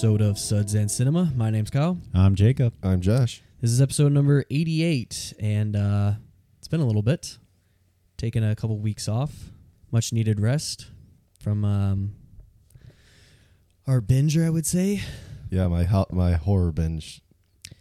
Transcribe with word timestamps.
to 0.00 0.06
another 0.08 0.14
episode 0.14 0.20
of 0.20 0.38
Suds 0.38 0.74
and 0.74 0.90
Cinema. 0.90 1.32
My 1.36 1.50
name's 1.50 1.70
Kyle. 1.70 1.98
I'm 2.14 2.34
Jacob. 2.34 2.74
I'm 2.82 3.00
Josh. 3.00 3.42
This 3.60 3.70
is 3.70 3.80
episode 3.80 4.12
number 4.12 4.44
88, 4.50 5.34
and 5.40 5.74
uh, 5.76 6.12
it's 6.58 6.68
been 6.68 6.80
a 6.80 6.86
little 6.86 7.02
bit. 7.02 7.38
Taking 8.18 8.44
a 8.44 8.54
couple 8.54 8.78
weeks 8.78 9.08
off, 9.08 9.32
much 9.90 10.12
needed 10.12 10.40
rest 10.40 10.86
from 11.40 11.64
um, 11.64 12.14
our 13.86 14.00
binger, 14.00 14.44
I 14.44 14.50
would 14.50 14.66
say. 14.66 15.02
Yeah, 15.50 15.68
my 15.68 15.84
ho- 15.84 16.06
my 16.10 16.32
horror 16.32 16.72
binge. 16.72 17.22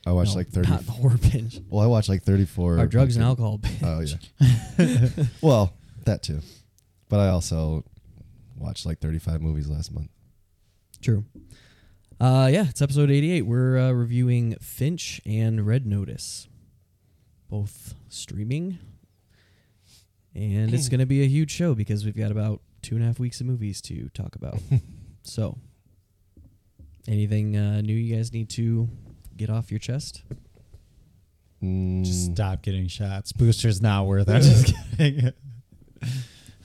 I 0.06 0.12
watched 0.12 0.32
No, 0.32 0.38
like 0.38 0.50
thirty. 0.50 0.70
Not 0.70 0.86
the 0.86 0.92
horror 0.94 1.18
binge. 1.18 1.60
well, 1.70 1.84
I 1.84 1.88
watched 1.88 2.10
like 2.10 2.24
thirty-four. 2.24 2.80
Our 2.80 2.88
drugs 2.88 3.16
and 3.16 3.26
alcohol 3.26 3.58
binge. 3.58 3.82
Oh 3.84 4.02
yeah. 4.02 5.10
well, 5.42 5.74
that 6.06 6.22
too, 6.24 6.42
but 7.10 7.20
I 7.20 7.30
also 7.30 7.84
watched 8.56 8.86
like 8.86 9.00
thirty-five 9.00 9.42
movies 9.42 9.68
last 9.68 9.94
month. 9.94 10.10
True. 11.02 11.26
Uh, 12.20 12.50
yeah, 12.52 12.66
it's 12.70 12.82
episode 12.82 13.12
88. 13.12 13.42
We're 13.44 13.78
uh, 13.78 13.92
reviewing 13.92 14.56
Finch 14.62 15.20
and 15.26 15.66
Red 15.68 15.86
Notice, 15.86 16.48
both 17.50 17.94
streaming. 18.08 18.80
And 20.34 20.74
it's 20.74 20.90
going 20.90 21.00
to 21.00 21.06
be 21.06 21.22
a 21.24 21.28
huge 21.28 21.52
show 21.52 21.76
because 21.76 22.04
we've 22.06 22.16
got 22.16 22.32
about 22.32 22.62
two 22.82 22.96
and 22.96 23.04
a 23.04 23.08
half 23.08 23.20
weeks 23.20 23.40
of 23.42 23.48
movies 23.48 23.82
to 23.84 24.10
talk 24.10 24.36
about. 24.36 24.60
so, 25.24 25.58
anything 27.08 27.56
uh, 27.56 27.82
new 27.82 27.94
you 27.94 28.16
guys 28.16 28.34
need 28.34 28.50
to 28.52 28.90
get 29.38 29.50
off 29.50 29.72
your 29.72 29.80
chest? 29.80 30.24
Mm, 31.64 32.04
Just 32.04 32.34
stop 32.34 32.62
getting 32.64 32.88
shots. 32.88 33.32
Booster's 33.32 33.82
not 33.82 34.06
worth 34.08 34.28
it. 34.28 34.42
Just 34.42 34.74
kidding. 34.98 35.32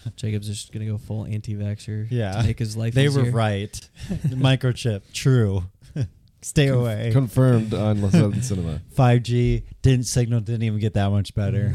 Jacob's 0.17 0.47
just 0.47 0.73
going 0.73 0.85
to 0.87 0.91
go 0.93 0.99
full 0.99 1.25
anti 1.27 1.55
vaxxer 1.55 2.07
Yeah. 2.11 2.33
to 2.41 2.47
make 2.47 2.59
his 2.59 2.77
life 2.77 2.95
they 2.95 3.09
were 3.09 3.31
right. 3.31 3.73
Microchip, 4.29 5.03
true. 5.13 5.65
Stay 6.43 6.69
away. 6.69 7.11
confirmed 7.13 7.75
on 7.75 8.01
La 8.01 8.09
Suds 8.11 8.35
and 8.35 8.45
Cinema. 8.45 8.81
5G 8.97 9.65
didn't 9.83 10.07
signal 10.07 10.41
didn't 10.41 10.63
even 10.63 10.79
get 10.79 10.95
that 10.95 11.11
much 11.11 11.35
better. 11.35 11.75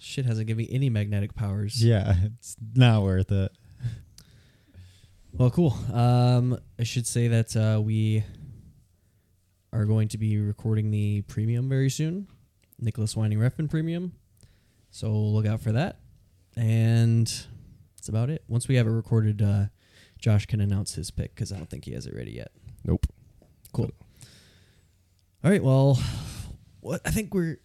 Shit 0.00 0.24
hasn't 0.26 0.46
given 0.46 0.64
me 0.64 0.68
any 0.72 0.88
magnetic 0.90 1.34
powers. 1.34 1.82
yeah, 1.84 2.14
it's 2.38 2.56
not 2.74 3.02
worth 3.02 3.30
it. 3.32 3.52
Well, 5.32 5.50
cool. 5.50 5.74
Um, 5.92 6.58
I 6.78 6.82
should 6.84 7.06
say 7.06 7.28
that 7.28 7.56
uh, 7.56 7.80
we 7.80 8.22
are 9.72 9.86
going 9.86 10.08
to 10.08 10.18
be 10.18 10.38
recording 10.38 10.90
the 10.90 11.22
premium 11.22 11.68
very 11.68 11.88
soon, 11.88 12.28
Nicolas 12.78 13.16
Winding 13.16 13.38
Refn 13.38 13.70
premium. 13.70 14.12
So 14.90 15.10
look 15.10 15.46
out 15.46 15.60
for 15.62 15.72
that. 15.72 15.96
And 16.56 17.26
that's 17.96 18.08
about 18.08 18.30
it. 18.30 18.44
Once 18.48 18.68
we 18.68 18.76
have 18.76 18.86
it 18.86 18.90
recorded, 18.90 19.40
uh, 19.42 19.66
Josh 20.18 20.46
can 20.46 20.60
announce 20.60 20.94
his 20.94 21.10
pick 21.10 21.34
because 21.34 21.52
I 21.52 21.56
don't 21.56 21.68
think 21.70 21.84
he 21.84 21.92
has 21.92 22.06
it 22.06 22.14
ready 22.14 22.32
yet. 22.32 22.52
Nope. 22.84 23.06
Cool. 23.72 23.90
All 25.44 25.50
right. 25.50 25.62
Well, 25.62 25.98
what 26.80 27.00
I 27.04 27.10
think 27.10 27.34
we're. 27.34 27.58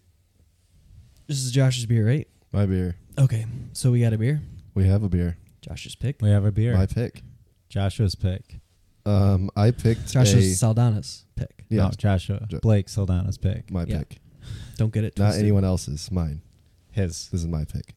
This 1.26 1.38
is 1.44 1.52
Josh's 1.52 1.86
beer, 1.86 2.06
right? 2.06 2.26
My 2.52 2.64
beer. 2.66 2.96
Okay. 3.18 3.44
So 3.74 3.90
we 3.90 4.00
got 4.00 4.12
a 4.14 4.18
beer. 4.18 4.40
We 4.74 4.86
have 4.86 5.02
a 5.02 5.08
beer. 5.08 5.36
Josh's 5.60 5.94
pick. 5.94 6.22
We 6.22 6.30
have 6.30 6.44
a 6.44 6.52
beer. 6.52 6.74
My 6.74 6.86
pick. 6.86 7.22
Joshua's 7.68 8.14
pick. 8.14 8.60
Um, 9.04 9.50
I 9.56 9.70
picked 9.70 10.08
Josh's 10.10 10.62
a 10.62 10.66
Saldana's 10.66 11.24
pick. 11.36 11.64
yeah, 11.68 11.84
No, 11.84 11.90
Joshua. 11.90 12.46
Jo- 12.48 12.60
Blake 12.60 12.86
Saldana's 12.86 13.38
pick. 13.38 13.70
my 13.70 13.84
yeah. 13.84 13.98
pick, 13.98 14.18
Don't 14.76 14.92
get 14.92 15.04
it. 15.04 15.16
Twisted. 15.16 15.34
not 15.36 15.38
anyone 15.42 15.64
else's. 15.64 16.10
Mine. 16.10 16.40
His. 16.90 17.28
This 17.28 17.42
is 17.42 17.46
my 17.46 17.64
pick. 17.64 17.94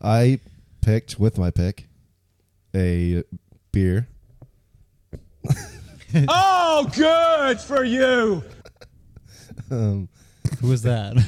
I 0.00 0.40
picked 0.80 1.18
with 1.18 1.38
my 1.38 1.50
pick 1.50 1.88
a 2.74 3.22
beer. 3.72 4.08
Oh, 6.26 6.88
good 6.96 7.60
for 7.60 7.84
you. 7.84 8.42
Um, 9.70 10.08
Who 10.60 10.68
was 10.68 10.80
that? 10.82 11.18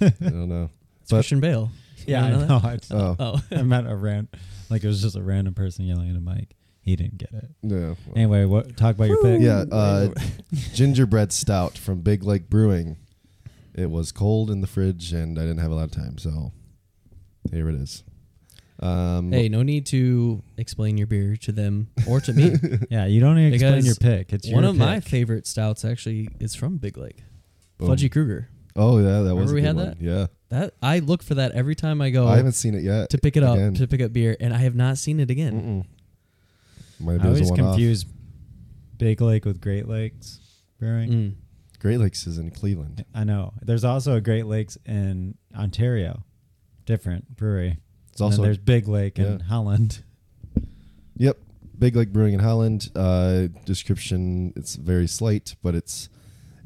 I 0.00 0.08
don't 0.20 0.48
know. 0.48 0.70
It's 1.02 1.10
But- 1.10 1.16
Christian 1.18 1.40
Bale. 1.40 1.70
You 1.98 2.04
yeah, 2.14 2.24
I 2.24 2.30
don't 2.30 2.48
know 2.48 2.58
know. 2.58 2.68
I, 2.68 2.78
Oh 2.90 3.16
Oh. 3.18 3.40
I 3.56 3.62
meant 3.62 3.88
a 3.88 3.94
ran 3.94 4.28
like 4.70 4.82
it 4.82 4.86
was 4.88 5.02
just 5.02 5.16
a 5.16 5.22
random 5.22 5.52
person 5.54 5.84
yelling 5.84 6.08
at 6.10 6.16
a 6.16 6.20
mic. 6.20 6.56
He 6.80 6.96
didn't 6.96 7.18
get 7.18 7.32
it. 7.34 7.50
no. 7.62 7.96
Anyway, 8.16 8.44
what 8.46 8.74
talk 8.76 8.94
about 8.96 9.08
your 9.08 9.22
pick? 9.22 9.40
Yeah, 9.42 9.64
uh, 9.70 10.08
gingerbread 10.72 11.30
stout 11.32 11.76
from 11.78 12.00
Big 12.00 12.24
Lake 12.24 12.48
Brewing. 12.48 12.96
It 13.74 13.90
was 13.90 14.10
cold 14.12 14.50
in 14.50 14.62
the 14.62 14.66
fridge, 14.66 15.12
and 15.12 15.38
I 15.38 15.42
didn't 15.42 15.58
have 15.58 15.70
a 15.70 15.74
lot 15.74 15.84
of 15.84 15.92
time, 15.92 16.16
so 16.18 16.52
here 17.52 17.68
it 17.68 17.74
is. 17.76 18.02
Um, 18.82 19.30
Hey, 19.30 19.48
no 19.48 19.62
need 19.62 19.86
to 19.86 20.42
explain 20.58 20.98
your 20.98 21.06
beer 21.06 21.36
to 21.36 21.52
them 21.52 21.88
or 22.08 22.20
to 22.20 22.32
me. 22.32 22.56
Yeah, 22.90 23.06
you 23.06 23.20
don't 23.20 23.36
need 23.36 23.50
to 23.50 23.54
explain 23.54 23.74
Because 23.76 23.86
your 23.86 23.94
pick. 23.96 24.32
It's 24.32 24.50
One 24.50 24.64
your 24.64 24.70
of 24.70 24.76
my 24.76 24.96
pick. 25.00 25.08
favorite 25.08 25.46
stouts 25.46 25.84
actually 25.84 26.28
is 26.40 26.54
from 26.54 26.78
Big 26.78 26.96
Lake. 26.98 27.22
boom. 27.78 27.88
Fudgy 27.90 28.10
Kruger. 28.10 28.48
Oh 28.74 28.98
yeah, 28.98 29.20
that 29.22 29.34
was. 29.36 29.50
Remember 29.50 29.52
a 29.52 29.54
we 29.54 29.60
good 29.60 29.66
had 29.66 29.76
one. 29.76 29.84
that? 29.86 30.00
Yeah, 30.00 30.26
That 30.48 30.74
I 30.82 30.98
look 30.98 31.22
for 31.22 31.34
that 31.36 31.52
every 31.52 31.74
time 31.74 32.00
I 32.00 32.10
go 32.10 32.26
I 32.26 32.36
haven't 32.36 32.52
seen 32.52 32.74
it 32.74 32.82
yet. 32.82 33.10
to 33.10 33.18
pick 33.18 33.36
it 33.36 33.42
up 33.42 33.54
again. 33.56 33.74
to 33.74 33.86
pick 33.86 34.00
up 34.00 34.12
beer, 34.12 34.36
and 34.40 34.52
I 34.54 34.58
have 34.58 34.74
not 34.74 34.98
seen 34.98 35.20
it 35.20 35.30
again. 35.30 35.86
Mm-mm. 37.00 37.04
Might 37.06 37.14
I 37.14 37.18
be 37.18 37.28
always 37.28 37.48
a 37.50 37.52
one-off. 37.52 37.70
confuse 37.74 38.04
Big 38.96 39.20
Lake 39.20 39.44
with 39.44 39.60
Great 39.60 39.86
Lakes 39.88 40.40
Brewing. 40.78 41.10
Mm. 41.10 41.34
Great 41.80 41.98
Lakes 41.98 42.26
is 42.26 42.38
in 42.38 42.50
Cleveland. 42.50 43.04
I 43.14 43.24
know. 43.24 43.52
There's 43.60 43.84
also 43.84 44.14
a 44.16 44.20
Great 44.20 44.46
Lakes 44.46 44.78
in 44.86 45.36
Ontario, 45.56 46.24
different 46.86 47.36
brewery. 47.36 47.78
It's 48.12 48.20
And 48.20 48.30
also 48.30 48.42
there's 48.42 48.58
Big 48.58 48.88
Lake 48.88 49.18
in 49.18 49.38
yeah. 49.38 49.44
Holland. 49.46 50.02
Yep. 51.16 51.38
Big 51.78 51.94
Lake 51.94 52.10
Brewing 52.12 52.32
in 52.34 52.40
Holland. 52.40 52.90
Uh, 52.96 53.48
description 53.66 54.52
it's 54.56 54.76
very 54.76 55.06
slight, 55.06 55.54
but 55.62 55.74
it's 55.74 56.08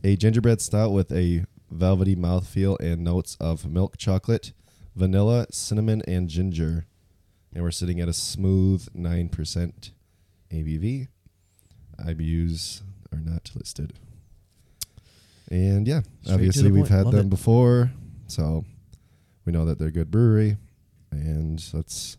a 0.05 0.17
gingerbread 0.17 0.61
stout 0.61 0.93
with 0.93 1.11
a 1.13 1.45
velvety 1.71 2.15
mouthfeel 2.15 2.79
and 2.81 3.03
notes 3.03 3.37
of 3.41 3.69
milk 3.69 3.97
chocolate, 3.99 4.53
vanilla, 4.95 5.47
cinnamon, 5.51 6.01
and 6.07 6.29
ginger. 6.29 6.87
And 7.53 7.65
we're 7.65 7.73
sitting 7.73 8.01
at 8.01 8.09
a 8.09 8.13
smooth 8.13 8.89
9% 8.95 9.91
ABV. 10.53 11.09
IBUs 12.07 12.83
are 13.13 13.19
not 13.19 13.51
listed. 13.55 13.95
And 15.51 15.87
yeah, 15.89 16.03
Straight 16.23 16.35
obviously 16.35 16.71
we've 16.71 16.83
point. 16.83 16.91
had 16.91 17.05
Love 17.07 17.15
them 17.15 17.27
it. 17.27 17.31
before, 17.31 17.91
so 18.27 18.65
we 19.45 19.53
know 19.53 19.65
that 19.65 19.79
they're 19.79 19.91
good 19.91 20.11
brewery. 20.11 20.57
And 21.21 21.63
let's 21.73 22.17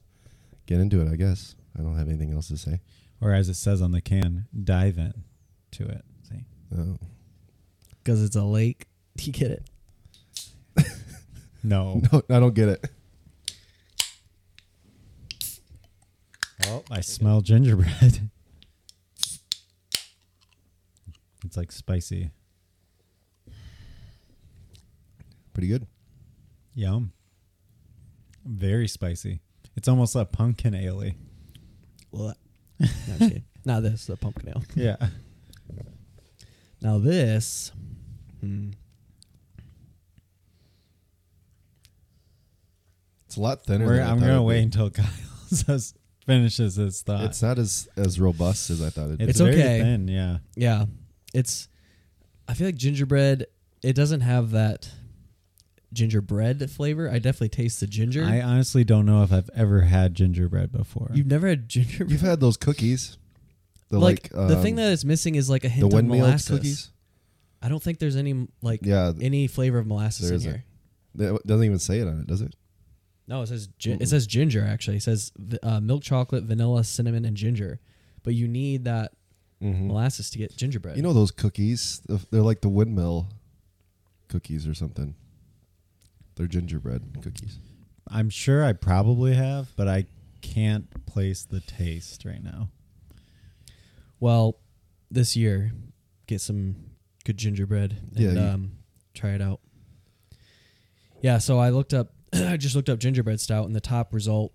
get 0.66 0.80
into 0.80 1.02
it, 1.02 1.12
I 1.12 1.16
guess. 1.16 1.56
I 1.78 1.82
don't 1.82 1.98
have 1.98 2.08
anything 2.08 2.34
else 2.34 2.48
to 2.50 2.58
say. 2.58 2.82
Or 3.22 3.34
as 3.34 3.50
it 3.50 3.56
says 3.56 3.82
on 3.82 3.92
the 3.92 4.02
can, 4.02 4.48
dive 4.64 4.98
in 4.98 5.14
to 5.72 5.88
it. 5.88 6.06
See? 6.30 6.46
Oh. 6.76 6.98
Because 8.04 8.24
it's 8.24 8.36
a 8.36 8.44
lake. 8.44 8.86
Do 9.16 9.26
you 9.26 9.34
get 9.34 9.52
it? 9.52 9.70
No. 11.64 12.02
No, 12.14 12.22
I 12.30 12.40
don't 12.40 12.54
get 12.54 12.70
it. 12.70 12.90
Oh, 16.66 16.84
I 16.90 17.02
smell 17.02 17.42
gingerbread. 17.42 18.30
it's 21.46 21.58
like 21.58 21.74
spicy. 21.74 22.32
Pretty 25.54 25.68
good. 25.68 25.88
Yum. 26.74 27.12
Very 28.48 28.88
spicy. 28.88 29.42
It's 29.76 29.88
almost 29.88 30.16
a 30.18 30.26
pumpkin 30.26 30.74
ale. 30.74 31.12
Well, 32.12 32.34
no, 32.80 32.88
just 32.88 33.20
kidding. 33.20 33.44
Not 33.66 33.84
this, 33.84 34.06
the 34.06 34.16
pumpkin 34.18 34.50
ale. 34.50 34.64
Yeah. 34.76 34.96
Now 36.82 37.00
this. 37.00 37.72
Hmm. 38.40 38.70
It's 43.26 43.36
a 43.38 43.42
lot 43.42 43.64
thinner. 43.66 43.86
We're, 43.86 43.98
than 43.98 44.04
I 44.08 44.12
I'm 44.12 44.20
thought 44.20 44.26
gonna 44.26 44.34
it'd 44.36 44.46
wait 44.48 44.60
be. 44.60 44.64
until 44.64 44.90
Kyle 44.92 45.06
says 45.48 45.94
finishes 46.26 46.76
his 46.76 47.02
thought. 47.02 47.24
It's 47.26 47.42
not 47.42 47.60
as 47.60 47.88
as 47.98 48.20
robust 48.20 48.70
as 48.70 48.82
I 48.82 48.90
thought 48.90 49.06
it'd 49.08 49.18
be. 49.20 49.24
It's, 49.26 49.32
It's 49.32 49.40
very 49.42 49.54
okay. 49.56 49.80
thin, 49.82 50.08
yeah. 50.08 50.38
Yeah, 50.56 50.86
it's. 51.34 51.68
I 52.48 52.54
feel 52.54 52.68
like 52.68 52.76
gingerbread. 52.76 53.48
It 53.84 53.94
doesn't 53.94 54.22
have 54.22 54.52
that 54.52 54.90
gingerbread 55.94 56.70
flavor. 56.70 57.10
I 57.10 57.20
definitely 57.20 57.50
taste 57.50 57.80
the 57.80 57.88
ginger. 57.88 58.24
I 58.24 58.42
honestly 58.42 58.84
don't 58.84 59.06
know 59.06 59.24
if 59.24 59.32
I've 59.32 59.50
ever 59.56 59.82
had 59.82 60.14
gingerbread 60.16 60.72
before. 60.72 61.10
You've 61.14 61.28
never 61.28 61.48
had 61.48 61.68
gingerbread. 61.70 62.12
You've 62.12 62.22
had 62.22 62.40
those 62.40 62.58
cookies. 62.58 63.18
The 63.90 64.00
like, 64.00 64.30
like, 64.34 64.48
the 64.50 64.62
thing 64.62 64.74
um, 64.74 64.78
that 64.84 64.92
it's 64.92 65.06
missing 65.06 65.36
is 65.36 65.50
like 65.50 65.64
a 65.64 65.68
the 65.68 65.74
hint 65.74 65.86
of 65.88 65.94
windmill 65.94 66.20
molasses. 66.20 66.50
cookies. 66.50 66.92
I 67.62 67.70
don't 67.70 67.82
think 67.82 68.00
there's 68.00 68.18
any 68.18 68.48
like 68.62 68.82
Yeah, 68.84 69.14
any 69.22 69.48
flavor 69.48 69.78
of 69.80 69.88
molasses 69.88 70.28
there 70.28 70.32
in 70.32 70.36
isn't. 70.42 70.52
here. 71.18 71.36
It 71.36 71.48
doesn't 71.48 71.64
even 71.66 71.80
say 71.80 72.00
it 72.00 72.08
on 72.08 72.20
it, 72.20 72.28
does 72.28 72.42
it? 72.42 72.54
No, 73.28 73.42
it 73.42 73.48
says 73.48 73.68
gin- 73.80 74.02
it 74.02 74.08
says 74.10 74.28
ginger. 74.28 74.64
Actually, 74.66 74.98
it 74.98 75.04
says 75.04 75.32
v- 75.38 75.58
uh, 75.64 75.80
milk 75.80 76.04
chocolate, 76.04 76.44
vanilla, 76.44 76.84
cinnamon, 76.84 77.26
and 77.26 77.36
ginger. 77.38 77.80
But 78.24 78.34
you 78.36 78.48
need 78.48 78.84
that 78.86 79.14
Mm-hmm. 79.64 79.88
molasses 79.88 80.30
to 80.30 80.38
get 80.38 80.56
gingerbread. 80.56 80.98
You 80.98 81.02
know 81.02 81.14
those 81.14 81.32
cookies? 81.32 82.04
They're 82.30 82.44
like 82.44 82.62
the 82.62 82.70
windmill 82.70 83.28
cookies 84.28 84.68
or 84.68 84.76
something. 84.76 85.16
They're 86.38 86.48
gingerbread 86.48 87.18
cookies. 87.22 87.58
I'm 88.10 88.30
sure 88.30 88.64
I 88.64 88.74
probably 88.74 89.34
have, 89.34 89.76
but 89.76 89.88
I 89.88 90.06
can't 90.42 91.06
place 91.06 91.44
the 91.44 91.60
taste 91.60 92.24
right 92.26 92.42
now. 92.44 92.70
well, 94.20 94.58
this 95.10 95.36
year, 95.36 95.72
get 96.28 96.42
some 96.42 96.76
good 97.26 97.38
gingerbread 97.38 97.96
and 98.16 98.36
Yeah, 98.36 98.54
um, 98.54 98.72
try 99.14 99.32
it 99.32 99.42
out. 99.42 99.62
Yeah, 101.22 101.38
so 101.40 101.60
I 101.60 101.70
looked 101.70 101.94
up, 101.94 102.14
I 102.34 102.58
just 102.58 102.76
looked 102.76 102.90
up 102.90 103.00
gingerbread 103.00 103.40
stout, 103.40 103.66
and 103.66 103.76
the 103.76 103.82
top 103.82 104.14
result. 104.14 104.54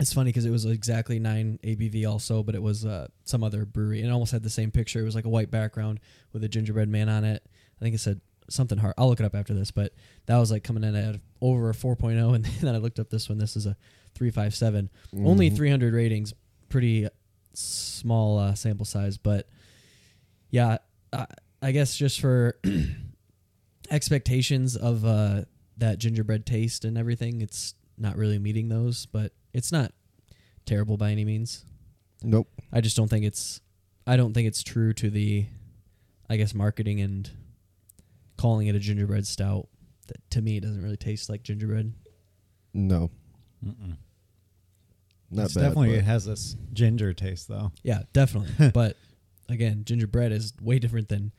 It's 0.00 0.12
funny 0.12 0.28
because 0.28 0.44
it 0.44 0.50
was 0.50 0.64
exactly 0.64 1.18
nine 1.18 1.58
ABV 1.64 2.08
also, 2.08 2.42
but 2.44 2.54
it 2.54 2.62
was 2.62 2.84
uh, 2.86 3.08
some 3.24 3.42
other 3.42 3.64
brewery, 3.64 4.00
and 4.00 4.08
it 4.08 4.12
almost 4.12 4.30
had 4.30 4.42
the 4.44 4.50
same 4.50 4.70
picture. 4.70 5.00
It 5.00 5.04
was 5.04 5.14
like 5.16 5.24
a 5.24 5.28
white 5.30 5.50
background 5.50 5.98
with 6.32 6.44
a 6.44 6.48
gingerbread 6.48 6.88
man 6.88 7.08
on 7.08 7.24
it. 7.24 7.42
I 7.80 7.84
think 7.84 7.94
it 7.94 7.98
said 7.98 8.20
something 8.48 8.78
hard. 8.78 8.94
I'll 8.98 9.08
look 9.08 9.20
it 9.20 9.26
up 9.26 9.34
after 9.34 9.54
this, 9.54 9.70
but 9.70 9.92
that 10.26 10.36
was 10.38 10.50
like 10.50 10.64
coming 10.64 10.84
in 10.84 10.94
at 10.94 11.16
over 11.40 11.70
a 11.70 11.74
4.0, 11.74 12.34
and 12.34 12.44
then 12.44 12.74
I 12.74 12.78
looked 12.78 12.98
up 12.98 13.10
this 13.10 13.28
one. 13.28 13.38
This 13.38 13.56
is 13.56 13.66
a 13.66 13.76
357. 14.14 14.90
Only 15.16 15.50
Mhm. 15.50 15.56
300 15.56 15.94
ratings, 15.94 16.32
pretty 16.68 17.08
small 17.54 18.38
uh, 18.38 18.54
sample 18.54 18.86
size, 18.86 19.18
but 19.18 19.48
yeah, 20.50 20.78
I, 21.12 21.26
I 21.62 21.72
guess 21.72 21.96
just 21.96 22.20
for 22.20 22.58
expectations 23.90 24.76
of 24.76 25.04
uh, 25.04 25.42
that 25.76 25.98
gingerbread 25.98 26.46
taste 26.46 26.84
and 26.84 26.96
everything, 26.98 27.40
it's 27.42 27.74
not 27.96 28.16
really 28.16 28.38
meeting 28.38 28.68
those, 28.68 29.06
but 29.06 29.32
it's 29.52 29.72
not 29.72 29.92
terrible 30.66 30.96
by 30.96 31.10
any 31.10 31.24
means. 31.24 31.64
Nope. 32.22 32.48
I 32.72 32.80
just 32.80 32.96
don't 32.96 33.08
think 33.08 33.24
it's 33.24 33.60
I 34.06 34.16
don't 34.16 34.32
think 34.34 34.48
it's 34.48 34.62
true 34.62 34.92
to 34.94 35.10
the 35.10 35.46
I 36.28 36.36
guess 36.36 36.54
marketing 36.54 37.00
and 37.00 37.30
calling 38.38 38.68
it 38.68 38.74
a 38.74 38.78
gingerbread 38.78 39.26
stout. 39.26 39.68
That 40.06 40.30
to 40.30 40.40
me 40.40 40.56
it 40.56 40.60
doesn't 40.60 40.82
really 40.82 40.96
taste 40.96 41.28
like 41.28 41.42
gingerbread. 41.42 41.92
No. 42.72 43.10
Mm-mm. 43.64 43.96
Not 45.30 45.44
It's 45.46 45.54
bad. 45.54 45.60
definitely 45.62 45.88
but- 45.90 45.98
it 45.98 46.04
has 46.04 46.24
this 46.24 46.56
ginger 46.72 47.12
taste 47.12 47.48
though. 47.48 47.72
Yeah, 47.82 48.02
definitely. 48.14 48.70
but 48.74 48.96
again, 49.50 49.82
gingerbread 49.84 50.32
is 50.32 50.54
way 50.62 50.78
different 50.78 51.08
than 51.10 51.32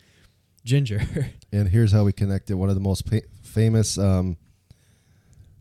ginger. 0.63 1.01
And 1.51 1.67
here's 1.69 1.91
how 1.91 2.03
we 2.03 2.13
connect 2.13 2.51
it. 2.51 2.53
One 2.53 2.69
of 2.69 2.75
the 2.75 2.81
most 2.81 3.09
pa- 3.09 3.25
famous 3.41 3.97
um, 3.97 4.37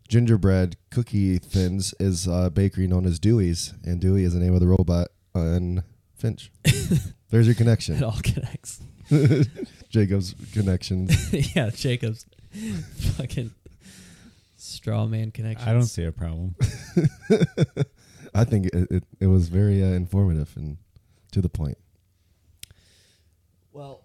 gingerbread 0.07 0.77
cookie 0.91 1.39
thins 1.39 1.95
is 1.99 2.27
a 2.27 2.51
bakery 2.51 2.87
known 2.87 3.07
as 3.07 3.19
Dewey's, 3.19 3.73
and 3.85 3.99
Dewey 4.01 4.25
is 4.25 4.35
the 4.35 4.41
name 4.41 4.53
of 4.53 4.61
the 4.61 4.67
robot 4.67 5.09
on 5.35 5.83
Finch. 6.15 6.53
There's 7.31 7.47
your 7.47 7.55
connection. 7.55 7.95
it 7.97 8.03
all 8.03 8.19
connects. 8.23 8.81
Jacob's 9.89 10.35
connections. 10.53 11.33
yeah, 11.57 11.71
Jacob's 11.71 12.27
fucking 13.17 13.53
straw 14.57 15.07
man 15.07 15.31
connection. 15.31 15.69
I 15.69 15.73
don't 15.73 15.85
see 15.85 16.05
a 16.05 16.13
problem. 16.13 16.55
I 18.35 18.45
think 18.45 18.67
it, 18.67 18.91
it, 18.91 19.05
it 19.21 19.27
was 19.27 19.49
very 19.49 19.83
uh, 19.83 19.89
informative 19.89 20.53
and 20.57 20.77
to 21.33 21.41
the 21.41 21.49
point. 21.49 21.79
Well, 23.73 24.05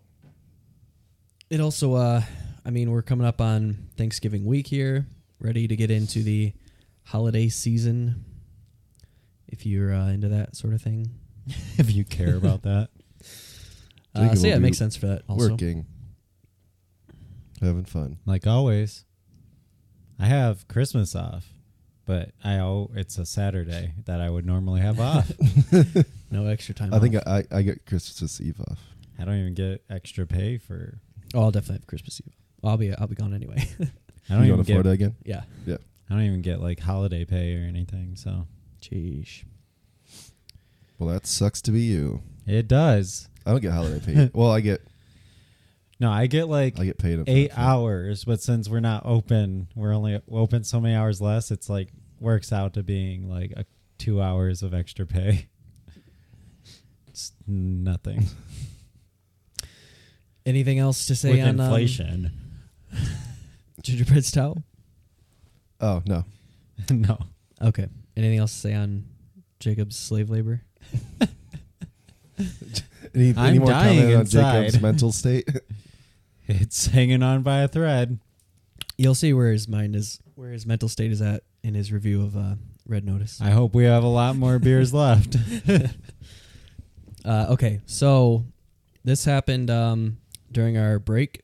it 1.49 1.59
also, 1.59 1.95
uh, 1.95 2.21
I 2.65 2.69
mean, 2.69 2.91
we're 2.91 3.01
coming 3.01 3.27
up 3.27 3.41
on 3.41 3.89
Thanksgiving 3.97 4.45
week 4.45 4.67
here, 4.67 5.07
ready 5.39 5.67
to 5.67 5.75
get 5.75 5.91
into 5.91 6.23
the 6.23 6.53
holiday 7.05 7.49
season. 7.49 8.25
If 9.47 9.65
you're 9.65 9.93
uh, 9.93 10.07
into 10.09 10.29
that 10.29 10.55
sort 10.55 10.73
of 10.73 10.81
thing, 10.81 11.11
if 11.77 11.93
you 11.93 12.03
care 12.05 12.35
about 12.35 12.63
that. 12.63 12.89
Uh, 14.15 14.35
so 14.35 14.47
yeah, 14.47 14.55
it 14.55 14.59
makes 14.59 14.77
sense 14.77 14.95
for 14.95 15.07
that. 15.07 15.23
Also, 15.27 15.51
Working. 15.51 15.85
Having 17.61 17.85
fun. 17.85 18.17
Like 18.25 18.45
always, 18.45 19.05
I 20.19 20.25
have 20.25 20.67
Christmas 20.67 21.15
off, 21.15 21.45
but 22.05 22.31
I 22.43 22.55
oh, 22.59 22.91
it's 22.93 23.17
a 23.17 23.25
Saturday 23.25 23.93
that 24.05 24.19
I 24.19 24.29
would 24.29 24.45
normally 24.45 24.81
have 24.81 24.99
off. 24.99 25.31
no 26.29 26.45
extra 26.47 26.75
time. 26.75 26.93
I 26.93 26.99
think 26.99 27.15
off. 27.15 27.23
I, 27.25 27.43
I 27.51 27.61
get 27.61 27.85
Christmas 27.85 28.41
Eve 28.41 28.59
off. 28.69 28.79
I 29.17 29.23
don't 29.25 29.35
even 29.39 29.53
get 29.53 29.83
extra 29.89 30.25
pay 30.27 30.57
for. 30.57 30.99
oh, 31.33 31.43
I'll 31.43 31.51
definitely 31.51 31.75
have 31.75 31.87
Christmas 31.87 32.21
Eve. 32.25 32.33
I'll 32.63 32.77
be 32.77 32.93
I'll 32.93 33.07
be 33.07 33.15
gone 33.15 33.33
anyway. 33.33 33.55
I 33.79 33.85
don't 34.35 34.45
you 34.45 34.53
even 34.53 34.55
going 34.55 34.57
to 34.57 34.63
get. 34.63 34.73
Florida 34.73 34.89
again? 34.89 35.15
Yeah. 35.23 35.43
Yeah. 35.65 35.77
I 36.09 36.13
don't 36.15 36.23
even 36.23 36.41
get 36.41 36.59
like 36.61 36.79
holiday 36.79 37.23
pay 37.25 37.55
or 37.55 37.65
anything. 37.65 38.15
So 38.15 38.47
Jeez. 38.81 39.43
Well, 40.99 41.09
that 41.09 41.25
sucks 41.25 41.61
to 41.63 41.71
be 41.71 41.81
you. 41.81 42.21
it 42.45 42.67
does. 42.67 43.29
I 43.45 43.51
don't 43.51 43.61
get 43.61 43.71
holiday 43.71 44.13
pay. 44.13 44.31
well, 44.33 44.51
I 44.51 44.61
get 44.61 44.81
No, 45.99 46.11
I 46.11 46.27
get 46.27 46.47
like 46.47 46.79
I 46.79 46.85
get 46.85 46.97
paid 46.97 47.19
up 47.19 47.27
eight 47.27 47.51
hours, 47.57 48.23
but 48.23 48.41
since 48.41 48.69
we're 48.69 48.79
not 48.79 49.05
open, 49.05 49.67
we're 49.75 49.93
only 49.93 50.21
open 50.31 50.63
so 50.63 50.79
many 50.79 50.95
hours 50.95 51.21
less. 51.21 51.51
It's 51.51 51.69
like 51.69 51.89
works 52.19 52.53
out 52.53 52.73
to 52.75 52.83
being 52.83 53.29
like 53.29 53.51
a, 53.55 53.65
two 53.97 54.21
hours 54.21 54.63
of 54.63 54.73
extra 54.73 55.05
pay. 55.05 55.47
It's 57.07 57.33
nothing. 57.45 58.25
Anything 60.45 60.79
else 60.79 61.05
to 61.05 61.15
say 61.15 61.31
With 61.31 61.41
on 61.41 61.47
um, 61.47 61.59
inflation, 61.59 62.31
gingerbread 63.83 64.25
stout? 64.25 64.57
Oh 65.79 66.01
no. 66.05 66.25
no. 66.89 67.17
Okay. 67.61 67.87
Anything 68.17 68.39
else 68.39 68.51
to 68.53 68.59
say 68.59 68.73
on 68.73 69.05
Jacob's 69.59 69.95
slave 69.95 70.29
labor? 70.29 70.61
Any, 73.15 73.29
I'm 73.31 73.37
any 73.37 73.59
more 73.59 73.67
dying 73.69 73.97
comment 73.99 74.15
on 74.15 74.21
inside. 74.21 74.61
Jacob's 74.65 74.81
mental 74.81 75.11
state? 75.11 75.49
It's 76.45 76.87
hanging 76.87 77.23
on 77.23 77.41
by 77.41 77.59
a 77.59 77.69
thread. 77.69 78.19
You'll 78.97 79.15
see 79.15 79.31
where 79.31 79.53
his 79.53 79.69
mind 79.69 79.95
is, 79.95 80.19
where 80.35 80.51
his 80.51 80.65
mental 80.65 80.89
state 80.89 81.09
is 81.09 81.21
at 81.21 81.43
in 81.63 81.73
his 81.73 81.89
review 81.93 82.21
of 82.21 82.35
uh, 82.35 82.55
Red 82.85 83.05
Notice. 83.05 83.39
I 83.41 83.51
hope 83.51 83.73
we 83.73 83.85
have 83.85 84.03
a 84.03 84.07
lot 84.09 84.35
more 84.35 84.59
beers 84.59 84.93
left. 85.03 85.37
Uh, 87.25 87.47
okay, 87.51 87.79
so 87.85 88.43
this 89.05 89.23
happened 89.23 89.69
um, 89.71 90.17
during 90.51 90.77
our 90.77 90.99
break, 90.99 91.41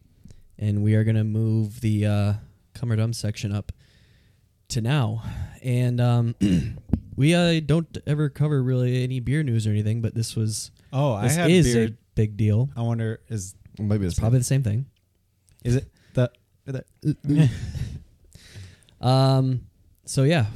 and 0.58 0.84
we 0.84 0.94
are 0.96 1.06
gonna 1.06 1.24
move 1.24 1.80
the 1.80 2.06
uh, 2.06 2.34
Come 2.74 2.92
or 2.92 2.98
Dumb 2.98 3.14
section 3.14 3.54
up 3.54 3.72
to 4.70 4.82
now, 4.82 5.24
and 5.64 6.02
um, 6.02 6.36
we 7.16 7.34
uh, 7.34 7.62
don't 7.66 7.98
ever 8.06 8.28
cover 8.28 8.62
really 8.62 9.06
any 9.06 9.22
beer 9.22 9.42
news 9.42 9.66
or 9.66 9.70
anything, 9.70 10.02
but 10.02 10.16
this 10.16 10.36
was 10.36 10.72
Oh, 10.92 11.14
I 11.14 11.24
this 11.24 11.36
had 11.36 11.52
is 11.52 11.74
beer. 11.74 11.86
a 11.88 11.92
big 12.16 12.38
deal. 12.38 12.70
I 12.76 12.82
wonder 12.82 13.20
is 13.30 13.56
Maybe 13.78 14.06
It's 14.06 14.14
it's 14.14 14.20
probably 14.20 14.40
the 14.40 14.46
same 14.46 14.64
thing. 14.64 14.86
is 15.64 15.76
it 15.76 15.88
the 16.14 16.32
Um, 19.02 19.62
so 20.06 20.24
yeah, 20.24 20.48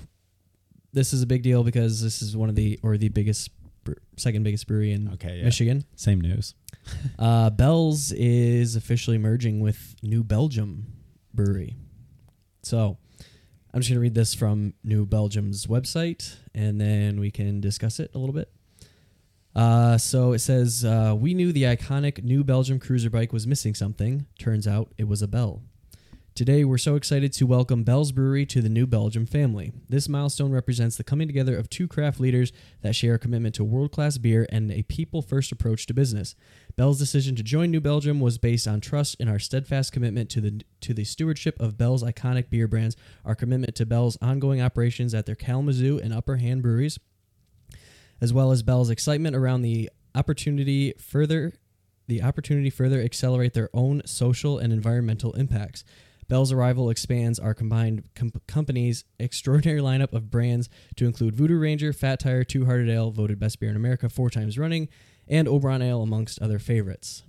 this 0.91 1.13
is 1.13 1.21
a 1.21 1.25
big 1.27 1.43
deal 1.43 1.63
because 1.63 2.01
this 2.01 2.21
is 2.21 2.35
one 2.35 2.49
of 2.49 2.55
the 2.55 2.79
or 2.83 2.97
the 2.97 3.09
biggest, 3.09 3.49
bre- 3.83 3.93
second 4.17 4.43
biggest 4.43 4.67
brewery 4.67 4.91
in 4.91 5.13
Okay, 5.13 5.37
yeah. 5.37 5.45
Michigan. 5.45 5.85
same 5.95 6.19
news? 6.21 6.53
Uh, 7.17 7.49
Bell's 7.49 8.11
is 8.11 8.75
officially 8.75 9.17
merging 9.17 9.61
with 9.61 9.95
New 10.03 10.21
Belgium 10.21 10.85
Brewery. 11.33 11.77
So 12.63 12.97
I'm 13.73 13.79
just 13.79 13.89
going 13.89 13.95
to 13.95 14.01
read 14.01 14.13
this 14.15 14.33
from 14.33 14.73
New 14.83 15.05
Belgium's 15.05 15.65
website 15.67 16.35
and 16.53 16.81
then 16.81 17.21
we 17.21 17.31
can 17.31 17.61
discuss 17.61 18.01
it 18.01 18.11
a 18.13 18.17
little 18.17 18.33
bit. 18.35 18.51
Uh, 19.55 19.97
so 19.97 20.33
it 20.33 20.39
says, 20.39 20.83
uh, 20.83 21.15
We 21.17 21.33
knew 21.33 21.51
the 21.51 21.63
iconic 21.63 22.23
New 22.23 22.43
Belgium 22.43 22.79
cruiser 22.79 23.09
bike 23.09 23.31
was 23.31 23.47
missing 23.47 23.75
something. 23.75 24.25
Turns 24.39 24.67
out 24.67 24.91
it 24.97 25.07
was 25.07 25.21
a 25.21 25.27
Bell. 25.27 25.61
Today, 26.35 26.65
we're 26.65 26.79
so 26.79 26.95
excited 26.95 27.31
to 27.33 27.45
welcome 27.45 27.83
Bell's 27.83 28.11
Brewery 28.11 28.47
to 28.47 28.59
the 28.59 28.67
New 28.67 28.87
Belgium 28.87 29.27
family. 29.27 29.71
This 29.87 30.09
milestone 30.09 30.51
represents 30.51 30.97
the 30.97 31.03
coming 31.03 31.27
together 31.27 31.55
of 31.55 31.69
two 31.69 31.87
craft 31.87 32.19
leaders 32.19 32.51
that 32.81 32.95
share 32.95 33.13
a 33.13 33.19
commitment 33.19 33.53
to 33.53 33.63
world 33.63 33.91
class 33.91 34.17
beer 34.17 34.47
and 34.49 34.71
a 34.71 34.81
people 34.81 35.21
first 35.21 35.51
approach 35.51 35.85
to 35.85 35.93
business. 35.93 36.33
Bell's 36.75 36.97
decision 36.97 37.35
to 37.35 37.43
join 37.43 37.69
New 37.69 37.81
Belgium 37.81 38.19
was 38.19 38.39
based 38.39 38.67
on 38.67 38.81
trust 38.81 39.13
in 39.19 39.29
our 39.29 39.37
steadfast 39.37 39.91
commitment 39.91 40.31
to 40.31 40.41
the 40.41 40.61
to 40.81 40.95
the 40.95 41.03
stewardship 41.03 41.55
of 41.59 41.77
Bell's 41.77 42.03
iconic 42.03 42.49
beer 42.49 42.67
brands, 42.67 42.97
our 43.23 43.35
commitment 43.35 43.75
to 43.75 43.85
Bell's 43.85 44.17
ongoing 44.19 44.59
operations 44.59 45.13
at 45.13 45.27
their 45.27 45.35
Kalamazoo 45.35 45.99
and 45.99 46.11
Upper 46.11 46.37
Hand 46.37 46.63
breweries, 46.63 46.97
as 48.23 48.33
well 48.33 48.51
as 48.51 48.63
Bell's 48.63 48.89
excitement 48.89 49.35
around 49.35 49.63
the 49.63 49.89
opportunity 50.15 50.93
further 50.97 51.51
the 52.07 52.21
opportunity 52.21 52.69
further 52.69 53.01
accelerate 53.01 53.53
their 53.53 53.69
own 53.73 54.01
social 54.05 54.57
and 54.57 54.73
environmental 54.73 55.31
impacts. 55.33 55.83
Bell's 56.27 56.51
arrival 56.51 56.89
expands 56.89 57.39
our 57.39 57.53
combined 57.53 58.03
com- 58.13 58.31
company's 58.47 59.05
extraordinary 59.19 59.79
lineup 59.79 60.13
of 60.13 60.29
brands 60.29 60.69
to 60.95 61.05
include 61.05 61.35
Voodoo 61.35 61.57
Ranger, 61.57 61.93
Fat 61.93 62.19
Tire, 62.19 62.43
Two 62.43 62.65
Hearted 62.65 62.89
Ale, 62.89 63.11
voted 63.11 63.39
best 63.39 63.59
beer 63.59 63.69
in 63.69 63.75
America 63.75 64.09
four 64.09 64.29
times 64.29 64.57
running, 64.57 64.89
and 65.27 65.47
Oberon 65.47 65.81
Ale, 65.81 66.01
amongst 66.01 66.41
other 66.41 66.59
favorites. 66.59 67.23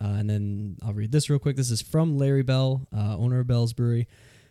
Uh, 0.00 0.16
and 0.18 0.30
then 0.30 0.76
I'll 0.82 0.92
read 0.92 1.12
this 1.12 1.30
real 1.30 1.38
quick. 1.38 1.56
This 1.56 1.70
is 1.70 1.82
from 1.82 2.18
Larry 2.18 2.42
Bell, 2.42 2.88
uh, 2.96 3.16
owner 3.16 3.40
of 3.40 3.46
Bell's 3.46 3.72
Brewery. 3.72 4.08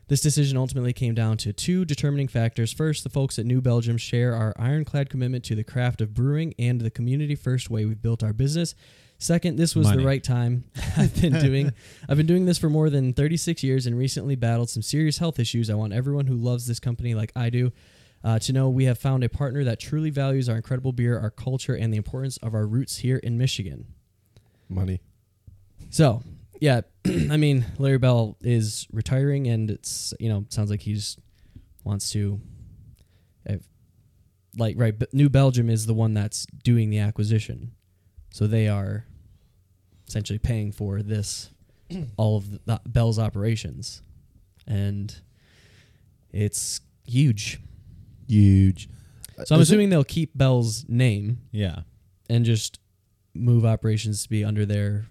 This 0.09 0.21
decision 0.21 0.57
ultimately 0.57 0.91
came 0.91 1.13
down 1.13 1.37
to 1.37 1.53
two 1.53 1.85
determining 1.85 2.27
factors. 2.27 2.73
First, 2.73 3.03
the 3.03 3.09
folks 3.11 3.37
at 3.37 3.45
New 3.45 3.61
Belgium 3.61 3.95
share 3.95 4.33
our 4.35 4.55
ironclad 4.57 5.07
commitment 5.07 5.43
to 5.45 5.55
the 5.55 5.63
craft 5.63 6.01
of 6.01 6.15
brewing 6.15 6.55
and 6.57 6.81
the 6.81 6.89
community 6.89 7.35
first 7.35 7.69
way 7.69 7.85
we've 7.85 8.01
built 8.01 8.23
our 8.23 8.33
business. 8.33 8.73
Second, 9.19 9.57
this 9.57 9.75
was 9.75 9.85
Money. 9.85 10.01
the 10.01 10.07
right 10.07 10.23
time. 10.23 10.63
I've 10.97 11.13
been 11.21 11.33
doing 11.39 11.71
I've 12.09 12.17
been 12.17 12.25
doing 12.25 12.45
this 12.45 12.57
for 12.57 12.69
more 12.71 12.89
than 12.89 13.13
36 13.13 13.61
years 13.63 13.85
and 13.85 13.95
recently 13.97 14.35
battled 14.35 14.71
some 14.71 14.81
serious 14.81 15.19
health 15.19 15.39
issues. 15.39 15.69
I 15.69 15.75
want 15.75 15.93
everyone 15.93 16.25
who 16.25 16.35
loves 16.35 16.65
this 16.65 16.79
company 16.79 17.13
like 17.13 17.31
I 17.35 17.49
do 17.51 17.71
Uh, 18.23 18.39
to 18.39 18.51
know 18.51 18.67
we 18.67 18.85
have 18.85 18.97
found 18.97 19.23
a 19.23 19.29
partner 19.29 19.63
that 19.63 19.79
truly 19.79 20.09
values 20.09 20.49
our 20.49 20.55
incredible 20.55 20.91
beer, 20.91 21.19
our 21.19 21.29
culture, 21.29 21.75
and 21.75 21.93
the 21.93 21.97
importance 21.97 22.37
of 22.37 22.53
our 22.55 22.65
roots 22.65 22.97
here 22.97 23.17
in 23.17 23.37
Michigan. 23.37 23.85
Money. 24.67 24.99
So, 25.89 26.23
yeah, 26.59 26.81
I 27.05 27.37
mean, 27.37 27.65
Larry 27.77 27.97
Bell 27.97 28.37
is 28.41 28.87
retiring, 28.91 29.47
and 29.47 29.69
it's 29.71 30.13
you 30.19 30.29
know 30.29 30.45
sounds 30.49 30.69
like 30.69 30.81
he 30.81 30.93
just 30.93 31.19
wants 31.83 32.11
to, 32.11 32.39
uh, 33.49 33.55
like 34.57 34.75
right. 34.77 34.97
But 34.97 35.13
New 35.13 35.29
Belgium 35.29 35.69
is 35.69 35.85
the 35.85 35.93
one 35.93 36.13
that's 36.13 36.45
doing 36.63 36.89
the 36.89 36.99
acquisition, 36.99 37.71
so 38.31 38.47
they 38.47 38.67
are 38.67 39.05
essentially 40.07 40.39
paying 40.39 40.71
for 40.71 41.01
this, 41.01 41.49
all 42.17 42.37
of 42.37 42.65
the, 42.65 42.81
Bell's 42.87 43.19
operations, 43.19 44.01
and 44.67 45.15
it's 46.31 46.81
huge. 47.05 47.59
Huge. 48.27 48.89
So 49.45 49.55
I'm 49.55 49.61
Is 49.61 49.69
it- 49.69 49.73
assuming 49.73 49.89
they'll 49.89 50.03
keep 50.03 50.37
Bell's 50.37 50.85
name 50.87 51.39
Yeah. 51.51 51.81
and 52.29 52.43
just 52.45 52.79
move 53.33 53.65
operations 53.65 54.23
to 54.23 54.29
be 54.29 54.43
under 54.43 54.65
their 54.65 55.05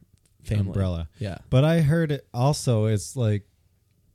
family 0.48 0.66
Umbrella. 0.68 1.08
Yeah. 1.18 1.38
But 1.50 1.64
I 1.64 1.80
heard 1.80 2.12
it 2.12 2.26
also 2.34 2.86
it's 2.86 3.16
like 3.16 3.44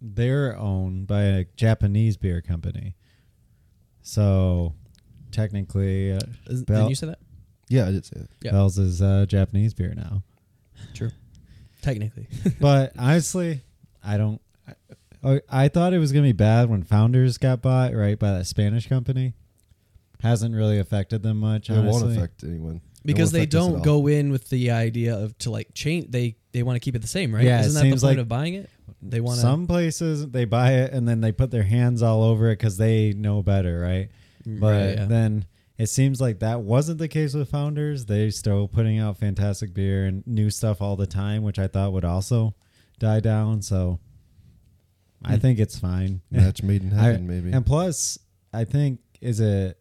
they're 0.02 0.58
owned 0.58 1.08
by 1.08 1.22
a 1.24 1.46
Japanese 1.56 2.18
beer 2.18 2.42
company. 2.42 2.96
So 4.02 4.74
technically, 5.32 6.12
uh, 6.12 6.20
Isn't- 6.50 6.68
Bell- 6.68 6.78
Didn't 6.78 6.90
you 6.90 6.96
say 6.96 7.08
that? 7.08 7.20
Yeah, 7.70 7.88
I 7.88 7.92
did 7.92 8.06
say 8.06 8.20
that. 8.20 8.30
Yeah. 8.42 8.52
Bell's 8.52 8.78
is 8.78 9.02
uh, 9.02 9.26
Japanese 9.28 9.74
beer 9.74 9.94
now. 9.96 10.24
True. 10.94 11.12
Technically. 11.82 12.28
but 12.60 12.92
honestly, 12.98 13.62
I 14.04 14.18
don't. 14.18 14.42
I, 15.24 15.42
I 15.50 15.68
thought 15.70 15.94
it 15.94 16.00
was 16.00 16.12
gonna 16.12 16.24
be 16.24 16.34
bad 16.34 16.70
when 16.70 16.84
Founders 16.84 17.38
got 17.38 17.62
bought 17.62 17.94
right 17.94 18.20
by 18.20 18.32
that 18.32 18.46
Spanish 18.46 18.88
company. 18.88 19.34
Hasn't 20.22 20.54
really 20.54 20.80
affected 20.80 21.24
them 21.24 21.38
much. 21.40 21.70
It 21.70 21.82
won't 21.82 22.12
affect 22.12 22.44
anyone. 22.44 22.82
It 23.04 23.08
because 23.08 23.32
they 23.32 23.40
affect 23.40 23.56
us 23.56 23.66
at 23.68 23.70
don't 23.74 23.84
go 23.84 24.08
in 24.08 24.32
with 24.32 24.50
the 24.50 24.72
idea 24.72 25.16
of 25.18 25.38
to 25.40 25.52
like 25.52 25.74
change 25.74 26.10
they 26.10 26.38
they 26.54 26.64
want 26.64 26.76
to 26.78 26.80
keep 26.80 26.96
it 26.96 27.02
the 27.02 27.08
same 27.08 27.34
right 27.36 27.44
Yeah, 27.44 27.58
it 27.60 27.66
isn't 27.66 27.74
that 27.74 27.80
the 27.82 27.90
seems 27.92 28.02
point 28.04 28.18
like 28.18 28.22
of 28.22 28.28
buying 28.30 28.54
it 28.54 28.70
they 29.02 29.20
want 29.20 29.36
to 29.38 29.42
Some 29.42 29.68
places 29.68 30.30
they 30.30 30.46
buy 30.46 30.74
it 30.74 30.94
and 30.94 31.08
then 31.08 31.20
they 31.22 31.32
put 31.32 31.52
their 31.52 31.64
hands 31.64 32.02
all 32.02 32.24
over 32.24 32.50
it 32.50 32.58
because 32.60 32.78
they 32.78 33.12
know 33.14 33.42
better, 33.44 33.80
right? 33.80 34.10
But 34.46 34.98
yeah. 34.98 35.06
then 35.06 35.46
it 35.78 35.88
seems 35.88 36.22
like 36.22 36.40
that 36.40 36.62
wasn't 36.62 37.00
the 37.00 37.08
case 37.10 37.34
with 37.34 37.50
Founders. 37.50 38.06
They 38.06 38.30
still 38.30 38.68
putting 38.68 39.00
out 39.00 39.18
fantastic 39.18 39.74
beer 39.74 40.06
and 40.06 40.26
new 40.28 40.50
stuff 40.50 40.82
all 40.82 40.96
the 40.96 41.08
time, 41.08 41.44
which 41.44 41.60
I 41.60 41.68
thought 41.68 41.92
would 41.94 42.06
also 42.06 42.56
die 43.00 43.20
down. 43.20 43.62
So 43.62 44.00
I 45.24 45.36
Hmm. 45.36 45.40
think 45.42 45.60
it's 45.60 45.78
fine. 45.80 46.22
Match 46.32 46.62
made 46.64 46.84
in 46.84 46.94
I- 46.98 47.04
heaven, 47.04 47.28
maybe. 47.28 47.52
And 47.52 47.66
plus, 47.66 48.18
I 48.54 48.64
think 48.66 49.00
is 49.22 49.40
it 49.40 49.78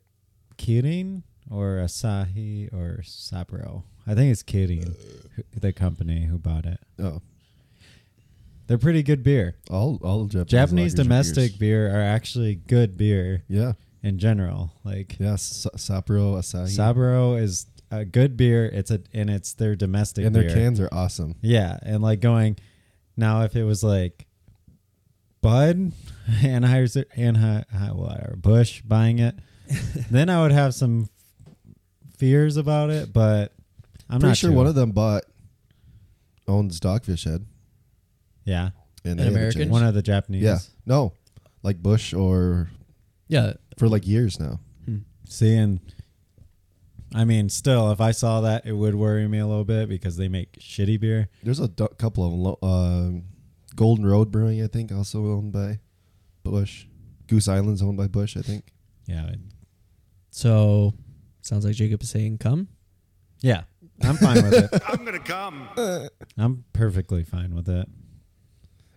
Kirin 0.57 1.23
or 1.53 1.77
Asahi 1.77 2.73
or 2.73 3.03
Sapporo? 3.03 3.83
I 4.07 4.15
think 4.15 4.33
it's 4.33 4.43
Kirin, 4.43 4.95
the 5.59 5.73
company 5.73 6.25
who 6.27 6.39
bought 6.39 6.67
it. 6.67 6.81
oh, 6.99 7.21
They're 8.67 8.79
pretty 8.79 9.03
good 9.03 9.23
beer. 9.23 9.57
all 9.71 9.99
all 10.03 10.25
Japanese, 10.27 10.51
Japanese 10.51 10.95
domestic 10.95 11.51
beers. 11.53 11.59
beer 11.59 11.97
are 11.97 12.03
actually 12.03 12.55
good 12.57 12.97
beer 12.97 13.45
Yeah, 13.49 13.73
in 14.03 14.19
general. 14.19 14.73
Like 14.85 15.17
yeah. 15.21 15.37
Sa- 15.37 15.71
Sapporo, 15.77 16.37
Asahi, 16.39 16.77
Sapporo 16.77 17.41
is 17.41 17.67
a 17.91 18.05
good 18.05 18.37
beer. 18.37 18.65
It's 18.67 18.91
a 18.91 19.01
and 19.13 19.29
it's 19.31 19.53
their 19.53 19.77
domestic 19.77 20.25
and 20.25 20.35
their 20.35 20.45
beer. 20.45 20.55
cans 20.55 20.81
are 20.81 20.89
awesome. 20.91 21.37
Yeah, 21.43 21.79
and 21.83 22.03
like 22.03 22.21
going 22.21 22.57
now 23.17 23.43
if 23.43 23.55
it 23.55 23.65
was 23.65 23.85
like 23.85 24.27
Bud 25.43 25.93
Anheuser 26.41 27.05
Anheuser 27.17 27.95
whatever 27.95 28.35
Bush 28.37 28.81
buying 28.83 29.19
it, 29.19 29.35
then 30.11 30.29
I 30.31 30.41
would 30.43 30.53
have 30.53 30.75
some 30.75 31.09
fears 32.23 32.57
about 32.57 32.91
it. 32.91 33.13
But 33.13 33.53
I'm 34.09 34.21
Pretty 34.21 34.31
not 34.31 34.37
sure 34.37 34.51
too. 34.51 34.57
one 34.57 34.67
of 34.69 34.75
them 34.77 34.93
bought 34.93 35.25
owns 36.47 36.79
Dogfish 36.81 37.25
Head. 37.25 37.45
yeah 38.45 38.71
And 39.05 39.13
An 39.13 39.17
they 39.17 39.23
haven't 39.25 39.37
American? 39.39 39.61
changed. 39.63 39.73
one 39.73 39.85
of 39.85 39.95
the 39.95 40.03
Japanese. 40.03 40.43
Yeah, 40.43 40.59
no, 40.87 41.13
like 41.63 41.83
Bush 41.83 42.13
or 42.15 42.71
yeah 43.29 43.55
for 43.79 43.89
like 43.89 44.07
years 44.07 44.39
now. 44.39 44.61
See, 45.29 45.55
and 45.57 45.81
I 47.15 47.25
mean, 47.25 47.49
still, 47.49 47.91
if 47.91 48.01
I 48.01 48.11
saw 48.11 48.43
that, 48.43 48.67
it 48.67 48.73
would 48.73 48.95
worry 48.95 49.27
me 49.29 49.39
a 49.39 49.47
little 49.47 49.65
bit 49.65 49.89
because 49.89 50.17
they 50.17 50.29
make 50.29 50.59
shitty 50.61 51.01
beer. 51.01 51.29
There's 51.43 51.61
a 51.61 51.69
du- 51.69 51.89
couple 51.89 52.25
of 52.25 52.31
them. 52.33 52.41
lo- 52.43 52.59
Um, 52.63 53.25
Golden 53.77 54.05
Road 54.07 54.31
Brewing, 54.31 54.63
I 54.63 54.67
think, 54.67 54.93
also 54.93 55.25
owned 55.27 55.53
by 55.53 55.79
Bush. 56.43 56.87
Goose 57.29 57.49
Island's 57.49 57.81
owned 57.83 57.97
by 57.97 58.09
Bush, 58.09 58.37
I 58.37 58.43
think. 58.43 58.73
Yeah, 59.07 59.31
so 60.31 60.93
sounds 61.43 61.65
like 61.65 61.75
jacob 61.75 62.03
is 62.03 62.11
saying 62.11 62.39
come 62.39 62.69
yeah, 63.45 63.63
I'm 64.05 64.17
fine 64.17 64.37
with 64.37 64.55
it. 64.55 64.83
I'm 64.89 65.05
gonna 65.05 65.19
come. 65.19 65.69
I'm 66.39 66.65
perfectly 66.73 67.25
fine 67.25 67.57
with 67.57 67.69
it. 67.69 67.89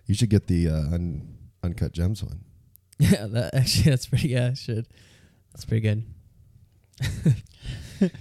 You 0.06 0.14
should 0.14 0.30
get 0.30 0.46
the 0.46 0.70
uh, 0.70 0.94
un- 0.94 1.36
Uncut 1.64 1.92
Gems 1.92 2.24
one. 2.24 2.42
yeah 3.00 3.26
that 3.28 3.54
actually 3.54 3.90
that's 3.90 4.06
pretty 4.06 4.30
yeah 4.30 4.52
I 4.52 4.54
should 4.54 4.88
that's 5.52 5.66
pretty 5.66 5.82
good 5.82 6.06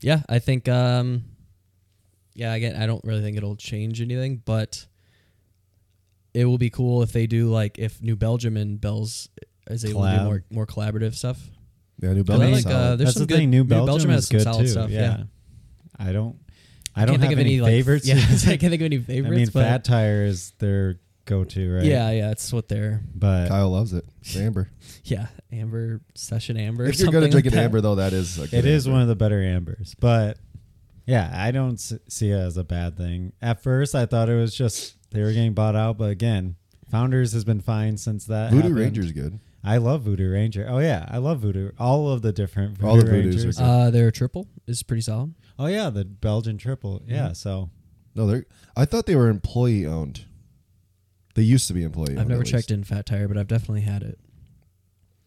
yeah 0.00 0.20
i 0.28 0.38
think 0.38 0.68
um 0.68 1.24
yeah 2.34 2.52
again 2.52 2.76
i 2.76 2.86
don't 2.86 3.02
really 3.04 3.22
think 3.22 3.38
it'll 3.38 3.56
change 3.56 4.02
anything 4.02 4.42
but 4.44 4.84
it 6.34 6.44
will 6.44 6.58
be 6.58 6.68
cool 6.68 7.00
if 7.02 7.12
they 7.12 7.26
do 7.26 7.48
like 7.48 7.78
if 7.78 8.02
new 8.02 8.16
belgium 8.16 8.58
and 8.58 8.78
bells 8.78 9.30
is 9.70 9.82
able 9.86 10.02
to 10.02 10.18
do 10.18 10.24
more 10.24 10.44
more 10.50 10.66
collaborative 10.66 11.14
stuff 11.14 11.40
Yeah, 12.00 12.12
New 12.12 12.20
I 12.20 12.22
Belgium's 12.22 12.64
like, 12.66 12.74
uh, 12.74 12.96
there's 12.96 12.98
That's 12.98 13.12
some 13.18 13.26
the 13.26 13.34
thing. 13.34 13.50
good- 13.50 13.56
New 13.56 13.62
New 13.62 13.64
Belgium, 13.64 13.86
Belgium 13.86 14.10
has 14.10 14.22
is 14.24 14.28
some 14.28 14.36
good 14.38 14.44
solid 14.44 14.62
too. 14.62 14.68
stuff, 14.68 14.90
yeah. 14.90 15.00
yeah. 15.00 15.24
I 15.98 16.12
don't. 16.12 16.36
I, 16.96 17.02
I 17.02 17.06
don't 17.06 17.18
think 17.20 17.30
have 17.30 17.38
of 17.40 17.46
any, 17.46 17.60
like, 17.60 17.70
favorites. 17.70 18.06
Yeah, 18.06 18.14
I 18.52 18.56
can't 18.56 18.60
think 18.60 18.74
of 18.74 18.82
any 18.82 18.98
favorites. 18.98 19.08
I 19.08 19.14
favorites. 19.14 19.36
mean, 19.54 19.62
but 19.62 19.68
Fat 19.68 19.84
Tire 19.84 20.24
is 20.24 20.52
their 20.58 21.00
go-to, 21.24 21.74
right? 21.76 21.84
Yeah, 21.84 22.10
yeah, 22.10 22.30
it's 22.30 22.52
what 22.52 22.68
they're. 22.68 23.02
but 23.14 23.48
Kyle 23.48 23.70
loves 23.70 23.92
it. 23.92 24.04
It's 24.22 24.36
Amber. 24.36 24.70
Yeah, 25.04 25.26
Amber 25.52 26.00
session 26.14 26.56
Amber. 26.56 26.84
if 26.86 26.98
you're 26.98 27.12
gonna 27.12 27.28
drink 27.28 27.44
like 27.46 27.52
an. 27.54 27.58
Amber, 27.60 27.80
though, 27.82 27.96
that 27.96 28.12
is 28.14 28.38
a 28.38 28.48
good 28.48 28.54
it 28.60 28.64
is 28.64 28.86
Amber. 28.86 28.92
one 28.94 29.02
of 29.02 29.08
the 29.08 29.16
better 29.16 29.42
ambers. 29.42 29.94
But 30.00 30.38
yeah, 31.06 31.30
I 31.34 31.50
don't 31.50 31.76
see 31.78 32.30
it 32.30 32.38
as 32.38 32.56
a 32.56 32.64
bad 32.64 32.96
thing. 32.96 33.32
At 33.42 33.62
first, 33.62 33.94
I 33.94 34.06
thought 34.06 34.28
it 34.30 34.34
was 34.36 34.54
just 34.54 34.94
they 35.10 35.20
were 35.22 35.32
getting 35.32 35.52
bought 35.52 35.76
out, 35.76 35.98
but 35.98 36.08
again, 36.10 36.56
Founders 36.90 37.32
has 37.34 37.44
been 37.44 37.60
fine 37.60 37.96
since 37.98 38.24
that. 38.26 38.50
Voodoo 38.50 38.62
happened. 38.68 38.78
Ranger's 38.78 39.12
good. 39.12 39.38
I 39.64 39.78
love 39.78 40.02
Voodoo 40.02 40.30
Ranger. 40.30 40.66
Oh 40.68 40.78
yeah, 40.78 41.06
I 41.08 41.18
love 41.18 41.40
Voodoo. 41.40 41.70
All 41.78 42.10
of 42.10 42.22
the 42.22 42.32
different 42.32 42.76
Voodoo 42.78 42.88
All 42.88 42.96
the 42.96 43.04
Voodoos 43.04 43.08
are 43.08 43.12
Rangers. 43.30 43.58
good. 43.58 43.64
Uh, 43.64 43.90
their 43.90 44.10
triple 44.10 44.46
is 44.66 44.82
pretty 44.82 45.00
solid. 45.02 45.34
Oh 45.58 45.66
yeah, 45.66 45.90
the 45.90 46.04
Belgian 46.04 46.58
triple. 46.58 47.02
Yeah, 47.06 47.32
so 47.32 47.70
No, 48.14 48.26
they're. 48.26 48.44
I 48.76 48.84
thought 48.84 49.06
they 49.06 49.16
were 49.16 49.28
employee 49.28 49.86
owned. 49.86 50.26
They 51.34 51.42
used 51.42 51.66
to 51.68 51.74
be 51.74 51.82
employee. 51.82 52.12
I've 52.12 52.18
owned, 52.20 52.28
never 52.28 52.42
checked 52.44 52.70
least. 52.70 52.72
in 52.72 52.84
Fat 52.84 53.06
Tire, 53.06 53.26
but 53.26 53.36
I've 53.38 53.48
definitely 53.48 53.80
had 53.80 54.02
it. 54.02 54.18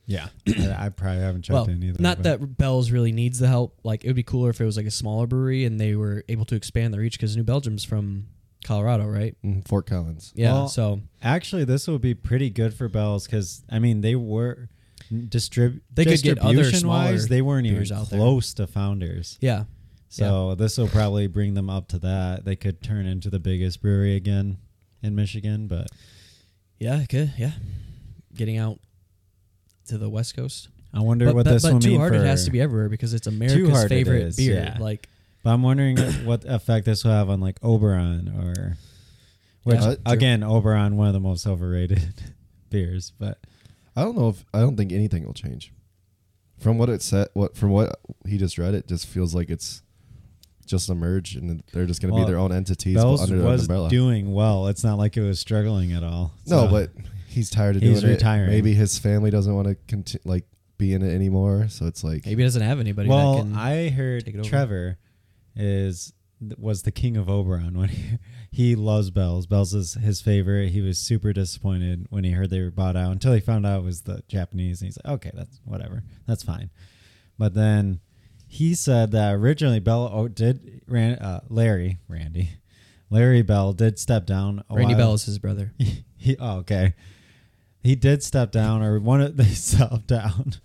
yeah, 0.06 0.28
I, 0.48 0.86
I 0.86 0.90
probably 0.90 1.22
haven't 1.22 1.42
checked 1.42 1.54
well, 1.54 1.66
in 1.70 1.84
either. 1.84 2.02
not 2.02 2.18
but- 2.24 2.40
that 2.40 2.58
Bell's 2.58 2.92
really 2.92 3.12
needs 3.12 3.40
the 3.40 3.48
help. 3.48 3.78
Like 3.84 4.04
it 4.06 4.08
would 4.08 4.16
be 4.16 4.24
cooler 4.24 4.50
if 4.52 4.62
it 4.62 4.66
was 4.66 4.78
like 4.78 4.86
a 4.86 4.92
smaller 4.92 5.28
brewery 5.28 5.66
and 5.66 5.82
they 5.82 5.96
were 5.96 6.24
able 6.30 6.46
to 6.46 6.56
expand 6.56 6.94
their 6.94 7.02
reach 7.02 7.14
because 7.18 7.36
New 7.36 7.44
Belgium's 7.44 7.84
from 7.84 8.28
Colorado, 8.68 9.06
right? 9.06 9.36
Mm, 9.44 9.68
Fort 9.68 9.86
Collins. 9.88 10.34
Yeah. 10.36 10.54
Well, 10.54 10.68
so 10.68 11.02
Actually, 11.22 11.64
this 11.66 11.88
would 11.88 12.02
be 12.02 12.14
pretty 12.14 12.50
good 12.50 12.74
for 12.74 12.88
Bell's 12.90 13.26
because 13.26 13.64
I 13.70 13.80
mean 13.80 14.02
they 14.02 14.16
were 14.16 14.70
distrib- 15.12 15.82
They 15.94 16.04
could 16.06 16.22
get 16.22 16.38
other 16.40 16.54
distribution 16.56 16.88
wise 16.90 17.08
smaller 17.24 17.28
they 17.30 17.42
weren't 17.42 17.66
even 17.66 17.80
beers 17.80 17.92
out 17.92 18.10
there. 18.10 18.20
close 18.20 18.54
to 18.56 18.68
Founders. 18.68 19.38
yeah, 19.42 19.64
So 20.10 20.54
this 20.56 20.78
will 20.78 20.88
probably 20.90 21.28
bring 21.28 21.54
them 21.54 21.70
up 21.70 21.88
to 21.90 22.00
that. 22.00 22.44
They 22.46 22.56
could 22.58 22.82
turn 22.82 23.06
into 23.06 23.30
the 23.30 23.40
biggest 23.40 23.82
brewery 23.82 24.16
again 24.16 24.58
in 25.02 25.16
Michigan, 25.16 25.68
but 25.68 25.88
yeah, 26.80 27.02
it 27.02 27.10
could 27.10 27.34
yeah, 27.38 27.52
getting 28.36 28.58
out 28.58 28.80
to 29.88 29.98
the 29.98 30.10
West 30.10 30.36
Coast. 30.36 30.68
I 30.94 31.02
wonder 31.02 31.26
But, 31.28 31.36
what 31.36 31.46
but, 31.46 31.52
this 31.54 31.64
but 31.64 31.74
will 31.74 31.80
Too 31.80 31.90
mean 31.92 32.00
Hard 32.00 32.14
for. 32.14 32.20
it 32.24 32.26
has 32.26 32.46
to 32.46 32.52
be 32.52 32.60
everywhere 32.62 32.90
because 32.90 33.14
it's 33.14 33.28
America's 33.28 33.70
Hard 33.70 33.90
favorite 33.90 34.24
is, 34.24 34.36
beer. 34.38 34.56
yeah. 34.56 34.78
Like 34.82 35.08
But 35.48 35.54
I'm 35.54 35.64
wondering 35.64 35.98
what 36.26 36.44
effect 36.44 36.86
this 36.86 37.06
will 37.06 37.12
have 37.14 37.30
on 37.30 37.40
like 37.40 37.58
Oberon 37.64 38.28
or, 38.38 38.76
which 39.64 39.80
uh, 39.80 39.96
Yeah. 40.06 40.12
again, 40.12 40.44
Oberon 40.44 40.98
one 40.98 41.08
of 41.08 41.14
the 41.14 41.22
most 41.22 41.48
overrated 41.48 42.04
beers. 42.70 43.14
But 43.18 43.38
I 43.96 44.04
don't 44.04 44.18
know 44.18 44.28
if 44.28 44.44
I 44.54 44.60
don't 44.60 44.76
think 44.76 44.92
anything 44.92 45.26
will 45.26 45.34
change. 45.34 45.72
From 46.60 46.78
what 46.78 46.90
it 46.90 47.02
said, 47.02 47.30
what 47.34 47.56
from 47.56 47.70
what 47.70 47.98
he 48.28 48.38
just 48.38 48.58
read, 48.58 48.74
it 48.74 48.90
just 48.90 49.08
feels 49.08 49.34
like 49.34 49.50
it's 49.50 49.82
just 50.66 50.90
a 50.90 50.96
merge, 50.96 51.38
and 51.38 51.64
they're 51.72 51.86
just 51.86 52.02
going 52.02 52.12
to 52.12 52.16
Well, 52.16 52.26
be 52.26 52.30
their 52.30 52.40
own 52.42 52.52
entities 52.52 52.96
but 52.96 53.04
Bell's 53.04 53.22
under 53.22 53.38
the 53.38 53.46
was 53.46 53.62
umbrella. 53.62 53.90
doing 53.90 54.34
well. 54.34 54.68
It's 54.68 54.84
not 54.84 54.98
like 54.98 55.16
it 55.16 55.22
was 55.24 55.40
struggling 55.40 55.94
at 55.94 56.04
all. 56.04 56.34
no, 56.46 56.66
So- 56.66 56.68
but 56.70 56.92
he's 57.30 57.50
tired 57.50 57.78
of 57.78 57.82
He's 57.84 58.02
doing 58.02 58.16
retiring. 58.16 58.50
it. 58.50 58.52
Maybe 58.52 58.74
his 58.74 59.00
family 59.00 59.30
doesn't 59.32 59.56
want 59.56 59.70
to 59.70 59.76
conti- 59.88 60.20
like 60.26 60.44
be 60.78 60.92
in 60.94 61.04
it 61.04 61.16
anymore. 61.16 61.68
So 61.70 61.86
it's 61.86 62.04
like 62.04 62.26
maybe 62.26 62.44
it 62.44 62.48
doesn't 62.48 62.64
have 62.64 62.82
anybody. 62.82 63.08
well, 63.08 63.36
that 63.36 63.42
can, 63.44 63.56
I 63.56 63.88
heard 63.88 64.26
take 64.26 64.36
it 64.36 64.40
over. 64.40 64.50
Trevor 64.50 64.98
is 65.58 66.14
was 66.58 66.84
the 66.84 66.92
king 66.92 67.18
of 67.18 67.30
Oberon 67.30 67.78
when 67.78 67.90
he, 67.90 68.18
he 68.52 68.76
loves 68.76 69.10
Bells. 69.10 69.48
Bells 69.48 69.74
is 69.74 69.96
his 69.96 70.22
favorite. 70.22 70.70
He 70.70 70.82
was 70.82 71.00
super 71.00 71.34
disappointed 71.34 72.06
when 72.10 72.24
he 72.24 72.32
heard 72.32 72.52
they 72.52 72.62
were 72.62 72.70
bought 72.70 72.96
out 72.96 73.12
until 73.12 73.34
he 73.34 73.40
found 73.40 73.66
out 73.66 73.80
it 73.80 73.86
was 73.86 74.02
the 74.02 74.22
Japanese. 74.28 74.82
And 74.82 74.88
he's 74.88 75.00
like, 75.04 75.16
okay, 75.16 75.32
that's 75.34 75.60
whatever. 75.66 76.04
That's 76.28 76.44
fine. 76.44 76.70
But 77.40 77.56
then 77.56 78.02
he 78.48 78.76
said 78.76 79.12
that 79.12 79.34
originally 79.34 79.80
Bell 79.80 80.10
oh, 80.14 80.28
did 80.28 80.82
ran 80.88 81.16
uh, 81.16 81.42
Larry 81.50 81.98
Randy 82.08 82.52
Larry 83.10 83.42
Bell 83.42 83.74
did 83.74 84.00
step 84.00 84.26
down. 84.26 84.64
Randy 84.70 84.94
while- 84.94 84.98
Bell 84.98 85.14
is 85.14 85.26
his 85.26 85.40
brother. 85.40 85.74
he, 86.18 86.36
oh, 86.40 86.58
okay. 86.58 86.94
He 87.82 87.96
did 87.96 88.24
step 88.24 88.52
down, 88.52 88.84
or 88.84 89.00
one 89.00 89.22
of 89.22 89.38
they 89.38 89.46
stepped 89.46 90.08
down, 90.08 90.56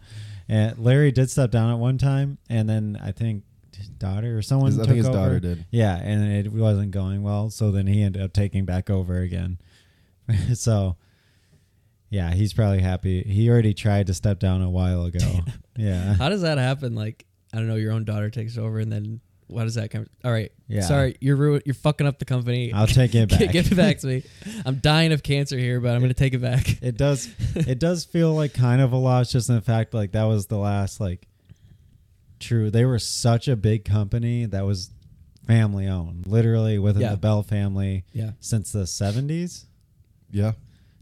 and 0.48 0.78
Larry 0.78 1.12
did 1.12 1.30
step 1.30 1.50
down 1.50 1.70
at 1.70 1.78
one 1.78 1.98
time, 1.98 2.38
and 2.48 2.68
then 2.68 2.98
I 3.00 3.12
think 3.12 3.44
daughter 3.88 4.36
or 4.36 4.42
someone. 4.42 4.72
I 4.72 4.76
took 4.76 4.86
think 4.86 4.96
his 4.98 5.06
over. 5.08 5.16
daughter 5.16 5.40
did. 5.40 5.66
Yeah, 5.70 5.96
and 5.96 6.32
it 6.32 6.52
wasn't 6.52 6.90
going 6.90 7.22
well, 7.22 7.50
so 7.50 7.70
then 7.70 7.86
he 7.86 8.02
ended 8.02 8.22
up 8.22 8.32
taking 8.32 8.64
back 8.64 8.90
over 8.90 9.18
again. 9.20 9.58
so, 10.54 10.96
yeah, 12.10 12.32
he's 12.32 12.52
probably 12.52 12.80
happy. 12.80 13.22
He 13.22 13.48
already 13.50 13.74
tried 13.74 14.06
to 14.08 14.14
step 14.14 14.38
down 14.38 14.62
a 14.62 14.70
while 14.70 15.04
ago. 15.04 15.40
yeah, 15.76 16.14
How 16.14 16.28
does 16.28 16.42
that 16.42 16.58
happen? 16.58 16.94
Like, 16.94 17.24
I 17.52 17.58
don't 17.58 17.68
know, 17.68 17.76
your 17.76 17.92
own 17.92 18.04
daughter 18.04 18.30
takes 18.30 18.56
over 18.58 18.78
and 18.78 18.90
then 18.92 19.20
why 19.52 19.64
does 19.64 19.74
that 19.74 19.90
come? 19.90 20.06
All 20.24 20.32
right. 20.32 20.50
Yeah. 20.66 20.80
Sorry, 20.80 21.16
you're 21.20 21.36
ru- 21.36 21.60
you're 21.66 21.74
fucking 21.74 22.06
up 22.06 22.18
the 22.18 22.24
company. 22.24 22.72
I'll 22.72 22.86
take 22.86 23.14
it 23.14 23.28
back. 23.28 23.38
Get, 23.40 23.52
get 23.52 23.72
it 23.72 23.74
back 23.74 23.98
to 23.98 24.06
me. 24.06 24.24
I'm 24.64 24.76
dying 24.76 25.12
of 25.12 25.22
cancer 25.22 25.58
here, 25.58 25.78
but 25.80 25.90
I'm 25.90 25.98
going 26.00 26.08
to 26.08 26.14
take 26.14 26.32
it 26.32 26.40
back. 26.40 26.82
it 26.82 26.96
does 26.96 27.28
it 27.54 27.78
does 27.78 28.04
feel 28.04 28.34
like 28.34 28.54
kind 28.54 28.80
of 28.80 28.92
a 28.92 28.96
loss 28.96 29.30
just 29.30 29.50
in 29.50 29.54
the 29.54 29.60
fact 29.60 29.92
like 29.92 30.12
that 30.12 30.24
was 30.24 30.46
the 30.46 30.56
last 30.56 31.00
like 31.00 31.26
true 32.42 32.70
they 32.70 32.84
were 32.84 32.98
such 32.98 33.48
a 33.48 33.56
big 33.56 33.84
company 33.84 34.44
that 34.44 34.64
was 34.66 34.90
family 35.46 35.86
owned 35.86 36.26
literally 36.26 36.78
within 36.78 37.02
Yeah. 37.02 37.10
the 37.12 37.16
bell 37.16 37.42
family 37.42 38.04
Yeah. 38.12 38.32
since 38.40 38.72
the 38.72 38.84
70s 38.86 39.64
Yeah. 40.30 40.52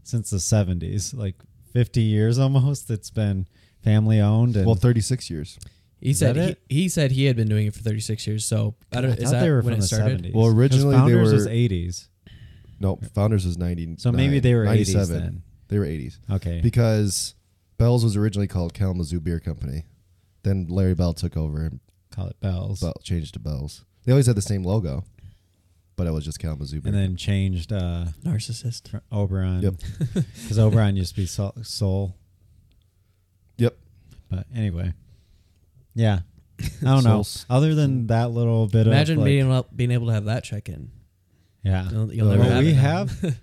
since 0.03 0.29
the 0.29 0.37
70s 0.37 1.13
like 1.13 1.35
50 1.73 2.01
years 2.01 2.37
almost 2.45 2.89
it's 2.89 3.09
been 3.09 3.47
family 3.83 4.19
owned 4.19 4.55
and 4.57 4.65
Well, 4.65 4.75
36 4.75 5.29
years. 5.29 5.57
He 5.99 6.09
Is 6.11 6.19
said 6.19 6.35
that 6.35 6.57
he, 6.69 6.81
he 6.83 6.89
said 6.89 7.11
he 7.11 7.25
had 7.25 7.35
been 7.35 7.47
doing 7.47 7.67
it 7.67 7.73
for 7.75 7.81
36 7.81 8.25
years. 8.25 8.43
So 8.45 8.73
I 8.91 9.01
don't. 9.01 9.11
I 9.11 9.13
is 9.13 9.23
thought 9.25 9.31
that 9.33 9.39
they 9.41 9.49
were 9.51 9.57
when 9.57 9.65
from 9.65 9.73
it 9.73 9.77
the 9.81 9.87
started? 9.87 10.23
70s 10.23 10.33
Well, 10.33 10.45
'Cause 10.47 10.55
originally 10.57 10.95
they 10.95 10.99
Founders 11.01 11.31
was 11.33 11.45
were- 11.45 11.51
80s 11.51 12.07
No, 12.79 12.99
Founders 13.13 13.45
was 13.45 13.57
90. 13.59 13.95
so 13.99 14.11
maybe 14.11 14.39
they 14.39 14.55
were 14.55 14.65
80s 14.65 15.09
then 15.09 15.43
They 15.67 15.77
were 15.77 15.85
80s. 15.85 16.17
okay 16.31 16.59
Because 16.61 17.35
Bell's 17.77 18.03
was 18.03 18.15
originally 18.17 18.47
called 18.47 18.73
Kalamazoo 18.73 19.19
Beer 19.19 19.39
Company. 19.39 19.83
Then 20.43 20.67
Larry 20.69 20.93
Bell 20.95 21.13
took 21.13 21.37
over 21.37 21.61
and 21.61 21.79
call 22.11 22.27
it 22.27 22.39
bells 22.39 22.81
Bell 22.81 22.93
changed 23.03 23.33
to 23.35 23.39
Bell's. 23.39 23.85
They 24.05 24.11
always 24.11 24.25
had 24.27 24.35
the 24.35 24.41
same 24.41 24.63
logo, 24.63 25.03
but 25.95 26.07
it 26.07 26.11
was 26.11 26.25
just 26.25 26.39
Kalamazoo 26.39 26.81
Beer. 26.81 26.91
and 26.93 27.01
then 27.01 27.15
changed 27.15 27.71
uh 27.71 28.05
Narcissist. 28.23 28.87
for 28.89 29.01
Oberon 29.11 29.61
Yep. 29.61 29.73
because 30.13 30.57
Oberon 30.59 30.95
used 30.97 31.15
to 31.15 31.21
be 31.21 31.25
Sol- 31.27 31.55
Soul 31.63 32.15
Yep. 33.57 33.77
But 34.29 34.47
anyway, 34.55 34.93
yeah, 35.93 36.19
I 36.59 36.65
don't 36.85 37.03
know. 37.03 37.17
Souls. 37.23 37.45
Other 37.49 37.75
than 37.75 38.07
that 38.07 38.31
little 38.31 38.65
bit 38.67 38.87
Imagine 38.87 39.17
of 39.17 39.23
like, 39.23 39.25
being 39.27 39.45
able, 39.45 39.67
being 39.75 39.91
able 39.91 40.07
to 40.07 40.13
have 40.13 40.25
that 40.25 40.43
check 40.43 40.69
in. 40.69 40.89
yeah, 41.63 41.89
You'll, 41.91 42.13
you'll 42.13 42.27
Uh, 42.29 42.31
never 42.35 42.43
well, 42.43 42.51
have 42.55 42.63
we 42.63 42.71
it 42.71 42.75
now. 42.75 42.81
have 42.81 43.37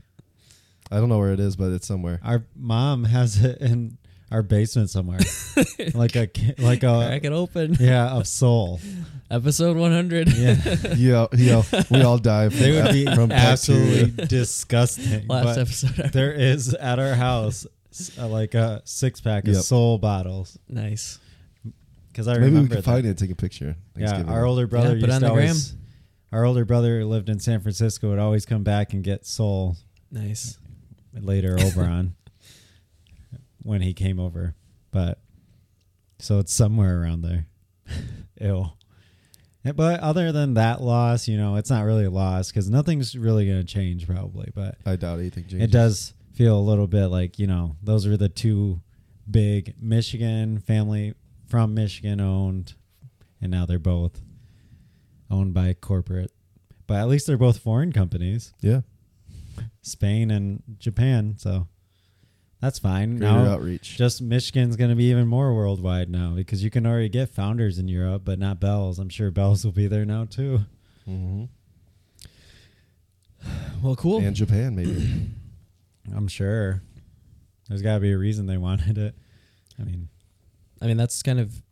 I 0.90 0.96
don't 0.96 1.10
know 1.10 1.18
where 1.18 1.32
it 1.34 1.40
is, 1.40 1.54
but 1.56 1.70
it's 1.72 1.86
somewhere. 1.86 2.18
our 2.24 2.44
mom 2.56 3.04
has 3.04 3.44
it 3.44 3.60
in 3.60 3.98
our 4.30 4.42
basement 4.42 4.90
somewhere, 4.90 5.18
like 5.94 6.14
a 6.16 6.26
ki- 6.26 6.54
like 6.58 6.80
Crack 6.80 7.24
a 7.24 7.26
it 7.28 7.32
open. 7.32 7.76
yeah 7.80 8.10
of 8.10 8.26
soul. 8.26 8.80
Episode 9.30 9.76
100. 9.76 10.32
Yeah, 10.32 10.56
yeah, 10.96 11.26
yeah. 11.34 11.62
We 11.90 12.00
all 12.00 12.16
die. 12.16 12.48
From, 12.48 12.58
they 12.60 12.72
would 12.80 12.92
be 12.92 13.04
from 13.14 13.30
absolutely 13.30 14.26
disgusting. 14.26 15.26
Last 15.28 15.44
but 15.44 15.58
episode. 15.58 16.12
there 16.14 16.32
is 16.32 16.72
at 16.74 16.98
our 16.98 17.14
house 17.14 17.66
uh, 18.18 18.26
like 18.26 18.54
a 18.54 18.80
six 18.86 19.20
pack 19.20 19.46
of 19.46 19.56
soul 19.56 19.98
bottles 19.98 20.58
nice. 20.66 21.18
because 22.10 22.26
I 22.26 22.32
Maybe 22.34 22.42
we 22.44 22.46
remember 22.48 22.76
could 22.76 22.84
that. 22.84 22.90
find 22.90 23.06
it 23.06 23.18
take 23.18 23.30
a 23.30 23.34
picture. 23.34 23.76
Yeah, 23.96 24.22
our 24.26 24.46
older 24.46 24.66
brother 24.66 24.94
Yeah, 24.96 25.00
put 25.02 25.10
used 25.10 25.14
on 25.16 25.20
to 25.20 25.26
the 25.28 25.34
gram. 25.34 25.48
always. 25.48 25.74
Our 26.32 26.44
older 26.46 26.64
brother 26.64 27.04
lived 27.04 27.28
in 27.28 27.38
San 27.38 27.60
Francisco. 27.60 28.08
Would 28.10 28.18
always 28.18 28.46
come 28.46 28.62
back 28.62 28.92
and 28.94 29.02
get 29.04 29.26
soul 29.26 29.76
Nice. 30.10 30.56
later 31.12 31.58
Oberon 31.60 32.14
when 33.68 33.82
he 33.82 33.92
came 33.92 34.18
over. 34.18 34.54
But 34.90 35.20
so 36.18 36.38
it's 36.38 36.52
somewhere 36.52 37.00
around 37.00 37.22
there. 37.22 37.46
Ew. 38.40 38.66
But 39.74 40.00
other 40.00 40.32
than 40.32 40.54
that 40.54 40.80
loss, 40.80 41.28
you 41.28 41.36
know, 41.36 41.56
it's 41.56 41.68
not 41.68 41.84
really 41.84 42.06
a 42.06 42.10
loss 42.10 42.50
because 42.50 42.70
nothing's 42.70 43.16
really 43.16 43.46
going 43.46 43.58
to 43.58 43.66
change 43.66 44.06
probably. 44.06 44.50
But 44.54 44.76
I 44.86 44.96
doubt 44.96 45.18
anything 45.18 45.44
changes. 45.44 45.62
it 45.62 45.70
does 45.70 46.14
feel 46.32 46.58
a 46.58 46.60
little 46.60 46.86
bit 46.86 47.08
like, 47.08 47.38
you 47.38 47.46
know, 47.46 47.76
those 47.82 48.06
are 48.06 48.16
the 48.16 48.30
two 48.30 48.80
big 49.30 49.74
Michigan 49.80 50.60
family 50.60 51.14
from 51.48 51.74
Michigan 51.74 52.20
owned, 52.20 52.74
and 53.42 53.50
now 53.50 53.66
they're 53.66 53.78
both 53.78 54.22
owned 55.30 55.52
by 55.52 55.74
corporate. 55.74 56.32
But 56.86 56.96
at 57.00 57.08
least 57.08 57.26
they're 57.26 57.36
both 57.36 57.58
foreign 57.58 57.92
companies. 57.92 58.54
Yeah. 58.60 58.80
Spain 59.82 60.30
and 60.30 60.62
Japan. 60.78 61.34
So 61.36 61.66
that's 62.60 62.78
fine. 62.78 63.18
Greater 63.18 63.32
now, 63.32 63.44
outreach. 63.52 63.96
just 63.96 64.20
Michigan's 64.20 64.76
going 64.76 64.90
to 64.90 64.96
be 64.96 65.10
even 65.10 65.26
more 65.28 65.54
worldwide 65.54 66.10
now 66.10 66.32
because 66.34 66.64
you 66.64 66.70
can 66.70 66.86
already 66.86 67.08
get 67.08 67.28
founders 67.28 67.78
in 67.78 67.88
Europe, 67.88 68.22
but 68.24 68.38
not 68.38 68.58
Bells. 68.60 68.98
I'm 68.98 69.08
sure 69.08 69.30
Bells 69.30 69.64
will 69.64 69.72
be 69.72 69.86
there 69.86 70.04
now 70.04 70.24
too. 70.24 70.60
hmm 71.04 71.44
Well, 73.82 73.96
cool. 73.96 74.20
And 74.20 74.34
Japan, 74.34 74.74
maybe. 74.74 75.30
I'm 76.16 76.28
sure. 76.28 76.82
There's 77.68 77.82
got 77.82 77.94
to 77.94 78.00
be 78.00 78.12
a 78.12 78.18
reason 78.18 78.46
they 78.46 78.56
wanted 78.56 78.98
it. 78.98 79.14
I 79.78 79.84
mean, 79.84 80.08
I 80.80 80.86
mean, 80.86 80.96
that's 80.96 81.22
kind 81.22 81.38
of 81.38 81.62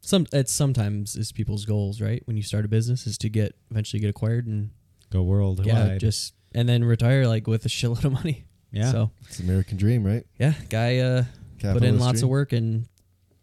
some. 0.00 0.26
It's 0.32 0.52
sometimes 0.52 1.16
is 1.16 1.32
people's 1.32 1.64
goals, 1.64 2.00
right? 2.00 2.22
When 2.26 2.36
you 2.36 2.42
start 2.42 2.64
a 2.64 2.68
business, 2.68 3.06
is 3.06 3.16
to 3.18 3.28
get 3.28 3.54
eventually 3.70 4.00
get 4.00 4.10
acquired 4.10 4.46
and 4.46 4.70
go 5.10 5.22
worldwide. 5.22 5.66
yeah, 5.66 5.98
just 5.98 6.34
and 6.54 6.68
then 6.68 6.84
retire 6.84 7.26
like 7.26 7.46
with 7.46 7.64
a 7.64 7.68
shitload 7.68 8.04
of 8.04 8.12
money. 8.12 8.44
Yeah. 8.72 8.90
So 8.92 9.10
it's 9.28 9.40
American 9.40 9.76
dream, 9.76 10.04
right? 10.04 10.24
yeah, 10.38 10.54
guy 10.68 10.98
uh, 10.98 11.22
put 11.22 11.28
in 11.66 11.74
Capitalist 11.74 12.00
lots 12.00 12.22
of 12.22 12.28
work 12.28 12.52
and 12.52 12.86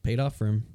paid 0.03 0.19
off 0.19 0.35
for 0.35 0.47
him. 0.47 0.65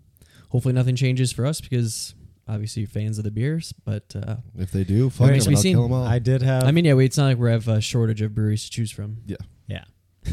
Hopefully, 0.51 0.75
nothing 0.75 0.97
changes 0.97 1.31
for 1.33 1.45
us 1.47 1.61
because 1.61 2.15
obviously 2.49 2.81
you're 2.83 2.89
fans 2.89 3.19
of 3.19 3.25
the 3.25 3.31
beers. 3.31 3.75
But 3.85 4.15
uh, 4.17 4.37
If 4.59 4.71
they 4.73 4.85
do, 4.85 5.11
fuck 5.11 5.29
them. 5.29 5.35
I'll 5.55 5.57
seen. 5.61 5.75
kill 5.75 5.83
them 5.83 5.93
all. 5.93 6.05
I 6.07 6.19
did 6.19 6.43
have. 6.43 6.65
I 6.65 6.71
mean, 6.71 6.85
yeah, 6.87 6.95
we, 6.95 7.05
it's 7.05 7.19
not 7.19 7.27
like 7.27 7.39
we 7.39 7.51
have 7.51 7.69
a 7.69 7.81
shortage 7.81 8.23
of 8.23 8.35
breweries 8.35 8.65
to 8.65 8.71
choose 8.71 8.91
from. 8.91 9.19
yeah. 9.27 9.37
yeah. 9.67 9.85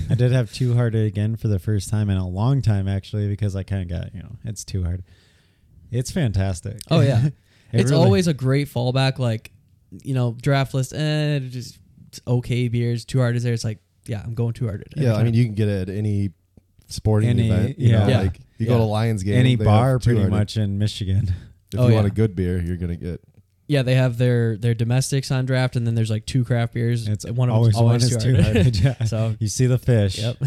I 0.09 0.15
did 0.15 0.31
have 0.31 0.51
Too 0.51 0.73
Hard 0.73 0.93
again 0.95 1.35
for 1.37 1.47
the 1.47 1.59
first 1.59 1.89
time 1.89 2.09
in 2.09 2.17
a 2.17 2.27
long 2.27 2.61
time, 2.61 2.87
actually, 2.87 3.27
because 3.29 3.55
I 3.55 3.63
kind 3.63 3.81
of 3.81 3.87
got, 3.99 4.13
you 4.15 4.21
know, 4.23 4.35
it's 4.43 4.63
Too 4.65 4.83
Hard. 4.83 5.03
It's 5.91 6.11
fantastic. 6.11 6.79
Oh 6.89 6.99
yeah, 7.01 7.25
It 7.71 7.81
it's 7.81 7.91
really- 7.91 8.03
always 8.03 8.27
a 8.27 8.33
great 8.33 8.67
fallback. 8.67 9.19
Like 9.19 9.51
you 10.03 10.13
know, 10.13 10.35
draft 10.41 10.73
list, 10.73 10.93
eh, 10.93 11.39
just 11.39 11.79
okay 12.27 12.67
beers. 12.67 13.05
Too 13.05 13.19
hard 13.19 13.35
is 13.35 13.43
there. 13.43 13.53
It's 13.53 13.63
like 13.63 13.79
yeah, 14.07 14.21
I'm 14.23 14.33
going 14.33 14.53
too 14.53 14.65
hard. 14.65 14.83
every 14.91 15.05
Yeah, 15.05 15.15
I 15.15 15.23
mean, 15.23 15.33
you 15.33 15.45
can 15.45 15.53
get 15.55 15.67
it 15.67 15.89
at 15.89 15.95
any 15.95 16.31
sporting 16.87 17.29
Any- 17.29 17.49
event. 17.49 17.79
You 17.79 17.89
yeah. 17.89 17.99
know, 17.99 18.07
Yeah. 18.09 18.21
like 18.21 18.39
you 18.57 18.65
Yeah. 18.65 18.73
go 18.73 18.77
to 18.79 18.83
Lions 18.83 19.23
game. 19.23 19.35
any 19.35 19.55
they 19.55 19.63
have 19.63 19.71
bar 19.71 19.99
pretty 19.99 20.19
Hearted. 20.19 20.31
much 20.31 20.57
in 20.57 20.77
Michigan. 20.77 21.33
If 21.73 21.79
Oh, 21.79 21.87
you 21.87 21.93
want 21.95 22.05
yeah. 22.05 22.11
a 22.11 22.15
good 22.15 22.35
beer, 22.37 22.61
you're 22.61 22.77
gonna 22.77 22.95
get. 22.95 23.19
yeah, 23.67 23.81
they 23.81 23.95
have 23.95 24.17
their 24.17 24.55
their 24.55 24.73
domestics 24.75 25.29
on 25.31 25.45
draft, 25.45 25.75
and 25.75 25.85
then 25.85 25.93
there's 25.95 26.11
like 26.11 26.25
two 26.25 26.45
craft 26.45 26.73
beers. 26.75 27.07
It's 27.07 27.25
one 27.29 27.49
of 27.49 27.55
always 27.55 27.73
them's 27.73 27.81
always 27.81 28.03
one 28.03 28.17
is 28.19 28.23
too 28.23 28.35
Too 28.35 28.41
hard. 28.41 28.55
Hard. 28.63 28.75
Yeah. 28.77 29.03
so 29.05 29.35
You 29.39 29.47
see 29.49 29.65
the 29.65 29.79
fish. 29.79 30.19
yep, 30.19 30.37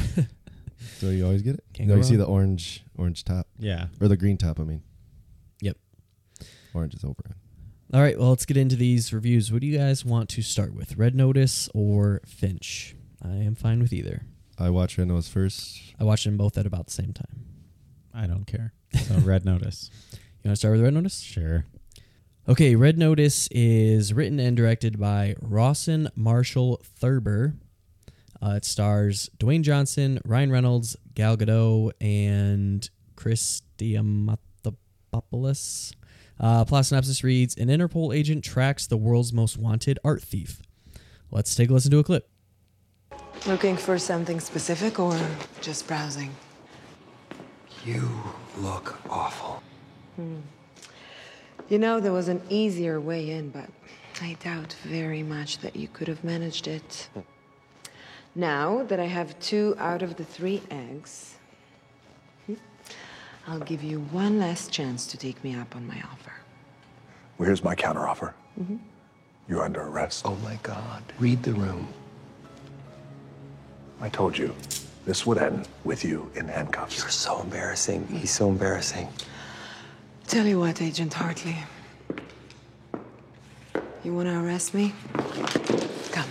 So 0.98 1.10
you 1.10 1.24
always 1.24 1.42
get 1.42 1.56
it. 1.56 1.64
Can't 1.74 1.88
no, 1.88 1.94
go 1.96 1.98
you 1.98 2.04
see 2.04 2.12
wrong. 2.14 2.18
the 2.20 2.26
orange 2.26 2.84
orange 2.96 3.24
top 3.24 3.46
Yeah. 3.58 3.88
or 4.00 4.08
the 4.08 4.16
green 4.16 4.38
top. 4.38 4.58
I 4.60 4.62
mean. 4.64 4.82
Yep. 5.60 5.76
Orange 6.72 6.94
is 6.94 7.04
over. 7.04 7.36
All 7.92 8.00
right, 8.00 8.18
well, 8.18 8.28
let's 8.30 8.46
get 8.46 8.56
into 8.56 8.76
these 8.76 9.12
reviews. 9.12 9.50
What 9.52 9.60
do 9.60 9.66
you 9.66 9.76
guys 9.76 10.04
want 10.04 10.28
to 10.30 10.42
start 10.42 10.72
with? 10.74 10.96
Red 10.96 11.14
Notice 11.14 11.68
or 11.74 12.20
Finch? 12.26 12.94
I 13.22 13.36
am 13.36 13.54
fine 13.54 13.80
with 13.80 13.92
either. 13.92 14.22
I 14.58 14.70
watched 14.70 14.98
Red 14.98 15.08
Nose 15.08 15.28
first. 15.28 15.94
I 16.00 16.04
watched 16.04 16.24
them 16.24 16.36
both 16.36 16.58
at 16.58 16.66
about 16.66 16.86
the 16.86 16.92
same 16.92 17.12
time. 17.12 17.44
I 18.14 18.26
don't 18.26 18.46
care. 18.46 18.72
So 19.06 19.18
Red 19.18 19.44
Notice. 19.44 19.90
You 20.12 20.48
want 20.48 20.52
to 20.52 20.56
start 20.56 20.72
with 20.72 20.82
Red 20.82 20.94
Notice? 20.94 21.20
Sure. 21.20 21.66
Okay, 22.48 22.74
Red 22.74 22.96
Notice 22.96 23.48
is 23.50 24.14
written 24.14 24.40
and 24.40 24.56
directed 24.56 24.98
by 24.98 25.34
Rawson 25.42 26.08
Marshall 26.16 26.80
Thurber. 26.82 27.54
Uh, 28.40 28.54
it 28.56 28.64
stars 28.64 29.28
Dwayne 29.38 29.62
Johnson, 29.62 30.20
Ryan 30.24 30.50
Reynolds, 30.50 30.96
Gal 31.14 31.36
Gadot, 31.36 31.92
and 32.00 32.88
Chris 33.16 33.60
Diamantopoulos. 33.76 35.94
Uh, 36.40 36.64
plot 36.64 36.86
synopsis 36.86 37.22
reads: 37.22 37.54
An 37.56 37.68
Interpol 37.68 38.16
agent 38.16 38.42
tracks 38.44 38.86
the 38.86 38.96
world's 38.96 39.32
most 39.32 39.58
wanted 39.58 39.98
art 40.02 40.22
thief. 40.22 40.62
Let's 41.30 41.54
take 41.54 41.68
a 41.68 41.74
listen 41.74 41.90
to 41.90 41.98
a 41.98 42.04
clip. 42.04 42.30
Looking 43.46 43.76
for 43.76 43.98
something 43.98 44.40
specific 44.40 44.98
or 44.98 45.18
just 45.60 45.86
browsing? 45.86 46.30
You 47.84 48.08
look 48.58 48.98
awful. 49.08 49.62
You 51.68 51.78
know, 51.78 52.00
there 52.00 52.12
was 52.12 52.28
an 52.28 52.42
easier 52.50 53.00
way 53.00 53.30
in, 53.30 53.50
but 53.50 53.68
I 54.20 54.36
doubt 54.42 54.74
very 54.82 55.22
much 55.22 55.58
that 55.58 55.76
you 55.76 55.88
could 55.88 56.08
have 56.08 56.24
managed 56.24 56.66
it. 56.66 57.08
Now 58.34 58.82
that 58.84 59.00
I 59.00 59.06
have 59.06 59.38
two 59.40 59.74
out 59.78 60.02
of 60.02 60.16
the 60.16 60.24
three 60.24 60.60
eggs, 60.70 61.36
hmm, 62.46 62.54
I'll 63.46 63.60
give 63.60 63.82
you 63.82 64.00
one 64.10 64.38
last 64.38 64.70
chance 64.72 65.06
to 65.06 65.16
take 65.16 65.42
me 65.42 65.54
up 65.54 65.74
on 65.74 65.86
my 65.86 65.96
offer. 66.12 66.32
Well, 67.38 67.46
here's 67.46 67.64
my 67.64 67.74
counteroffer. 67.74 68.32
You're 69.48 69.62
under 69.62 69.82
arrest. 69.82 70.22
Oh 70.26 70.34
my 70.36 70.58
God. 70.62 71.02
Read 71.18 71.42
the 71.42 71.52
room. 71.54 71.88
I 74.00 74.08
told 74.08 74.38
you, 74.38 74.54
this 75.06 75.26
would 75.26 75.38
end 75.38 75.66
with 75.84 76.04
you 76.04 76.30
in 76.34 76.46
handcuffs. 76.48 76.98
You're 76.98 77.08
so 77.08 77.40
embarrassing. 77.40 78.06
He's 78.08 78.30
so 78.30 78.48
embarrassing. 78.48 79.08
Tell 80.26 80.46
you 80.46 80.60
what, 80.60 80.80
Agent 80.80 81.14
Hartley. 81.14 81.56
You 84.04 84.14
want 84.14 84.28
to 84.28 84.38
arrest 84.38 84.74
me? 84.74 84.94
Come. 86.12 86.28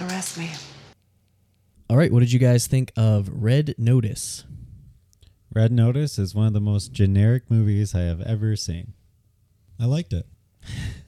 Arrest 0.00 0.38
me. 0.38 0.50
All 1.90 1.96
right, 1.96 2.12
what 2.12 2.20
did 2.20 2.32
you 2.32 2.38
guys 2.38 2.66
think 2.66 2.92
of 2.96 3.28
Red 3.32 3.74
Notice? 3.76 4.44
Red 5.54 5.72
Notice 5.72 6.18
is 6.18 6.34
one 6.34 6.46
of 6.46 6.52
the 6.52 6.60
most 6.60 6.92
generic 6.92 7.50
movies 7.50 7.94
I 7.94 8.02
have 8.02 8.20
ever 8.22 8.54
seen. 8.56 8.94
I 9.80 9.86
liked 9.86 10.12
it. 10.12 10.26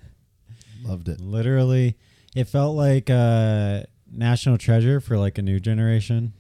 Loved 0.85 1.09
it. 1.09 1.21
Literally, 1.21 1.97
it 2.35 2.45
felt 2.45 2.77
like 2.77 3.11
uh, 3.11 3.83
National 4.11 4.59
Treasure 4.59 5.01
for 5.01 5.17
like 5.19 5.39
a 5.39 5.43
new 5.43 5.61
generation. 5.61 6.33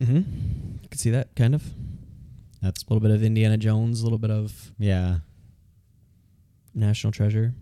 Mm-hmm. 0.00 0.84
I 0.84 0.86
could 0.88 1.00
see 1.00 1.10
that 1.10 1.34
kind 1.36 1.54
of. 1.54 1.62
That's 2.60 2.82
A 2.82 2.86
little 2.88 3.00
bit 3.00 3.10
of 3.10 3.22
Indiana 3.22 3.56
Jones, 3.56 4.00
a 4.00 4.04
little 4.04 4.18
bit 4.18 4.30
of 4.30 4.72
yeah. 4.78 5.18
National 6.74 7.12
Treasure. 7.12 7.54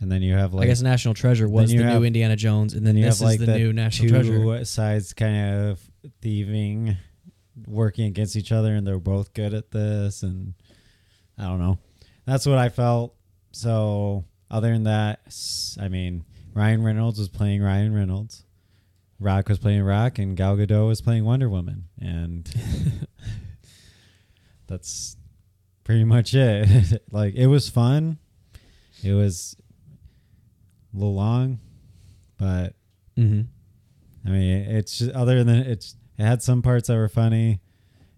And 0.00 0.10
then 0.10 0.22
you 0.22 0.34
have 0.34 0.54
like 0.54 0.64
I 0.64 0.66
guess 0.66 0.80
National 0.80 1.14
Treasure 1.14 1.48
was 1.48 1.70
the 1.70 1.76
have- 1.78 2.00
new 2.00 2.04
Indiana 2.06 2.34
Jones, 2.36 2.74
and 2.74 2.86
then 2.86 2.96
you 2.96 3.04
this 3.04 3.20
have 3.20 3.26
like 3.28 3.40
is 3.40 3.46
the, 3.46 3.58
new 3.58 3.72
National 3.72 4.08
Treasure. 4.10 4.58
two 4.58 4.64
sides 4.64 5.12
kind 5.12 5.68
of 5.68 5.80
thieving, 6.22 6.96
working 7.66 8.06
against 8.06 8.34
each 8.34 8.50
other, 8.50 8.74
and 8.74 8.86
they're 8.86 8.98
both 8.98 9.34
good 9.34 9.52
at 9.52 9.70
this. 9.70 10.22
And 10.22 10.54
I 11.38 11.44
don't 11.44 11.58
know. 11.58 11.78
That's 12.24 12.46
what 12.46 12.56
I 12.58 12.70
felt. 12.70 13.14
So 13.52 14.24
other 14.50 14.72
than 14.72 14.84
that, 14.84 15.20
I 15.78 15.88
mean, 15.88 16.24
Ryan 16.54 16.82
Reynolds 16.82 17.18
was 17.18 17.28
playing 17.28 17.62
Ryan 17.62 17.94
Reynolds. 17.94 18.44
Rock 19.18 19.48
was 19.48 19.58
playing 19.58 19.82
Rock, 19.82 20.18
and 20.18 20.36
Gal 20.36 20.56
Gadot 20.56 20.88
was 20.88 21.00
playing 21.00 21.24
Wonder 21.24 21.48
Woman, 21.48 21.84
and 22.00 22.46
that's 24.66 25.16
pretty 25.84 26.04
much 26.04 26.34
it. 26.34 27.02
like 27.10 27.34
it 27.34 27.46
was 27.46 27.68
fun. 27.68 28.18
It 29.02 29.12
was 29.12 29.56
a 30.94 30.96
little 30.96 31.14
long, 31.14 31.58
but 32.38 32.74
Mm-hmm. 33.20 33.40
I 34.26 34.30
mean, 34.30 34.70
it's 34.70 34.98
just, 34.98 35.10
other 35.12 35.44
than 35.44 35.58
it's 35.58 35.96
it 36.18 36.24
had 36.24 36.42
some 36.42 36.62
parts 36.62 36.88
that 36.88 36.96
were 36.96 37.08
funny, 37.08 37.60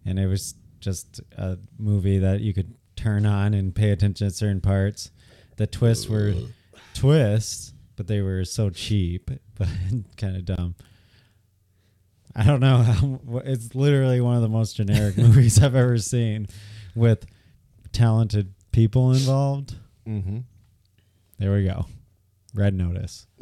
and 0.05 0.19
it 0.19 0.27
was 0.27 0.55
just 0.81 1.21
a 1.37 1.59
movie 1.79 2.19
that 2.19 2.41
you 2.41 2.53
could 2.53 2.75
turn 2.97 3.27
on 3.27 3.55
and 3.55 3.75
pay 3.75 3.91
attention 3.91 4.29
to 4.29 4.35
certain 4.35 4.61
parts. 4.61 5.11
The 5.57 5.67
twists 5.67 6.09
were 6.09 6.35
twists, 6.95 7.72
but 7.97 8.07
they 8.07 8.21
were 8.21 8.45
so 8.45 8.71
cheap, 8.71 9.31
but 9.59 9.69
kind 10.17 10.37
of 10.37 10.45
dumb. 10.45 10.75
I 12.35 12.45
don't 12.45 12.61
know 12.61 12.79
how. 12.79 13.21
It's 13.45 13.75
literally 13.75 14.21
one 14.21 14.37
of 14.37 14.43
the 14.43 14.49
most 14.49 14.77
generic 14.77 15.17
movies 15.19 15.63
I've 15.63 15.75
ever 15.75 15.99
seen, 15.99 16.47
with 16.95 17.27
talented 17.93 18.55
people 18.73 19.13
involved. 19.13 19.75
Mm-hmm. 20.09 20.39
There 21.39 21.53
we 21.53 21.65
go. 21.65 21.87
Red 22.55 22.75
Notice. 22.75 23.27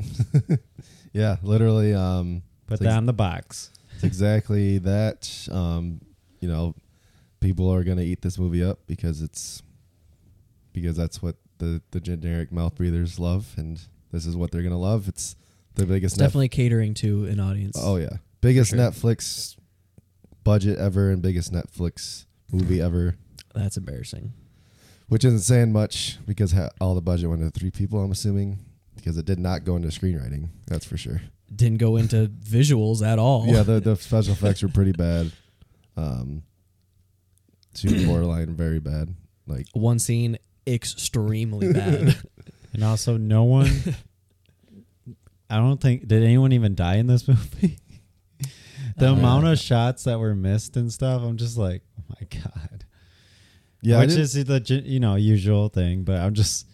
Yeah, 1.12 1.38
literally. 1.42 1.92
Um, 1.92 2.42
Put 2.68 2.78
that 2.80 2.86
ex- 2.86 2.94
on 2.96 3.06
the 3.06 3.12
box. 3.12 3.70
it's 3.94 4.04
exactly 4.04 4.78
that. 4.78 5.48
Um, 5.50 6.00
you 6.40 6.48
know, 6.48 6.76
people 7.40 7.68
are 7.72 7.82
gonna 7.82 8.02
eat 8.02 8.22
this 8.22 8.38
movie 8.38 8.62
up 8.62 8.78
because 8.86 9.20
it's 9.20 9.60
because 10.72 10.96
that's 10.96 11.20
what 11.20 11.34
the 11.58 11.82
the 11.90 11.98
generic 12.00 12.52
mouth 12.52 12.76
breathers 12.76 13.18
love, 13.18 13.54
and 13.56 13.80
this 14.12 14.26
is 14.26 14.36
what 14.36 14.50
they're 14.50 14.62
gonna 14.62 14.78
love. 14.78 15.08
It's 15.08 15.36
the 15.74 15.86
biggest. 15.86 16.14
It's 16.14 16.22
Netf- 16.22 16.26
definitely 16.26 16.48
catering 16.48 16.94
to 16.94 17.26
an 17.26 17.40
audience. 17.40 17.76
Oh 17.80 17.96
yeah, 17.96 18.16
biggest 18.40 18.70
sure. 18.70 18.78
Netflix 18.78 19.56
budget 20.44 20.78
ever 20.78 21.10
and 21.10 21.22
biggest 21.22 21.52
Netflix 21.52 22.24
movie 22.52 22.80
ever. 22.82 23.16
That's 23.54 23.76
embarrassing. 23.76 24.32
Which 25.08 25.24
isn't 25.24 25.40
saying 25.40 25.72
much 25.72 26.18
because 26.26 26.52
ha- 26.52 26.70
all 26.80 26.94
the 26.94 27.00
budget 27.00 27.28
went 27.28 27.42
to 27.42 27.50
three 27.50 27.70
people. 27.72 28.00
I'm 28.00 28.12
assuming 28.12 28.60
because 28.94 29.18
it 29.18 29.24
did 29.24 29.38
not 29.40 29.64
go 29.64 29.74
into 29.76 29.88
screenwriting. 29.88 30.50
That's 30.68 30.84
for 30.86 30.96
sure. 30.96 31.20
Didn't 31.54 31.78
go 31.78 31.96
into 31.96 32.28
visuals 32.44 33.04
at 33.04 33.18
all. 33.18 33.44
Yeah, 33.46 33.62
the 33.64 33.80
the 33.80 33.96
special 33.96 34.32
effects 34.34 34.62
were 34.62 34.68
pretty 34.68 34.92
bad. 34.92 35.32
Um, 35.96 36.44
too 37.74 38.06
borderline, 38.06 38.54
very 38.54 38.78
bad. 38.80 39.14
Like 39.46 39.66
One 39.74 39.98
scene 39.98 40.38
extremely 40.66 41.70
bad. 41.72 42.16
And 42.72 42.84
also, 42.84 43.16
no 43.16 43.44
one. 43.44 43.68
I 45.50 45.56
don't 45.56 45.80
think 45.80 46.06
did 46.06 46.22
anyone 46.22 46.52
even 46.52 46.74
die 46.74 46.96
in 46.96 47.06
this 47.06 47.26
movie. 47.28 47.78
the 48.96 49.08
Uh, 49.08 49.12
amount 49.14 49.46
of 49.46 49.58
shots 49.58 50.04
that 50.04 50.18
were 50.20 50.34
missed 50.34 50.76
and 50.76 50.92
stuff, 50.92 51.22
I'm 51.22 51.36
just 51.36 51.58
like, 51.58 51.82
oh 51.98 52.04
my 52.20 52.26
god. 52.40 52.84
yeah, 53.82 53.98
which 54.00 54.10
is 54.10 54.34
the 54.34 54.82
you 54.84 55.00
know 55.00 55.16
usual 55.16 55.68
thing, 55.68 56.04
but 56.04 56.16
I'm 56.20 56.34
just 56.34 56.66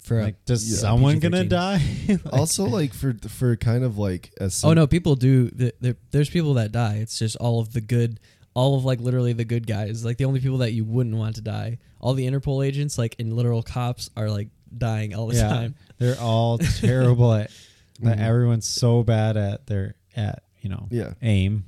For 0.00 0.20
like, 0.22 0.44
just 0.44 0.66
yeah, 0.68 0.78
someone 0.78 1.20
gonna 1.20 1.44
die? 1.44 1.80
Like, 2.08 2.32
also 2.32 2.64
like 2.64 2.92
for 2.94 3.14
for 3.28 3.54
kind 3.56 3.84
of 3.84 3.96
like 3.98 4.32
as 4.40 4.64
oh 4.64 4.72
no, 4.72 4.86
people 4.88 5.14
do. 5.14 5.48
there- 5.50 5.96
There's 6.10 6.30
people 6.30 6.54
that 6.54 6.72
die. 6.72 6.96
It's 6.96 7.16
just 7.18 7.36
all 7.36 7.60
of 7.60 7.72
the 7.72 7.80
good, 7.80 8.18
all 8.54 8.76
of 8.76 8.84
like 8.84 8.98
literally 9.00 9.32
the 9.34 9.44
good 9.44 9.68
guys. 9.68 10.04
Like 10.04 10.16
the 10.16 10.24
only 10.24 10.40
people 10.40 10.58
that 10.58 10.72
you 10.72 10.84
wouldn't 10.84 11.14
want 11.14 11.36
to 11.36 11.42
die. 11.42 11.78
All 12.00 12.14
the 12.14 12.26
Interpol 12.26 12.66
agents, 12.66 12.98
like 12.98 13.14
in 13.20 13.36
literal 13.36 13.62
cops, 13.62 14.10
are 14.16 14.28
like 14.30 14.48
dying 14.76 15.14
all 15.14 15.26
the 15.28 15.36
yeah, 15.36 15.48
time. 15.48 15.74
they're 15.98 16.18
all 16.20 16.58
terrible 16.58 17.32
at. 17.32 17.50
That 18.02 18.16
Mhm. 18.16 18.22
everyone's 18.22 18.66
so 18.66 19.02
bad 19.02 19.36
at 19.36 19.66
their 19.66 19.94
at 20.16 20.42
you 20.62 20.70
know 20.70 20.88
Yeah. 20.90 21.12
aim. 21.20 21.64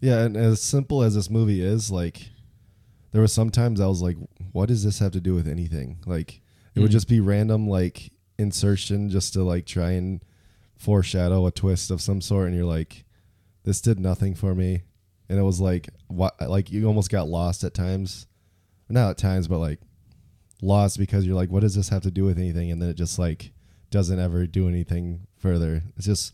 Yeah, 0.00 0.20
and 0.22 0.36
as 0.36 0.60
simple 0.62 1.02
as 1.02 1.16
this 1.16 1.28
movie 1.28 1.60
is, 1.60 1.90
like 1.90 2.30
there 3.10 3.20
was 3.20 3.32
sometimes 3.32 3.80
I 3.80 3.86
was 3.88 4.00
like, 4.00 4.16
what 4.52 4.66
does 4.68 4.84
this 4.84 5.00
have 5.00 5.10
to 5.12 5.20
do 5.20 5.34
with 5.34 5.48
anything? 5.48 5.98
Like 6.06 6.40
it 6.76 6.80
would 6.80 6.90
Mhm. 6.90 6.92
just 6.92 7.08
be 7.08 7.18
random 7.18 7.66
like 7.68 8.12
insertion 8.38 9.10
just 9.10 9.32
to 9.32 9.42
like 9.42 9.66
try 9.66 9.90
and 9.92 10.22
foreshadow 10.76 11.46
a 11.46 11.50
twist 11.50 11.90
of 11.90 12.00
some 12.00 12.20
sort 12.20 12.46
and 12.48 12.56
you're 12.56 12.64
like 12.64 13.04
this 13.64 13.80
did 13.80 13.98
nothing 13.98 14.34
for 14.36 14.54
me. 14.54 14.82
And 15.28 15.36
it 15.38 15.42
was 15.42 15.60
like 15.60 15.90
what 16.06 16.34
like 16.48 16.70
you 16.70 16.86
almost 16.86 17.10
got 17.10 17.28
lost 17.28 17.64
at 17.64 17.74
times. 17.74 18.26
Not 18.88 19.10
at 19.10 19.18
times, 19.18 19.48
but 19.48 19.58
like 19.58 19.80
lost 20.62 20.96
because 20.98 21.26
you're 21.26 21.36
like, 21.36 21.50
what 21.50 21.60
does 21.60 21.74
this 21.74 21.90
have 21.90 22.02
to 22.04 22.10
do 22.10 22.24
with 22.24 22.38
anything? 22.38 22.70
And 22.70 22.80
then 22.80 22.88
it 22.88 22.94
just 22.94 23.18
like 23.18 23.52
doesn't 23.90 24.18
ever 24.18 24.46
do 24.46 24.68
anything 24.68 25.26
further. 25.36 25.82
It's 25.96 26.06
just 26.06 26.32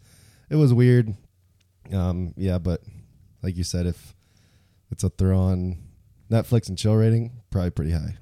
it 0.50 0.56
was 0.56 0.72
weird. 0.72 1.14
Um, 1.92 2.34
yeah, 2.36 2.58
but 2.58 2.82
like 3.42 3.56
you 3.56 3.64
said, 3.64 3.86
if 3.86 4.14
it's 4.90 5.02
a 5.02 5.10
throw 5.10 5.38
on 5.38 5.78
Netflix 6.30 6.68
and 6.68 6.76
chill 6.78 6.94
rating, 6.94 7.32
probably 7.50 7.70
pretty 7.70 7.92
high. 7.92 8.16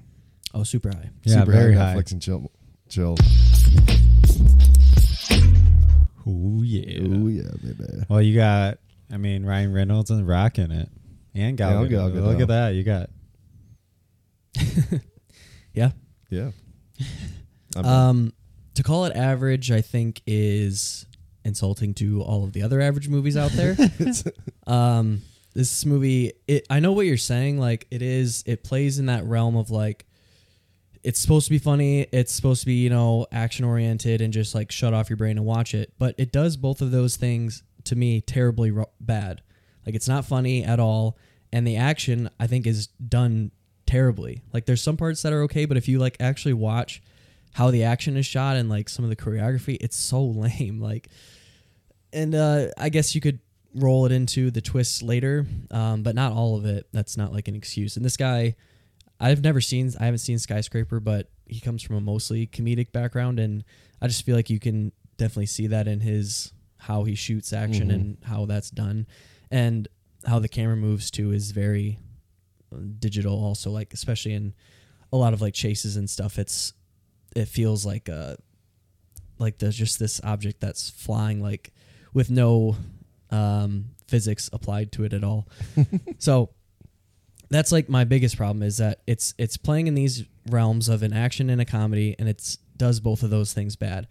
Oh, 0.53 0.63
super 0.63 0.89
high. 0.89 1.09
Yeah, 1.23 1.39
Super 1.41 1.51
very 1.51 1.73
high 1.75 1.91
high. 1.91 1.95
Netflix 1.95 2.11
and 2.13 2.21
chill. 2.21 2.51
Chill. 2.89 3.17
Oh 6.25 6.61
yeah. 6.63 6.99
Oh 7.03 7.27
yeah, 7.27 7.49
baby. 7.63 8.03
Well, 8.09 8.21
you 8.21 8.35
got, 8.35 8.79
I 9.11 9.17
mean, 9.17 9.45
Ryan 9.45 9.73
Reynolds 9.73 10.09
and 10.09 10.27
Rock 10.27 10.57
in 10.57 10.71
it, 10.71 10.89
and 11.33 11.57
Gal 11.57 11.83
Yeah, 11.83 11.89
Gal 11.89 12.09
Gadot. 12.09 12.13
Gadot. 12.15 12.25
Look 12.25 12.41
at 12.41 12.47
that, 12.49 12.69
you 12.75 12.83
got. 12.83 13.09
Yeah. 15.77 15.91
Yeah. 16.29 16.51
I'm 17.75 17.85
Um, 17.85 18.33
to 18.73 18.83
call 18.83 19.05
it 19.05 19.15
average, 19.15 19.71
I 19.71 19.81
think 19.81 20.21
is 20.25 21.05
insulting 21.45 21.93
to 21.95 22.21
all 22.21 22.43
of 22.43 22.53
the 22.53 22.63
other 22.63 22.81
average 22.81 23.07
movies 23.07 23.37
out 23.37 23.51
there. 23.51 23.77
um, 24.67 25.21
this 25.53 25.85
movie, 25.85 26.33
it, 26.47 26.65
I 26.69 26.79
know 26.79 26.91
what 26.91 27.05
you're 27.05 27.17
saying. 27.17 27.59
Like 27.59 27.87
it 27.91 28.01
is, 28.01 28.43
it 28.45 28.63
plays 28.63 28.99
in 28.99 29.05
that 29.07 29.25
realm 29.25 29.55
of 29.55 29.69
like, 29.69 30.05
it's 31.03 31.19
supposed 31.19 31.45
to 31.45 31.51
be 31.51 31.59
funny. 31.59 32.01
It's 32.11 32.33
supposed 32.33 32.61
to 32.61 32.65
be 32.65 32.81
you 32.83 32.89
know 32.89 33.27
action 33.31 33.63
oriented 33.63 34.19
and 34.19 34.33
just 34.33 34.53
like 34.55 34.71
shut 34.71 34.93
off 34.93 35.09
your 35.09 35.15
brain 35.17 35.37
and 35.37 35.45
watch 35.45 35.73
it. 35.73 35.93
But 35.97 36.15
it 36.17 36.31
does 36.33 36.57
both 36.57 36.81
of 36.81 36.91
those 36.91 37.15
things 37.15 37.63
to 37.85 37.95
me 37.95 38.19
terribly 38.19 38.71
ro- 38.71 38.89
bad. 38.99 39.41
Like 39.85 39.95
it's 39.95 40.07
not 40.09 40.25
funny 40.25 40.65
at 40.65 40.79
all, 40.79 41.17
and 41.53 41.65
the 41.65 41.77
action 41.77 42.29
I 42.39 42.47
think 42.47 42.67
is 42.67 42.87
done 42.87 43.51
terribly. 43.87 44.41
Like 44.53 44.65
there's 44.65 44.81
some 44.83 44.97
parts 44.97 45.23
that 45.23 45.33
are 45.33 45.41
okay, 45.43 45.65
but 45.65 45.77
if 45.77 45.87
you 45.87 45.97
like 45.99 46.17
actually 46.19 46.53
watch 46.53 47.01
how 47.53 47.71
the 47.71 47.83
action 47.83 48.15
is 48.17 48.25
shot 48.25 48.55
and 48.55 48.69
like 48.69 48.87
some 48.89 49.03
of 49.03 49.09
the 49.09 49.15
choreography, 49.15 49.77
it's 49.81 49.95
so 49.97 50.23
lame. 50.25 50.79
Like, 50.79 51.07
and 52.13 52.35
uh, 52.35 52.67
I 52.77 52.89
guess 52.89 53.15
you 53.15 53.21
could 53.21 53.39
roll 53.73 54.05
it 54.05 54.11
into 54.11 54.51
the 54.51 54.61
twists 54.61 55.01
later, 55.01 55.45
um, 55.71 56.03
but 56.03 56.15
not 56.15 56.31
all 56.31 56.55
of 56.57 56.65
it. 56.65 56.87
That's 56.91 57.17
not 57.17 57.33
like 57.33 57.47
an 57.47 57.55
excuse. 57.55 57.95
And 57.95 58.05
this 58.05 58.17
guy, 58.17 58.55
I've 59.19 59.43
never 59.43 59.61
seen, 59.61 59.91
I 59.99 60.05
haven't 60.05 60.19
seen 60.19 60.37
Skyscraper, 60.39 60.99
but 60.99 61.29
he 61.47 61.59
comes 61.59 61.81
from 61.81 61.95
a 61.95 62.01
mostly 62.01 62.47
comedic 62.47 62.91
background, 62.91 63.39
and 63.39 63.63
I 64.01 64.07
just 64.07 64.25
feel 64.25 64.35
like 64.35 64.49
you 64.49 64.59
can 64.59 64.91
definitely 65.17 65.45
see 65.47 65.67
that 65.67 65.87
in 65.87 65.99
his 66.01 66.53
how 66.77 67.03
he 67.05 67.15
shoots 67.15 67.51
action 67.53 67.89
Mhm. 67.89 67.93
and 67.93 68.17
how 68.23 68.45
that's 68.45 68.69
done, 68.69 69.07
and 69.49 69.87
how 70.25 70.39
the 70.39 70.47
camera 70.49 70.75
moves 70.75 71.09
too 71.09 71.31
is 71.31 71.51
very 71.51 71.97
digital. 72.99 73.33
Also, 73.43 73.71
like 73.71 73.93
especially 73.93 74.33
in 74.33 74.53
a 75.11 75.17
lot 75.17 75.33
of 75.33 75.41
like 75.41 75.53
chases 75.53 75.97
and 75.97 76.09
stuff, 76.09 76.37
it's 76.37 76.73
it 77.35 77.47
feels 77.47 77.85
like 77.85 78.09
uh 78.09 78.35
like 79.39 79.59
there's 79.59 79.75
just 79.75 79.99
this 79.99 80.19
object 80.23 80.59
that's 80.59 80.89
flying 80.89 81.41
like 81.41 81.71
with 82.13 82.31
no 82.31 82.75
um 83.29 83.85
physics 84.07 84.49
applied 84.53 84.91
to 84.93 85.03
it 85.03 85.13
at 85.13 85.23
all. 85.23 85.47
so 86.17 86.49
that's 87.49 87.71
like 87.71 87.89
my 87.89 88.03
biggest 88.03 88.37
problem 88.37 88.63
is 88.63 88.77
that 88.77 89.01
it's 89.07 89.33
it's 89.37 89.57
playing 89.57 89.87
in 89.87 89.93
these 89.93 90.23
realms 90.49 90.89
of 90.89 91.03
an 91.03 91.13
action 91.13 91.49
and 91.49 91.61
a 91.61 91.65
comedy 91.65 92.15
and 92.19 92.27
it's 92.27 92.57
does 92.75 92.99
both 92.99 93.23
of 93.23 93.29
those 93.29 93.53
things 93.53 93.75
bad. 93.75 94.07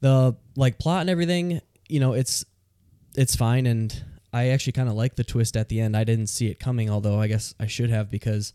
The 0.00 0.36
like 0.56 0.78
plot 0.78 1.02
and 1.02 1.10
everything, 1.10 1.60
you 1.88 2.00
know, 2.00 2.12
it's 2.12 2.44
it's 3.16 3.34
fine 3.34 3.66
and 3.66 4.04
I 4.32 4.48
actually 4.48 4.72
kind 4.72 4.88
of 4.88 4.94
like 4.94 5.16
the 5.16 5.24
twist 5.24 5.56
at 5.56 5.68
the 5.68 5.80
end. 5.80 5.96
I 5.96 6.04
didn't 6.04 6.26
see 6.28 6.48
it 6.48 6.58
coming, 6.60 6.90
although 6.90 7.18
I 7.20 7.28
guess 7.28 7.54
I 7.58 7.66
should 7.66 7.90
have 7.90 8.10
because 8.10 8.52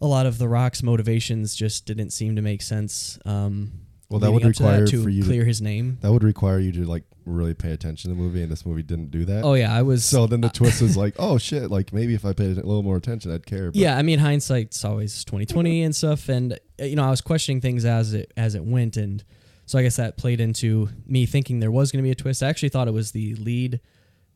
a 0.00 0.06
lot 0.06 0.26
of 0.26 0.38
the 0.38 0.48
Rock's 0.48 0.82
motivations 0.82 1.54
just 1.54 1.86
didn't 1.86 2.10
seem 2.10 2.36
to 2.36 2.42
make 2.42 2.62
sense. 2.62 3.18
Um, 3.24 3.72
Well, 4.10 4.20
that 4.20 4.32
would 4.32 4.44
up 4.44 4.52
to 4.54 4.62
require 4.62 4.86
to 4.86 5.02
for 5.02 5.08
you 5.08 5.22
to- 5.22 5.28
clear 5.28 5.44
his 5.44 5.62
name. 5.62 5.98
That 6.00 6.12
would 6.12 6.24
require 6.24 6.58
you 6.58 6.72
to 6.72 6.84
like 6.84 7.04
really 7.26 7.54
pay 7.54 7.70
attention 7.72 8.10
to 8.10 8.16
the 8.16 8.20
movie, 8.22 8.42
and 8.42 8.50
this 8.52 8.66
movie 8.66 8.82
didn't 8.82 9.10
do 9.10 9.24
that. 9.24 9.44
Oh 9.44 9.54
yeah, 9.54 9.74
I 9.74 9.82
was 9.82 10.04
So 10.04 10.26
then 10.26 10.40
the 10.42 10.48
twist 10.50 10.82
was 10.82 10.96
like, 10.96 11.14
oh 11.18 11.38
shit! 11.38 11.70
Like 11.70 11.92
maybe 11.92 12.14
if 12.14 12.24
I 12.24 12.32
paid 12.32 12.50
a 12.50 12.54
little 12.56 12.82
more 12.82 12.96
attention, 12.96 13.32
I'd 13.32 13.46
care. 13.46 13.70
But 13.70 13.76
yeah, 13.76 13.96
I 13.96 14.02
mean 14.02 14.18
hindsight's 14.18 14.84
always 14.84 15.24
twenty 15.24 15.46
twenty 15.46 15.82
and 15.84 15.94
stuff, 15.96 16.28
and 16.28 16.54
uh, 16.80 16.84
you 16.84 16.96
know 16.96 17.04
I 17.04 17.10
was 17.10 17.20
questioning 17.20 17.60
things 17.60 17.84
as 17.84 18.14
it 18.14 18.32
as 18.36 18.54
it 18.56 18.64
went, 18.64 18.96
and 18.96 19.24
so 19.64 19.78
I 19.78 19.82
guess 19.82 19.96
that 19.96 20.18
played 20.18 20.40
into 20.40 20.90
me 21.06 21.24
thinking 21.24 21.60
there 21.60 21.70
was 21.70 21.90
going 21.90 22.02
to 22.02 22.06
be 22.06 22.10
a 22.10 22.14
twist. 22.16 22.42
I 22.42 22.48
actually 22.48 22.68
thought 22.68 22.88
it 22.88 22.94
was 22.94 23.12
the 23.12 23.34
lead 23.36 23.80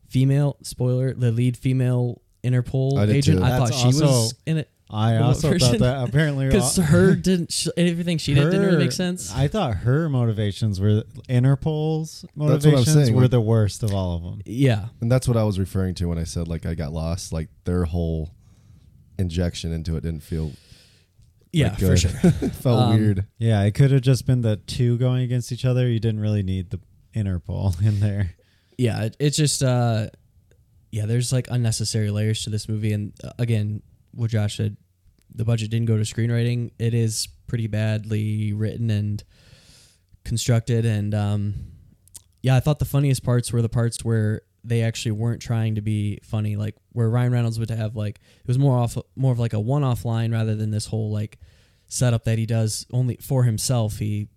female 0.09 0.57
spoiler, 0.63 1.13
the 1.13 1.31
lead 1.31 1.55
female 1.57 2.21
Interpol 2.43 2.97
I 2.97 3.05
did 3.05 3.15
agent. 3.17 3.39
too. 3.39 3.43
I 3.43 3.49
That's 3.49 3.71
thought 3.71 3.79
she 3.79 3.87
was 3.87 4.01
also- 4.01 4.35
in 4.45 4.57
it 4.57 4.69
I 4.91 5.13
Remote 5.13 5.25
also 5.27 5.49
version. 5.51 5.69
thought 5.71 5.79
that 5.81 6.09
apparently 6.09 6.45
because 6.49 6.77
her 6.77 7.13
didn't 7.29 7.51
sh- 7.51 7.67
everything 7.77 8.17
she 8.17 8.33
did 8.33 8.45
didn't 8.45 8.61
really 8.65 8.77
make 8.85 8.91
sense. 8.91 9.31
I 9.35 9.47
thought 9.47 9.75
her 9.75 10.09
motivations 10.09 10.79
were 10.81 11.03
Interpol's 11.29 12.25
what 12.33 12.45
I'm 12.45 12.51
motivations 12.53 12.93
saying, 12.93 13.13
were 13.15 13.21
like- 13.23 13.31
the 13.31 13.39
worst 13.41 13.83
of 13.83 13.93
all 13.93 14.15
of 14.15 14.23
them. 14.23 14.41
yeah, 14.45 14.87
and 14.99 15.11
that's 15.11 15.27
what 15.27 15.37
I 15.37 15.43
was 15.43 15.59
referring 15.59 15.93
to 15.95 16.07
when 16.07 16.17
I 16.17 16.23
said 16.23 16.47
like 16.47 16.65
I 16.65 16.73
got 16.73 16.91
lost. 16.91 17.31
Like 17.31 17.49
their 17.65 17.83
whole 17.85 18.31
injection 19.19 19.71
into 19.73 19.95
it 19.95 20.01
didn't 20.01 20.23
feel 20.23 20.53
yeah, 21.51 21.67
like, 21.69 21.79
for 21.79 21.85
good. 21.87 21.99
sure. 21.99 22.09
felt 22.51 22.79
Um, 22.79 22.95
weird. 22.99 23.25
Yeah, 23.37 23.61
it 23.63 23.71
could 23.75 23.91
have 23.91 24.01
just 24.01 24.25
been 24.25 24.41
the 24.41 24.57
two 24.57 24.97
going 24.97 25.21
against 25.23 25.51
each 25.51 25.65
other. 25.65 25.87
You 25.87 25.99
didn't 25.99 26.21
really 26.21 26.41
need 26.43 26.69
the 26.71 26.79
Interpol 27.15 27.79
in 27.85 27.99
there. 27.99 28.35
Yeah, 28.79 29.03
it, 29.03 29.17
it's 29.19 29.35
just 29.35 29.61
uh, 29.61 30.07
yeah, 30.89 31.05
there's 31.05 31.33
like 31.33 31.49
unnecessary 31.51 32.11
layers 32.11 32.43
to 32.43 32.49
this 32.49 32.69
movie, 32.69 32.93
and 32.93 33.11
uh, 33.21 33.31
again, 33.37 33.81
what 34.11 34.31
Josh 34.31 34.55
said, 34.55 34.77
the 35.35 35.43
budget 35.43 35.69
didn't 35.69 35.87
go 35.87 35.97
to 35.97 36.03
screenwriting. 36.03 36.71
It 36.79 36.93
is 36.93 37.27
pretty 37.47 37.67
badly 37.67 38.53
written 38.53 38.89
and 38.89 39.21
constructed, 40.23 40.85
and 40.85 41.13
um, 41.13 41.55
yeah, 42.41 42.55
I 42.55 42.61
thought 42.61 42.79
the 42.79 42.85
funniest 42.85 43.21
parts 43.21 43.51
were 43.51 43.61
the 43.61 43.67
parts 43.67 44.05
where 44.05 44.43
they 44.63 44.81
actually 44.81 45.11
weren't 45.11 45.41
trying 45.41 45.75
to 45.75 45.81
be 45.81 46.19
funny, 46.23 46.55
like 46.55 46.75
where 46.93 47.09
Ryan 47.09 47.33
Reynolds 47.33 47.59
would 47.59 47.69
have 47.71 47.97
like 47.97 48.21
it 48.39 48.47
was 48.47 48.57
more 48.57 48.77
off 48.77 48.97
more 49.17 49.33
of 49.33 49.39
like 49.39 49.51
a 49.51 49.59
one-off 49.59 50.05
line 50.05 50.31
rather 50.31 50.55
than 50.55 50.71
this 50.71 50.85
whole 50.85 51.11
like 51.11 51.37
setup 51.87 52.23
that 52.23 52.37
he 52.37 52.45
does 52.45 52.85
only 52.93 53.17
for 53.17 53.43
himself. 53.43 53.97
He 53.97 54.29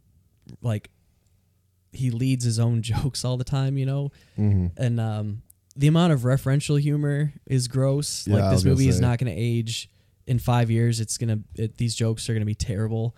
like 0.63 0.91
he 1.93 2.11
leads 2.11 2.45
his 2.45 2.59
own 2.59 2.83
jokes 2.91 3.25
all 3.25 3.37
the 3.37 3.45
time, 3.45 3.77
you 3.79 3.87
know, 3.87 4.11
hmm 4.37 4.67
and 4.77 4.99
um, 5.01 5.43
the 5.77 5.87
amount 5.87 6.13
of 6.13 6.21
referential 6.21 6.81
humor 6.81 7.33
is 7.47 7.69
gross. 7.69 8.27
Yeah, 8.27 8.37
like 8.37 8.51
this 8.53 8.63
gonna 8.63 8.75
movie 8.75 8.89
is 8.89 9.01
not 9.01 9.19
going 9.19 9.35
to 9.35 9.41
age 9.41 9.89
in 10.27 10.39
five 10.39 10.71
years. 10.71 11.01
It's 11.01 11.17
gonna 11.19 11.41
it, 11.55 11.77
these 11.79 11.95
jokes 11.95 12.29
are 12.29 12.33
going 12.35 12.43
to 12.43 12.47
be 12.47 12.55
terrible. 12.55 13.17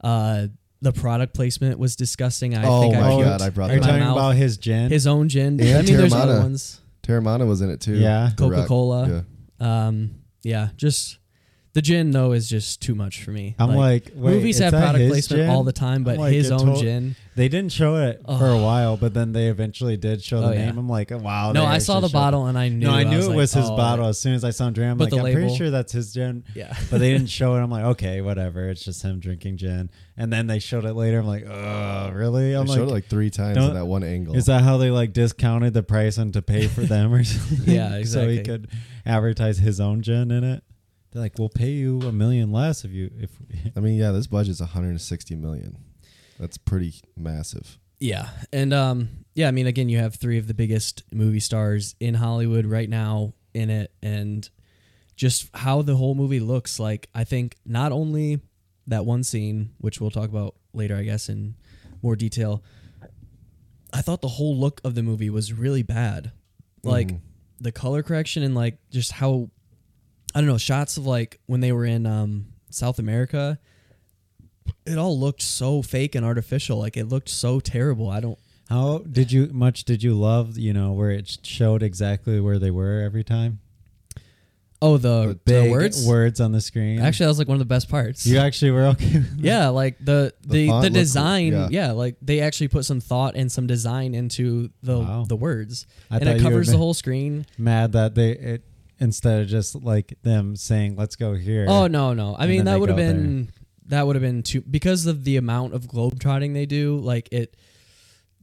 Uh, 0.00 0.46
the 0.80 0.92
product 0.92 1.34
placement 1.34 1.76
was 1.78 1.96
disgusting. 1.96 2.56
I 2.56 2.64
Oh 2.64 2.80
think 2.82 2.94
I 2.94 3.00
my 3.00 3.10
puked 3.10 3.24
God, 3.24 3.42
I 3.42 3.50
brought 3.50 3.70
Are 3.70 3.72
you 3.74 3.78
in 3.80 3.84
talking 3.84 4.00
mouth. 4.00 4.16
about 4.16 4.36
his 4.36 4.56
gin? 4.58 4.90
his 4.90 5.08
own 5.08 5.28
gin. 5.28 5.58
And 5.60 5.62
I 5.78 5.82
mean, 5.82 5.96
there's 5.96 6.12
Teremana. 6.12 6.20
other 6.20 6.38
ones. 6.40 6.80
Teremana 7.02 7.48
was 7.48 7.60
in 7.62 7.70
it 7.70 7.80
too. 7.80 7.96
Yeah. 7.96 8.30
Coca-Cola. 8.38 9.24
Yeah. 9.60 9.86
Um, 9.88 10.10
yeah, 10.44 10.68
just 10.76 11.18
the 11.78 11.82
gin 11.82 12.10
though 12.10 12.32
is 12.32 12.48
just 12.48 12.82
too 12.82 12.94
much 12.96 13.22
for 13.22 13.30
me. 13.30 13.54
I'm 13.58 13.74
like, 13.76 14.10
wait, 14.14 14.34
movies 14.34 14.56
is 14.56 14.62
have 14.62 14.72
that 14.72 14.80
product 14.80 15.02
his 15.02 15.10
placement 15.12 15.42
gin? 15.42 15.50
all 15.50 15.62
the 15.62 15.72
time, 15.72 16.02
but 16.02 16.14
I'm 16.14 16.20
like, 16.20 16.32
his 16.32 16.50
it 16.50 16.54
own 16.54 16.74
to- 16.74 16.80
gin. 16.80 17.14
They 17.36 17.46
didn't 17.48 17.70
show 17.70 17.94
it 17.94 18.20
for 18.26 18.46
a 18.48 18.58
Oh. 18.58 18.64
while, 18.64 18.96
but 18.96 19.14
then 19.14 19.30
they 19.30 19.46
eventually 19.46 19.96
did 19.96 20.24
show 20.24 20.38
Oh, 20.38 20.48
the 20.48 20.56
yeah. 20.56 20.66
name. 20.66 20.76
I'm 20.78 20.88
like, 20.88 21.12
oh, 21.12 21.18
wow. 21.18 21.52
No, 21.52 21.60
they 21.60 21.66
I 21.68 21.78
saw 21.78 21.92
actually 21.98 22.00
the 22.00 22.08
showed 22.08 22.12
bottle 22.18 22.46
and 22.46 22.58
I 22.58 22.68
knew. 22.68 22.88
No, 22.88 22.92
I 22.92 23.04
knew 23.04 23.18
it 23.20 23.26
like, 23.28 23.36
was 23.36 23.52
his 23.52 23.66
oh, 23.70 23.76
bottle 23.76 24.06
as 24.06 24.18
soon 24.18 24.34
as 24.34 24.42
I 24.42 24.50
saw 24.50 24.66
him 24.66 24.72
drink. 24.72 24.90
I'm 24.90 24.98
But 24.98 25.04
like, 25.04 25.10
the 25.12 25.16
I'm 25.18 25.22
pretty 25.32 25.42
label- 25.42 25.54
sure 25.56 25.70
that's 25.70 25.92
his 25.92 26.12
gin. 26.12 26.42
Yeah. 26.56 26.76
But 26.90 26.98
they 26.98 27.12
didn't 27.12 27.28
show 27.38 27.54
it. 27.54 27.60
I'm 27.60 27.70
like, 27.70 27.84
okay, 27.84 28.22
whatever. 28.22 28.68
It's 28.68 28.84
just 28.84 29.02
him 29.04 29.20
drinking 29.20 29.58
gin. 29.58 29.88
And 30.16 30.32
then 30.32 30.48
they 30.48 30.58
showed 30.58 30.84
it 30.84 30.94
later. 30.94 31.20
I'm 31.20 31.28
like, 31.28 31.44
oh, 31.48 32.10
really? 32.12 32.54
I'm 32.54 32.66
showed 32.66 32.72
like, 32.72 32.88
it 32.88 32.92
like 32.92 33.04
three 33.06 33.30
times 33.30 33.56
don't- 33.56 33.68
in 33.68 33.74
that 33.76 33.86
one 33.86 34.02
angle. 34.02 34.34
is 34.34 34.46
that 34.46 34.62
how 34.64 34.76
they 34.78 34.90
like 34.90 35.12
discounted 35.12 35.74
the 35.74 35.84
price 35.84 36.18
and 36.18 36.32
to 36.32 36.42
pay 36.42 36.66
for 36.66 36.80
them 36.80 37.14
or 37.14 37.22
something? 37.24 37.72
Yeah, 37.72 37.90
so 37.90 37.96
exactly. 37.98 38.36
he 38.38 38.42
could 38.42 38.68
advertise 39.06 39.58
his 39.58 39.78
own 39.78 40.02
gin 40.02 40.32
in 40.32 40.42
it. 40.42 40.64
They're 41.10 41.22
like, 41.22 41.38
we'll 41.38 41.48
pay 41.48 41.70
you 41.70 42.00
a 42.02 42.12
million 42.12 42.52
less 42.52 42.84
if 42.84 42.90
you 42.92 43.10
if. 43.18 43.30
I 43.76 43.80
mean, 43.80 43.94
yeah, 43.96 44.10
this 44.12 44.26
budget's 44.26 44.60
160 44.60 45.34
million. 45.36 45.78
That's 46.38 46.58
pretty 46.58 46.94
massive. 47.16 47.78
Yeah, 48.00 48.28
and 48.52 48.72
um, 48.72 49.08
yeah, 49.34 49.48
I 49.48 49.50
mean, 49.50 49.66
again, 49.66 49.88
you 49.88 49.98
have 49.98 50.14
three 50.14 50.38
of 50.38 50.46
the 50.46 50.54
biggest 50.54 51.02
movie 51.12 51.40
stars 51.40 51.96
in 51.98 52.14
Hollywood 52.14 52.64
right 52.66 52.88
now 52.88 53.32
in 53.54 53.70
it, 53.70 53.90
and 54.02 54.48
just 55.16 55.48
how 55.52 55.82
the 55.82 55.96
whole 55.96 56.14
movie 56.14 56.38
looks. 56.38 56.78
Like, 56.78 57.08
I 57.14 57.24
think 57.24 57.56
not 57.66 57.90
only 57.90 58.40
that 58.86 59.04
one 59.04 59.24
scene, 59.24 59.70
which 59.78 60.00
we'll 60.00 60.12
talk 60.12 60.28
about 60.28 60.54
later, 60.72 60.94
I 60.96 61.02
guess, 61.02 61.28
in 61.28 61.56
more 62.02 62.14
detail. 62.14 62.62
I 63.92 64.02
thought 64.02 64.20
the 64.20 64.28
whole 64.28 64.56
look 64.56 64.80
of 64.84 64.94
the 64.94 65.02
movie 65.02 65.30
was 65.30 65.52
really 65.52 65.82
bad, 65.82 66.30
like 66.84 67.08
Mhm. 67.08 67.20
the 67.60 67.72
color 67.72 68.02
correction 68.04 68.42
and 68.44 68.54
like 68.54 68.78
just 68.90 69.12
how 69.12 69.50
I 70.34 70.40
don't 70.40 70.48
know 70.48 70.58
shots 70.58 70.96
of 70.96 71.06
like 71.06 71.40
when 71.46 71.60
they 71.60 71.72
were 71.72 71.84
in 71.84 72.06
um, 72.06 72.46
South 72.70 72.98
America 72.98 73.58
it 74.86 74.98
all 74.98 75.18
looked 75.18 75.42
so 75.42 75.82
fake 75.82 76.14
and 76.14 76.24
artificial. 76.24 76.78
Like 76.78 76.96
it 76.96 77.06
looked 77.06 77.28
so 77.28 77.60
terrible. 77.60 78.10
I 78.10 78.20
don't. 78.20 78.38
How 78.68 78.98
did 78.98 79.32
you 79.32 79.48
much 79.52 79.84
did 79.84 80.02
you 80.02 80.14
love 80.14 80.58
you 80.58 80.72
know 80.74 80.92
where 80.92 81.10
it 81.10 81.38
showed 81.42 81.82
exactly 81.82 82.38
where 82.40 82.58
they 82.58 82.70
were 82.70 83.00
every 83.00 83.24
time? 83.24 83.60
Oh, 84.80 84.96
the, 84.96 85.28
the 85.44 85.52
Big 85.52 85.70
words. 85.72 86.06
words 86.06 86.40
on 86.40 86.52
the 86.52 86.60
screen. 86.60 87.00
Actually, 87.00 87.24
that 87.24 87.30
was 87.30 87.38
like 87.40 87.48
one 87.48 87.56
of 87.56 87.58
the 87.58 87.64
best 87.64 87.88
parts. 87.88 88.24
you 88.24 88.38
actually 88.38 88.70
were 88.70 88.84
okay. 88.88 89.14
With 89.14 89.34
yeah, 89.40 89.68
like 89.68 89.96
the 89.98 90.32
The 90.46 90.68
the 90.68 90.80
the, 90.82 90.90
design. 90.90 91.52
yeah. 91.52 91.68
yeah. 91.70 91.90
like 91.92 92.14
they 92.22 92.40
actually 92.40 92.68
put 92.68 92.84
some 92.84 93.00
thought 93.00 93.34
and 93.34 93.50
some 93.50 93.66
design 93.66 94.14
into 94.14 94.70
the 94.84 95.00
Wow. 95.00 95.24
the 95.26 95.34
words, 95.34 95.86
I 96.10 96.18
and 96.18 96.28
it 96.28 96.42
covers 96.42 96.68
the 96.68 96.76
whole 96.76 96.94
screen. 96.94 97.44
mad 97.56 97.92
that 97.92 98.14
they 98.14 98.30
it 98.32 98.62
instead 99.00 99.42
of 99.42 99.48
just 99.48 99.74
like 99.74 100.14
them 100.22 100.56
saying 100.56 100.96
let's 100.96 101.16
go 101.16 101.34
here. 101.34 101.66
Oh 101.68 101.86
no, 101.86 102.14
no. 102.14 102.36
I 102.38 102.46
mean 102.46 102.64
that 102.64 102.78
would 102.78 102.88
have 102.88 102.96
been 102.96 103.50
that 103.86 104.06
would 104.06 104.16
have 104.16 104.22
been 104.22 104.42
too 104.42 104.60
because 104.62 105.06
of 105.06 105.24
the 105.24 105.36
amount 105.36 105.74
of 105.74 105.88
globe 105.88 106.20
trotting 106.20 106.52
they 106.52 106.66
do. 106.66 106.98
Like 106.98 107.28
it, 107.32 107.56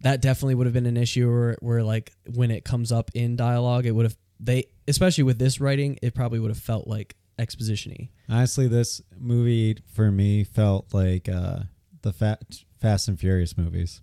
that 0.02 0.22
definitely 0.22 0.56
would 0.56 0.68
have 0.68 0.74
been 0.74 0.86
an 0.86 0.98
issue 0.98 1.30
where, 1.30 1.58
where 1.62 1.84
like 1.84 2.12
when 2.34 2.52
it 2.52 2.66
comes 2.66 2.92
up 2.92 3.12
in 3.14 3.36
dialogue, 3.36 3.86
it 3.86 3.92
would 3.92 4.06
have 4.06 4.18
they 4.40 4.66
especially 4.88 5.24
with 5.24 5.40
this 5.40 5.60
writing, 5.60 5.98
it 6.02 6.14
probably 6.14 6.40
would 6.40 6.52
have 6.52 6.60
felt 6.60 6.88
like 6.88 7.16
expositiony. 7.40 8.10
Honestly, 8.30 8.68
this 8.68 9.02
movie 9.18 9.78
for 9.94 10.12
me 10.12 10.44
felt 10.44 10.94
like 10.94 11.30
uh, 11.30 11.60
the 12.02 12.14
Fat, 12.14 12.42
Fast 12.80 13.08
and 13.08 13.20
Furious 13.20 13.58
movies. 13.58 14.02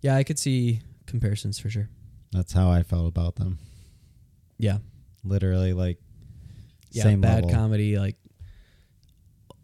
Yeah, 0.00 0.16
I 0.16 0.24
could 0.24 0.38
see 0.38 0.82
comparisons 1.06 1.58
for 1.58 1.70
sure. 1.70 1.88
That's 2.32 2.52
how 2.52 2.70
I 2.70 2.82
felt 2.82 3.08
about 3.08 3.36
them. 3.36 3.58
Yeah, 4.58 4.78
Literally, 5.28 5.72
like 5.72 5.98
yeah, 6.90 7.02
same 7.02 7.20
bad 7.20 7.44
level. 7.44 7.50
comedy, 7.50 7.98
like 7.98 8.16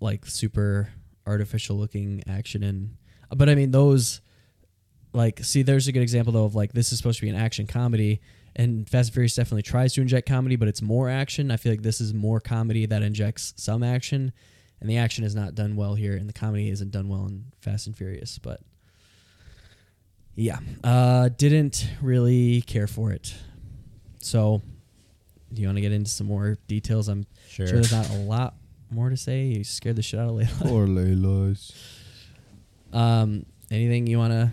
like 0.00 0.26
super 0.26 0.90
artificial 1.26 1.76
looking 1.76 2.22
action 2.28 2.62
and 2.62 2.96
but 3.34 3.48
I 3.48 3.54
mean 3.54 3.70
those 3.70 4.20
like 5.12 5.42
see 5.44 5.62
there's 5.62 5.88
a 5.88 5.92
good 5.92 6.02
example 6.02 6.32
though 6.32 6.44
of 6.44 6.54
like 6.54 6.72
this 6.72 6.92
is 6.92 6.98
supposed 6.98 7.20
to 7.20 7.24
be 7.24 7.30
an 7.30 7.36
action 7.36 7.66
comedy 7.66 8.20
and 8.56 8.88
Fast 8.88 9.08
and 9.08 9.14
Furious 9.14 9.34
definitely 9.36 9.62
tries 9.62 9.94
to 9.94 10.00
inject 10.00 10.28
comedy 10.28 10.56
but 10.56 10.68
it's 10.68 10.82
more 10.82 11.08
action. 11.08 11.50
I 11.50 11.56
feel 11.56 11.72
like 11.72 11.82
this 11.82 12.00
is 12.00 12.12
more 12.12 12.40
comedy 12.40 12.86
that 12.86 13.02
injects 13.02 13.54
some 13.56 13.82
action 13.82 14.32
and 14.80 14.90
the 14.90 14.98
action 14.98 15.24
is 15.24 15.34
not 15.34 15.54
done 15.54 15.76
well 15.76 15.94
here 15.94 16.16
and 16.16 16.28
the 16.28 16.32
comedy 16.32 16.68
isn't 16.68 16.90
done 16.90 17.08
well 17.08 17.26
in 17.26 17.44
Fast 17.60 17.86
and 17.86 17.96
Furious 17.96 18.38
but 18.38 18.60
yeah, 20.34 20.58
uh 20.82 21.28
didn't 21.28 21.88
really 22.00 22.62
care 22.62 22.88
for 22.88 23.12
it. 23.12 23.34
So 24.20 24.62
do 25.52 25.60
you 25.62 25.68
want 25.68 25.76
to 25.76 25.82
get 25.82 25.92
into 25.92 26.10
some 26.10 26.26
more 26.26 26.56
details? 26.66 27.08
I'm 27.08 27.26
Sure. 27.48 27.66
Sure, 27.66 27.74
there's 27.76 27.92
not 27.92 28.08
a 28.10 28.18
lot 28.18 28.54
more 28.90 29.10
to 29.10 29.16
say? 29.16 29.44
You 29.44 29.64
scared 29.64 29.96
the 29.96 30.02
shit 30.02 30.18
out 30.20 30.28
of 30.28 30.34
Layla. 30.36 30.70
Or 30.70 30.86
Layla's. 30.86 31.72
Um, 32.92 33.46
anything 33.70 34.06
you 34.06 34.18
want 34.18 34.32
to 34.32 34.50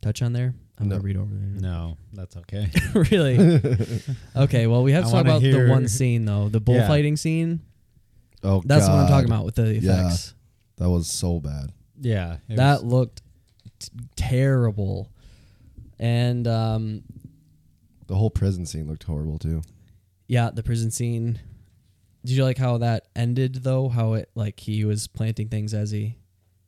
touch 0.00 0.22
on 0.22 0.32
there? 0.32 0.54
I'm 0.78 0.88
No. 0.88 0.96
gonna 0.96 1.04
read 1.06 1.16
over 1.16 1.34
there. 1.34 1.60
No, 1.60 1.96
that's 2.12 2.36
okay. 2.38 2.68
really? 2.94 3.60
okay. 4.36 4.66
Well, 4.66 4.82
we 4.82 4.92
have 4.92 5.04
I 5.04 5.06
to 5.06 5.12
talk 5.12 5.20
about 5.22 5.42
the 5.42 5.68
one 5.68 5.86
scene 5.88 6.24
though, 6.24 6.48
the 6.48 6.58
Yeah. 6.58 6.64
bullfighting 6.64 7.16
scene. 7.16 7.60
Oh, 8.42 8.62
That's 8.64 8.88
what 8.88 8.96
I'm 8.96 9.08
talking 9.08 9.28
about 9.30 9.44
with 9.44 9.54
the 9.54 9.74
Yeah. 9.78 10.06
effects. 10.08 10.34
That 10.78 10.90
was 10.90 11.06
so 11.06 11.38
bad. 11.40 11.72
Yeah, 12.00 12.38
That 12.48 12.84
looked 12.84 13.22
t- 13.78 13.88
terrible, 14.16 15.08
and 16.00 16.48
um, 16.48 17.02
The 18.08 18.16
whole 18.16 18.30
prison 18.30 18.66
scene 18.66 18.88
looked 18.88 19.04
horrible 19.04 19.38
too. 19.38 19.62
Yeah, 20.32 20.48
the 20.50 20.62
prison 20.62 20.90
scene. 20.90 21.38
Did 22.24 22.36
you 22.36 22.42
like 22.44 22.56
how 22.56 22.78
that 22.78 23.08
ended 23.14 23.56
though? 23.64 23.90
How 23.90 24.14
it 24.14 24.30
like 24.34 24.58
he 24.60 24.86
was 24.86 25.06
planting 25.06 25.48
things 25.50 25.74
as 25.74 25.90
he 25.90 26.16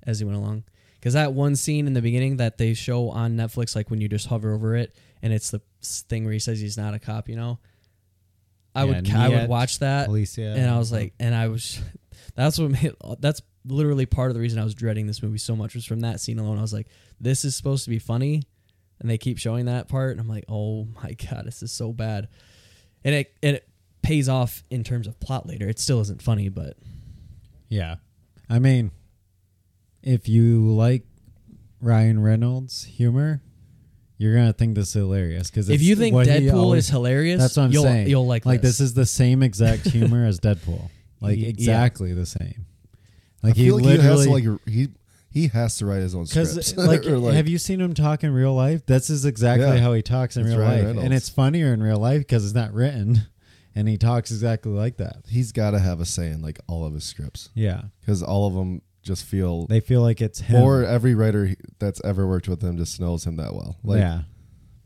as 0.07 0.19
he 0.19 0.27
went 0.27 0.37
along. 0.37 0.65
Because 1.01 1.15
that 1.15 1.33
one 1.33 1.57
scene 1.57 1.87
in 1.87 1.95
the 1.95 2.03
beginning 2.03 2.37
that 2.37 2.59
they 2.59 2.75
show 2.75 3.09
on 3.09 3.37
Netflix, 3.39 3.75
like 3.75 3.89
when 3.89 4.03
you 4.03 4.09
just 4.09 4.27
hover 4.27 4.53
over 4.53 4.77
it, 4.77 4.95
and 5.23 5.33
it's 5.33 5.51
the 5.51 5.63
thing 5.83 6.25
where 6.25 6.33
he 6.35 6.39
says 6.39 6.61
he's 6.61 6.77
not 6.77 6.93
a 6.93 6.99
cop. 6.99 7.27
You 7.27 7.37
know, 7.37 7.59
I 8.75 8.85
Yeah, 8.85 8.97
would 8.97 9.11
I 9.11 9.29
would 9.31 9.49
watch 9.49 9.79
that, 9.79 10.07
police, 10.07 10.37
yeah. 10.37 10.55
and 10.55 10.69
I 10.71 10.77
was 10.79 10.93
like, 10.93 11.15
and 11.19 11.35
I 11.35 11.49
was, 11.49 11.81
that's 12.35 12.59
what 12.59 12.71
made 12.71 12.93
that's 13.19 13.41
literally 13.65 14.05
part 14.05 14.31
of 14.31 14.35
the 14.35 14.41
reason 14.43 14.59
I 14.59 14.65
was 14.65 14.75
dreading 14.75 15.07
this 15.07 15.23
movie 15.23 15.39
so 15.39 15.57
much 15.57 15.75
was 15.75 15.87
from 15.87 16.01
that 16.01 16.21
scene 16.21 16.39
alone. 16.39 16.59
I 16.59 16.63
was 16.63 16.75
like, 16.75 16.89
this 17.19 17.47
is 17.47 17.57
supposed 17.57 17.85
to 17.85 17.91
be 17.91 17.99
funny, 17.99 18.43
and 19.01 19.09
they 19.09 19.17
keep 19.17 19.39
showing 19.39 19.65
that 19.67 19.89
part, 19.89 20.11
and 20.11 20.21
I'm 20.21 20.29
like, 20.29 20.45
oh 20.51 20.85
my 21.03 21.13
god, 21.31 21.47
this 21.47 21.63
is 21.63 21.73
so 21.73 21.93
bad, 21.95 22.29
and 23.05 23.15
it 23.15 23.35
and 23.43 23.57
it 23.57 23.69
pays 24.03 24.29
off 24.29 24.63
in 24.71 24.85
terms 24.85 25.07
of 25.07 25.19
plot 25.21 25.47
later. 25.47 25.69
It 25.69 25.79
still 25.79 26.01
isn't 26.01 26.23
funny, 26.23 26.49
but 26.49 26.77
Yeah. 27.69 27.97
I 28.49 28.59
mean, 28.59 28.91
if 30.03 30.29
you 30.29 30.71
like 30.75 31.05
Ryan 31.81 32.23
Reynolds' 32.23 32.85
humor, 32.85 33.43
you're 34.19 34.35
gonna 34.35 34.53
think 34.53 34.75
this 34.75 34.89
is 34.89 34.95
hilarious. 34.95 35.51
Because 35.51 35.69
if 35.71 35.83
you 35.83 35.97
think 35.97 36.15
Deadpool 36.15 36.77
is 36.77 36.89
hilarious, 36.89 37.41
that's 37.41 37.57
what 37.57 37.65
I'm 37.65 37.73
you'll, 37.73 37.83
saying. 37.85 38.09
You'll 38.09 38.27
like 38.27 38.45
like 38.47 38.61
this. 38.61 38.79
this 38.79 38.89
is 38.89 38.95
the 38.95 39.07
same 39.07 39.43
exact 39.43 39.89
humor 39.89 40.25
as 40.27 40.39
Deadpool, 40.41 40.91
like 41.21 41.39
Yeah. 41.41 41.49
exactly 41.49 42.13
the 42.13 42.27
same. 42.27 42.67
Like 43.43 43.53
I 43.53 43.55
feel 43.57 43.77
he 43.79 43.85
like 43.87 44.01
he 44.01 44.07
has 44.07 44.27
literally 44.27 44.43
to 44.43 44.51
like 44.53 44.61
he 44.69 44.89
he 45.35 45.49
has 45.49 45.77
to 45.79 45.85
write 45.87 46.01
his 46.01 46.15
own 46.15 46.27
scripts. 46.27 46.55
because 46.73 46.77
like, 46.89 47.05
Or, 47.07 47.33
have 47.33 47.49
you 47.49 47.59
seen 47.59 47.81
him 47.81 47.93
talk 47.93 48.23
in 48.25 48.33
real 48.33 48.55
life? 48.55 48.87
This 48.87 49.11
is 49.11 49.25
exactly 49.27 49.67
Yeah. 49.67 49.77
how 49.79 49.93
he 49.93 50.01
talks 50.01 50.37
in 50.39 50.45
real 50.47 50.59
Ryan 50.59 50.71
life, 50.77 50.85
Reynolds. 50.87 51.05
and 51.05 51.13
it's 51.15 51.29
funnier 51.29 51.75
in 51.75 51.83
real 51.83 51.99
life 51.99 52.21
because 52.21 52.45
it's 52.45 52.55
not 52.55 52.73
written, 52.73 53.23
and 53.75 53.89
he 53.89 53.99
talks 53.99 54.31
exactly 54.31 54.73
like 54.73 54.97
that. 54.99 55.25
He's 55.29 55.51
got 55.53 55.73
to 55.73 55.81
have 55.81 56.01
a 56.01 56.07
say 56.07 56.29
in 56.31 56.41
like 56.41 56.61
all 56.69 56.87
of 56.87 56.95
his 56.95 57.05
scripts 57.05 57.51
Yeah, 57.55 57.83
because 58.01 58.23
all 58.23 58.47
of 58.47 58.55
them 58.55 58.81
just 59.03 59.25
feel. 59.25 59.67
they 59.67 59.81
feel 59.81 60.01
like 60.01 60.23
it's 60.23 60.39
him. 60.41 60.63
or 60.63 60.85
every 60.85 61.15
writer 61.15 61.51
that's 61.79 62.01
ever 62.05 62.27
worked 62.27 62.49
with 62.49 62.63
him 62.63 62.79
just 62.79 63.01
knows 63.01 63.27
him 63.27 63.37
that 63.37 63.53
well. 63.55 63.77
Like, 63.85 63.99
yeah, 63.99 64.23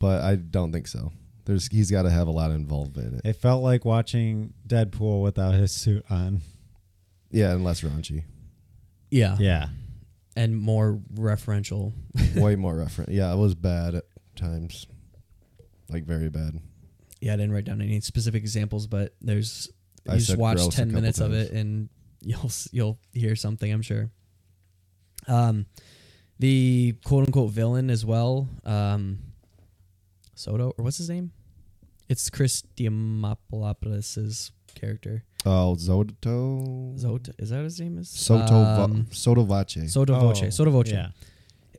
but 0.01 0.23
I 0.25 0.35
don't 0.37 0.73
think 0.73 0.89
so. 0.89 1.13
There's 1.45 1.67
he's 1.69 1.91
got 1.91 2.03
to 2.03 2.11
have 2.11 2.27
a 2.27 2.31
lot 2.31 2.51
of 2.51 2.57
involvement 2.57 3.09
in 3.13 3.15
it. 3.19 3.21
it 3.25 3.33
felt 3.35 3.63
like 3.63 3.85
watching 3.85 4.55
Deadpool 4.67 5.23
without 5.23 5.55
his 5.55 5.73
suit 5.73 6.05
on. 6.11 6.41
Yeah, 7.31 7.53
and 7.53 7.63
less 7.65 7.83
raunchy, 7.83 8.25
yeah, 9.11 9.37
Yeah, 9.39 9.69
and 10.39 10.57
more 10.57 11.01
referential. 11.15 11.93
way 12.37 12.55
more 12.55 12.75
referent. 12.75 13.07
Yeah, 13.09 13.33
it 13.33 13.37
was 13.37 13.57
bad 13.57 13.97
at 13.97 14.05
times, 14.37 14.87
like 15.91 16.05
very 16.05 16.29
bad. 16.29 16.61
Yeah, 17.21 17.33
I 17.33 17.37
didn't 17.37 17.53
write 17.53 17.65
down 17.65 17.83
any 17.83 18.01
specific 18.01 18.43
examples, 18.43 18.87
but 18.87 19.17
there's 19.21 19.69
you 20.07 20.13
I 20.13 20.19
just 20.19 20.37
watch 20.39 20.69
ten 20.69 20.93
minutes 20.93 21.19
of 21.19 21.33
it 21.33 21.51
and 21.51 21.89
you'll 22.23 22.53
you'll 22.71 22.99
hear 23.13 23.35
something. 23.35 23.71
I'm 23.71 23.83
sure. 23.83 24.11
Um, 25.27 25.67
the 26.39 26.95
quote 27.05 27.27
unquote 27.27 27.51
villain 27.51 27.91
as 27.91 28.07
well. 28.07 28.49
Um, 28.65 29.19
Sotto 30.37 30.73
or 30.79 30.85
what's 30.85 30.99
his 30.99 31.11
name? 31.11 31.33
It's 32.09 32.31
Chris 32.31 32.63
Diamantopoulos' 32.77 34.53
character. 34.77 35.25
Oh, 35.47 35.77
Zoto. 35.79 36.99
Zot 36.99 37.31
is 37.39 37.51
that 37.51 37.63
his 37.65 37.81
name 37.81 37.99
is? 37.99 38.09
Soto. 38.11 38.55
Um, 38.55 39.07
Soto 39.11 39.45
Vace. 39.45 39.93
Sotto 39.93 40.19
Voce. 40.19 40.43
Oh, 40.43 40.51
Sotto 40.51 40.71
Voce. 40.71 40.91
Yeah, 40.91 41.09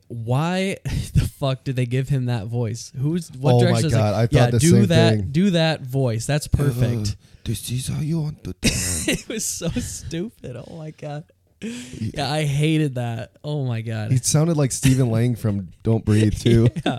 Why 0.08 0.76
the 0.84 1.30
fuck 1.38 1.64
did 1.64 1.76
they 1.76 1.86
give 1.86 2.08
him 2.08 2.26
that 2.26 2.46
voice? 2.46 2.92
Who's 2.96 3.30
what 3.32 3.52
Oh 3.52 3.58
my 3.60 3.64
direction 3.66 3.86
is 3.86 3.92
God, 3.94 4.12
like, 4.12 4.14
I 4.14 4.26
thought 4.26 4.32
yeah, 4.32 4.50
the 4.50 4.58
do 4.58 4.70
same 4.70 4.86
that 4.86 5.16
thing. 5.16 5.28
do 5.30 5.50
that 5.50 5.82
voice. 5.82 6.26
That's 6.26 6.48
perfect. 6.48 7.16
this 7.44 7.70
is 7.70 7.88
how 7.88 8.00
you 8.00 8.20
want 8.22 8.42
to. 8.44 8.54
it 8.62 9.28
was 9.28 9.44
so 9.46 9.68
stupid. 9.68 10.56
Oh 10.56 10.76
my 10.76 10.90
god. 10.92 11.24
Yeah, 11.62 12.32
I 12.32 12.44
hated 12.44 12.94
that. 12.94 13.32
Oh 13.44 13.66
my 13.66 13.82
god. 13.82 14.10
he 14.12 14.16
sounded 14.16 14.56
like 14.56 14.72
Stephen 14.72 15.10
Lang 15.10 15.36
from 15.36 15.68
Don't 15.82 16.02
Breathe 16.04 16.34
too. 16.38 16.68
yeah. 16.86 16.96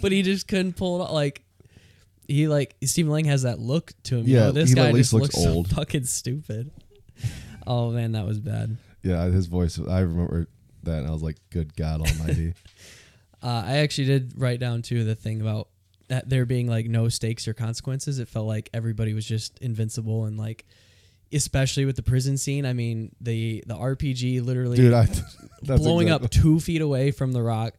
but 0.00 0.12
he 0.12 0.22
just 0.22 0.46
couldn't 0.46 0.74
pull 0.76 1.00
it 1.00 1.04
off. 1.06 1.10
Like 1.10 1.42
he 2.28 2.48
like 2.48 2.76
Stephen 2.84 3.10
Lang 3.12 3.24
has 3.26 3.42
that 3.42 3.58
look 3.58 3.92
to 4.04 4.16
him. 4.18 4.26
you 4.26 4.34
Yeah, 4.36 4.46
know? 4.46 4.52
this 4.52 4.70
he 4.70 4.74
guy 4.74 4.88
at 4.88 4.94
least 4.94 5.12
just 5.12 5.20
looks 5.22 5.34
looks 5.36 5.46
old. 5.46 5.68
so 5.68 5.76
fucking 5.76 6.04
stupid. 6.04 6.70
Oh 7.66 7.90
man, 7.90 8.12
that 8.12 8.26
was 8.26 8.40
bad. 8.40 8.76
Yeah, 9.02 9.24
his 9.26 9.46
voice. 9.46 9.78
I 9.78 10.00
remember 10.00 10.48
that, 10.82 10.98
and 10.98 11.06
I 11.08 11.10
was 11.12 11.22
like, 11.22 11.36
"Good 11.50 11.74
God 11.74 12.00
Almighty!" 12.00 12.54
Uh, 13.42 13.62
I 13.66 13.76
actually 13.78 14.06
did 14.06 14.32
write 14.38 14.58
down 14.58 14.80
too 14.80 15.04
the 15.04 15.14
thing 15.14 15.42
about 15.42 15.68
that 16.08 16.28
there 16.30 16.46
being 16.46 16.66
like 16.66 16.86
no 16.86 17.08
stakes 17.10 17.46
or 17.46 17.52
consequences. 17.52 18.18
It 18.18 18.26
felt 18.28 18.46
like 18.46 18.70
everybody 18.72 19.12
was 19.12 19.26
just 19.26 19.58
invincible 19.60 20.24
and 20.24 20.38
like, 20.38 20.64
especially 21.32 21.84
with 21.84 21.96
the 21.96 22.02
prison 22.02 22.38
scene. 22.38 22.64
I 22.66 22.72
mean, 22.72 23.14
the 23.20 23.62
the 23.66 23.74
RPG 23.74 24.42
literally 24.44 24.76
Dude, 24.78 24.94
I 24.94 25.06
blowing 25.62 26.08
exactly- 26.08 26.26
up 26.26 26.30
two 26.30 26.58
feet 26.60 26.80
away 26.80 27.10
from 27.10 27.32
the 27.32 27.42
rock. 27.42 27.74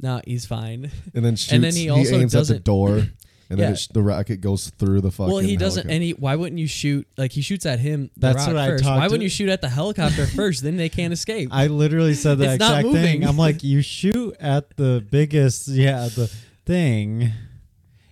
Nah, 0.00 0.20
he's 0.26 0.46
fine. 0.46 0.90
and 1.14 1.22
then 1.24 1.36
shoots. 1.36 1.52
and 1.52 1.62
then 1.64 1.74
he 1.74 1.90
also 1.90 2.18
aims 2.18 2.34
at 2.34 2.38
the 2.38 2.54
doesn't- 2.54 2.64
door, 2.64 3.02
and 3.50 3.58
then 3.58 3.68
Yeah. 3.68 3.72
it 3.72 3.78
sh- 3.78 3.88
the 3.88 4.02
rocket 4.02 4.36
goes 4.40 4.70
through 4.70 5.00
the 5.02 5.10
fucking. 5.10 5.32
well, 5.32 5.42
he 5.42 5.56
doesn't. 5.56 5.82
helicopter. 5.82 5.94
And 5.94 6.02
he, 6.02 6.12
why 6.12 6.36
wouldn't 6.36 6.58
you 6.58 6.66
shoot? 6.68 7.06
Like 7.18 7.32
he 7.32 7.42
shoots 7.42 7.66
at 7.66 7.80
him. 7.80 8.10
The 8.14 8.20
That's 8.28 8.38
rock 8.38 8.46
what 8.46 8.56
I 8.56 8.68
talked 8.70 8.84
Why 8.84 8.94
to- 8.96 9.02
wouldn't 9.06 9.22
you 9.24 9.28
shoot 9.28 9.48
at 9.48 9.60
the 9.60 9.68
helicopter 9.68 10.26
first? 10.36 10.62
Then 10.62 10.76
they 10.76 10.88
can't 10.88 11.12
escape. 11.12 11.48
I 11.52 11.66
literally 11.66 12.14
said 12.14 12.38
the 12.38 12.44
It's 12.44 12.54
exact 12.54 12.86
moving. 12.86 13.02
thing. 13.02 13.24
I'm 13.26 13.36
like, 13.36 13.62
you 13.62 13.82
shoot 13.82 14.34
at 14.40 14.76
the 14.76 15.04
biggest, 15.10 15.68
yeah, 15.68 16.08
the 16.08 16.30
thing. 16.64 17.32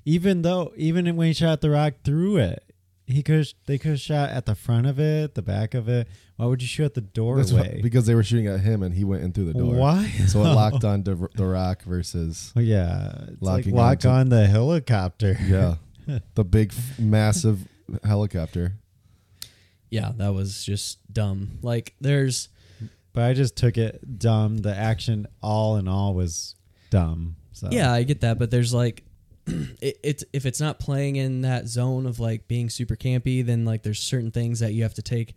Even 0.04 0.42
though, 0.42 0.72
even 0.76 1.16
when 1.16 1.28
he 1.28 1.32
shot 1.34 1.60
the 1.60 1.70
rock 1.70 1.94
through 2.04 2.38
it, 2.38 2.62
he 3.08 3.22
could 3.22 3.46
they 3.66 3.78
could 3.78 3.92
have 3.92 4.00
shot 4.00 4.28
at 4.30 4.44
the 4.46 4.54
front 4.54 4.86
of 4.86 5.00
it, 5.00 5.34
the 5.34 5.42
back 5.42 5.72
of 5.74 5.88
it. 5.88 6.06
Why 6.36 6.46
would 6.46 6.60
you 6.62 6.68
shoot 6.68 6.84
at 6.84 6.94
the 6.94 7.00
That's 7.00 7.50
why- 7.52 7.62
doorway? 7.62 7.80
because 7.82 8.06
they 8.06 8.14
were 8.14 8.22
shooting 8.22 8.46
at 8.46 8.60
him, 8.60 8.82
and 8.82 8.94
he 8.94 9.02
went 9.02 9.22
in 9.24 9.32
through 9.32 9.46
the 9.46 9.54
door. 9.54 9.74
Why? 9.74 10.08
So 10.28 10.40
it 10.44 10.48
locked 10.54 10.84
on 10.84 11.02
the, 11.02 11.28
the 11.34 11.44
rock 11.46 11.82
versus 11.82 12.52
Well, 12.54 12.64
yeah, 12.64 13.12
it's 13.28 13.42
like 13.42 13.66
lock 13.66 14.04
onto- 14.04 14.08
on 14.10 14.28
the 14.28 14.46
helicopter. 14.46 15.36
yeah, 15.46 15.76
the 16.34 16.44
big 16.44 16.72
massive 16.98 17.66
helicopter. 18.04 18.74
yeah, 19.90 20.12
that 20.16 20.34
was 20.34 20.62
just 20.64 20.98
dumb. 21.12 21.58
Like 21.62 21.94
there's 22.00 22.50
But 23.14 23.24
I 23.24 23.32
just 23.32 23.56
took 23.56 23.78
it 23.78 24.18
dumb. 24.18 24.58
The 24.58 24.74
action, 24.76 25.26
all 25.42 25.76
in 25.76 25.88
all, 25.88 26.14
was 26.14 26.54
dumb. 26.90 27.36
So 27.52 27.68
Yeah, 27.72 27.90
I 27.92 28.02
get 28.04 28.20
that, 28.20 28.38
but 28.38 28.50
there's 28.50 28.72
like, 28.74 29.02
it, 29.80 29.98
it's 30.02 30.24
if 30.32 30.46
it's 30.46 30.60
not 30.60 30.78
playing 30.78 31.16
in 31.16 31.42
that 31.42 31.66
zone 31.68 32.06
of 32.06 32.20
like 32.20 32.48
being 32.48 32.70
super 32.70 32.96
campy, 32.96 33.44
then 33.44 33.64
like 33.64 33.82
there's 33.82 34.00
certain 34.00 34.30
things 34.30 34.60
that 34.60 34.72
you 34.72 34.82
have 34.82 34.94
to 34.94 35.02
take 35.02 35.34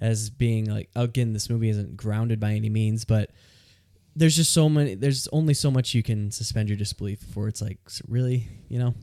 as 0.00 0.30
being 0.30 0.66
like 0.70 0.90
again, 0.96 1.32
this 1.32 1.48
movie 1.48 1.68
isn't 1.68 1.96
grounded 1.96 2.40
by 2.40 2.52
any 2.52 2.68
means, 2.68 3.04
but 3.04 3.30
there's 4.14 4.36
just 4.36 4.52
so 4.52 4.68
many. 4.68 4.94
There's 4.94 5.28
only 5.28 5.54
so 5.54 5.70
much 5.70 5.94
you 5.94 6.02
can 6.02 6.30
suspend 6.30 6.68
your 6.68 6.76
disbelief 6.76 7.20
before 7.20 7.48
it's 7.48 7.62
like 7.62 7.78
really, 8.08 8.48
you 8.68 8.78
know. 8.78 8.94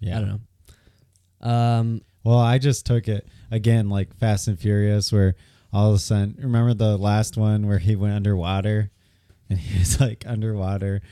yeah. 0.00 0.16
I 0.16 0.20
don't 0.20 0.28
know. 0.28 1.48
Um, 1.48 2.02
Well, 2.24 2.38
I 2.38 2.58
just 2.58 2.86
took 2.86 3.06
it 3.08 3.28
again, 3.50 3.88
like 3.88 4.16
Fast 4.16 4.48
and 4.48 4.58
Furious, 4.58 5.12
where 5.12 5.34
all 5.72 5.90
of 5.90 5.96
a 5.96 5.98
sudden, 5.98 6.36
remember 6.38 6.72
the 6.74 6.96
last 6.96 7.36
one 7.36 7.66
where 7.66 7.78
he 7.78 7.96
went 7.96 8.14
underwater 8.14 8.90
and 9.50 9.58
he 9.58 9.78
was 9.78 10.00
like 10.00 10.24
underwater 10.26 11.02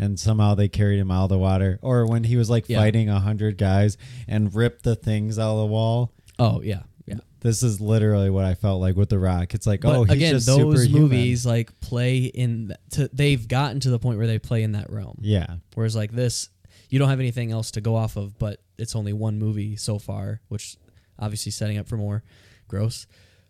and 0.00 0.18
somehow 0.18 0.54
they 0.54 0.68
carried 0.68 0.98
him 0.98 1.10
out 1.10 1.24
of 1.24 1.28
the 1.30 1.38
water, 1.38 1.78
or 1.82 2.06
when 2.06 2.24
he 2.24 2.36
was 2.36 2.48
like 2.50 2.68
Yeah. 2.68 2.78
fighting 2.78 3.08
a 3.08 3.20
hundred 3.20 3.58
guys 3.58 3.96
and 4.26 4.54
ripped 4.54 4.82
the 4.82 4.96
things 4.96 5.38
out 5.38 5.52
of 5.52 5.58
the 5.58 5.66
wall. 5.66 6.12
oh 6.38 6.62
yeah, 6.62 6.82
yeah. 7.06 7.18
This 7.40 7.62
is 7.62 7.80
literally 7.80 8.30
what 8.30 8.44
I 8.44 8.54
felt 8.54 8.80
like 8.80 8.96
with 8.96 9.08
The 9.10 9.18
Rock. 9.18 9.54
It's 9.54 9.66
like, 9.66 9.80
But 9.82 9.94
oh, 9.96 10.04
he's 10.04 10.16
again, 10.16 10.34
just 10.34 10.46
those 10.46 10.58
superhuman. 10.82 11.02
movies 11.02 11.46
like 11.46 11.78
play 11.80 12.18
in. 12.24 12.74
To, 12.92 13.08
they've 13.12 13.46
gotten 13.46 13.80
to 13.80 13.90
the 13.90 13.98
point 13.98 14.18
where 14.18 14.26
they 14.26 14.38
play 14.38 14.62
in 14.62 14.72
that 14.72 14.90
realm. 14.90 15.18
Yeah, 15.22 15.46
Whereas 15.74 15.94
like 15.96 16.12
this, 16.12 16.48
you 16.88 16.98
don't 16.98 17.08
have 17.08 17.20
anything 17.20 17.50
else 17.52 17.70
to 17.72 17.80
go 17.80 17.94
off 17.96 18.16
of, 18.16 18.38
but 18.38 18.60
it's 18.78 18.94
only 18.96 19.12
one 19.12 19.38
movie 19.38 19.76
so 19.76 19.98
far, 19.98 20.40
which 20.48 20.76
obviously 21.18 21.52
setting 21.52 21.78
up 21.78 21.86
for 21.88 21.96
more 21.96 22.22
gross. 22.68 23.06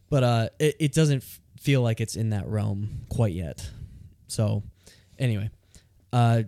But 0.08 0.24
uh, 0.24 0.48
it, 0.58 0.76
it 0.80 0.92
doesn't 0.92 1.22
f- 1.22 1.40
feel 1.60 1.82
like 1.82 2.00
it's 2.00 2.16
in 2.16 2.30
that 2.30 2.46
realm 2.48 3.02
quite 3.08 3.32
yet. 3.32 3.68
So 4.28 4.62
anyway, 5.18 5.50
uh, 6.12 6.42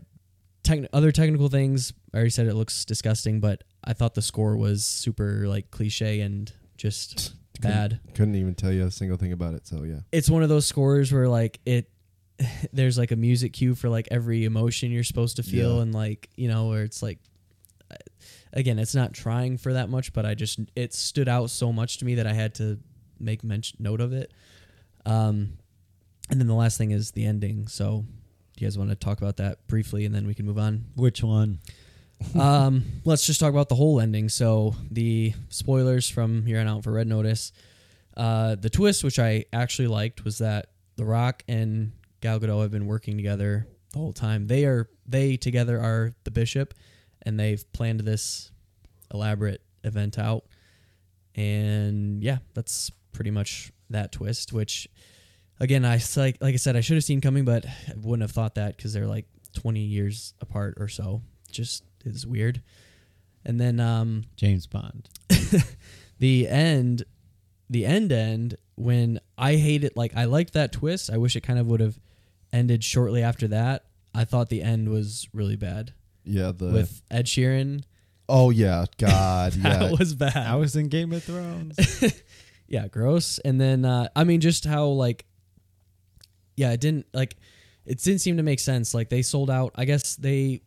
techn- 0.65 0.89
other 0.93 1.13
technical 1.13 1.49
things. 1.49 1.93
I 2.13 2.17
already 2.19 2.31
said 2.31 2.47
it 2.47 2.55
looks 2.55 2.85
disgusting, 2.85 3.41
but 3.41 3.65
I 3.85 3.93
thought 3.93 4.15
the 4.15 4.23
score 4.23 4.57
was 4.57 4.85
super 4.85 5.47
like 5.49 5.71
cliche 5.71 6.21
and 6.21 6.53
just 6.77 7.35
bad. 7.61 8.01
Couldn't 8.15 8.35
even 8.37 8.55
tell 8.55 8.73
you 8.73 8.85
a 8.87 8.91
single 8.91 9.17
thing 9.17 9.33
about 9.33 9.55
it. 9.55 9.67
So 9.67 9.83
yeah. 9.85 10.01
It's 10.13 10.29
one 10.31 10.43
of 10.43 10.49
those 10.49 10.67
scores 10.67 11.13
where 11.13 11.29
like 11.29 11.61
it 11.65 11.89
there's 12.73 12.99
like 12.99 13.11
a 13.13 13.17
music 13.17 13.53
cue 13.53 13.75
for 13.75 13.89
like 13.89 14.09
every 14.11 14.45
emotion 14.45 14.91
you're 14.91 15.05
supposed 15.05 15.37
to 15.37 15.43
feel 15.43 15.77
Yeah. 15.77 15.83
and 15.83 15.95
like, 15.95 16.29
you 16.37 16.49
know, 16.49 16.69
where 16.69 16.83
it's 16.83 17.03
like 17.03 17.19
again, 18.53 18.79
it's 18.79 18.95
not 18.95 19.13
trying 19.13 19.57
for 19.59 19.73
that 19.75 19.89
much, 19.89 20.13
but 20.13 20.27
I 20.27 20.35
just 20.35 20.59
it 20.77 20.93
stood 20.95 21.29
out 21.29 21.51
so 21.51 21.73
much 21.73 21.99
to 21.99 22.05
me 22.05 22.17
that 22.17 22.27
I 22.27 22.33
had 22.33 22.55
to 22.57 22.79
make 23.21 23.45
mention 23.45 23.79
note 23.81 24.01
of 24.01 24.13
it. 24.13 24.33
Um 25.07 25.55
and 26.31 26.41
then 26.41 26.47
the 26.47 26.55
last 26.55 26.79
thing 26.79 26.91
is 26.93 27.11
the 27.13 27.25
ending. 27.27 27.67
So 27.69 28.05
you 28.63 28.69
guys 28.69 28.79
want 28.79 28.91
to 28.91 28.97
talk 28.97 29.19
about 29.19 29.39
that 29.39 29.67
briefly 29.67 30.05
and 30.05 30.15
then 30.15 30.27
we 30.27 30.35
can 30.35 30.47
move 30.47 30.59
on? 30.59 30.85
Which 30.95 31.23
one? 31.23 31.59
um, 32.39 32.85
let's 33.05 33.27
just 33.27 33.41
talk 33.41 33.51
about 33.51 33.69
the 33.69 33.75
whole 33.75 34.01
ending. 34.01 34.29
So 34.29 34.77
the 34.91 35.35
spoilers 35.49 36.09
from 36.09 36.47
here 36.47 36.61
on 36.61 36.69
out 36.69 36.85
for 36.85 36.93
Red 36.93 37.09
Notice. 37.09 37.51
Uh, 38.17 38.55
the 38.55 38.71
twist, 38.71 39.03
which 39.03 39.19
I 39.19 39.47
actually 39.53 39.89
liked, 39.89 40.25
was 40.25 40.39
that 40.39 40.67
The 40.97 41.05
Rock 41.05 41.43
and 41.49 41.93
Gal 42.21 42.39
Gadot 42.39 42.63
have 42.63 42.71
been 42.71 42.87
working 42.87 43.17
together 43.17 43.67
the 43.93 43.99
whole 43.99 44.13
time. 44.13 44.47
They 44.47 44.65
are 44.65 44.89
they 45.07 45.37
together 45.37 45.81
are 45.81 46.13
the 46.23 46.31
Bishop, 46.31 46.75
and 47.23 47.41
they've 47.41 47.65
planned 47.73 48.01
this 48.01 48.53
elaborate 49.13 49.63
event 49.83 50.19
out. 50.19 50.45
And 51.35 52.23
yeah, 52.23 52.39
that's 52.55 52.93
pretty 53.13 53.31
much 53.31 53.73
that 53.91 54.13
twist. 54.13 54.53
Which, 54.53 54.89
again, 55.61 55.85
I 55.85 55.97
s- 55.97 56.17
like 56.17 56.39
like 56.41 56.55
I 56.55 56.57
said, 56.59 56.77
I 56.77 56.81
should 56.81 56.97
have 56.97 57.05
seen 57.05 57.21
coming, 57.21 57.45
but 57.45 57.67
I 57.67 57.93
wouldn't 57.97 58.23
have 58.23 58.33
thought 58.33 58.55
that 58.57 58.77
because 58.77 58.93
they're 58.93 59.07
like 59.07 59.27
twenty 59.55 59.81
years 59.81 60.35
apart 60.41 60.75
or 60.79 60.89
so. 60.89 61.23
Just 61.51 61.85
is 62.05 62.27
weird. 62.27 62.63
And 63.45 63.61
then 63.61 63.81
um, 63.81 64.25
James 64.37 64.67
Bond. 64.67 65.09
the 66.19 66.47
end 66.49 67.05
the 67.69 67.85
end 67.87 68.13
end 68.13 68.57
when 68.77 69.19
i 69.39 69.57
hate 69.57 69.83
it 69.83 69.97
like 69.97 70.13
i 70.15 70.25
liked 70.25 70.53
that 70.53 70.73
twist 70.73 71.11
i 71.11 71.17
wish 71.17 71.35
it 71.37 71.41
kind 71.41 71.59
of 71.59 71.67
would 71.67 71.81
have 71.81 71.99
ended 72.53 72.85
shortly 72.85 73.23
after 73.23 73.49
that 73.49 73.87
i 74.15 74.25
thought 74.25 74.49
the 74.51 74.63
end 74.63 74.89
was 74.89 75.27
really 75.33 75.57
bad 75.57 75.93
Yeah. 76.25 76.53
The 76.53 76.67
with 76.67 77.03
ed 77.11 77.27
sheeran 77.27 77.85
oh 78.29 78.51
yeah, 78.51 78.85
God, 78.99 79.53
that 79.63 79.83
yeah. 79.83 79.91
was 79.99 80.15
bad 80.15 80.37
I 80.37 80.55
was 80.57 80.77
in 80.77 80.89
Game 80.89 81.13
of 81.13 81.25
Thrones. 81.25 81.77
yeah 82.69 82.89
gross 82.89 83.39
and 83.41 83.61
then 83.61 83.85
uh 83.85 84.09
i 84.15 84.23
mean 84.25 84.41
just 84.41 84.65
how 84.65 84.87
like 84.87 85.25
yeah 86.57 86.73
it 86.73 86.81
didn't 86.81 87.07
like 87.13 87.37
it 87.85 87.99
didn't 87.99 88.21
seem 88.21 88.37
to 88.37 88.43
make 88.43 88.61
sense 88.61 88.95
like 88.95 89.09
they 89.09 89.23
sold 89.23 89.51
out 89.51 89.73
i 89.75 89.85
guess 89.85 90.17
they 90.17 90.61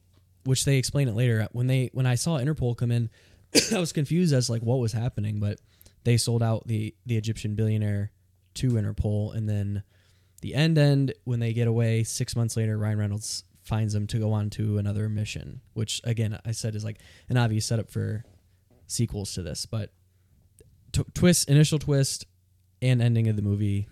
which 0.44 0.66
they 0.66 0.78
explain 0.78 1.08
it 1.08 1.16
later 1.16 1.48
when 1.52 1.68
they 1.68 1.90
when 1.94 2.06
i 2.06 2.16
saw 2.16 2.38
interpol 2.38 2.76
come 2.76 2.92
in 2.92 3.10
i 3.74 3.80
was 3.80 3.92
confused 3.94 4.34
as 4.34 4.50
like 4.50 4.62
what 4.62 4.80
was 4.80 4.94
happening 4.94 5.40
but 5.40 5.60
they 6.04 6.18
sold 6.18 6.44
out 6.44 6.66
the 6.68 6.94
the 7.06 7.18
egyptian 7.18 7.56
billionaire 7.56 8.12
to 8.54 8.72
interpol 8.72 9.34
and 9.36 9.50
then 9.50 9.84
the 10.42 10.54
end 10.54 10.78
end 10.78 11.14
when 11.24 11.40
they 11.40 11.54
get 11.54 11.68
away 11.68 12.04
six 12.04 12.36
months 12.36 12.56
later 12.58 12.78
ryan 12.78 12.98
reynolds 12.98 13.44
finds 13.64 13.94
them 13.94 14.06
to 14.06 14.20
go 14.20 14.32
on 14.32 14.50
to 14.50 14.78
another 14.78 15.10
mission 15.10 15.60
which 15.74 16.00
again 16.04 16.40
i 16.46 16.52
said 16.52 16.76
is 16.76 16.86
like 16.86 17.00
an 17.30 17.38
obvious 17.38 17.66
setup 17.66 17.90
for 17.90 18.24
sequels 18.88 19.34
to 19.34 19.42
this 19.42 19.66
but 19.66 19.92
t- 20.96 21.12
twist, 21.14 21.50
initial 21.50 21.80
twist, 21.80 22.26
and 22.82 23.02
ending 23.02 23.28
of 23.28 23.36
the 23.36 23.42
movie. 23.42 23.88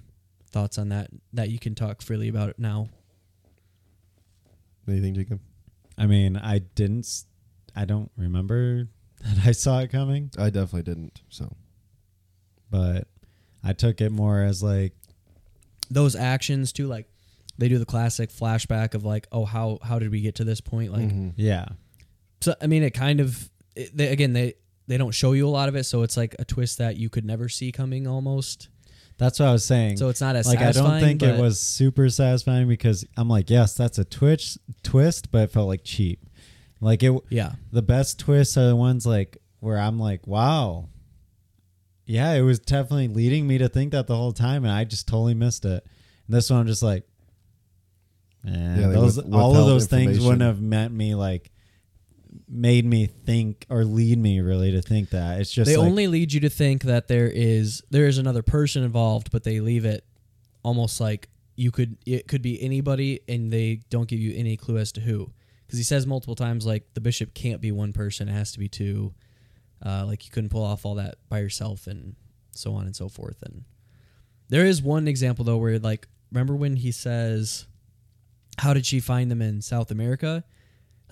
Thoughts 0.54 0.78
on 0.78 0.90
that? 0.90 1.10
That 1.34 1.50
you 1.50 1.60
can 1.60 1.76
talk 1.76 2.02
freely 2.02 2.30
about 2.30 2.50
it 2.50 2.58
now. 2.60 2.88
Anything, 4.88 5.14
Jacob? 5.16 5.40
I 5.98 6.06
mean, 6.06 6.38
I 6.38 6.60
didn't. 6.60 7.24
I 7.76 7.86
don't 7.86 8.12
remember 8.18 8.88
that 9.24 9.46
I 9.48 9.52
saw 9.52 9.80
it 9.80 9.90
coming, 9.92 10.30
I 10.38 10.50
definitely 10.50 10.84
didn't. 10.84 11.22
So 11.30 11.56
but 12.70 13.08
I 13.64 13.74
took 13.74 14.02
it 14.02 14.12
more 14.12 14.42
as 14.42 14.64
like, 14.64 14.94
Those 15.92 16.16
actions 16.16 16.72
too, 16.74 16.88
like 16.88 17.08
they 17.58 17.68
do 17.70 17.78
the 17.78 17.86
classic 17.86 18.32
flashback 18.32 18.94
of 18.96 19.06
like, 19.06 19.28
oh, 19.32 19.46
how 19.46 19.80
how 19.84 20.00
did 20.00 20.10
we 20.12 20.22
get 20.22 20.36
to 20.36 20.44
this 20.44 20.60
point? 20.62 20.92
Like, 20.92 21.10
Mhm. 21.10 21.34
yeah, 21.36 21.66
so 22.42 22.56
I 22.62 22.68
mean, 22.68 22.84
it 22.84 22.92
kind 22.92 23.20
of 23.20 23.50
it, 23.76 23.96
they, 23.96 24.08
again 24.10 24.34
they 24.34 24.56
they 24.88 24.98
don't 24.98 25.14
show 25.14 25.32
you 25.34 25.48
a 25.48 25.50
lot 25.52 25.70
of 25.70 25.76
it, 25.76 25.86
so 25.86 26.02
it's 26.04 26.18
like 26.18 26.36
a 26.40 26.46
twist 26.46 26.78
that 26.80 26.98
you 26.98 27.10
could 27.10 27.26
never 27.26 27.48
see 27.50 27.72
coming 27.72 28.06
almost. 28.08 28.70
That's 29.18 29.40
what 29.40 29.48
I 29.48 29.52
was 29.52 29.64
saying. 29.64 29.98
So 29.98 30.10
it's 30.10 30.22
not 30.22 30.36
as 30.36 30.48
like 30.48 30.60
I 30.60 30.72
don't 30.72 31.00
think 31.00 31.22
it 31.24 31.40
was 31.40 31.60
super 31.60 32.10
satisfying 32.10 32.68
because 32.68 33.06
I'm 33.16 33.30
like, 33.30 33.50
yes, 33.50 33.76
that's 33.76 33.98
a 33.98 34.06
twitch 34.06 34.58
twist, 34.84 35.32
but 35.32 35.44
it 35.44 35.52
felt 35.52 35.68
like 35.68 35.84
cheap. 35.84 36.20
Like 36.82 37.04
it, 37.04 37.14
Yeah, 37.30 37.54
the 37.72 37.82
best 37.82 38.20
twists 38.20 38.58
are 38.58 38.68
the 38.68 38.76
ones 38.76 39.06
like 39.06 39.38
where 39.60 39.78
I'm 39.78 39.98
like, 40.00 40.28
wow, 40.28 40.90
yeah, 42.06 42.34
it 42.34 42.42
was 42.42 42.60
definitely 42.60 43.08
leading 43.08 43.48
me 43.48 43.58
to 43.60 43.70
think 43.70 43.92
that 43.94 44.08
the 44.08 44.16
whole 44.16 44.34
time, 44.34 44.66
and 44.66 44.74
I 44.74 44.84
just 44.84 45.08
totally 45.08 45.34
missed 45.34 45.64
it. 45.64 45.86
And 46.28 46.36
this 46.36 46.50
one, 46.50 46.60
I'm 46.60 46.68
just 46.68 46.84
like, 46.84 47.04
man, 48.44 48.80
Yeah, 48.80 48.88
those 48.88 49.18
all 49.18 49.56
of 49.56 49.66
those 49.68 49.88
things 49.88 50.20
wouldn't 50.20 50.42
have 50.42 50.62
meant 50.62 50.94
me 50.94 51.16
like 51.16 51.50
made 52.54 52.86
me 52.86 53.08
think 53.08 53.66
or 53.70 53.84
lead 53.84 54.18
me 54.18 54.40
really 54.40 54.72
to 54.72 54.82
think 54.82 55.10
that 55.10 55.42
it's 55.42 55.52
just 55.52 55.68
they 55.68 55.76
like, 55.76 55.88
only 55.88 56.08
lead 56.08 56.32
you 56.32 56.40
to 56.42 56.50
think 56.50 56.84
that 56.84 57.08
there 57.08 57.28
is 57.28 57.82
there 57.90 58.08
is 58.08 58.18
another 58.18 58.44
person 58.44 58.84
involved, 58.84 59.32
but 59.32 59.44
they 59.44 59.60
leave 59.60 59.86
it 59.86 60.06
almost 60.62 61.02
like 61.02 61.30
you 61.56 61.72
could 61.72 61.98
it 62.06 62.28
could 62.28 62.42
be 62.42 62.62
anybody, 62.62 63.22
and 63.28 63.52
they 63.52 63.82
don't 63.90 64.08
give 64.08 64.20
you 64.20 64.34
any 64.36 64.56
clue 64.56 64.78
as 64.78 64.92
to 64.94 65.02
who. 65.02 65.32
Because 65.66 65.80
he 65.80 65.84
says 65.84 66.06
multiple 66.06 66.36
times 66.36 66.66
like 66.66 66.94
the 66.94 67.02
bishop 67.02 67.34
can't 67.34 67.62
be 67.62 67.72
one 67.72 67.94
person; 67.94 68.30
it 68.30 68.34
has 68.34 68.52
to 68.54 68.60
be 68.60 68.70
two. 68.70 69.14
Uh, 69.86 70.06
like 70.06 70.24
you 70.24 70.32
couldn't 70.32 70.50
pull 70.50 70.64
off 70.64 70.86
all 70.86 70.96
that 70.96 71.16
by 71.30 71.40
yourself, 71.40 71.88
and 71.88 72.16
so 72.52 72.74
on 72.76 72.86
and 72.86 72.96
so 72.96 73.10
forth. 73.10 73.42
And 73.42 73.64
there 74.50 74.66
is 74.66 74.82
one 74.82 75.08
example 75.08 75.44
though 75.44 75.58
where 75.58 75.80
like 75.80 76.08
remember 76.32 76.56
when 76.56 76.76
he 76.76 76.92
says, 76.92 77.68
"How 78.60 78.74
did 78.74 78.86
she 78.86 79.00
find 79.00 79.32
them 79.32 79.42
in 79.42 79.62
South 79.62 79.90
America?" 79.90 80.44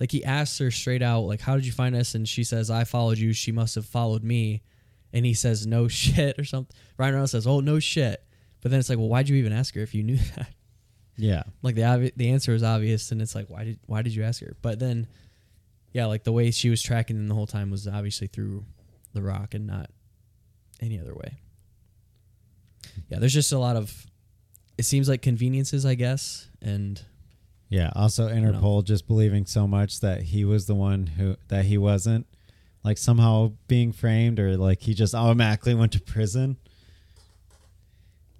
Like 0.00 0.10
he 0.10 0.24
asks 0.24 0.58
her 0.58 0.70
straight 0.70 1.02
out, 1.02 1.20
like, 1.20 1.40
"How 1.40 1.54
did 1.54 1.66
you 1.66 1.72
find 1.72 1.94
us?" 1.94 2.14
And 2.14 2.28
she 2.28 2.44
says, 2.44 2.70
"I 2.70 2.84
followed 2.84 3.18
you. 3.18 3.32
She 3.32 3.52
must 3.52 3.74
have 3.76 3.86
followed 3.86 4.24
me." 4.24 4.62
And 5.12 5.24
he 5.26 5.34
says, 5.34 5.66
"No 5.66 5.86
shit" 6.02 6.38
or 6.38 6.44
something. 6.44 6.74
Ryan 6.98 7.14
Reynolds 7.14 7.32
says, 7.32 7.46
"Oh 7.46 7.60
no 7.60 7.78
shit." 7.78 8.24
But 8.60 8.70
then 8.70 8.78
it's 8.80 8.88
like, 8.88 8.98
well, 8.98 9.08
why'd 9.08 9.28
you 9.28 9.36
even 9.36 9.52
ask 9.52 9.74
her 9.74 9.80
if 9.80 9.92
you 9.92 10.04
knew 10.04 10.16
that? 10.36 10.48
yeah, 11.16 11.42
Like 11.62 11.74
the 11.74 11.80
obvi- 11.82 12.12
the 12.16 12.30
answer 12.30 12.54
is 12.54 12.62
obvious, 12.62 13.10
and 13.12 13.20
it's 13.20 13.34
like, 13.34 13.50
why 13.50 13.64
did 13.64 13.78
why 13.86 14.02
did 14.02 14.14
you 14.14 14.22
ask 14.22 14.40
her? 14.40 14.56
But 14.62 14.78
then, 14.78 15.06
yeah, 15.92 16.06
like 16.06 16.24
the 16.24 16.32
way 16.32 16.50
she 16.52 16.70
was 16.70 16.80
tracking 16.82 17.16
them 17.16 17.28
the 17.28 17.34
whole 17.34 17.46
time 17.46 17.70
was 17.70 17.86
obviously 17.88 18.28
through 18.28 18.64
the 19.12 19.20
rock 19.22 19.54
and 19.54 19.66
not 19.66 19.90
any 20.80 20.98
other 20.98 21.14
way. 21.14 21.38
Yeah, 23.08 23.18
there's 23.18 23.34
just 23.34 23.52
a 23.52 23.58
lot 23.58 23.76
of. 23.76 24.06
It 24.78 24.84
seems 24.84 25.08
like 25.08 25.22
conveniences, 25.22 25.84
I 25.84 25.94
guess, 25.94 26.48
and 26.62 27.00
yeah. 27.72 27.90
Also, 27.96 28.28
Interpol 28.28 28.84
just 28.84 29.06
believing 29.06 29.46
so 29.46 29.66
much 29.66 30.00
that 30.00 30.22
he 30.22 30.44
was 30.44 30.66
the 30.66 30.74
one 30.74 31.06
who 31.06 31.36
that 31.48 31.64
he 31.64 31.78
wasn't, 31.78 32.26
like 32.84 32.98
somehow 32.98 33.52
being 33.68 33.92
framed 33.92 34.38
or 34.38 34.56
like 34.56 34.82
he 34.82 34.94
just 34.94 35.14
automatically 35.14 35.74
went 35.74 35.92
to 35.92 36.00
prison. 36.00 36.56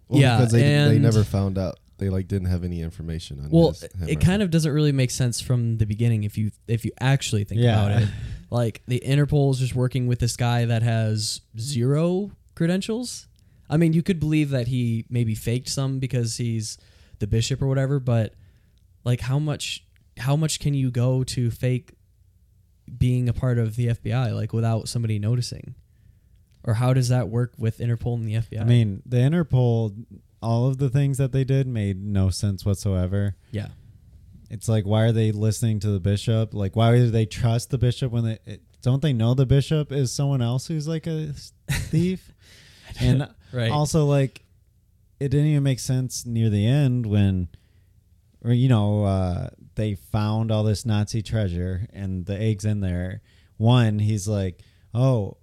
Well, 0.08 0.20
Yeah, 0.20 0.36
because 0.38 0.52
they, 0.52 0.60
they 0.62 0.74
and- 0.94 1.02
never 1.02 1.24
found 1.24 1.58
out. 1.58 1.78
They 1.98 2.08
like 2.08 2.26
didn't 2.26 2.48
have 2.48 2.64
any 2.64 2.80
information 2.82 3.38
on. 3.44 3.50
well, 3.50 3.68
his, 3.68 3.82
him 3.84 4.08
it 4.08 4.16
or 4.16 4.20
kind 4.20 4.42
of 4.42 4.50
doesn't 4.50 4.72
really 4.72 4.90
make 4.90 5.12
sense 5.12 5.40
from 5.40 5.78
the 5.78 5.86
beginning 5.86 6.24
if 6.24 6.36
you 6.36 6.50
if 6.66 6.84
you 6.84 6.90
actually 7.00 7.44
think 7.44 7.60
Yeah. 7.60 7.80
about 7.86 8.02
it. 8.02 8.08
Like 8.50 8.82
the 8.86 9.00
Interpol 9.06 9.50
is 9.52 9.60
just 9.60 9.74
working 9.74 10.06
with 10.08 10.18
this 10.18 10.36
guy 10.36 10.66
that 10.66 10.82
has 10.82 11.40
zero 11.58 12.32
credentials. 12.54 13.26
I 13.70 13.78
mean, 13.78 13.94
you 13.94 14.02
could 14.02 14.20
believe 14.20 14.50
that 14.50 14.66
he 14.68 15.06
maybe 15.08 15.34
faked 15.34 15.70
some 15.70 15.98
because 16.00 16.36
he's 16.36 16.76
the 17.18 17.26
bishop 17.26 17.62
or 17.62 17.66
whatever, 17.66 17.98
but 17.98 18.34
like 19.04 19.20
how 19.20 19.38
much 19.38 19.84
how 20.18 20.36
much 20.36 20.60
can 20.60 20.74
you 20.74 20.90
go 20.90 21.24
to 21.24 21.50
fake 21.50 21.92
being 22.98 23.28
a 23.28 23.32
part 23.32 23.58
of 23.58 23.76
the 23.76 23.88
FBI 23.88 24.34
like 24.34 24.52
without 24.52 24.88
somebody 24.88 25.18
noticing? 25.18 25.74
Or 26.64 26.74
how 26.74 26.92
does 26.94 27.08
that 27.08 27.28
work 27.28 27.54
with 27.58 27.78
Interpol 27.78 28.14
and 28.14 28.26
the 28.28 28.34
FBI? 28.34 28.60
I 28.60 28.64
mean, 28.64 29.02
the 29.04 29.16
Interpol, 29.16 30.04
all 30.40 30.68
of 30.68 30.78
the 30.78 30.88
things 30.90 31.18
that 31.18 31.32
they 31.32 31.42
did 31.44 31.66
made 31.66 32.00
no 32.02 32.30
sense 32.30 32.64
whatsoever. 32.64 33.36
yeah. 33.50 33.68
It's 34.50 34.68
like, 34.68 34.84
why 34.84 35.04
are 35.04 35.12
they 35.12 35.32
listening 35.32 35.80
to 35.80 35.88
the 35.90 35.98
bishop? 35.98 36.52
Like, 36.52 36.76
why 36.76 36.92
do 36.96 37.10
they 37.10 37.24
trust 37.24 37.70
the 37.70 37.78
bishop 37.78 38.12
when 38.12 38.24
they 38.24 38.38
it, 38.44 38.60
don't 38.82 39.00
they 39.00 39.14
know 39.14 39.32
the 39.32 39.46
bishop 39.46 39.90
is 39.90 40.12
someone 40.12 40.42
else 40.42 40.66
who's 40.66 40.86
like 40.86 41.06
a 41.06 41.32
thief? 41.70 42.32
and 43.00 43.28
Right. 43.50 43.70
also, 43.72 44.04
like, 44.04 44.44
it 45.18 45.30
didn't 45.30 45.46
even 45.46 45.62
make 45.62 45.80
sense 45.80 46.26
near 46.26 46.50
the 46.50 46.66
end 46.66 47.06
when, 47.06 47.48
or 48.44 48.52
you 48.52 48.68
know, 48.68 49.04
uh, 49.04 49.48
they 49.74 49.94
found 49.94 50.50
all 50.50 50.64
this 50.64 50.84
Nazi 50.84 51.22
treasure 51.22 51.86
and 51.92 52.26
the 52.26 52.38
eggs 52.38 52.64
in 52.64 52.80
there. 52.80 53.22
One, 53.56 53.98
he's 53.98 54.26
like, 54.26 54.60
oh, 54.94 55.36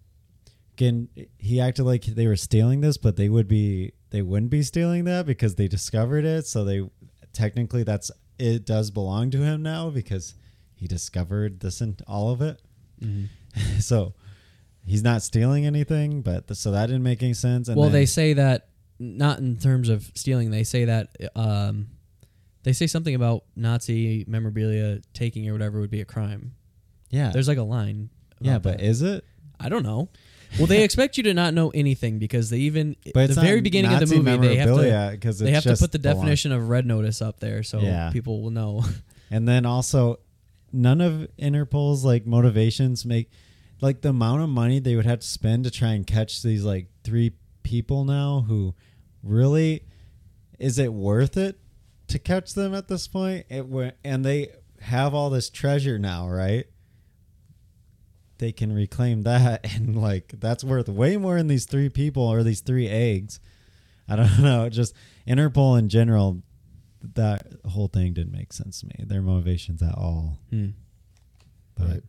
can 0.77 1.09
he 1.37 1.59
acted 1.59 1.83
like 1.83 2.03
they 2.05 2.27
were 2.27 2.35
stealing 2.35 2.81
this, 2.81 2.97
but 2.97 3.15
they 3.15 3.29
would 3.29 3.47
be 3.47 3.93
they 4.11 4.21
wouldn't 4.21 4.51
be 4.51 4.63
stealing 4.63 5.03
that 5.05 5.25
because 5.25 5.55
they 5.55 5.67
discovered 5.67 6.25
it. 6.25 6.45
So 6.47 6.63
they 6.63 6.89
technically 7.33 7.83
that's 7.83 8.11
it 8.37 8.65
does 8.65 8.91
belong 8.91 9.31
to 9.31 9.39
him 9.39 9.61
now 9.61 9.89
because 9.89 10.35
he 10.75 10.87
discovered 10.87 11.59
this 11.59 11.81
and 11.81 12.01
all 12.07 12.31
of 12.31 12.41
it. 12.41 12.61
Mm-hmm. 13.01 13.79
so 13.79 14.13
he's 14.85 15.03
not 15.03 15.21
stealing 15.21 15.65
anything, 15.65 16.21
but 16.21 16.47
th- 16.47 16.57
so 16.57 16.71
that 16.71 16.87
didn't 16.87 17.03
make 17.03 17.21
any 17.21 17.33
sense. 17.33 17.67
And 17.67 17.77
well, 17.77 17.89
then- 17.89 17.93
they 17.93 18.05
say 18.05 18.33
that 18.33 18.69
not 18.99 19.39
in 19.39 19.57
terms 19.57 19.89
of 19.89 20.11
stealing. 20.15 20.51
They 20.51 20.63
say 20.63 20.85
that 20.85 21.15
um, 21.35 21.87
they 22.63 22.73
say 22.73 22.87
something 22.87 23.15
about 23.15 23.43
Nazi 23.55 24.25
memorabilia 24.27 24.99
taking 25.13 25.47
or 25.49 25.53
whatever 25.53 25.79
would 25.79 25.89
be 25.91 26.01
a 26.01 26.05
crime. 26.05 26.53
yeah, 27.09 27.31
There's 27.31 27.47
like 27.47 27.57
a 27.57 27.63
line. 27.63 28.09
yeah, 28.39 28.59
but 28.59 28.77
that. 28.79 28.85
is 28.85 29.01
it? 29.01 29.23
I 29.59 29.69
don't 29.69 29.83
know. 29.83 30.09
Well, 30.57 30.67
they 30.67 30.83
expect 30.87 31.17
you 31.17 31.23
to 31.23 31.33
not 31.33 31.53
know 31.53 31.69
anything 31.69 32.17
because 32.19 32.49
they 32.49 32.59
even 32.59 32.95
But 33.13 33.27
the 33.33 33.41
very 33.41 33.61
beginning 33.61 33.91
Nazi 33.91 34.03
of 34.03 34.09
the 34.09 34.31
movie 34.31 34.47
they 34.47 34.55
have 34.57 34.75
to 34.75 35.33
they 35.43 35.51
have 35.51 35.63
to 35.63 35.75
put 35.77 35.91
the 35.91 35.99
belong- 35.99 36.17
definition 36.17 36.51
of 36.51 36.69
red 36.69 36.85
notice 36.85 37.21
up 37.21 37.39
there 37.39 37.61
so 37.63 37.79
Yeah. 37.79 38.09
people 38.11 38.41
will 38.41 38.51
know. 38.51 38.83
And 39.31 39.47
then 39.47 39.63
also, 39.63 40.19
none 40.73 41.01
of 41.01 41.27
Interpol's 41.37 42.03
like 42.03 42.25
motivations 42.25 43.05
make 43.05 43.29
like 43.79 44.01
the 44.01 44.09
amount 44.09 44.41
of 44.41 44.49
money 44.49 44.79
they 44.79 44.95
would 44.95 45.05
have 45.05 45.19
to 45.19 45.27
spend 45.27 45.65
to 45.65 45.71
try 45.71 45.89
and 45.93 46.05
catch 46.07 46.41
these 46.41 46.63
like 46.63 46.87
three 47.03 47.33
people 47.61 48.05
now 48.05 48.43
who 48.47 48.73
really 49.21 49.83
is 50.57 50.79
it 50.79 50.91
worth 50.93 51.37
it 51.37 51.59
to 52.09 52.19
catch 52.19 52.53
them 52.53 52.73
at 52.75 52.87
this 52.87 53.07
point? 53.07 53.45
It 53.49 53.67
wa- 53.67 53.91
and 54.03 54.23
they 54.25 54.49
have 54.81 55.13
all 55.13 55.29
this 55.29 55.49
treasure 55.49 55.97
now, 55.99 56.27
right? 56.29 56.65
They 58.37 58.51
can 58.51 58.71
reclaim 58.73 59.23
that, 59.23 59.61
and 59.75 59.95
like 60.01 60.33
that's 60.39 60.63
worth 60.63 60.87
way 60.89 61.17
more 61.17 61.37
than 61.37 61.47
these 61.47 61.65
three 61.65 61.89
people 61.89 62.23
or 62.23 62.43
these 62.43 62.61
three 62.61 62.87
eggs. 62.87 63.39
I 64.07 64.15
don't 64.15 64.39
know. 64.41 64.69
Just 64.69 64.93
Interpol 65.27 65.77
in 65.77 65.89
general, 65.89 66.41
that 67.15 67.45
whole 67.65 67.87
thing 67.87 68.13
didn't 68.13 68.31
make 68.31 68.51
sense 68.53 68.79
to 68.81 68.87
me. 68.87 69.05
Their 69.05 69.21
motivations 69.21 69.81
at 69.81 69.95
all. 69.95 70.39
Hmm. 70.49 70.69
But 71.75 71.87
Right. 71.87 72.03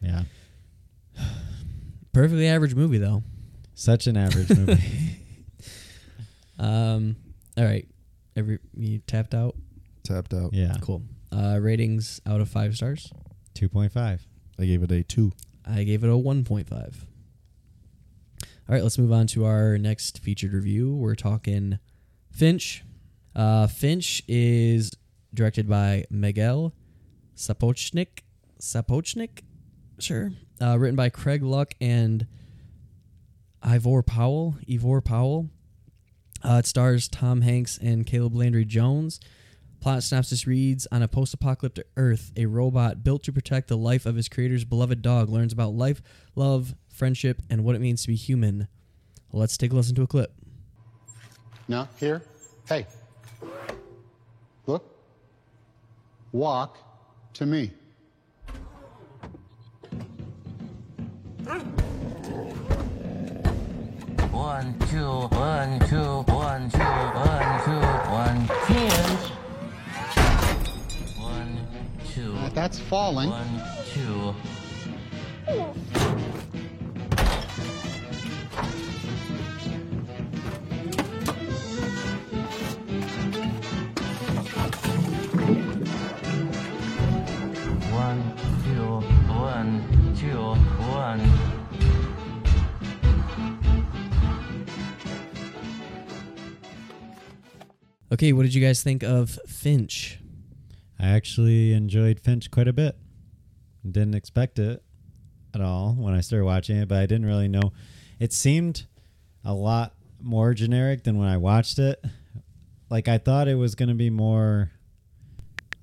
yeah, 0.00 0.22
Perfectly 2.12 2.46
average 2.48 2.74
movie 2.74 2.98
though. 2.98 3.22
such 3.74 4.06
an 4.06 4.16
average 4.16 4.50
movie. 4.50 5.16
Um, 6.60 7.14
all 7.58 7.64
right, 7.64 7.86
every 8.36 8.58
you 8.74 9.00
tapped 9.00 9.34
out. 9.34 9.56
Tapped 10.04 10.32
out. 10.32 10.54
yeah, 10.54 10.76
Cool. 10.80 11.02
Uh, 11.30 11.58
ratings 11.60 12.20
out 12.26 12.40
of 12.40 12.48
five 12.48 12.74
stars. 12.76 13.12
two 13.54 13.68
point 13.68 13.92
five. 13.92 14.26
I 14.58 14.64
gave 14.64 14.82
it 14.82 14.90
a 14.92 15.02
two. 15.02 15.32
I 15.66 15.84
gave 15.84 16.02
it 16.02 16.08
a 16.08 16.14
1.5. 16.14 16.72
All 16.72 16.88
right, 18.68 18.82
let's 18.82 18.96
move 18.98 19.12
on 19.12 19.26
to 19.28 19.44
our 19.44 19.76
next 19.76 20.18
featured 20.20 20.54
review. 20.54 20.94
We're 20.94 21.14
talking 21.14 21.78
Finch. 22.30 22.84
Uh, 23.36 23.66
Finch 23.66 24.22
is 24.26 24.90
directed 25.34 25.68
by 25.68 26.04
Miguel 26.10 26.72
Sapochnik. 27.36 28.20
Sapochnik? 28.60 29.40
Sure. 29.98 30.32
Uh, 30.60 30.78
written 30.78 30.96
by 30.96 31.08
Craig 31.10 31.42
Luck 31.42 31.74
and 31.80 32.26
Ivor 33.62 34.02
Powell. 34.02 34.56
Ivor 34.70 35.00
Powell. 35.02 35.50
Uh, 36.42 36.58
it 36.60 36.66
stars 36.66 37.08
Tom 37.08 37.40
Hanks 37.40 37.78
and 37.78 38.06
Caleb 38.06 38.34
Landry 38.34 38.64
Jones. 38.64 39.20
Plot 39.80 40.02
synopsis 40.02 40.46
reads 40.46 40.86
On 40.90 41.02
a 41.02 41.08
post 41.08 41.34
apocalyptic 41.34 41.86
Earth, 41.96 42.32
a 42.36 42.46
robot 42.46 43.04
built 43.04 43.22
to 43.24 43.32
protect 43.32 43.68
the 43.68 43.76
life 43.76 44.06
of 44.06 44.16
his 44.16 44.28
creator's 44.28 44.64
beloved 44.64 45.02
dog 45.02 45.28
learns 45.28 45.52
about 45.52 45.74
life, 45.74 46.02
love, 46.34 46.74
friendship, 46.88 47.42
and 47.48 47.64
what 47.64 47.76
it 47.76 47.80
means 47.80 48.02
to 48.02 48.08
be 48.08 48.16
human. 48.16 48.68
Let's 49.32 49.56
take 49.56 49.72
a 49.72 49.76
listen 49.76 49.94
to 49.96 50.02
a 50.02 50.06
clip. 50.06 50.32
Now, 51.68 51.88
here. 51.98 52.22
Hey. 52.68 52.86
Look. 54.66 54.84
Walk 56.32 56.78
to 57.34 57.46
me. 57.46 57.70
One, 64.48 64.74
two, 64.88 65.28
one, 65.36 65.78
two, 65.90 66.22
one, 66.32 66.70
two, 66.70 66.78
one, 66.80 67.50
two, 67.66 67.82
one, 68.08 68.48
two. 68.66 68.88
One, 71.20 71.50
two, 72.14 72.32
Uh, 72.34 72.48
That's 72.54 72.78
falling. 72.78 73.28
one, 73.28 73.62
two. 73.92 74.34
One, 87.92 88.22
two, 88.64 89.00
one, 89.30 90.14
two, 90.16 90.54
one. 90.90 91.37
Okay, 98.10 98.32
what 98.32 98.44
did 98.44 98.54
you 98.54 98.64
guys 98.64 98.82
think 98.82 99.02
of 99.02 99.38
Finch? 99.46 100.18
I 100.98 101.08
actually 101.08 101.74
enjoyed 101.74 102.18
Finch 102.18 102.50
quite 102.50 102.66
a 102.66 102.72
bit. 102.72 102.96
Didn't 103.84 104.14
expect 104.14 104.58
it 104.58 104.82
at 105.54 105.60
all 105.60 105.92
when 105.92 106.14
I 106.14 106.22
started 106.22 106.46
watching 106.46 106.78
it, 106.78 106.88
but 106.88 106.98
I 106.98 107.06
didn't 107.06 107.26
really 107.26 107.48
know. 107.48 107.72
It 108.18 108.32
seemed 108.32 108.86
a 109.44 109.52
lot 109.52 109.94
more 110.20 110.54
generic 110.54 111.04
than 111.04 111.18
when 111.18 111.28
I 111.28 111.36
watched 111.36 111.78
it. 111.78 112.02
Like 112.90 113.08
I 113.08 113.18
thought 113.18 113.46
it 113.46 113.56
was 113.56 113.74
going 113.74 113.90
to 113.90 113.94
be 113.94 114.08
more 114.08 114.70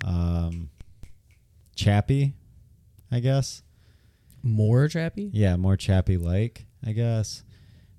um 0.03 0.71
Chappie, 1.75 2.33
I 3.11 3.19
guess. 3.19 3.61
More 4.41 4.87
trappy? 4.87 5.29
Yeah, 5.31 5.57
more 5.57 5.77
Chappie 5.77 6.17
like, 6.17 6.65
I 6.83 6.93
guess. 6.93 7.43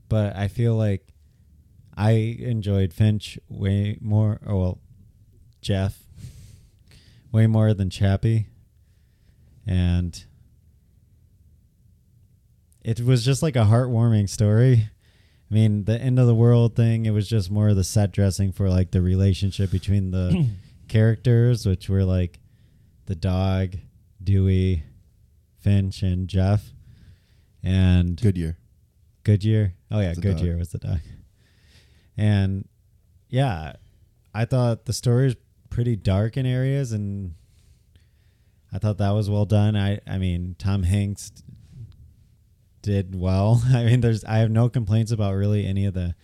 But 0.08 0.34
I 0.34 0.48
feel 0.48 0.74
like 0.74 1.06
I 1.96 2.10
enjoyed 2.10 2.92
Finch 2.92 3.38
way 3.48 3.96
more 4.00 4.38
or 4.46 4.56
well 4.60 4.78
Jeff 5.62 5.98
way 7.32 7.46
more 7.46 7.74
than 7.74 7.90
Chappie. 7.90 8.48
And 9.66 10.24
it 12.82 13.00
was 13.00 13.24
just 13.24 13.42
like 13.42 13.56
a 13.56 13.64
heartwarming 13.64 14.28
story. 14.28 14.88
I 15.50 15.54
mean, 15.54 15.84
the 15.84 16.00
end 16.00 16.18
of 16.18 16.26
the 16.26 16.34
world 16.34 16.74
thing, 16.76 17.06
it 17.06 17.10
was 17.10 17.28
just 17.28 17.50
more 17.50 17.68
of 17.68 17.76
the 17.76 17.84
set 17.84 18.12
dressing 18.12 18.52
for 18.52 18.68
like 18.68 18.90
the 18.90 19.02
relationship 19.02 19.70
between 19.70 20.10
the 20.10 20.48
characters, 20.88 21.66
which 21.66 21.88
were 21.88 22.04
like 22.04 22.38
the 23.06 23.14
dog, 23.14 23.74
Dewey, 24.22 24.82
Finch, 25.58 26.02
and 26.02 26.28
Jeff. 26.28 26.72
And 27.62 28.20
Goodyear. 28.20 28.56
Goodyear. 29.24 29.74
Oh 29.90 30.00
yeah, 30.00 30.14
The 30.14 30.20
Goodyear 30.20 30.52
dog. 30.52 30.58
was 30.60 30.68
the 30.70 30.78
dog. 30.78 31.00
And 32.16 32.66
yeah, 33.28 33.74
I 34.34 34.44
thought 34.44 34.86
the 34.86 34.92
story 34.92 35.26
was 35.26 35.36
pretty 35.70 35.96
dark 35.96 36.36
in 36.36 36.46
areas, 36.46 36.92
and 36.92 37.34
I 38.72 38.78
thought 38.78 38.98
that 38.98 39.10
was 39.10 39.28
well 39.30 39.44
done. 39.46 39.76
I 39.76 40.00
I 40.06 40.18
mean, 40.18 40.56
Tom 40.58 40.82
Hanks 40.82 41.32
did 42.82 43.14
well. 43.14 43.62
I 43.68 43.84
mean, 43.84 44.00
there's 44.00 44.24
I 44.24 44.38
have 44.38 44.50
no 44.50 44.68
complaints 44.68 45.12
about 45.12 45.34
really 45.34 45.66
any 45.66 45.84
of 45.86 45.94
the 45.94 46.14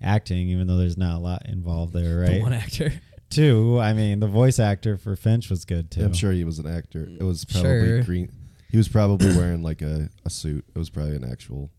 acting, 0.00 0.48
even 0.48 0.66
though 0.66 0.76
there's 0.76 0.96
not 0.98 1.16
a 1.16 1.20
lot 1.20 1.46
involved 1.46 1.92
there, 1.92 2.24
The 2.24 2.32
right? 2.32 2.42
one 2.42 2.52
actor. 2.52 2.92
Two, 3.30 3.80
I 3.80 3.94
mean, 3.94 4.20
the 4.20 4.26
voice 4.28 4.58
actor 4.58 4.98
for 4.98 5.16
Finch 5.16 5.48
was 5.48 5.64
good 5.64 5.90
too. 5.90 6.04
I'm 6.04 6.12
sure 6.12 6.32
he 6.32 6.44
was 6.44 6.58
an 6.58 6.66
actor. 6.66 7.08
It 7.18 7.22
was 7.22 7.44
probably 7.46 7.70
Sure. 7.70 8.02
green. 8.02 8.30
He 8.70 8.76
was 8.76 8.88
probably 8.88 9.34
wearing 9.34 9.62
like 9.62 9.80
a, 9.80 10.10
a 10.24 10.28
suit. 10.30 10.64
It 10.74 10.78
was 10.78 10.90
probably 10.90 11.16
an 11.16 11.24
actual 11.30 11.70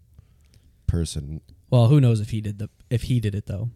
person. 0.88 1.41
Well, 1.74 1.88
who 1.88 1.99
knows 1.99 2.19
if 2.21 2.30
he 2.30 2.39
did 2.39 2.59
the 2.59 2.69
if 2.91 3.01
he 3.03 3.19
did 3.19 3.34
it 3.34 3.47
though? 3.47 3.71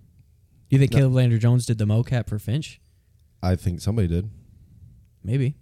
You 0.69 0.77
think 0.77 0.91
No. 0.91 0.99
Caleb 0.99 1.13
Landry 1.13 1.39
Jones 1.39 1.65
did 1.65 1.79
the 1.79 1.85
mocap 1.85 2.29
for 2.29 2.37
Finch? 2.37 2.79
I 3.41 3.55
think 3.55 3.81
somebody 3.81 4.07
did. 4.07 4.29
Maybe. 5.23 5.55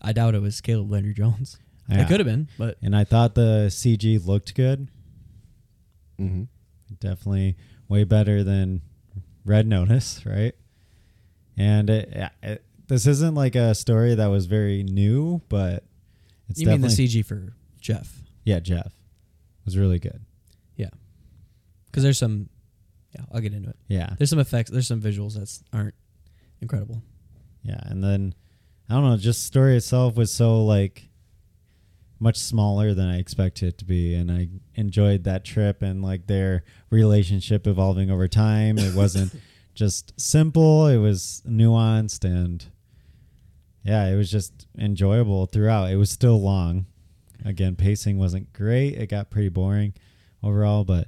I 0.00 0.12
doubt 0.12 0.36
it 0.36 0.40
was 0.40 0.60
Caleb 0.60 0.92
Landry 0.92 1.14
Jones. 1.14 1.58
Yeah. 1.88 2.02
It 2.02 2.06
could 2.06 2.20
have 2.20 2.28
been, 2.28 2.48
but 2.56 2.78
And 2.80 2.94
I 2.94 3.02
thought 3.02 3.34
the 3.34 3.66
CG 3.70 4.24
looked 4.24 4.54
good. 4.54 4.88
Mm-hmm. 6.20 6.44
definitely 7.00 7.56
way 7.88 8.04
better 8.04 8.44
than 8.44 8.80
Red 9.44 9.66
Notice, 9.66 10.24
right? 10.24 10.54
And 11.56 11.90
it, 11.90 12.30
it, 12.40 12.64
this 12.86 13.08
isn't 13.08 13.34
like 13.34 13.56
a 13.56 13.74
story 13.74 14.14
that 14.14 14.26
was 14.28 14.46
very 14.46 14.84
new, 14.84 15.42
but 15.48 15.82
it's 16.48 16.60
you 16.60 16.68
mean 16.68 16.82
the 16.82 16.86
CG 16.86 17.26
for 17.26 17.52
Jeff? 17.80 18.22
yeah, 18.44 18.60
Jeff 18.60 18.92
was 19.64 19.76
really 19.76 19.98
good. 19.98 20.24
Because 21.94 22.02
there's 22.02 22.18
some. 22.18 22.48
Yeah, 23.14 23.24
I'll 23.32 23.40
get 23.40 23.52
into 23.54 23.68
it. 23.70 23.76
Yeah, 23.86 24.10
There's 24.18 24.30
some 24.30 24.40
effects. 24.40 24.72
There's 24.72 24.88
some 24.88 25.00
visuals 25.00 25.34
that 25.38 25.48
aren't 25.72 25.94
incredible. 26.60 27.00
yeah, 27.62 27.78
and 27.84 28.02
then 28.02 28.34
I 28.90 28.94
don't 28.94 29.04
know, 29.04 29.16
just 29.16 29.44
story 29.44 29.76
itself 29.76 30.16
was 30.16 30.32
so 30.32 30.64
like 30.64 31.08
much 32.18 32.36
smaller 32.36 32.92
than 32.92 33.06
I 33.06 33.18
expected 33.20 33.68
it 33.68 33.78
to 33.78 33.84
be, 33.84 34.14
and 34.14 34.32
I 34.32 34.48
enjoyed 34.74 35.22
that 35.24 35.44
trip 35.44 35.80
and 35.82 36.02
like 36.02 36.26
their 36.26 36.64
relationship 36.90 37.68
evolving 37.68 38.10
over 38.10 38.26
time. 38.26 38.78
It 38.78 38.96
wasn't 38.96 39.32
just 39.76 40.12
simple; 40.20 40.88
it 40.88 40.98
was 40.98 41.40
nuanced 41.46 42.24
and 42.24 42.64
yeah, 43.84 44.06
it 44.08 44.16
was 44.16 44.28
just 44.28 44.66
enjoyable 44.76 45.46
throughout. 45.46 45.92
It 45.92 45.96
was 45.96 46.10
still 46.10 46.42
long, 46.42 46.86
again, 47.44 47.76
pacing 47.76 48.18
wasn't 48.18 48.52
great. 48.52 48.94
It 48.96 49.06
got 49.08 49.30
pretty 49.30 49.50
boring 49.50 49.94
overall, 50.42 50.82
but 50.82 51.06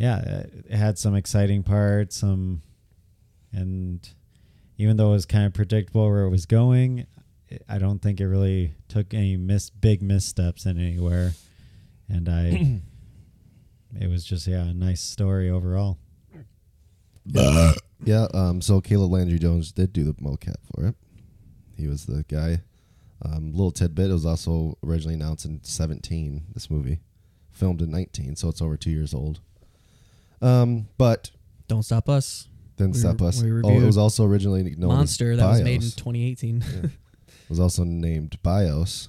yeah, 0.00 0.18
it 0.18 0.64
it 0.70 0.76
had 0.76 0.98
some 0.98 1.14
exciting 1.14 1.62
parts. 1.62 2.16
Some, 2.16 2.62
and 3.52 4.08
even 4.78 4.96
though 4.96 5.08
it 5.08 5.12
was 5.12 5.26
kind 5.26 5.44
of 5.44 5.52
predictable 5.52 6.08
where 6.08 6.24
it 6.24 6.30
was 6.30 6.46
going, 6.46 7.06
I 7.68 7.78
don't 7.78 8.00
think 8.00 8.18
it 8.18 8.26
really 8.26 8.72
took 8.88 9.12
any 9.12 9.36
miss 9.36 9.68
big 9.68 10.00
missteps 10.00 10.64
in 10.64 10.78
anywhere. 10.78 11.32
And 12.08 12.30
I, 12.30 12.80
it 14.00 14.08
was 14.08 14.24
just 14.24 14.46
yeah, 14.46 14.64
a 14.64 14.74
nice 14.74 15.02
story 15.02 15.50
overall. 15.50 15.98
Yeah, 18.02 18.28
um, 18.32 18.62
so 18.62 18.80
Caleb 18.80 19.12
Landry 19.12 19.38
Jones 19.38 19.72
did 19.72 19.92
do 19.92 20.04
the 20.04 20.14
mocap 20.14 20.56
for 20.72 20.86
it. 20.86 20.94
He 21.76 21.86
was 21.86 22.06
the 22.06 22.24
guy. 22.28 22.62
Um, 23.20 23.52
little 23.52 23.70
tidbit, 23.70 24.08
it 24.08 24.14
was 24.14 24.24
also 24.24 24.78
originally 24.82 25.16
announced 25.16 25.44
in 25.44 25.62
17, 25.62 26.44
this 26.54 26.70
movie. 26.70 27.00
Filmed 27.50 27.82
in 27.82 27.90
19, 27.90 28.36
so 28.36 28.48
it's 28.48 28.62
over 28.62 28.78
two 28.78 28.90
years 28.90 29.12
old. 29.12 29.40
Um, 30.42 30.88
but 30.98 31.30
Don't 31.68 31.82
stop 31.82 32.08
us. 32.08 32.48
didn't 32.76 32.94
We 32.94 33.00
stop 33.00 33.20
re- 33.20 33.26
us. 33.28 33.42
we 33.42 33.50
Oh, 33.50 33.52
it 33.52 33.56
reviewed 33.66 33.84
was 33.86 33.98
also 33.98 34.24
originally 34.24 34.62
known 34.62 34.90
as 34.92 34.96
Monster 34.96 35.36
that 35.36 35.46
was 35.46 35.60
made 35.62 35.74
in 35.74 35.80
Bios. 35.80 35.94
2018. 35.96 36.64
Yeah. 36.82 36.88
It 37.44 37.50
was 37.50 37.60
also 37.60 37.82
named 37.82 38.38
Bios. 38.44 39.08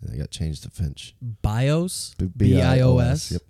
And 0.00 0.14
it 0.14 0.18
got 0.18 0.30
changed 0.30 0.62
to 0.62 0.70
Finch. 0.70 1.14
BIOS. 1.42 2.14
B- 2.18 2.30
B 2.34 2.60
I 2.62 2.80
O 2.80 2.96
S. 2.98 3.30
Yep. 3.32 3.42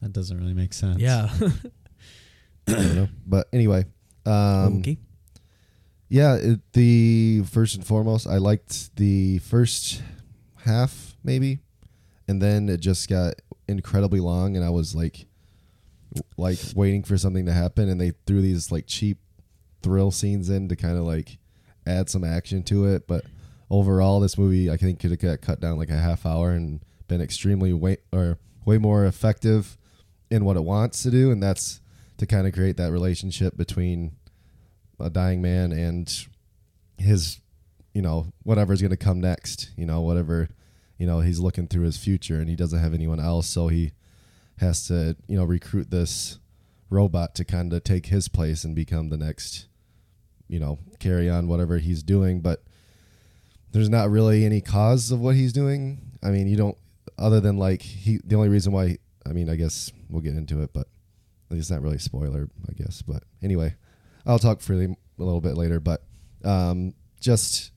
That 0.00 0.12
doesn't 0.14 0.38
really 0.38 0.54
make 0.54 0.72
sense. 0.72 0.98
Yeah. 0.98 1.28
I 2.68 2.72
don't 2.72 2.94
know. 2.94 3.08
But 3.26 3.48
anyway, 3.52 3.84
um, 4.24 4.78
okay. 4.78 4.96
Yeah, 6.08 6.36
it, 6.36 6.60
the 6.72 7.42
first 7.50 7.76
and 7.76 7.86
foremost, 7.86 8.26
I 8.26 8.38
liked 8.38 8.96
the 8.96 9.38
first 9.40 10.02
half 10.64 11.14
maybe, 11.22 11.60
and 12.28 12.40
then 12.40 12.68
it 12.70 12.80
just 12.80 13.08
got 13.08 13.34
incredibly 13.68 14.20
long, 14.20 14.56
and 14.56 14.64
I 14.64 14.70
was 14.70 14.94
like, 14.94 15.12
w- 15.12 15.26
like 16.36 16.58
waiting 16.74 17.02
for 17.02 17.16
something 17.16 17.46
to 17.46 17.52
happen, 17.52 17.88
and 17.88 18.00
they 18.00 18.12
threw 18.26 18.40
these 18.40 18.70
like 18.70 18.86
cheap 18.86 19.18
thrill 19.82 20.10
scenes 20.10 20.50
in 20.50 20.68
to 20.68 20.76
kind 20.76 20.96
of 20.96 21.04
like 21.04 21.38
add 21.86 22.10
some 22.10 22.24
action 22.24 22.62
to 22.64 22.86
it. 22.86 23.06
But 23.06 23.24
overall, 23.70 24.20
this 24.20 24.38
movie 24.38 24.70
I 24.70 24.76
think 24.76 25.00
could 25.00 25.10
have 25.10 25.20
got 25.20 25.40
cut 25.40 25.60
down 25.60 25.78
like 25.78 25.90
a 25.90 25.98
half 25.98 26.26
hour 26.26 26.50
and 26.50 26.80
been 27.08 27.20
extremely 27.20 27.72
way 27.72 27.98
or 28.12 28.38
way 28.64 28.78
more 28.78 29.04
effective 29.04 29.76
in 30.30 30.44
what 30.44 30.56
it 30.56 30.64
wants 30.64 31.02
to 31.02 31.10
do, 31.10 31.30
and 31.30 31.42
that's 31.42 31.80
to 32.18 32.26
kind 32.26 32.46
of 32.46 32.52
create 32.52 32.76
that 32.76 32.92
relationship 32.92 33.56
between 33.56 34.12
a 34.98 35.08
dying 35.08 35.40
man 35.40 35.72
and 35.72 36.26
his 36.98 37.40
you 37.94 38.02
know 38.02 38.26
whatever's 38.42 38.80
going 38.80 38.90
to 38.90 38.96
come 38.96 39.20
next 39.20 39.70
you 39.76 39.86
know 39.86 40.02
whatever 40.02 40.48
you 40.98 41.06
know 41.06 41.20
he's 41.20 41.40
looking 41.40 41.66
through 41.66 41.84
his 41.84 41.96
future 41.96 42.38
and 42.38 42.48
he 42.48 42.54
doesn't 42.54 42.78
have 42.78 42.92
anyone 42.94 43.18
else 43.18 43.48
so 43.48 43.68
he 43.68 43.92
has 44.60 44.86
to 44.88 45.16
you 45.26 45.36
know 45.36 45.44
recruit 45.44 45.90
this 45.90 46.38
robot 46.88 47.34
to 47.36 47.44
kind 47.44 47.72
of 47.72 47.84
take 47.84 48.06
his 48.06 48.28
place 48.28 48.64
and 48.64 48.74
become 48.74 49.08
the 49.08 49.16
next 49.16 49.66
you 50.48 50.58
know 50.58 50.78
carry 50.98 51.28
on 51.28 51.48
whatever 51.48 51.78
he's 51.78 52.02
doing. 52.02 52.40
But 52.40 52.62
there's 53.72 53.88
not 53.88 54.10
really 54.10 54.44
any 54.44 54.60
cause 54.60 55.10
of 55.10 55.20
what 55.20 55.34
he's 55.34 55.52
doing. 55.52 56.00
I 56.22 56.30
mean 56.30 56.46
you 56.46 56.56
don't 56.56 56.76
other 57.18 57.40
than 57.40 57.56
like 57.56 57.82
he 57.82 58.18
the 58.24 58.36
only 58.36 58.48
reason 58.48 58.72
why 58.72 58.96
i 59.26 59.32
mean 59.32 59.50
i 59.50 59.54
guess 59.54 59.92
we'll 60.08 60.22
get 60.22 60.34
into 60.34 60.62
it 60.62 60.72
but 60.72 60.86
it's 61.50 61.70
not 61.70 61.82
really 61.82 61.98
spoiler 61.98 62.48
i 62.68 62.72
guess. 62.72 63.02
But 63.02 63.24
anyway 63.42 63.74
I'll 64.26 64.38
talk 64.38 64.60
freely 64.60 64.84
a 64.84 65.22
little 65.22 65.40
bit 65.40 65.56
later, 65.56 65.80
but 65.80 66.02
um, 66.44 66.94
just 67.20 67.72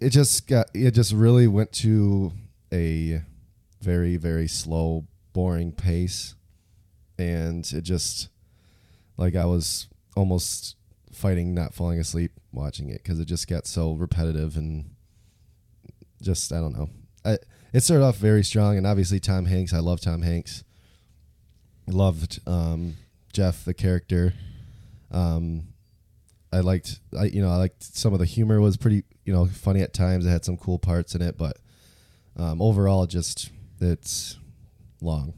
it 0.00 0.10
just 0.10 0.46
got 0.46 0.70
it 0.74 0.92
just 0.92 1.12
really 1.12 1.46
went 1.46 1.72
to 1.72 2.32
a 2.72 3.22
very 3.80 4.16
very 4.16 4.48
slow, 4.48 5.06
boring 5.32 5.72
pace, 5.72 6.34
and 7.18 7.70
it 7.72 7.82
just 7.82 8.28
like 9.16 9.36
I 9.36 9.44
was 9.44 9.88
almost 10.16 10.76
fighting 11.12 11.54
not 11.54 11.74
falling 11.74 11.98
asleep 11.98 12.32
watching 12.52 12.88
it 12.88 13.02
because 13.02 13.18
it 13.20 13.26
just 13.26 13.48
got 13.48 13.66
so 13.66 13.92
repetitive 13.92 14.56
and 14.56 14.90
just 16.22 16.52
I 16.52 16.60
don't 16.60 16.76
know. 16.76 16.88
I, 17.24 17.38
it 17.72 17.82
started 17.82 18.04
off 18.04 18.16
very 18.16 18.42
strong, 18.42 18.76
and 18.76 18.86
obviously 18.86 19.20
Tom 19.20 19.46
Hanks. 19.46 19.72
I 19.72 19.78
love 19.78 20.00
Tom 20.00 20.22
Hanks. 20.22 20.64
Loved 21.86 22.40
um, 22.46 22.94
Jeff 23.32 23.64
the 23.64 23.74
character. 23.74 24.34
Um, 25.10 25.68
I 26.52 26.60
liked, 26.60 27.00
I 27.18 27.24
you 27.24 27.42
know, 27.42 27.50
I 27.50 27.56
liked 27.56 27.82
some 27.82 28.12
of 28.12 28.18
the 28.18 28.24
humor 28.24 28.60
was 28.60 28.76
pretty, 28.76 29.04
you 29.24 29.32
know, 29.32 29.46
funny 29.46 29.82
at 29.82 29.92
times. 29.92 30.26
It 30.26 30.30
had 30.30 30.44
some 30.44 30.56
cool 30.56 30.78
parts 30.78 31.14
in 31.14 31.22
it, 31.22 31.38
but 31.38 31.58
um, 32.36 32.60
overall, 32.60 33.06
just 33.06 33.50
it's 33.80 34.38
long, 35.02 35.34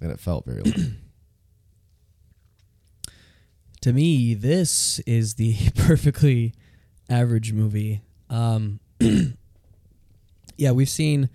and 0.00 0.10
it 0.10 0.20
felt 0.20 0.44
very 0.44 0.62
long. 0.62 0.96
to 3.80 3.92
me, 3.92 4.34
this 4.34 4.98
is 5.00 5.34
the 5.34 5.56
perfectly 5.76 6.54
average 7.08 7.52
movie. 7.52 8.02
Um, 8.30 8.80
yeah, 10.56 10.70
we've 10.70 10.88
seen. 10.88 11.28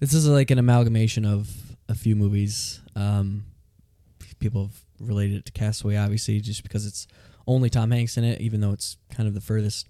This 0.00 0.14
is 0.14 0.28
like 0.28 0.50
an 0.50 0.58
amalgamation 0.58 1.24
of 1.24 1.76
a 1.88 1.94
few 1.94 2.14
movies. 2.14 2.80
Um, 2.94 3.44
people 4.38 4.66
have 4.66 4.84
related 5.00 5.38
it 5.38 5.44
to 5.46 5.52
Castaway, 5.52 5.96
obviously, 5.96 6.40
just 6.40 6.62
because 6.62 6.86
it's 6.86 7.06
only 7.46 7.70
Tom 7.70 7.90
Hanks 7.90 8.16
in 8.16 8.24
it, 8.24 8.40
even 8.40 8.60
though 8.60 8.72
it's 8.72 8.96
kind 9.10 9.26
of 9.26 9.34
the 9.34 9.40
furthest 9.40 9.88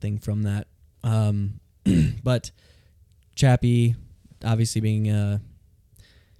thing 0.00 0.18
from 0.18 0.42
that. 0.42 0.66
Um, 1.04 1.60
but 2.22 2.50
Chappie, 3.34 3.94
obviously 4.44 4.80
being 4.80 5.10
uh, 5.10 5.38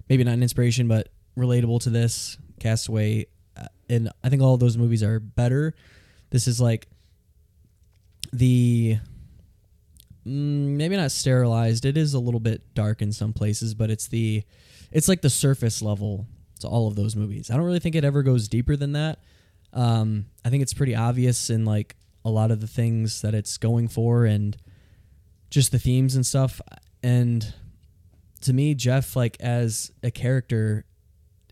maybe 0.09 0.23
not 0.23 0.33
an 0.33 0.43
inspiration, 0.43 0.87
but 0.87 1.09
relatable 1.37 1.81
to 1.81 1.89
this 1.89 2.37
Castaway, 2.59 3.27
uh, 3.57 3.67
and 3.89 4.09
I 4.23 4.29
think 4.29 4.41
all 4.41 4.57
those 4.57 4.77
movies 4.77 5.03
are 5.03 5.19
better. 5.19 5.73
This 6.29 6.47
is 6.47 6.59
like 6.61 6.87
the 8.31 8.97
mm, 10.25 10.75
maybe 10.77 10.95
not 10.97 11.11
sterilized. 11.11 11.85
It 11.85 11.97
is 11.97 12.13
a 12.13 12.19
little 12.19 12.39
bit 12.39 12.73
dark 12.73 13.01
in 13.01 13.11
some 13.11 13.33
places, 13.33 13.73
but 13.73 13.89
it's 13.89 14.07
the 14.07 14.43
it's 14.91 15.07
like 15.07 15.21
the 15.21 15.29
surface 15.29 15.81
level 15.81 16.27
to 16.59 16.67
all 16.67 16.87
of 16.87 16.95
those 16.95 17.15
movies. 17.15 17.49
I 17.49 17.55
don't 17.55 17.65
really 17.65 17.79
think 17.79 17.95
it 17.95 18.05
ever 18.05 18.23
goes 18.23 18.47
deeper 18.47 18.75
than 18.75 18.93
that. 18.93 19.19
Um, 19.73 20.27
I 20.45 20.49
think 20.49 20.61
it's 20.61 20.73
pretty 20.73 20.95
obvious 20.95 21.49
in 21.49 21.65
like 21.65 21.95
a 22.23 22.29
lot 22.29 22.51
of 22.51 22.61
the 22.61 22.67
things 22.67 23.21
that 23.21 23.33
it's 23.33 23.57
going 23.57 23.87
for 23.87 24.25
and 24.25 24.55
just 25.49 25.71
the 25.71 25.79
themes 25.79 26.15
and 26.15 26.25
stuff. 26.25 26.61
And 27.01 27.53
to 28.43 28.53
me, 28.53 28.75
Jeff, 28.75 29.15
like 29.15 29.37
as 29.39 29.91
a 30.01 30.11
character, 30.11 30.85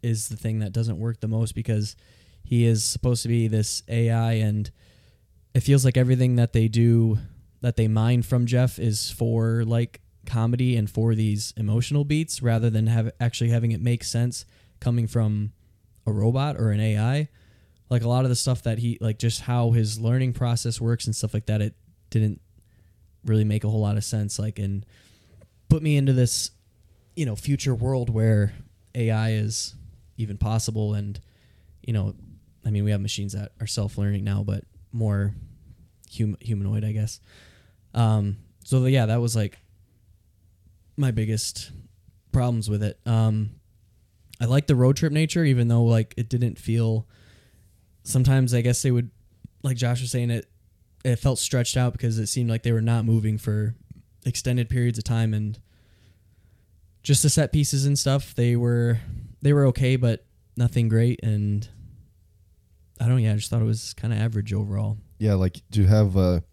is 0.01 0.29
the 0.29 0.37
thing 0.37 0.59
that 0.59 0.71
doesn't 0.71 0.99
work 0.99 1.19
the 1.19 1.27
most 1.27 1.53
because 1.53 1.95
he 2.43 2.65
is 2.65 2.83
supposed 2.83 3.21
to 3.23 3.27
be 3.27 3.47
this 3.47 3.83
AI 3.87 4.33
and 4.33 4.71
it 5.53 5.61
feels 5.61 5.85
like 5.85 5.97
everything 5.97 6.37
that 6.37 6.53
they 6.53 6.67
do 6.67 7.17
that 7.61 7.75
they 7.75 7.87
mine 7.87 8.23
from 8.23 8.45
Jeff 8.45 8.79
is 8.79 9.11
for 9.11 9.63
like 9.63 10.01
comedy 10.25 10.75
and 10.75 10.89
for 10.89 11.13
these 11.13 11.53
emotional 11.57 12.03
beats 12.03 12.41
rather 12.41 12.69
than 12.69 12.87
have 12.87 13.11
actually 13.19 13.49
having 13.49 13.71
it 13.71 13.81
make 13.81 14.03
sense 14.03 14.45
coming 14.79 15.07
from 15.07 15.51
a 16.05 16.11
robot 16.11 16.57
or 16.57 16.71
an 16.71 16.79
AI. 16.79 17.29
Like 17.89 18.03
a 18.03 18.07
lot 18.07 18.23
of 18.23 18.29
the 18.29 18.35
stuff 18.35 18.63
that 18.63 18.79
he 18.79 18.97
like 19.01 19.19
just 19.19 19.41
how 19.41 19.71
his 19.71 19.99
learning 19.99 20.33
process 20.33 20.79
works 20.79 21.05
and 21.05 21.15
stuff 21.15 21.33
like 21.33 21.45
that 21.47 21.61
it 21.61 21.75
didn't 22.09 22.41
really 23.25 23.43
make 23.43 23.63
a 23.63 23.69
whole 23.69 23.81
lot 23.81 23.97
of 23.97 24.03
sense 24.03 24.39
like 24.39 24.57
and 24.57 24.85
put 25.69 25.83
me 25.83 25.95
into 25.95 26.13
this 26.13 26.51
you 27.15 27.25
know 27.25 27.35
future 27.35 27.75
world 27.75 28.09
where 28.09 28.53
AI 28.95 29.31
is 29.31 29.75
even 30.17 30.37
possible 30.37 30.93
and 30.93 31.19
you 31.81 31.93
know 31.93 32.13
I 32.65 32.69
mean 32.69 32.83
we 32.83 32.91
have 32.91 33.01
machines 33.01 33.33
that 33.33 33.51
are 33.59 33.67
self-learning 33.67 34.23
now 34.23 34.43
but 34.43 34.63
more 34.91 35.33
hum- 36.17 36.37
humanoid 36.39 36.83
I 36.83 36.91
guess. 36.91 37.19
Um 37.93 38.37
so 38.63 38.85
yeah 38.85 39.07
that 39.07 39.21
was 39.21 39.35
like 39.35 39.57
my 40.97 41.11
biggest 41.11 41.71
problems 42.31 42.69
with 42.69 42.83
it. 42.83 42.99
Um 43.05 43.51
I 44.39 44.45
like 44.45 44.67
the 44.67 44.75
road 44.75 44.95
trip 44.95 45.11
nature 45.11 45.43
even 45.43 45.67
though 45.67 45.83
like 45.83 46.13
it 46.17 46.29
didn't 46.29 46.57
feel 46.57 47.07
sometimes 48.03 48.53
I 48.53 48.61
guess 48.61 48.81
they 48.81 48.91
would 48.91 49.11
like 49.63 49.77
Josh 49.77 50.01
was 50.01 50.11
saying 50.11 50.31
it 50.31 50.47
it 51.03 51.17
felt 51.17 51.39
stretched 51.39 51.77
out 51.77 51.93
because 51.93 52.17
it 52.19 52.27
seemed 52.27 52.49
like 52.49 52.63
they 52.63 52.71
were 52.71 52.81
not 52.81 53.05
moving 53.05 53.37
for 53.37 53.75
extended 54.25 54.69
periods 54.69 54.97
of 54.97 55.03
time 55.03 55.33
and 55.33 55.59
just 57.03 57.23
the 57.23 57.29
set 57.29 57.51
pieces 57.51 57.85
and 57.85 57.97
stuff 57.97 58.35
they 58.35 58.55
were 58.55 58.99
they 59.41 59.53
were 59.53 59.65
okay 59.65 59.95
but 59.95 60.25
nothing 60.57 60.87
great 60.89 61.19
and 61.23 61.67
I 62.99 63.07
don't 63.07 63.19
yeah 63.19 63.33
I 63.33 63.35
just 63.35 63.49
thought 63.49 63.61
it 63.61 63.65
was 63.65 63.93
kind 63.93 64.13
of 64.13 64.19
average 64.19 64.53
overall 64.53 64.97
yeah, 65.21 65.35
like 65.35 65.61
to 65.73 65.85
have 65.85 66.15
a 66.15 66.43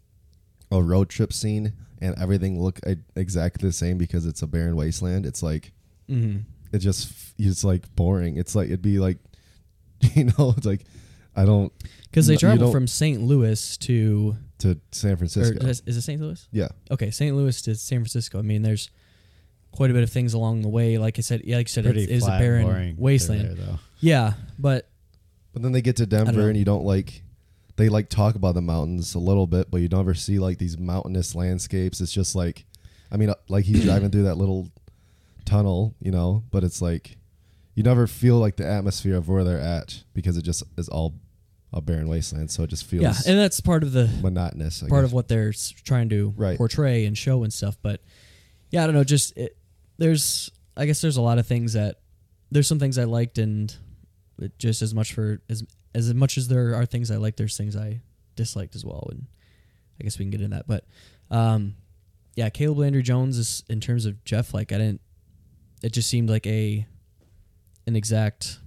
a 0.70 0.82
road 0.82 1.08
trip 1.08 1.32
scene 1.32 1.72
and 2.02 2.14
everything 2.18 2.60
look 2.60 2.78
exactly 3.16 3.66
the 3.66 3.72
same 3.72 3.96
because 3.96 4.26
it's 4.26 4.42
a 4.42 4.46
barren 4.46 4.76
wasteland. 4.76 5.24
It's 5.24 5.42
like 5.42 5.72
mm-hmm. 6.06 6.40
it 6.70 6.78
just 6.80 7.10
it's 7.38 7.64
like 7.64 7.94
boring. 7.96 8.36
It's 8.36 8.54
like 8.54 8.66
it'd 8.66 8.82
be 8.82 8.98
like 8.98 9.16
you 10.14 10.24
know, 10.24 10.52
it's 10.54 10.66
like 10.66 10.84
I 11.34 11.46
don't 11.46 11.72
because 12.02 12.26
they 12.26 12.36
travel 12.36 12.70
from 12.70 12.86
St. 12.86 13.22
Louis 13.22 13.78
to 13.78 14.36
to 14.58 14.78
San 14.92 15.16
Francisco. 15.16 15.64
is 15.66 15.82
is 15.86 15.96
it 15.96 16.02
St. 16.02 16.20
Louis? 16.20 16.46
yeah. 16.52 16.68
Okay, 16.90 17.10
St. 17.10 17.34
Louis 17.34 17.62
to 17.62 17.74
San 17.74 18.00
Francisco. 18.00 18.38
I 18.38 18.42
mean, 18.42 18.60
there's 18.60 18.90
quite 19.72 19.90
a 19.90 19.94
bit 19.94 20.02
of 20.02 20.10
things 20.10 20.34
along 20.34 20.62
the 20.62 20.68
way. 20.68 20.98
Like 20.98 21.18
I 21.18 21.22
said, 21.22 21.42
like 21.46 21.66
I 21.66 21.70
said, 21.70 21.84
Pretty 21.84 22.04
it 22.04 22.10
is 22.10 22.22
a 22.24 22.26
flat, 22.26 22.40
barren 22.40 22.66
boring 22.66 22.96
wasteland. 22.98 23.48
there, 23.48 23.54
though. 23.54 23.78
Yeah, 24.00 24.34
but 24.58 24.88
But 25.52 25.62
then 25.62 25.72
they 25.72 25.82
get 25.82 25.96
to 25.96 26.06
don't 26.06 26.20
know. 26.26 26.32
Denver 26.32 26.48
and 26.48 26.58
you 26.58 26.64
don't 26.64 26.84
like 26.84 27.22
they 27.76 27.88
like 27.88 28.08
talk 28.08 28.34
about 28.34 28.54
the 28.54 28.62
mountains 28.62 29.14
a 29.14 29.18
little 29.20 29.46
bit, 29.46 29.70
but 29.70 29.80
you 29.80 29.88
don't 29.88 30.00
ever 30.00 30.14
see 30.14 30.38
like 30.38 30.58
these 30.58 30.78
mountainous 30.78 31.34
landscapes. 31.34 32.00
It's 32.00 32.12
just 32.12 32.34
like 32.34 32.64
I 33.10 33.16
mean 33.16 33.30
uh, 33.30 33.34
like 33.48 33.64
he's 33.64 33.84
driving 33.84 34.10
through 34.10 34.24
that 34.24 34.36
little 34.36 34.68
tunnel, 35.44 35.94
you 36.00 36.10
know, 36.10 36.44
but 36.50 36.64
it's 36.64 36.82
like 36.82 37.16
you 37.74 37.82
never 37.82 38.06
feel 38.06 38.36
like 38.38 38.56
the 38.56 38.66
atmosphere 38.66 39.16
of 39.16 39.28
where 39.28 39.44
they're 39.44 39.60
at 39.60 40.02
because 40.14 40.36
it 40.36 40.42
just 40.42 40.62
is 40.76 40.88
all 40.88 41.14
a 41.72 41.80
barren 41.80 42.08
wasteland, 42.08 42.50
so 42.50 42.62
it 42.62 42.70
just 42.70 42.84
feels 42.86 43.02
yeah, 43.02 43.14
and 43.30 43.38
that's 43.38 43.60
part 43.60 43.82
of 43.82 43.92
the 43.92 44.08
monotonous. 44.22 44.82
I 44.82 44.88
part 44.88 45.02
guess. 45.02 45.10
of 45.10 45.12
what 45.12 45.28
they're 45.28 45.50
s- 45.50 45.68
trying 45.84 46.08
to 46.08 46.32
Right. 46.36 46.56
portray 46.56 47.04
and 47.04 47.16
show 47.16 47.42
and 47.44 47.52
stuff. 47.52 47.76
But 47.82 48.00
yeah, 48.70 48.82
I 48.82 48.86
don't 48.86 48.94
know. 48.94 49.04
Just 49.04 49.36
it, 49.36 49.56
there's, 49.98 50.50
I 50.76 50.86
guess 50.86 51.00
there's 51.00 51.16
a 51.16 51.22
lot 51.22 51.38
of 51.38 51.46
things 51.46 51.72
that 51.72 51.96
there's 52.50 52.66
some 52.66 52.78
things 52.78 52.98
I 52.98 53.04
liked, 53.04 53.38
and 53.38 53.74
just 54.58 54.82
as 54.82 54.94
much 54.94 55.12
for 55.12 55.40
as 55.48 55.64
as 55.94 56.12
much 56.14 56.38
as 56.38 56.48
there 56.48 56.74
are 56.74 56.86
things 56.86 57.10
I 57.10 57.16
like, 57.16 57.36
there's 57.36 57.56
things 57.56 57.76
I 57.76 58.00
disliked 58.36 58.74
as 58.74 58.84
well. 58.84 59.08
And 59.10 59.26
I 60.00 60.04
guess 60.04 60.18
we 60.18 60.24
can 60.24 60.30
get 60.30 60.40
into 60.40 60.56
that. 60.56 60.66
But 60.66 60.84
um, 61.30 61.74
yeah, 62.36 62.48
Caleb 62.50 62.78
Landry 62.78 63.02
Jones 63.02 63.36
is 63.36 63.64
in 63.68 63.80
terms 63.80 64.06
of 64.06 64.24
Jeff. 64.24 64.54
Like 64.54 64.72
I 64.72 64.78
didn't. 64.78 65.00
It 65.82 65.92
just 65.92 66.08
seemed 66.08 66.30
like 66.30 66.46
a 66.46 66.86
an 67.86 67.96
exact 67.96 68.58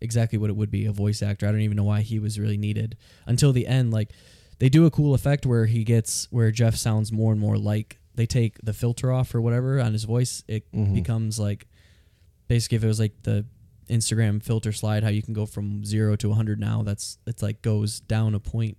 exactly 0.00 0.38
what 0.38 0.50
it 0.50 0.56
would 0.56 0.70
be 0.70 0.86
a 0.86 0.92
voice 0.92 1.22
actor. 1.22 1.46
I 1.46 1.52
don't 1.52 1.60
even 1.60 1.76
know 1.76 1.84
why 1.84 2.02
he 2.02 2.18
was 2.18 2.38
really 2.38 2.56
needed 2.56 2.96
until 3.26 3.52
the 3.52 3.66
end. 3.66 3.92
Like 3.92 4.10
they 4.58 4.68
do 4.68 4.86
a 4.86 4.90
cool 4.90 5.14
effect 5.14 5.46
where 5.46 5.66
he 5.66 5.84
gets 5.84 6.28
where 6.30 6.50
Jeff 6.50 6.74
sounds 6.74 7.12
more 7.12 7.32
and 7.32 7.40
more 7.40 7.56
like 7.56 7.98
they 8.18 8.26
take 8.26 8.58
the 8.62 8.72
filter 8.72 9.12
off 9.12 9.32
or 9.32 9.40
whatever 9.40 9.80
on 9.80 9.92
his 9.92 10.02
voice. 10.04 10.42
It 10.48 10.70
Mhm. 10.72 10.92
becomes 10.92 11.38
like 11.38 11.68
basically 12.48 12.76
if 12.76 12.84
it 12.84 12.88
was 12.88 12.98
like 12.98 13.22
the 13.22 13.46
Instagram 13.88 14.42
filter 14.42 14.72
slide, 14.72 15.04
how 15.04 15.08
you 15.08 15.22
can 15.22 15.32
go 15.34 15.46
from 15.46 15.84
zero 15.84 16.16
to 16.16 16.28
100 16.28 16.58
now. 16.58 16.82
That's 16.82 17.18
it's 17.26 17.42
like 17.42 17.62
goes 17.62 18.00
down 18.00 18.34
a 18.34 18.40
point 18.40 18.76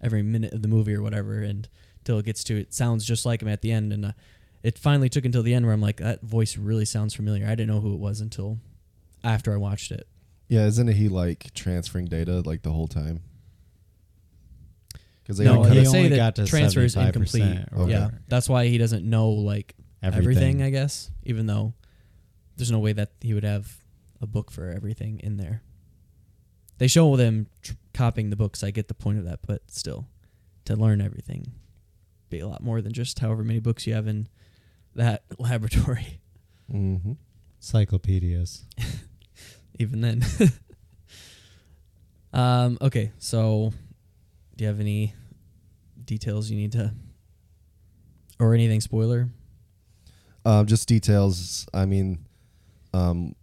every 0.00 0.22
minute 0.22 0.52
of 0.52 0.60
the 0.62 0.68
movie 0.68 0.92
or 0.94 1.00
whatever, 1.02 1.40
and 1.42 1.68
till 2.04 2.18
it 2.18 2.26
gets 2.26 2.44
to 2.44 2.56
it 2.60 2.74
sounds 2.74 3.04
just 3.06 3.24
like 3.24 3.40
him 3.40 3.48
at 3.48 3.62
the 3.62 3.72
end. 3.72 3.92
And 3.94 4.04
uh, 4.04 4.12
it 4.62 4.78
finally 4.78 5.08
took 5.08 5.24
until 5.24 5.42
the 5.42 5.54
end 5.54 5.64
where 5.64 5.74
I'm 5.74 5.80
like 5.80 5.96
that 5.96 6.20
voice 6.22 6.56
really 6.58 6.84
sounds 6.84 7.14
familiar. 7.14 7.46
I 7.46 7.54
didn't 7.54 7.68
know 7.68 7.80
who 7.80 7.94
it 7.94 7.98
was 7.98 8.20
until 8.20 8.58
after 9.24 9.54
I 9.54 9.56
watched 9.56 9.90
it. 9.90 10.06
Yeah, 10.48 10.66
isn't 10.66 10.88
he 10.88 11.08
like 11.08 11.52
transferring 11.54 12.06
data 12.06 12.42
like 12.44 12.60
the 12.62 12.72
whole 12.72 12.88
time? 12.88 13.22
Because 15.24 15.38
they 15.38 15.44
no, 15.44 15.62
like, 15.62 15.72
he 15.72 15.80
they 15.80 15.86
only 15.86 15.90
say 16.02 16.08
that 16.10 16.16
got 16.16 16.36
to 16.36 16.46
transfer 16.46 16.80
is 16.82 16.94
incomplete. 16.96 17.42
or 17.72 17.88
Yeah, 17.88 18.04
whatever. 18.04 18.22
that's 18.28 18.48
why 18.48 18.66
he 18.66 18.76
doesn't 18.78 19.08
know 19.08 19.30
like 19.30 19.74
everything. 20.02 20.32
Everything. 20.36 20.62
I 20.62 20.70
guess, 20.70 21.10
even 21.24 21.46
though 21.46 21.72
there's 22.56 22.70
no 22.70 22.78
way 22.78 22.92
that 22.92 23.12
he 23.22 23.32
would 23.34 23.42
have 23.44 23.74
a 24.20 24.26
book 24.26 24.50
for 24.50 24.68
everything 24.70 25.20
in 25.20 25.38
there. 25.38 25.62
They 26.78 26.88
show 26.88 27.16
them 27.16 27.46
tr- 27.62 27.72
copying 27.94 28.30
the 28.30 28.36
books. 28.36 28.62
I 28.62 28.70
get 28.70 28.88
the 28.88 28.94
point 28.94 29.18
of 29.18 29.24
that, 29.24 29.40
but 29.46 29.62
still, 29.68 30.06
to 30.66 30.76
learn 30.76 31.00
everything, 31.00 31.52
be 32.30 32.40
a 32.40 32.46
lot 32.46 32.62
more 32.62 32.80
than 32.82 32.92
just 32.92 33.18
however 33.18 33.42
many 33.44 33.60
books 33.60 33.86
you 33.86 33.94
have 33.94 34.06
in 34.06 34.28
that 34.94 35.24
laboratory. 35.38 36.20
hmm 36.70 37.12
Encyclopedias. 37.60 38.66
even 39.78 40.00
then. 40.02 40.22
um. 42.32 42.76
Okay. 42.80 43.10
So, 43.18 43.72
do 44.56 44.64
you 44.64 44.68
have 44.68 44.80
any 44.80 45.14
details 46.04 46.50
you 46.50 46.56
need 46.56 46.72
to, 46.72 46.92
or 48.38 48.54
anything 48.54 48.80
spoiler? 48.80 49.28
Um, 50.44 50.66
just 50.66 50.88
details. 50.88 51.66
I 51.72 51.86
mean, 51.86 52.24
um, 52.92 53.34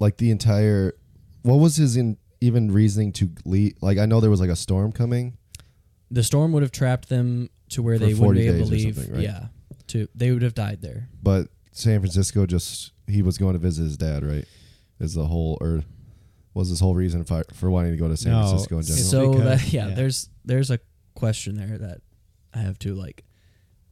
like 0.00 0.16
the 0.18 0.30
entire. 0.30 0.92
What 1.42 1.56
was 1.56 1.76
his 1.76 1.96
in 1.96 2.16
even 2.40 2.70
reasoning 2.72 3.12
to 3.14 3.30
leave? 3.44 3.74
Like 3.80 3.98
I 3.98 4.06
know 4.06 4.20
there 4.20 4.30
was 4.30 4.40
like 4.40 4.50
a 4.50 4.56
storm 4.56 4.92
coming. 4.92 5.36
The 6.10 6.22
storm 6.22 6.52
would 6.52 6.62
have 6.62 6.72
trapped 6.72 7.08
them 7.08 7.50
to 7.70 7.82
where 7.82 7.98
For 7.98 8.06
they 8.06 8.14
wouldn't 8.14 8.36
be 8.36 8.48
able 8.48 8.66
to 8.66 8.72
leave. 8.72 8.98
right? 9.10 9.20
Yeah. 9.22 9.46
To 9.88 10.08
they 10.14 10.30
would 10.30 10.42
have 10.42 10.54
died 10.54 10.80
there. 10.80 11.08
but 11.22 11.48
San 11.72 11.98
Francisco 11.98 12.46
just 12.46 12.92
he 13.08 13.20
was 13.20 13.36
going 13.36 13.54
to 13.54 13.58
visit 13.58 13.82
his 13.82 13.96
dad, 13.96 14.22
right? 14.24 14.44
Is 15.00 15.14
the 15.14 15.26
whole 15.26 15.58
or 15.60 15.82
was 16.54 16.68
his 16.68 16.80
whole 16.80 16.94
reason 16.94 17.24
for 17.24 17.42
for 17.52 17.70
wanting 17.70 17.92
to 17.92 17.98
go 17.98 18.08
to 18.08 18.16
San 18.16 18.32
No, 18.32 18.46
Francisco 18.48 18.78
in 18.78 18.82
general? 18.84 19.00
It's 19.00 19.10
so 19.10 19.32
because- 19.32 19.44
that 19.62 19.72
yeah, 19.72 19.88
yeah. 19.88 19.94
there's 19.94 20.28
there's 20.44 20.70
a 20.70 20.78
question 21.14 21.56
there 21.56 21.78
that 21.78 22.00
I 22.54 22.58
have 22.58 22.78
to 22.80 22.94
like 22.94 23.24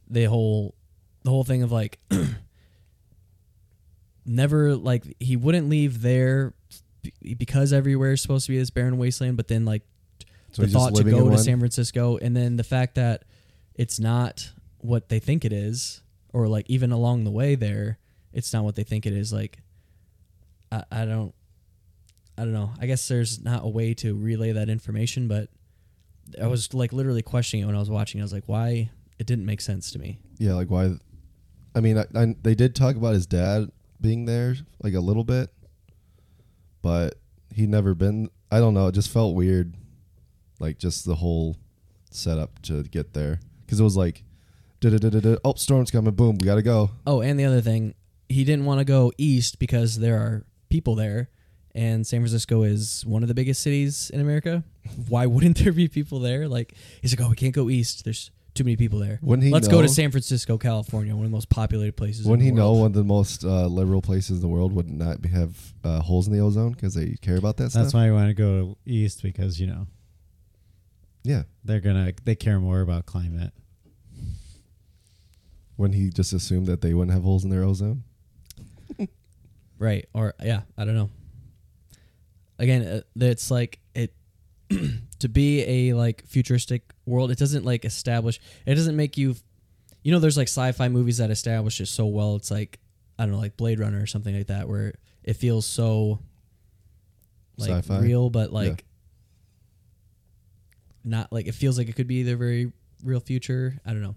the 0.09 0.25
whole 0.25 0.75
the 1.23 1.29
whole 1.29 1.43
thing 1.43 1.63
of 1.63 1.71
like 1.71 1.99
never 4.25 4.75
like 4.75 5.15
he 5.19 5.35
wouldn't 5.35 5.69
leave 5.69 6.01
there 6.01 6.53
be- 7.01 7.33
because 7.33 7.73
everywhere 7.73 8.13
is 8.13 8.21
supposed 8.21 8.45
to 8.45 8.51
be 8.51 8.57
this 8.57 8.69
barren 8.69 8.97
wasteland, 8.97 9.37
but 9.37 9.47
then 9.47 9.65
like 9.65 9.83
So 10.51 10.61
the 10.61 10.67
he's 10.67 10.73
just 10.73 10.83
thought 10.85 10.89
to 10.91 10.95
living 10.97 11.13
in 11.13 11.19
go 11.19 11.25
to 11.25 11.31
one? 11.31 11.39
San 11.43 11.59
Francisco, 11.59 12.17
and 12.17 12.35
then 12.35 12.57
the 12.57 12.63
fact 12.63 12.95
that 12.95 13.23
it's 13.75 13.99
not 13.99 14.51
what 14.77 15.09
they 15.09 15.19
think 15.19 15.45
it 15.45 15.53
is, 15.53 16.01
or 16.31 16.47
like 16.47 16.69
even 16.69 16.91
along 16.91 17.23
the 17.23 17.31
way 17.31 17.55
there, 17.55 17.97
it's 18.31 18.53
not 18.53 18.63
what 18.63 18.75
they 18.75 18.83
think 18.83 19.05
it 19.05 19.13
is. 19.13 19.33
Like, 19.33 19.59
I, 20.71 20.83
I 20.91 21.05
don't, 21.05 21.33
I 22.37 22.43
don't 22.43 22.53
know. 22.53 22.71
I 22.79 22.85
guess 22.87 23.07
there's 23.07 23.43
not 23.43 23.63
a 23.63 23.67
way 23.67 23.93
to 23.95 24.15
relay 24.15 24.51
that 24.53 24.69
information, 24.69 25.27
but 25.27 25.49
I 26.41 26.47
was 26.47 26.73
like 26.73 26.93
literally 26.93 27.21
questioning 27.21 27.63
it 27.63 27.67
when 27.67 27.75
I 27.75 27.79
was 27.79 27.89
watching. 27.89 28.21
I 28.21 28.23
was 28.23 28.33
like, 28.33 28.45
why? 28.47 28.89
It 29.19 29.27
didn't 29.27 29.45
make 29.45 29.61
sense 29.61 29.91
to 29.91 29.99
me. 29.99 30.19
Yeah, 30.39 30.53
like 30.53 30.69
why? 30.69 30.95
I 31.75 31.79
mean, 31.79 31.97
I, 31.97 32.05
I, 32.15 32.35
they 32.41 32.55
did 32.55 32.75
talk 32.75 32.95
about 32.95 33.13
his 33.13 33.25
dad 33.25 33.69
being 34.01 34.25
there 34.25 34.55
like 34.81 34.93
a 34.93 34.99
little 34.99 35.23
bit, 35.23 35.49
but 36.81 37.15
he'd 37.53 37.69
never 37.69 37.93
been. 37.93 38.29
I 38.51 38.59
don't 38.59 38.73
know. 38.73 38.87
It 38.87 38.95
just 38.95 39.11
felt 39.11 39.35
weird, 39.35 39.75
like 40.59 40.77
just 40.77 41.05
the 41.05 41.15
whole 41.15 41.57
setup 42.09 42.61
to 42.63 42.83
get 42.83 43.13
there 43.13 43.39
because 43.65 43.79
it 43.79 43.83
was 43.83 43.97
like, 43.97 44.23
oh, 45.43 45.53
storm's 45.55 45.91
coming, 45.91 46.13
boom, 46.13 46.37
we 46.39 46.45
gotta 46.45 46.61
go. 46.61 46.91
Oh, 47.07 47.21
and 47.21 47.39
the 47.39 47.45
other 47.45 47.61
thing, 47.61 47.95
he 48.29 48.43
didn't 48.43 48.65
want 48.65 48.79
to 48.79 48.85
go 48.85 49.11
east 49.17 49.59
because 49.59 49.99
there 49.99 50.17
are 50.17 50.45
people 50.69 50.95
there, 50.95 51.29
and 51.75 52.05
San 52.05 52.19
Francisco 52.21 52.63
is 52.63 53.05
one 53.05 53.23
of 53.23 53.27
the 53.27 53.33
biggest 53.33 53.61
cities 53.61 54.09
in 54.11 54.19
America. 54.19 54.63
Why 55.07 55.25
wouldn't 55.25 55.57
there 55.63 55.73
be 55.73 55.87
people 55.87 56.19
there? 56.19 56.47
Like 56.47 56.73
he's 57.01 57.17
like, 57.17 57.25
oh, 57.25 57.29
we 57.29 57.35
can't 57.35 57.53
go 57.53 57.69
east. 57.69 58.03
There's 58.03 58.31
too 58.53 58.63
many 58.63 58.75
people 58.75 58.99
there. 58.99 59.19
Wouldn't 59.21 59.45
he 59.45 59.51
Let's 59.51 59.67
go 59.67 59.81
to 59.81 59.89
San 59.89 60.11
Francisco, 60.11 60.57
California, 60.57 61.15
one 61.15 61.25
of 61.25 61.31
the 61.31 61.35
most 61.35 61.49
populated 61.49 61.97
places. 61.97 62.25
Wouldn't 62.25 62.43
he 62.43 62.49
in 62.49 62.55
the 62.55 62.61
know 62.61 62.71
world. 62.71 62.81
one 62.81 62.87
of 62.87 62.93
the 62.93 63.03
most 63.03 63.43
uh, 63.43 63.65
liberal 63.65 64.01
places 64.01 64.37
in 64.37 64.41
the 64.41 64.47
world 64.47 64.73
would 64.73 64.89
not 64.89 65.21
be, 65.21 65.29
have 65.29 65.73
uh, 65.83 66.01
holes 66.01 66.27
in 66.27 66.33
the 66.33 66.39
ozone 66.39 66.73
because 66.73 66.93
they 66.93 67.15
care 67.21 67.37
about 67.37 67.57
that 67.57 67.71
That's 67.71 67.89
stuff? 67.89 67.93
why 67.93 68.07
I 68.07 68.11
want 68.11 68.27
to 68.27 68.33
go 68.33 68.77
east 68.85 69.23
because 69.23 69.59
you 69.59 69.67
know 69.67 69.87
yeah. 71.23 71.43
they're 71.63 71.79
gonna 71.79 72.13
they 72.23 72.35
care 72.35 72.59
more 72.59 72.81
about 72.81 73.05
climate. 73.05 73.53
When 75.75 75.93
he 75.93 76.11
just 76.11 76.33
assumed 76.33 76.67
that 76.67 76.81
they 76.81 76.93
wouldn't 76.93 77.13
have 77.13 77.23
holes 77.23 77.43
in 77.43 77.49
their 77.49 77.63
ozone. 77.63 78.03
Right. 79.79 80.07
Or 80.13 80.33
yeah, 80.41 80.61
I 80.77 80.85
don't 80.85 80.95
know. 80.95 81.09
Again, 82.59 82.83
uh, 82.83 83.01
it's 83.15 83.49
like 83.51 83.79
it 83.95 84.13
to 85.19 85.29
be 85.29 85.61
a 85.89 85.93
like 85.93 86.25
futuristic 86.27 86.93
world. 87.05 87.31
It 87.31 87.37
doesn't 87.39 87.65
like 87.65 87.85
establish. 87.85 88.39
It 88.65 88.75
doesn't 88.75 88.95
make 88.95 89.17
you. 89.17 89.35
You 90.03 90.11
know, 90.11 90.19
there's 90.19 90.37
like 90.37 90.47
sci-fi 90.49 90.89
movies 90.89 91.17
that 91.17 91.31
establish 91.31 91.79
it 91.81 91.87
so 91.87 92.05
well. 92.05 92.35
It's 92.35 92.51
like 92.51 92.79
I 93.17 93.23
don't 93.23 93.31
know, 93.33 93.39
like 93.39 93.55
Blade 93.57 93.79
Runner 93.79 94.01
or 94.01 94.05
something 94.05 94.35
like 94.35 94.47
that, 94.47 94.67
where 94.67 94.93
it 95.23 95.33
feels 95.35 95.65
so 95.65 96.19
like 97.57 97.69
Sci-fi? 97.69 97.99
real, 97.99 98.29
but 98.29 98.49
Yeah. 98.51 98.55
like 98.57 98.85
not 101.03 101.31
like 101.31 101.47
it 101.47 101.53
feels 101.55 101.77
like 101.77 101.89
it 101.89 101.95
could 101.95 102.07
be 102.07 102.23
the 102.23 102.35
very 102.35 102.71
real 103.03 103.19
future. 103.19 103.79
I 103.85 103.91
don't 103.91 104.01
know. 104.01 104.15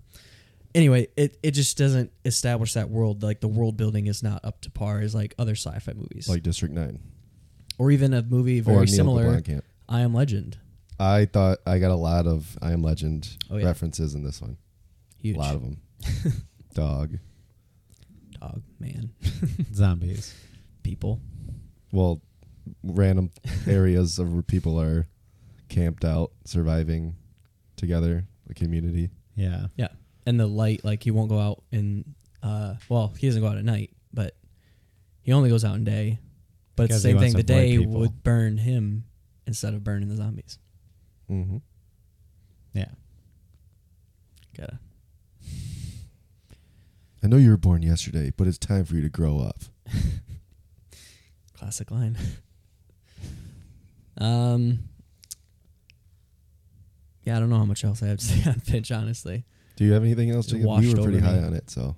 Anyway, 0.74 1.08
it, 1.16 1.38
it 1.42 1.52
just 1.52 1.78
doesn't 1.78 2.12
establish 2.24 2.74
that 2.74 2.90
world. 2.90 3.22
Like 3.22 3.40
the 3.40 3.48
world 3.48 3.76
building 3.76 4.06
is 4.08 4.22
not 4.22 4.44
up 4.44 4.60
to 4.62 4.70
par 4.70 5.00
as 5.00 5.14
like 5.14 5.34
other 5.38 5.52
sci-fi 5.54 5.92
movies, 5.94 6.28
Like 6.28 6.42
District 6.42 6.74
9. 6.74 6.98
Or 7.78 7.90
even 7.90 8.14
a 8.14 8.22
movie 8.22 8.60
very 8.60 8.76
or 8.76 8.80
Neil 8.84 8.86
similar. 8.94 9.24
Blomkamp. 9.40 9.62
I 9.88 10.00
Am 10.00 10.14
Legend. 10.14 10.58
I 10.98 11.26
thought 11.26 11.58
I 11.66 11.78
got 11.78 11.90
a 11.90 11.96
lot 11.96 12.26
of 12.26 12.56
I 12.62 12.72
Am 12.72 12.82
Legend 12.82 13.36
Oh, 13.50 13.56
yeah. 13.58 13.66
references 13.66 14.14
in 14.14 14.24
this 14.24 14.40
one. 14.40 14.56
Huge 15.18 15.36
A 15.36 15.38
lot 15.40 15.54
of 15.54 15.62
them. 15.62 15.80
Dog. 16.74 17.18
dog 18.40 18.62
man 18.78 19.10
Zombies. 19.74 20.34
people. 20.82 21.20
Well, 21.92 22.20
random 22.82 23.30
areas 23.66 24.18
of 24.18 24.32
where 24.32 24.42
people 24.42 24.80
are 24.80 25.06
camped 25.68 26.04
out, 26.04 26.32
surviving 26.44 27.14
together, 27.76 28.26
a 28.50 28.54
community. 28.54 29.10
Yeah. 29.36 29.66
Yeah, 29.76 29.88
and 30.26 30.38
the 30.40 30.46
light 30.46 30.84
like 30.84 31.02
he 31.02 31.10
won't 31.10 31.28
go 31.30 31.38
out 31.38 31.62
in. 31.70 32.04
Uh, 32.42 32.74
well, 32.88 33.12
he 33.18 33.26
doesn't 33.26 33.40
go 33.42 33.48
out 33.48 33.56
at 33.56 33.64
night, 33.64 33.90
but 34.12 34.36
he 35.22 35.32
only 35.32 35.48
goes 35.50 35.64
out 35.64 35.74
in 35.76 35.84
day. 35.84 36.18
But 36.76 36.84
it's 36.84 36.94
the 36.96 37.00
same 37.00 37.18
thing. 37.18 37.32
The 37.32 37.42
day 37.42 37.78
people. 37.78 38.00
would 38.00 38.22
burn 38.22 38.58
him 38.58 39.04
instead 39.46 39.74
of 39.74 39.82
burning 39.82 40.08
the 40.08 40.16
zombies. 40.16 40.58
Mm-hmm. 41.30 41.56
Yeah. 42.74 42.90
Gotta. 44.56 44.78
I 47.22 47.28
know 47.28 47.38
you 47.38 47.50
were 47.50 47.56
born 47.56 47.82
yesterday, 47.82 48.30
but 48.36 48.46
it's 48.46 48.58
time 48.58 48.84
for 48.84 48.94
you 48.94 49.02
to 49.02 49.08
grow 49.08 49.40
up. 49.40 49.56
Classic 51.58 51.90
line. 51.90 52.16
um. 54.18 54.80
Yeah, 57.24 57.36
I 57.36 57.40
don't 57.40 57.50
know 57.50 57.56
how 57.58 57.64
much 57.64 57.82
else 57.82 58.02
I 58.04 58.06
have 58.06 58.18
to 58.18 58.24
say 58.24 58.48
on 58.48 58.60
Finch. 58.60 58.92
Honestly, 58.92 59.44
Do 59.76 59.84
you 59.84 59.92
have 59.94 60.04
anything 60.04 60.30
else? 60.30 60.46
It 60.48 60.56
Jacob? 60.58 60.66
washed 60.66 60.82
We 60.86 60.94
were 60.94 61.02
pretty 61.02 61.18
over 61.18 61.26
me. 61.26 61.40
high 61.40 61.44
on 61.44 61.54
it, 61.54 61.68
so 61.70 61.96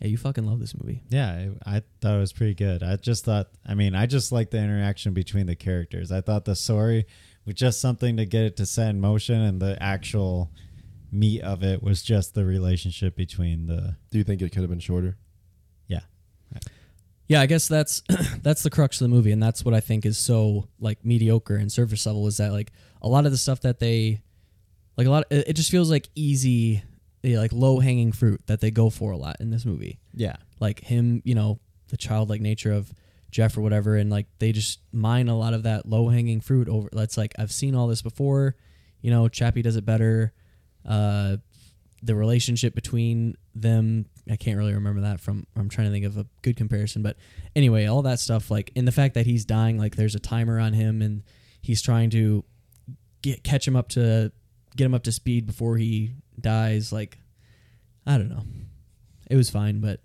yeah, 0.00 0.08
you 0.08 0.16
fucking 0.16 0.44
love 0.44 0.60
this 0.60 0.74
movie. 0.74 1.02
Yeah, 1.08 1.48
I 1.66 1.76
I 1.76 1.82
thought 2.00 2.16
it 2.16 2.20
was 2.20 2.32
pretty 2.32 2.54
good. 2.54 2.82
I 2.82 2.96
just 2.96 3.24
thought, 3.24 3.48
I 3.66 3.74
mean, 3.74 3.94
I 3.94 4.06
just 4.06 4.30
like 4.32 4.50
the 4.50 4.58
interaction 4.58 5.14
between 5.14 5.46
the 5.46 5.56
characters. 5.56 6.12
I 6.12 6.20
thought 6.20 6.44
the 6.44 6.56
story 6.56 7.06
was 7.46 7.54
just 7.54 7.80
something 7.80 8.16
to 8.18 8.26
get 8.26 8.42
it 8.42 8.56
to 8.56 8.66
set 8.66 8.90
in 8.90 9.00
motion, 9.00 9.40
and 9.40 9.60
the 9.60 9.82
actual 9.82 10.50
meat 11.10 11.40
of 11.40 11.62
it 11.62 11.82
was 11.82 12.02
just 12.02 12.34
the 12.34 12.44
relationship 12.44 13.16
between 13.16 13.66
the. 13.66 13.96
do 14.10 14.18
you 14.18 14.24
think 14.24 14.42
it 14.42 14.52
could 14.52 14.60
have 14.60 14.70
been 14.70 14.80
shorter? 14.80 15.16
Yeah. 15.86 16.00
Yeah, 17.28 17.40
I 17.40 17.46
guess 17.46 17.66
that's 17.66 18.02
that's 18.42 18.62
the 18.62 18.70
crux 18.70 19.00
of 19.00 19.06
the 19.06 19.14
movie, 19.14 19.32
and 19.32 19.42
that's 19.42 19.64
what 19.64 19.74
I 19.74 19.80
think 19.80 20.04
is 20.04 20.18
so 20.18 20.68
like 20.78 21.04
mediocre 21.04 21.56
and 21.56 21.72
surface 21.72 22.04
level 22.06 22.26
is 22.26 22.36
that 22.36 22.52
like 22.52 22.72
a 23.00 23.08
lot 23.08 23.24
of 23.24 23.32
the 23.32 23.38
stuff 23.38 23.60
that 23.62 23.78
they 23.78 24.20
like 24.96 25.06
a 25.06 25.10
lot 25.10 25.24
it 25.30 25.48
it 25.48 25.52
just 25.54 25.70
feels 25.70 25.90
like 25.90 26.08
easy 26.14 26.82
like 27.34 27.52
low 27.52 27.80
hanging 27.80 28.12
fruit 28.12 28.40
that 28.46 28.60
they 28.60 28.70
go 28.70 28.90
for 28.90 29.10
a 29.10 29.16
lot 29.16 29.36
in 29.40 29.50
this 29.50 29.64
movie. 29.64 29.98
Yeah. 30.14 30.36
Like 30.60 30.80
him, 30.80 31.22
you 31.24 31.34
know, 31.34 31.58
the 31.88 31.96
childlike 31.96 32.40
nature 32.40 32.72
of 32.72 32.92
Jeff 33.30 33.56
or 33.56 33.60
whatever, 33.60 33.96
and 33.96 34.10
like 34.10 34.26
they 34.38 34.52
just 34.52 34.80
mine 34.92 35.28
a 35.28 35.36
lot 35.36 35.54
of 35.54 35.64
that 35.64 35.86
low 35.86 36.08
hanging 36.08 36.40
fruit 36.40 36.68
over. 36.68 36.88
That's 36.92 37.16
like 37.16 37.34
I've 37.38 37.52
seen 37.52 37.74
all 37.74 37.86
this 37.88 38.02
before. 38.02 38.56
You 39.00 39.10
know, 39.10 39.28
Chappie 39.28 39.62
does 39.62 39.76
it 39.76 39.84
better. 39.84 40.32
Uh, 40.88 41.38
the 42.02 42.14
relationship 42.14 42.74
between 42.74 43.36
them, 43.54 44.06
I 44.30 44.36
can't 44.36 44.56
really 44.56 44.74
remember 44.74 45.00
that 45.02 45.20
from. 45.20 45.46
I'm 45.56 45.68
trying 45.68 45.88
to 45.88 45.92
think 45.92 46.04
of 46.06 46.16
a 46.16 46.26
good 46.42 46.56
comparison, 46.56 47.02
but 47.02 47.16
anyway, 47.54 47.86
all 47.86 48.02
that 48.02 48.20
stuff 48.20 48.50
like, 48.50 48.70
and 48.76 48.86
the 48.86 48.92
fact 48.92 49.14
that 49.14 49.26
he's 49.26 49.44
dying, 49.44 49.78
like 49.78 49.96
there's 49.96 50.14
a 50.14 50.20
timer 50.20 50.58
on 50.58 50.72
him, 50.72 51.02
and 51.02 51.22
he's 51.60 51.82
trying 51.82 52.10
to 52.10 52.44
get 53.22 53.42
catch 53.42 53.66
him 53.66 53.76
up 53.76 53.88
to 53.90 54.32
get 54.76 54.84
him 54.84 54.94
up 54.94 55.02
to 55.04 55.12
speed 55.12 55.46
before 55.46 55.76
he 55.76 56.12
dies. 56.40 56.92
Like, 56.92 57.18
I 58.06 58.18
don't 58.18 58.28
know. 58.28 58.44
It 59.30 59.36
was 59.36 59.50
fine, 59.50 59.80
but 59.80 60.00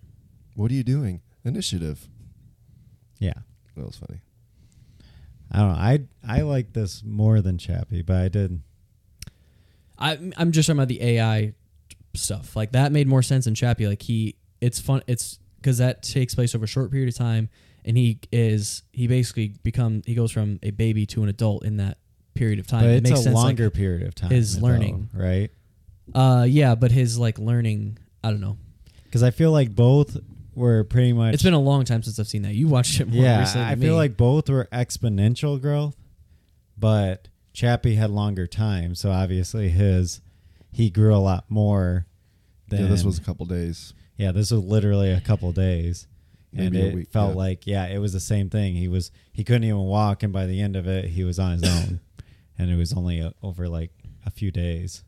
What 0.56 0.72
are 0.72 0.74
you 0.74 0.84
doing? 0.84 1.22
Initiative. 1.46 2.08
Yeah. 3.20 3.34
That 3.76 3.86
was 3.86 3.98
funny. 3.98 4.22
I 5.52 5.60
don't 5.60 5.70
know. 5.74 5.76
I 5.80 6.00
I 6.40 6.42
like 6.42 6.74
this 6.74 7.04
more 7.04 7.42
than 7.42 7.58
Chappie, 7.58 8.02
but 8.02 8.16
I 8.18 8.28
did. 8.30 8.62
I, 9.98 10.18
I'm 10.38 10.52
just 10.52 10.68
talking 10.68 10.80
about 10.80 10.88
the 10.88 11.02
AI 11.04 11.54
stuff. 12.16 12.56
Like 12.56 12.72
that 12.72 12.92
made 12.92 13.08
more 13.08 13.22
sense 13.22 13.48
in 13.48 13.54
Chappie. 13.56 13.88
Like 13.88 14.02
he, 14.02 14.36
it's 14.62 14.80
fun. 14.80 15.02
It's 15.08 15.40
because 15.58 15.78
that 15.78 16.04
takes 16.04 16.34
place 16.34 16.56
over 16.56 16.64
a 16.66 16.68
short 16.68 16.90
period 16.92 17.10
of 17.10 17.16
time, 17.16 17.50
and 17.86 17.98
he 17.98 18.20
is 18.32 18.84
he 18.94 19.08
basically 19.08 19.56
become 19.64 20.02
he 20.06 20.16
goes 20.16 20.32
from 20.32 20.60
a 20.64 20.72
baby 20.72 21.06
to 21.08 21.22
an 21.24 21.30
adult 21.30 21.66
in 21.66 21.78
that 21.78 21.98
period 22.34 22.58
of 22.60 22.66
time. 22.68 22.82
But 22.82 22.90
It 22.90 22.96
it's 22.98 23.10
makes 23.10 23.20
a 23.20 23.24
sense, 23.24 23.36
like, 23.36 23.44
longer 23.44 23.70
period 23.70 24.08
of 24.08 24.16
time. 24.16 24.32
His 24.32 24.60
though, 24.60 24.68
learning, 24.68 25.10
right? 25.14 25.52
Uh, 26.14 26.45
yeah, 26.47 26.76
but 26.76 26.91
his 26.91 27.18
like 27.18 27.39
learning. 27.39 27.97
I 28.24 28.30
don't 28.30 28.41
know. 28.41 28.58
Because 29.06 29.24
I 29.24 29.32
feel 29.32 29.52
like 29.52 29.76
both 29.76 30.18
were 30.56 30.84
pretty 30.84 31.14
much. 31.14 31.34
It's 31.34 31.43
been 31.43 31.54
a 31.54 31.60
long 31.60 31.86
time 31.86 32.04
since 32.04 32.20
I've 32.20 32.28
seen 32.28 32.43
that. 32.43 32.54
You 32.54 32.68
watched 32.68 32.99
it 32.99 33.08
more 33.08 33.24
yeah, 33.24 33.39
recently. 33.39 33.68
I 33.68 33.76
feel 33.76 33.93
me. 33.93 33.97
like 33.97 34.18
both 34.18 34.49
were 34.49 34.68
exponential 34.72 35.62
growth, 35.62 35.95
but 36.78 37.28
Chappie 37.54 37.95
had 37.95 38.10
longer 38.10 38.47
time, 38.47 38.95
so 38.95 39.12
obviously 39.12 39.70
his 39.70 40.22
he 40.72 40.89
grew 40.89 41.14
a 41.14 41.18
lot 41.18 41.45
more. 41.49 42.06
Than, 42.70 42.84
yeah, 42.84 42.88
this 42.88 43.04
was 43.04 43.18
a 43.18 43.22
couple 43.22 43.45
days. 43.45 43.93
yeah, 44.16 44.32
this 44.32 44.52
was 44.52 44.64
literally 44.64 45.12
a 45.12 45.20
couple 45.20 45.52
days, 45.52 46.08
and 46.56 46.72
Maybe 46.74 46.82
a 46.82 46.89
it 46.89 46.95
week, 46.95 47.10
felt 47.12 47.32
yeah. 47.32 47.38
like 47.38 47.68
yeah, 47.68 47.88
it 47.88 47.97
was 47.97 48.14
the 48.14 48.20
same 48.20 48.49
thing. 48.49 48.76
He 48.76 48.88
was 48.88 49.12
he 49.34 49.43
couldn't 49.43 49.66
even 49.66 49.80
walk, 49.80 50.24
and 50.24 50.32
by 50.32 50.45
the 50.45 50.62
end 50.62 50.76
of 50.76 50.88
it, 50.88 51.06
he 51.06 51.24
was 51.24 51.38
on 51.39 51.54
his 51.54 51.64
own, 51.64 51.99
and 52.58 52.72
it 52.72 52.78
was 52.78 52.93
only 52.93 53.22
uh 53.22 53.32
over 53.43 53.68
like 53.68 53.91
a 54.26 54.32
few 54.32 54.52
days. 54.52 55.04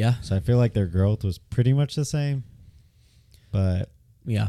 Yeah, 0.00 0.14
So 0.22 0.34
I 0.34 0.40
feel 0.40 0.56
like 0.56 0.72
their 0.72 0.86
growth 0.86 1.22
was 1.24 1.38
pretty 1.38 1.72
much 1.72 1.94
the 1.94 2.04
same, 2.04 2.44
but 3.52 3.90
yeah. 4.24 4.48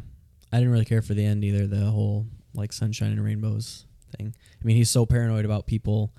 I 0.51 0.57
didn't 0.57 0.71
really 0.71 0.85
care 0.85 1.01
for 1.01 1.13
the 1.13 1.25
end 1.25 1.43
either. 1.43 1.65
The 1.67 1.85
whole 1.91 2.25
like 2.53 2.73
sunshine 2.73 3.11
and 3.11 3.23
rainbows 3.23 3.85
thing. 4.17 4.33
I 4.61 4.65
mean, 4.65 4.75
he's 4.75 4.89
so 4.89 5.05
paranoid 5.05 5.45
about 5.45 5.65
people. 5.65 6.13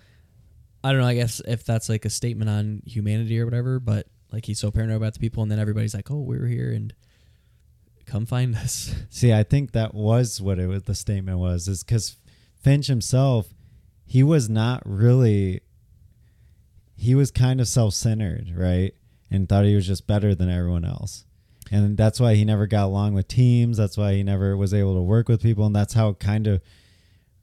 I 0.82 0.90
don't 0.92 1.00
know. 1.00 1.06
I 1.06 1.14
guess 1.14 1.40
if 1.46 1.64
that's 1.64 1.88
like 1.88 2.04
a 2.04 2.10
statement 2.10 2.50
on 2.50 2.82
humanity 2.86 3.38
or 3.40 3.44
whatever, 3.44 3.78
but 3.78 4.06
like 4.32 4.46
he's 4.46 4.58
so 4.58 4.70
paranoid 4.70 4.96
about 4.96 5.14
the 5.14 5.20
people, 5.20 5.42
and 5.42 5.52
then 5.52 5.58
everybody's 5.58 5.94
like, 5.94 6.10
"Oh, 6.10 6.20
we're 6.20 6.46
here 6.46 6.72
and 6.72 6.94
come 8.06 8.26
find 8.26 8.56
us." 8.56 8.94
See, 9.10 9.32
I 9.32 9.42
think 9.42 9.72
that 9.72 9.94
was 9.94 10.40
what 10.40 10.58
it 10.58 10.66
was. 10.66 10.84
The 10.84 10.94
statement 10.94 11.38
was 11.38 11.68
is 11.68 11.84
because 11.84 12.16
Finch 12.58 12.86
himself, 12.86 13.52
he 14.04 14.22
was 14.22 14.48
not 14.48 14.82
really. 14.86 15.60
He 16.96 17.14
was 17.14 17.30
kind 17.32 17.60
of 17.60 17.66
self-centered, 17.66 18.52
right, 18.56 18.94
and 19.34 19.48
thought 19.48 19.64
he 19.64 19.74
was 19.74 19.86
just 19.86 20.06
better 20.06 20.34
than 20.34 20.50
everyone 20.50 20.84
else, 20.84 21.24
and 21.70 21.96
that's 21.96 22.20
why 22.20 22.34
he 22.34 22.44
never 22.44 22.66
got 22.66 22.86
along 22.86 23.14
with 23.14 23.28
teams. 23.28 23.76
That's 23.76 23.96
why 23.96 24.14
he 24.14 24.22
never 24.22 24.56
was 24.56 24.74
able 24.74 24.94
to 24.94 25.02
work 25.02 25.28
with 25.28 25.42
people, 25.42 25.66
and 25.66 25.74
that's 25.74 25.94
how 25.94 26.14
kind 26.14 26.46
of 26.46 26.60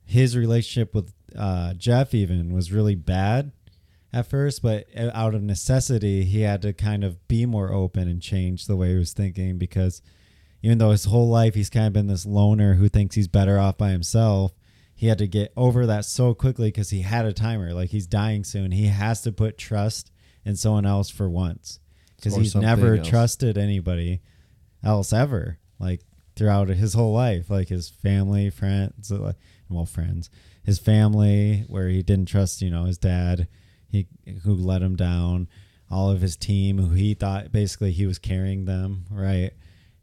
his 0.05 0.35
relationship 0.35 0.93
with 0.95 1.13
uh, 1.37 1.73
Jeff 1.73 2.13
even 2.13 2.53
was 2.53 2.71
really 2.71 2.95
bad 2.95 3.51
at 4.11 4.27
first, 4.27 4.61
but 4.61 4.87
out 4.95 5.35
of 5.35 5.43
necessity, 5.43 6.23
he 6.23 6.41
had 6.41 6.61
to 6.63 6.73
kind 6.73 7.03
of 7.03 7.27
be 7.27 7.45
more 7.45 7.71
open 7.71 8.07
and 8.07 8.21
change 8.21 8.65
the 8.65 8.75
way 8.75 8.89
he 8.89 8.95
was 8.95 9.13
thinking 9.13 9.57
because 9.57 10.01
even 10.63 10.79
though 10.79 10.91
his 10.91 11.05
whole 11.05 11.29
life 11.29 11.53
he's 11.53 11.69
kind 11.69 11.87
of 11.87 11.93
been 11.93 12.07
this 12.07 12.25
loner 12.25 12.73
who 12.73 12.89
thinks 12.89 13.15
he's 13.15 13.27
better 13.27 13.59
off 13.59 13.77
by 13.77 13.91
himself, 13.91 14.53
he 14.95 15.07
had 15.07 15.19
to 15.19 15.27
get 15.27 15.53
over 15.55 15.85
that 15.85 16.05
so 16.05 16.33
quickly 16.33 16.69
because 16.69 16.89
he 16.89 17.01
had 17.01 17.25
a 17.25 17.33
timer. 17.33 17.73
Like 17.73 17.91
he's 17.91 18.07
dying 18.07 18.43
soon. 18.43 18.71
He 18.71 18.87
has 18.87 19.21
to 19.21 19.31
put 19.31 19.57
trust 19.57 20.11
in 20.49 20.55
someone 20.55 20.85
else 20.85 21.09
for 21.09 21.29
once 21.29 21.79
because 22.15 22.35
he's 22.35 22.55
never 22.55 22.95
else. 22.95 23.07
trusted 23.07 23.57
anybody 23.57 24.21
else 24.83 25.13
ever. 25.13 25.59
Like 25.79 26.01
throughout 26.35 26.67
his 26.69 26.93
whole 26.93 27.13
life, 27.13 27.49
like 27.49 27.69
his 27.69 27.89
family, 27.89 28.49
friends, 28.49 29.11
uh, 29.11 29.33
well, 29.69 29.85
friends, 29.85 30.29
his 30.63 30.79
family, 30.79 31.65
where 31.67 31.87
he 31.87 32.01
didn't 32.01 32.27
trust, 32.27 32.61
you 32.61 32.69
know, 32.69 32.85
his 32.85 32.97
dad, 32.97 33.47
he 33.87 34.07
who 34.43 34.53
let 34.53 34.81
him 34.81 34.95
down, 34.95 35.47
all 35.89 36.09
of 36.09 36.21
his 36.21 36.35
team, 36.35 36.77
who 36.77 36.95
he 36.95 37.13
thought 37.13 37.51
basically 37.51 37.91
he 37.91 38.05
was 38.05 38.19
carrying 38.19 38.65
them, 38.65 39.05
right? 39.09 39.51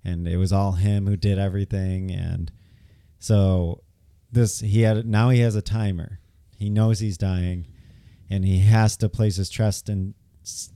And 0.04 0.26
it 0.26 0.36
was 0.36 0.52
all 0.52 0.72
him 0.72 1.06
who 1.06 1.16
did 1.16 1.38
everything, 1.38 2.10
and 2.12 2.52
so 3.18 3.82
this 4.30 4.60
he 4.60 4.82
had 4.82 5.06
now 5.06 5.30
he 5.30 5.40
has 5.40 5.56
a 5.56 5.62
timer. 5.62 6.20
He 6.56 6.70
knows 6.70 7.00
he's 7.00 7.18
dying, 7.18 7.66
and 8.30 8.44
he 8.44 8.60
has 8.60 8.96
to 8.98 9.08
place 9.08 9.36
his 9.36 9.50
trust 9.50 9.88
in 9.88 10.14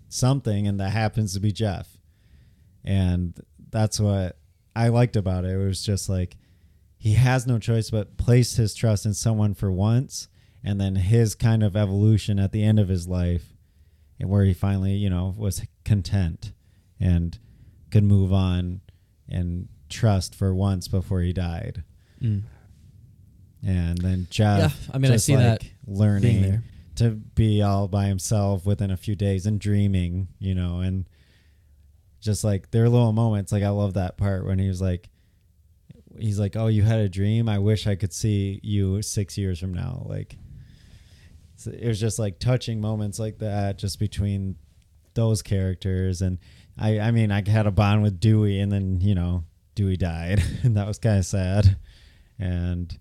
something, 0.09 0.66
and 0.66 0.81
that 0.81 0.91
happens 0.91 1.35
to 1.35 1.41
be 1.41 1.53
Jeff. 1.53 1.99
And 2.85 3.39
that's 3.71 4.01
what 4.01 4.39
I 4.75 4.89
liked 4.89 5.16
about 5.16 5.45
it. 5.45 5.51
It 5.51 5.57
was 5.57 5.83
just 5.83 6.09
like 6.09 6.37
he 6.97 7.14
has 7.14 7.47
no 7.47 7.59
choice 7.59 7.91
but 7.91 8.16
place 8.16 8.57
his 8.57 8.75
trust 8.75 9.07
in 9.07 9.14
someone 9.14 9.55
for 9.55 9.71
once, 9.71 10.29
and 10.62 10.81
then 10.81 10.97
his 10.97 11.35
kind 11.35 11.62
of 11.62 11.77
evolution 11.77 12.39
at 12.39 12.53
the 12.53 12.62
end 12.62 12.79
of 12.79 12.89
his 12.89 13.09
life, 13.09 13.55
and 14.18 14.29
where 14.29 14.45
he 14.45 14.53
finally, 14.53 14.95
you 14.95 15.11
know, 15.11 15.35
was 15.37 15.62
content 15.85 16.53
and 16.99 17.39
could 17.91 18.05
move 18.05 18.33
on 18.33 18.81
and 19.29 19.68
trust 19.89 20.35
for 20.35 20.55
once 20.55 20.89
before 20.89 21.21
he 21.21 21.33
died. 21.33 21.85
Mm. 22.23 22.43
And 23.66 23.99
then 23.99 24.27
Jeff, 24.31 24.59
Yeah, 24.89 24.95
I 24.95 24.99
mean, 24.99 25.12
I 25.12 25.16
see 25.16 25.37
that 25.37 25.62
like 25.62 25.75
learning 25.87 26.43
there. 26.43 26.62
To 27.01 27.11
be 27.12 27.62
all 27.62 27.88
by 27.88 28.05
himself 28.05 28.66
within 28.66 28.90
a 28.90 28.96
few 28.96 29.16
days 29.16 29.46
and 29.46 29.59
dreaming, 29.59 30.28
you 30.38 30.55
know, 30.55 30.80
and 30.80 31.09
just 32.20 32.44
like 32.44 32.70
there 32.70 32.84
are 32.84 32.90
little 32.90 33.12
moments. 33.14 33.53
Like 33.53 33.62
I 33.62 33.70
love 33.70 33.94
that 33.94 34.18
part 34.18 34.44
when 34.44 34.59
he 34.59 34.68
was 34.68 34.82
like, 34.82 35.09
he's 36.18 36.38
like, 36.38 36.57
"Oh, 36.57 36.66
you 36.66 36.82
had 36.82 37.01
a 37.01 37.09
dream. 37.09 37.48
I 37.48 37.59
wish 37.59 37.86
I 37.86 37.94
could 37.94 38.12
see 38.12 38.61
you 38.62 39.01
six 39.01 39.38
years 39.38 39.59
from 39.59 39.72
now." 39.72 40.03
Like 40.05 40.36
it 41.66 41.88
was 41.88 41.98
just 41.98 42.18
like 42.18 42.38
touching 42.38 42.82
moments 42.82 43.18
like 43.18 43.38
that, 43.38 43.78
just 43.78 43.98
between 43.98 44.57
those 45.14 45.40
characters. 45.40 46.20
And 46.20 46.38
I, 46.78 47.01
I 47.01 47.11
mean, 47.12 47.32
I 47.32 47.42
had 47.48 47.66
a 47.66 47.70
bond 47.70 48.03
with 48.03 48.20
Dewey, 48.20 48.61
and 48.61 48.70
then 48.70 49.01
you 49.01 49.14
know, 49.14 49.44
Dewey 49.74 49.96
died, 49.96 50.42
and 50.62 50.76
that 50.76 50.86
was 50.86 50.98
kind 50.98 51.18
of 51.18 51.24
sad. 51.24 51.78
And 52.38 52.94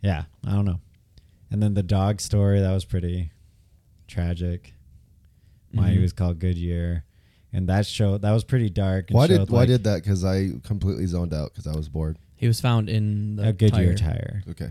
yeah, 0.00 0.24
I 0.46 0.52
don't 0.52 0.64
know. 0.64 0.80
And 1.50 1.62
then 1.62 1.74
the 1.74 1.82
dog 1.82 2.20
story 2.20 2.60
that 2.60 2.72
was 2.72 2.84
pretty 2.84 3.30
tragic. 4.08 4.74
Why 5.72 5.90
he 5.90 5.98
Mhm. 5.98 6.02
was 6.02 6.12
called 6.12 6.38
Goodyear, 6.38 7.04
and 7.52 7.68
that 7.68 7.86
show 7.86 8.16
that 8.18 8.30
was 8.32 8.44
pretty 8.44 8.70
dark. 8.70 9.10
and 9.10 9.16
Why 9.16 9.26
did 9.26 9.50
why 9.50 9.60
like, 9.60 9.68
did 9.68 9.84
that? 9.84 10.02
Because 10.02 10.24
I 10.24 10.50
completely 10.62 11.06
zoned 11.06 11.34
out 11.34 11.52
because 11.52 11.66
I 11.66 11.76
was 11.76 11.88
bored. 11.88 12.18
He 12.36 12.46
was 12.46 12.60
found 12.60 12.88
in 12.88 13.36
the 13.36 13.48
a 13.48 13.52
Goodyear 13.52 13.94
tire. 13.94 14.12
tire? 14.14 14.42
Okay. 14.50 14.70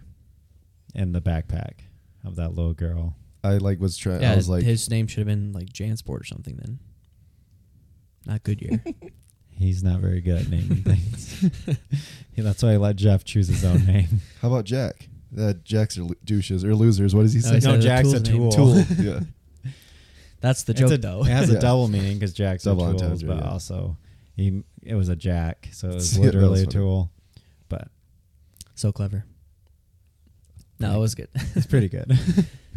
in 0.95 1.11
the 1.11 1.21
backpack 1.21 1.79
of 2.23 2.35
that 2.35 2.53
little 2.53 2.73
girl. 2.75 3.15
I 3.43 3.57
like 3.57 3.79
was 3.79 3.97
trying. 3.97 4.21
Yeah, 4.21 4.33
I 4.33 4.35
was 4.35 4.47
like, 4.47 4.63
his 4.63 4.89
name 4.91 5.07
should 5.07 5.19
have 5.19 5.27
been 5.27 5.51
like 5.51 5.73
Jansport 5.73 6.21
or 6.21 6.23
something 6.23 6.55
then. 6.57 6.77
Not 8.27 8.43
Goodyear. 8.43 8.83
He's 9.49 9.83
not 9.83 9.99
very 10.01 10.21
good 10.21 10.41
at 10.43 10.49
naming 10.49 10.83
things. 10.83 11.49
Yeah, 12.35 12.43
That's 12.43 12.61
why 12.63 12.73
I 12.73 12.77
let 12.77 12.95
Jeff 12.95 13.23
choose 13.23 13.47
his 13.47 13.63
own 13.65 13.85
name. 13.85 14.21
how 14.41 14.47
about 14.49 14.65
Jack? 14.65 15.07
Uh, 15.37 15.53
Jacks 15.63 15.97
are 15.97 16.03
lo- 16.03 16.13
douches 16.23 16.63
or 16.63 16.75
losers. 16.75 17.15
What 17.15 17.23
does 17.23 17.33
he 17.33 17.39
No, 17.39 17.47
say? 17.49 17.55
he 17.55 17.61
said 17.61 17.69
no, 17.71 17.77
the 17.77 17.83
Jack's 17.83 18.11
a 18.13 18.19
tool's 18.21 18.57
name. 18.57 18.85
tool. 18.85 18.95
Tool. 18.95 19.05
yeah. 19.05 19.19
That's 20.41 20.63
the 20.63 20.71
It's 20.73 20.79
joke 20.81 20.91
a- 20.91 20.97
though. 20.97 21.21
It 21.21 21.27
has 21.29 21.49
Yeah. 21.51 21.57
a 21.57 21.61
double 21.61 21.87
meaning 21.87 22.17
because 22.19 22.33
Jack's 22.33 22.63
Double 22.63 22.85
a 22.85 22.91
tools, 22.91 23.01
entendre, 23.23 23.27
but 23.35 23.43
yeah. 23.45 23.49
also 23.51 23.97
he 24.35 24.63
it 24.83 24.95
was 24.95 25.09
a 25.09 25.15
jack, 25.15 25.69
so 25.71 25.89
it 25.89 25.95
was 25.95 26.17
Yeah, 26.17 26.25
that 26.25 26.27
was 26.27 26.35
literally 26.35 26.61
a 26.61 26.65
funny. 26.65 26.73
tool. 26.73 27.11
But 27.69 27.87
so 28.75 28.91
clever. 28.91 29.25
No, 30.79 30.95
it 30.95 30.99
was 30.99 31.15
good. 31.15 31.29
it's 31.55 31.65
pretty 31.65 31.87
good. 31.87 32.11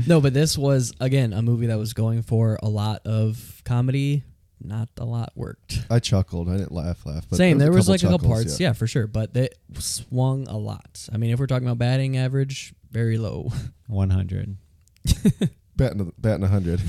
no, 0.07 0.20
but 0.20 0.32
this 0.32 0.57
was 0.57 0.92
again 1.00 1.32
a 1.32 1.42
movie 1.42 1.66
that 1.66 1.78
was 1.78 1.92
going 1.92 2.22
for 2.22 2.59
a 2.62 2.68
lot 2.68 3.02
of 3.07 3.62
comedy. 3.64 4.22
Not 4.62 4.88
a 4.96 5.04
lot 5.04 5.32
worked. 5.34 5.80
I 5.90 5.98
chuckled. 5.98 6.48
I 6.48 6.57
didn't 6.57 6.72
laugh. 6.72 7.04
Laugh. 7.04 7.26
But 7.28 7.36
Same. 7.36 7.59
There 7.59 7.70
was, 7.72 7.86
couple 7.86 7.92
like 7.92 8.02
a 8.02 8.09
couple 8.09 8.28
parts, 8.30 8.59
yeah. 8.59 8.72
for 8.72 8.86
sure, 8.86 9.07
but 9.07 9.34
they 9.34 9.50
swung 9.78 10.48
a 10.48 10.57
lot. 10.57 11.09
I 11.12 11.18
mean, 11.18 11.30
if 11.30 11.38
we're 11.38 11.46
talking 11.46 11.66
about 11.66 11.78
batting 11.78 12.16
average, 12.16 12.74
very 12.90 13.18
low. 13.18 13.52
One 13.86 14.11
hundred. 14.11 14.57
Batting, 15.76 16.00
a- 16.00 16.20
batting 16.20 16.42
a 16.42 16.48
hundred. 16.48 16.80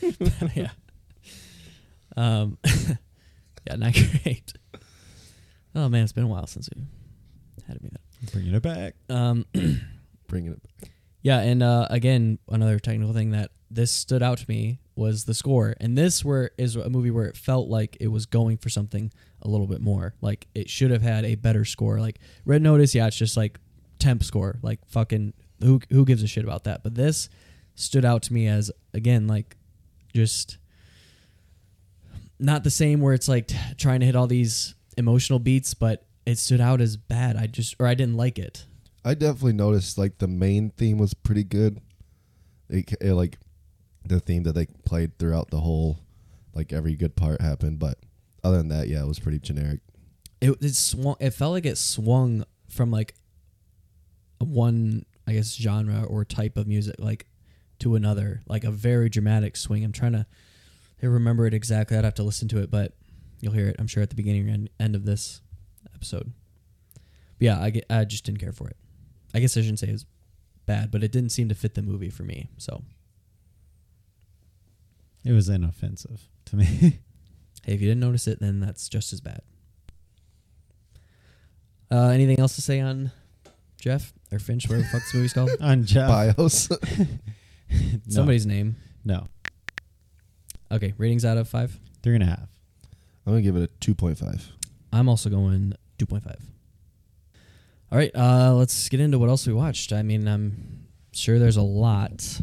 yeah. 0.54 0.70
Um. 2.16 2.56
yeah, 3.66 3.76
not 3.76 3.92
great. 3.92 4.54
Oh 5.74 5.90
man, 5.90 6.04
it's 6.04 6.12
been 6.12 6.24
a 6.24 6.28
while 6.28 6.46
since 6.46 6.70
we 6.74 6.82
had 7.66 7.82
me 7.82 7.90
that. 7.92 8.32
Bringing 8.32 8.54
it 8.54 8.62
back. 8.62 8.94
Um. 9.10 9.44
Bringing 10.26 10.52
it. 10.52 10.62
Back. 10.62 10.90
Yeah, 11.20 11.40
and 11.40 11.64
uh, 11.64 11.88
again, 11.90 12.38
another 12.48 12.78
technical 12.78 13.12
thing 13.12 13.32
that 13.32 13.50
this 13.70 13.90
stood 13.90 14.22
out 14.22 14.38
to 14.38 14.46
me 14.48 14.80
was 14.96 15.24
the 15.24 15.34
score, 15.34 15.74
and 15.80 15.96
this 15.96 16.24
where 16.24 16.50
is 16.58 16.76
a 16.76 16.88
movie 16.90 17.10
where 17.10 17.26
it 17.26 17.36
felt 17.36 17.68
like 17.68 17.96
it 18.00 18.08
was 18.08 18.26
going 18.26 18.56
for 18.56 18.68
something 18.68 19.12
a 19.42 19.48
little 19.48 19.66
bit 19.66 19.80
more. 19.80 20.14
Like 20.20 20.48
it 20.54 20.68
should 20.68 20.90
have 20.90 21.02
had 21.02 21.24
a 21.24 21.34
better 21.34 21.64
score. 21.64 22.00
Like 22.00 22.18
Red 22.44 22.62
Notice, 22.62 22.94
yeah, 22.94 23.06
it's 23.06 23.16
just 23.16 23.36
like 23.36 23.58
temp 23.98 24.22
score. 24.24 24.58
Like 24.62 24.80
fucking 24.88 25.34
who 25.60 25.80
who 25.90 26.04
gives 26.04 26.22
a 26.22 26.26
shit 26.26 26.44
about 26.44 26.64
that? 26.64 26.82
But 26.82 26.94
this 26.94 27.28
stood 27.74 28.04
out 28.04 28.22
to 28.22 28.32
me 28.32 28.48
as 28.48 28.72
again 28.92 29.28
like 29.28 29.56
just 30.14 30.58
not 32.40 32.64
the 32.64 32.70
same 32.70 33.00
where 33.00 33.14
it's 33.14 33.28
like 33.28 33.48
t- 33.48 33.56
trying 33.76 34.00
to 34.00 34.06
hit 34.06 34.16
all 34.16 34.26
these 34.26 34.74
emotional 34.96 35.38
beats, 35.38 35.74
but 35.74 36.04
it 36.26 36.38
stood 36.38 36.60
out 36.60 36.80
as 36.80 36.96
bad. 36.96 37.36
I 37.36 37.46
just 37.46 37.76
or 37.78 37.86
I 37.86 37.94
didn't 37.94 38.16
like 38.16 38.38
it. 38.38 38.66
I 39.04 39.14
definitely 39.14 39.54
noticed 39.54 39.96
like 39.96 40.18
the 40.18 40.28
main 40.28 40.70
theme 40.70 40.98
was 40.98 41.14
pretty 41.14 41.44
good. 41.44 41.80
It, 42.68 42.92
it, 43.00 43.14
like 43.14 43.38
the 44.08 44.20
theme 44.20 44.42
that 44.44 44.54
they 44.54 44.66
played 44.84 45.18
throughout 45.18 45.50
the 45.50 45.60
whole, 45.60 46.00
like 46.54 46.72
every 46.72 46.94
good 46.96 47.16
part 47.16 47.40
happened. 47.40 47.78
But 47.78 47.98
other 48.42 48.58
than 48.58 48.68
that, 48.68 48.88
yeah, 48.88 49.02
it 49.02 49.06
was 49.06 49.18
pretty 49.18 49.38
generic. 49.38 49.80
it 50.40 50.56
it 50.60 50.74
swung 50.74 51.16
it 51.20 51.30
felt 51.30 51.52
like 51.52 51.66
it 51.66 51.78
swung 51.78 52.44
from 52.68 52.90
like 52.90 53.14
one 54.38 55.04
I 55.26 55.32
guess 55.32 55.54
genre 55.54 56.04
or 56.04 56.24
type 56.24 56.56
of 56.56 56.66
music 56.66 56.94
like 56.98 57.26
to 57.80 57.94
another 57.94 58.42
like 58.46 58.64
a 58.64 58.70
very 58.70 59.08
dramatic 59.08 59.56
swing. 59.56 59.84
I'm 59.84 59.92
trying 59.92 60.12
to 60.12 60.26
remember 61.02 61.46
it 61.46 61.54
exactly. 61.54 61.96
I'd 61.96 62.04
have 62.04 62.14
to 62.14 62.22
listen 62.22 62.48
to 62.48 62.58
it, 62.58 62.70
but 62.70 62.94
you'll 63.40 63.52
hear 63.52 63.68
it 63.68 63.76
I'm 63.78 63.86
sure 63.86 64.02
at 64.02 64.10
the 64.10 64.16
beginning 64.16 64.48
and 64.48 64.70
end, 64.80 64.96
of 64.96 65.04
this 65.04 65.42
episode. 65.94 66.32
But 66.94 67.44
yeah, 67.44 67.60
I 67.60 67.70
get, 67.70 67.84
I 67.88 68.04
just 68.04 68.24
didn't 68.24 68.40
care 68.40 68.52
for 68.52 68.68
it. 68.68 68.76
I 69.34 69.40
guess 69.40 69.56
I 69.56 69.60
shouldn't 69.60 69.78
say 69.78 69.88
it 69.88 69.92
was 69.92 70.06
bad, 70.66 70.90
but 70.90 71.04
it 71.04 71.12
didn't 71.12 71.30
seem 71.30 71.48
to 71.48 71.54
fit 71.54 71.74
the 71.74 71.82
movie 71.82 72.10
for 72.10 72.24
me. 72.24 72.48
So 72.56 72.82
It 75.28 75.32
was 75.32 75.50
inoffensive 75.50 76.22
to 76.46 76.56
me. 76.56 76.64
hey, 77.62 77.74
if 77.74 77.82
you 77.82 77.88
didn't 77.88 78.00
notice 78.00 78.26
it, 78.26 78.40
then 78.40 78.60
that's 78.60 78.88
just 78.88 79.12
as 79.12 79.20
bad. 79.20 79.42
Uh, 81.90 82.08
anything 82.08 82.40
else 82.40 82.54
to 82.54 82.62
say 82.62 82.80
on 82.80 83.12
Jeff 83.78 84.14
or 84.32 84.38
Finch? 84.38 84.66
Whatever 84.66 84.84
the 84.84 84.88
fuck 84.88 85.02
this 85.02 85.12
movie's 85.12 85.34
called. 85.34 85.50
On 85.60 85.84
Jeff. 85.84 86.08
Bios. 86.08 86.70
No. 87.70 87.98
Somebody's 88.08 88.46
name. 88.46 88.76
No. 89.04 89.26
Okay, 90.72 90.94
ratings 90.96 91.26
out 91.26 91.36
of 91.36 91.46
five. 91.46 91.78
Three 92.02 92.14
and 92.14 92.22
a 92.22 92.26
half. 92.26 92.48
I'm 93.26 93.34
gonna 93.34 93.42
give 93.42 93.56
it 93.56 93.62
a 93.64 93.66
two 93.80 93.94
point 93.94 94.16
five. 94.16 94.50
I'm 94.90 95.06
also 95.06 95.28
going 95.28 95.74
two 95.98 96.06
point 96.06 96.24
five. 96.24 96.40
All 97.92 97.98
right, 97.98 98.10
uh, 98.14 98.54
let's 98.54 98.88
get 98.88 99.00
into 99.00 99.18
what 99.18 99.28
else 99.28 99.46
we 99.46 99.52
watched. 99.52 99.92
I 99.92 100.02
mean, 100.02 100.26
I'm 100.26 100.86
sure 101.12 101.38
there's 101.38 101.58
a 101.58 101.62
lot. 101.62 102.40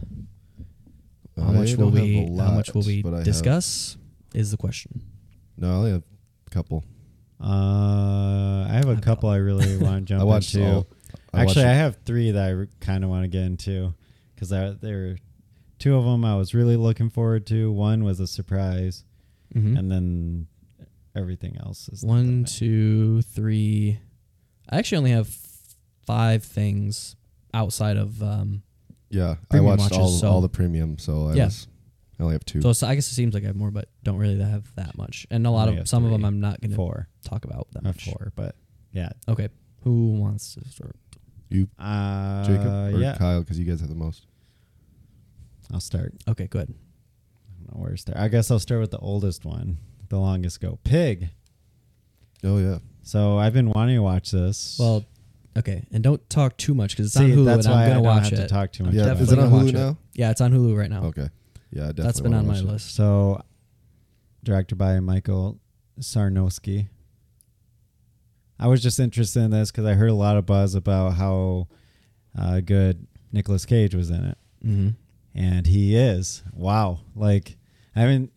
How 1.38 1.52
much 1.52 1.76
will 1.76 1.90
we? 1.92 2.20
a 2.20 2.44
how 2.44 2.52
much 2.52 2.74
will 2.74 2.82
we 2.84 3.02
but 3.02 3.14
I 3.14 3.18
have- 3.18 3.26
discuss? 3.26 3.98
Is 4.34 4.52
the 4.52 4.58
question. 4.58 5.02
No, 5.58 5.70
I 5.70 5.74
only 5.76 5.92
have 5.92 6.04
a 6.48 6.50
couple. 6.50 6.84
Uh, 7.42 8.66
I 8.68 8.72
have 8.74 8.88
a 8.88 8.92
I've 8.92 9.02
couple 9.02 9.30
I 9.30 9.38
really 9.38 9.78
want 9.82 10.08
to 10.08 10.14
jump 10.14 10.22
I 10.22 10.26
watched 10.26 10.56
into. 10.56 10.68
all. 10.68 10.88
I 11.34 11.42
Actually, 11.42 11.64
watched 11.64 11.68
I 11.70 11.74
have 11.74 11.98
three 12.06 12.32
that 12.32 12.50
I 12.52 12.86
kind 12.86 13.04
of 13.04 13.10
want 13.10 13.24
to 13.24 13.28
get 13.28 13.44
into 13.44 13.94
because 14.34 14.50
there 14.50 14.76
were 14.82 15.16
two 15.80 15.96
of 15.96 16.06
them 16.06 16.24
I 16.26 16.36
was 16.38 16.54
really 16.54 16.76
looking 16.78 17.10
forward 17.10 17.46
to. 17.48 17.72
One 17.72 18.04
was 18.04 18.20
a 18.20 18.28
surprise, 18.28 19.04
Mm-hmm. 19.54 19.78
and 19.78 19.92
then 19.92 20.48
everything 21.16 21.58
else 21.58 21.88
is 21.90 22.04
not 22.04 22.14
that 22.14 22.18
One, 22.24 22.44
bad. 22.44 22.52
two, 22.52 23.22
three. 23.22 24.00
I 24.70 24.78
actually 24.80 24.98
only 24.98 25.12
have 25.12 25.30
five 26.06 26.44
things 26.44 27.16
outside 27.54 27.96
of. 27.98 28.22
Um, 28.22 28.64
Yeah, 29.10 29.36
I 29.52 29.60
watched 29.60 29.82
watches, 29.82 29.98
all 29.98 30.08
so- 30.10 30.30
all 30.32 30.42
the 30.42 30.50
premium, 30.50 30.98
so 30.98 31.28
I 31.30 31.34
Yeah. 31.36 31.46
was. 31.46 31.68
I 32.20 32.24
only 32.24 32.34
have 32.36 32.46
two. 32.46 32.62
so, 32.62 32.72
so 32.72 32.88
I 32.88 32.96
guess 32.96 33.12
it 33.12 33.14
seems 33.16 33.34
like 33.34 33.44
I 33.44 33.48
have 33.48 33.58
more, 33.58 33.72
but 33.72 33.90
don't 34.04 34.18
really 34.18 34.40
have 34.42 34.74
that 34.76 34.98
much. 34.98 35.28
And 35.30 35.46
a 35.46 35.52
lot 35.52 35.64
Only 35.68 35.74
of 35.74 35.78
have 35.80 35.90
some 35.90 36.06
of 36.06 36.12
them. 36.12 36.24
I'm 36.24 36.40
not 36.40 36.62
going 36.62 36.72
to 36.72 36.76
four, 36.78 37.10
talk 37.26 37.44
about 37.44 37.68
that 37.74 37.80
uh, 37.80 37.90
much. 37.90 38.06
four, 38.06 38.32
but 38.38 38.56
yeah. 38.94 39.10
Okay, 39.28 39.50
who 39.84 40.14
wants 40.14 40.54
to 40.56 40.66
start? 40.70 40.96
you, 41.50 41.68
Uh, 41.78 42.44
Jacob, 42.46 42.96
or 42.96 43.00
yeah, 43.00 43.18
Kyle, 43.18 43.42
because 43.42 43.60
you 43.60 43.66
guys 43.66 43.82
have 43.82 43.90
the 43.90 43.96
most. 43.96 44.28
I'll 45.74 45.80
start. 45.82 46.14
Okay, 46.28 46.48
good. 46.48 46.70
I 46.74 47.66
don't 47.66 47.76
know 47.76 47.82
where 47.82 47.92
to 47.92 47.98
start. 47.98 48.18
I 48.18 48.28
guess 48.30 48.50
I'll 48.50 48.60
start 48.60 48.80
with 48.82 48.92
the 48.92 48.98
oldest 49.00 49.44
one, 49.46 49.78
the 50.10 50.18
longest 50.20 50.62
go. 50.62 50.80
Pig. 50.86 51.30
Oh 52.44 52.58
yeah, 52.60 52.80
So 53.04 53.38
I've 53.38 53.54
been 53.54 53.70
wanting 53.72 53.96
to 53.98 54.04
watch 54.04 54.32
this. 54.32 54.78
Well, 54.80 55.04
okay, 55.58 55.86
and 55.92 56.04
don't 56.04 56.28
talk 56.30 56.58
too 56.58 56.74
much 56.74 56.92
because 56.92 57.08
it's 57.08 57.16
See, 57.16 57.24
on 57.26 57.32
Hulu, 57.32 57.46
that's 57.46 57.66
and 57.66 57.74
why 57.76 57.82
I'm 57.82 57.86
I 57.86 57.88
gonna 57.94 58.04
don't 58.04 58.04
watch 58.16 58.24
have 58.30 58.34
it. 58.34 58.42
to 58.44 58.48
talk 58.48 58.72
too 58.72 58.84
much. 58.84 58.94
Yeah. 58.94 59.04
about 59.04 59.22
Is 59.22 59.30
definitely 59.30 59.44
it 59.44 59.46
on 59.46 59.50
gonna 59.52 59.64
Hulu 59.64 59.66
watch 59.66 59.74
now? 59.96 59.98
Yeah, 60.14 60.32
it's 60.32 60.42
on 60.42 60.52
Hulu 60.54 60.78
right 60.78 60.90
now. 60.90 61.04
Okay. 61.06 61.30
Yeah, 61.72 61.80
definitely. 61.88 62.04
That's 62.04 62.20
been 62.22 62.32
wanna 62.32 62.42
on 62.44 62.48
my 62.48 62.54
watch 62.54 62.62
it. 62.64 62.68
list. 62.68 62.96
So, 62.96 63.42
directed 64.44 64.76
by 64.76 65.00
Michael 65.00 65.60
Sarnoski. 66.00 66.88
I 68.58 68.68
was 68.68 68.82
just 68.82 69.00
interested 69.00 69.42
in 69.42 69.52
this 69.52 69.72
because 69.72 69.86
I 69.86 69.94
heard 69.96 70.10
a 70.10 70.14
lot 70.14 70.38
of 70.38 70.46
buzz 70.46 70.76
about 70.76 71.16
how 71.16 71.68
uh, 72.38 72.62
good 72.62 73.06
Nicolas 73.32 73.66
Cage 73.66 73.94
was 73.96 74.10
in 74.10 74.24
it, 74.24 74.38
Mm-hmm. 74.66 74.90
and 75.38 75.68
he 75.68 75.96
is. 75.96 76.42
Wow! 76.54 77.00
Like 77.16 77.58
I 77.96 78.02
haven't. 78.02 78.32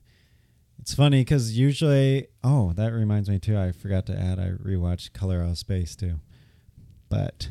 It's 0.80 0.94
funny 0.94 1.20
because 1.20 1.56
usually, 1.58 2.28
oh, 2.42 2.72
that 2.74 2.92
reminds 2.92 3.28
me 3.28 3.38
too. 3.38 3.56
I 3.58 3.72
forgot 3.72 4.06
to 4.06 4.18
add. 4.18 4.38
I 4.38 4.50
rewatched 4.50 5.12
Color 5.12 5.42
Out 5.42 5.50
of 5.50 5.58
Space 5.58 5.94
too, 5.94 6.18
but 7.08 7.48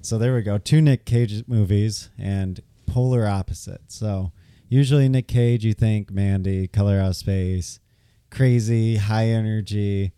so 0.00 0.18
there 0.18 0.34
we 0.34 0.42
go. 0.42 0.58
Two 0.58 0.80
Nick 0.80 1.04
Cage 1.04 1.44
movies 1.46 2.10
and 2.18 2.60
polar 2.86 3.26
opposites. 3.26 3.94
So 3.94 4.32
usually 4.68 5.08
Nick 5.08 5.28
Cage, 5.28 5.64
you 5.64 5.74
think 5.74 6.10
Mandy, 6.10 6.68
Color 6.68 6.98
Out 6.98 7.10
of 7.10 7.16
Space, 7.16 7.80
crazy, 8.30 8.96
high 8.96 9.26
energy, 9.26 10.12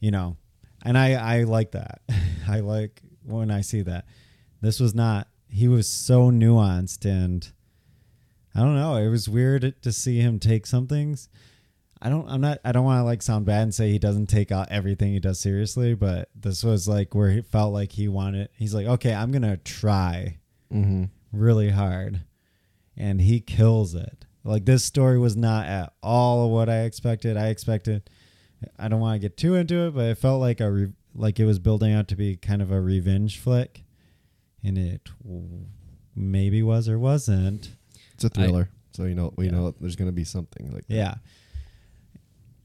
you 0.00 0.10
know, 0.10 0.36
and 0.84 0.98
I 0.98 1.12
I 1.14 1.42
like 1.44 1.72
that. 1.72 2.02
I 2.48 2.60
like 2.60 3.02
when 3.24 3.50
I 3.50 3.60
see 3.60 3.82
that. 3.82 4.04
This 4.60 4.80
was 4.80 4.94
not. 4.94 5.28
He 5.48 5.68
was 5.68 5.88
so 5.88 6.30
nuanced 6.30 7.04
and 7.04 7.50
I 8.54 8.60
don't 8.60 8.74
know. 8.74 8.96
It 8.96 9.08
was 9.08 9.28
weird 9.28 9.74
to 9.82 9.92
see 9.92 10.18
him 10.18 10.38
take 10.38 10.66
some 10.66 10.86
things. 10.86 11.28
I 12.04 12.08
don't. 12.08 12.28
I'm 12.28 12.40
not. 12.40 12.58
I 12.64 12.72
don't 12.72 12.84
want 12.84 12.98
to 12.98 13.04
like 13.04 13.22
sound 13.22 13.46
bad 13.46 13.62
and 13.62 13.74
say 13.74 13.90
he 13.92 13.98
doesn't 13.98 14.26
take 14.26 14.50
out 14.50 14.66
everything 14.72 15.12
he 15.12 15.20
does 15.20 15.38
seriously, 15.38 15.94
but 15.94 16.28
this 16.34 16.64
was 16.64 16.88
like 16.88 17.14
where 17.14 17.30
he 17.30 17.42
felt 17.42 17.72
like 17.72 17.92
he 17.92 18.08
wanted. 18.08 18.48
He's 18.56 18.74
like, 18.74 18.86
okay, 18.86 19.14
I'm 19.14 19.30
gonna 19.30 19.56
try 19.58 20.38
Mm-hmm. 20.72 21.04
really 21.32 21.70
hard, 21.70 22.22
and 22.96 23.20
he 23.20 23.38
kills 23.40 23.94
it. 23.94 24.24
Like 24.42 24.64
this 24.64 24.84
story 24.84 25.18
was 25.18 25.36
not 25.36 25.66
at 25.66 25.92
all 26.02 26.50
what 26.50 26.68
I 26.68 26.80
expected. 26.80 27.36
I 27.36 27.48
expected. 27.48 28.10
I 28.78 28.88
don't 28.88 28.98
want 29.00 29.14
to 29.14 29.18
get 29.20 29.36
too 29.36 29.54
into 29.54 29.86
it, 29.86 29.94
but 29.94 30.04
it 30.06 30.18
felt 30.18 30.40
like 30.40 30.60
a 30.60 30.70
re, 30.72 30.88
like 31.14 31.38
it 31.38 31.44
was 31.44 31.58
building 31.60 31.92
out 31.92 32.08
to 32.08 32.16
be 32.16 32.36
kind 32.36 32.62
of 32.62 32.72
a 32.72 32.80
revenge 32.80 33.38
flick, 33.38 33.84
and 34.64 34.76
it 34.76 35.08
maybe 36.16 36.62
was 36.62 36.88
or 36.88 36.98
wasn't. 36.98 37.70
It's 38.14 38.24
a 38.24 38.28
thriller, 38.28 38.70
so 38.92 39.04
you 39.04 39.14
know 39.14 39.32
we 39.36 39.46
Yeah. 39.46 39.52
know 39.52 39.74
there's 39.80 39.96
gonna 39.96 40.10
be 40.12 40.24
something 40.24 40.72
like 40.72 40.86
that. 40.88 40.94
Yeah. 40.94 41.14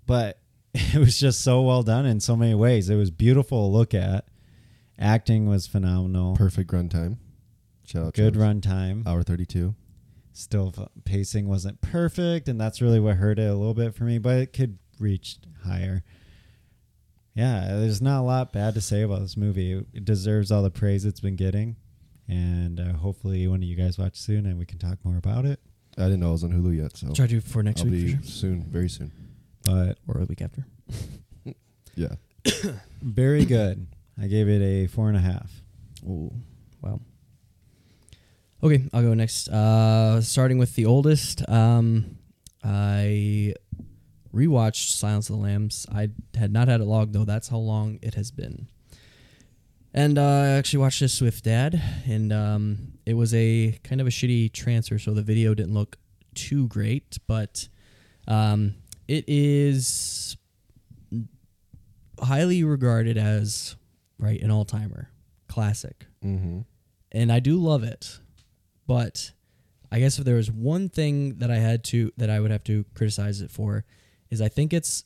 But 0.08 0.40
it 0.74 0.98
was 0.98 1.20
just 1.20 1.42
so 1.42 1.62
well 1.62 1.84
done 1.84 2.06
in 2.08 2.20
so 2.20 2.36
many 2.36 2.56
ways. 2.56 2.90
It 2.90 2.96
was 2.96 3.12
beautiful 3.12 3.70
to 3.70 3.78
look 3.78 3.94
at. 3.94 4.26
Acting 4.98 5.48
was 5.48 5.68
phenomenal. 5.68 6.36
Perfect 6.36 6.74
run 6.74 6.90
time. 6.90 7.20
Shout 7.86 8.06
out 8.08 8.14
Good 8.16 8.34
Chubbs. 8.34 8.38
run 8.38 8.62
time. 8.62 9.04
Hour 9.06 9.22
32. 9.22 9.76
Still, 10.34 10.74
f- 10.78 10.88
pacing 11.06 11.48
wasn't 11.48 11.80
perfect, 11.82 12.48
and 12.50 12.60
that's 12.60 12.82
really 12.82 13.00
what 13.00 13.18
hurt 13.18 13.38
it 13.40 13.44
a 13.50 13.54
little 13.54 13.74
bit 13.76 13.94
for 13.96 14.04
me. 14.06 14.18
But 14.18 14.38
it 14.38 14.54
could 14.54 14.78
reach 15.00 15.38
higher. 15.64 16.04
Yeah, 17.36 17.68
there's 17.78 18.02
not 18.02 18.22
a 18.22 18.24
lot 18.24 18.52
bad 18.52 18.74
to 18.74 18.82
say 18.82 19.04
about 19.04 19.22
this 19.22 19.38
movie. 19.38 19.74
It, 19.74 19.86
it 19.94 20.06
deserves 20.06 20.52
all 20.52 20.64
the 20.64 20.72
praise 20.72 21.06
it's 21.06 21.20
been 21.20 21.36
getting, 21.36 21.76
and 22.28 22.80
uh, 22.80 22.94
hopefully 22.94 23.48
one 23.48 23.58
of 23.62 23.64
you 23.64 23.76
guys 23.76 23.98
watch 23.98 24.16
soon, 24.18 24.46
and 24.48 24.58
we 24.58 24.66
can 24.66 24.80
talk 24.80 24.98
more 25.04 25.18
about 25.18 25.46
it. 25.46 25.60
I 25.98 26.04
didn't 26.04 26.20
know 26.22 26.30
I 26.30 26.32
was 26.32 26.44
on 26.44 26.52
Hulu 26.52 26.76
yet, 26.78 26.98
so 26.98 27.08
Try 27.14 27.26
to 27.28 27.36
do 27.36 27.42
for 27.42 27.62
next 27.64 27.82
I'll 27.82 27.88
week 27.90 28.06
be 28.06 28.16
for 28.16 28.24
sure. 28.24 28.32
soon, 28.32 28.64
very 28.64 28.90
soon. 28.90 29.12
But 29.68 29.98
or 30.08 30.22
the 30.22 30.28
week 30.28 30.42
after. 30.42 30.66
Yeah. 31.98 32.14
very 33.02 33.44
good. 33.44 33.88
I 34.22 34.28
gave 34.28 34.48
it 34.48 34.62
a 34.62 34.86
four 34.88 35.08
and 35.08 35.18
a 35.18 35.20
half. 35.20 35.52
Oh, 36.08 36.32
wow. 36.82 37.02
Okay, 38.64 38.84
I'll 38.94 39.02
go 39.02 39.16
next. 39.16 39.50
Uh, 39.50 40.22
starting 40.22 40.60
with 40.60 40.76
the 40.76 40.86
oldest, 40.86 41.48
um, 41.50 42.20
I 42.64 43.56
rewatched 44.34 44.96
Silence 44.96 45.30
of 45.30 45.38
the 45.38 45.42
Lambs. 45.42 45.88
I 45.92 46.10
had 46.36 46.54
not 46.54 46.68
had 46.68 46.82
it 46.82 46.86
logged 46.86 47.14
though. 47.14 47.26
That's 47.26 47.48
how 47.48 47.58
long 47.58 47.98
it 48.04 48.14
has 48.14 48.30
been. 48.32 48.68
And 49.94 50.20
uh, 50.20 50.22
I 50.22 50.48
actually 50.50 50.80
watched 50.80 51.00
this 51.00 51.20
with 51.22 51.42
Dad, 51.42 51.82
and 52.06 52.32
um, 52.32 52.94
it 53.06 53.16
was 53.16 53.34
a 53.34 53.80
kind 53.84 54.00
of 54.00 54.06
a 54.06 54.12
shitty 54.12 54.54
transfer, 54.54 55.00
so 55.00 55.16
the 55.16 55.24
video 55.24 55.56
didn't 55.56 55.74
look 55.74 55.98
too 56.36 56.68
great. 56.68 57.18
But 57.26 57.68
um, 58.28 58.76
it 59.08 59.26
is 59.28 60.38
highly 62.22 62.64
regarded 62.64 63.18
as 63.18 63.76
right 64.18 64.42
an 64.42 64.52
all 64.52 64.66
timer, 64.66 65.10
classic 65.48 66.06
Mm-hmm. 66.24 66.62
and 67.12 67.32
I 67.32 67.40
do 67.40 67.58
love 67.58 67.84
it. 67.84 68.20
But 68.88 69.32
I 69.92 70.00
guess 70.00 70.18
if 70.18 70.26
there 70.26 70.36
was 70.36 70.52
one 70.52 70.90
thing 70.90 71.36
that 71.40 71.52
I 71.52 71.58
had 71.58 71.84
to 71.86 72.12
that 72.18 72.30
I 72.30 72.40
would 72.40 72.52
have 72.52 72.64
to 72.66 72.86
criticize 72.96 73.42
it 73.42 73.52
for 73.52 73.86
is 74.30 74.42
I 74.42 74.50
think 74.50 74.74
it's 74.74 75.04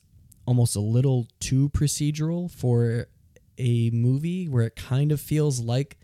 almost 0.47 0.76
a 0.76 0.80
little 0.80 1.28
too 1.39 1.70
procedural 1.70 2.49
for 2.49 3.08
a 3.58 3.89
movie 3.91 4.47
where 4.47 4.64
it 4.64 4.76
kind 4.76 5.12
of 5.12 5.20
feels 5.22 5.60
like 5.60 5.97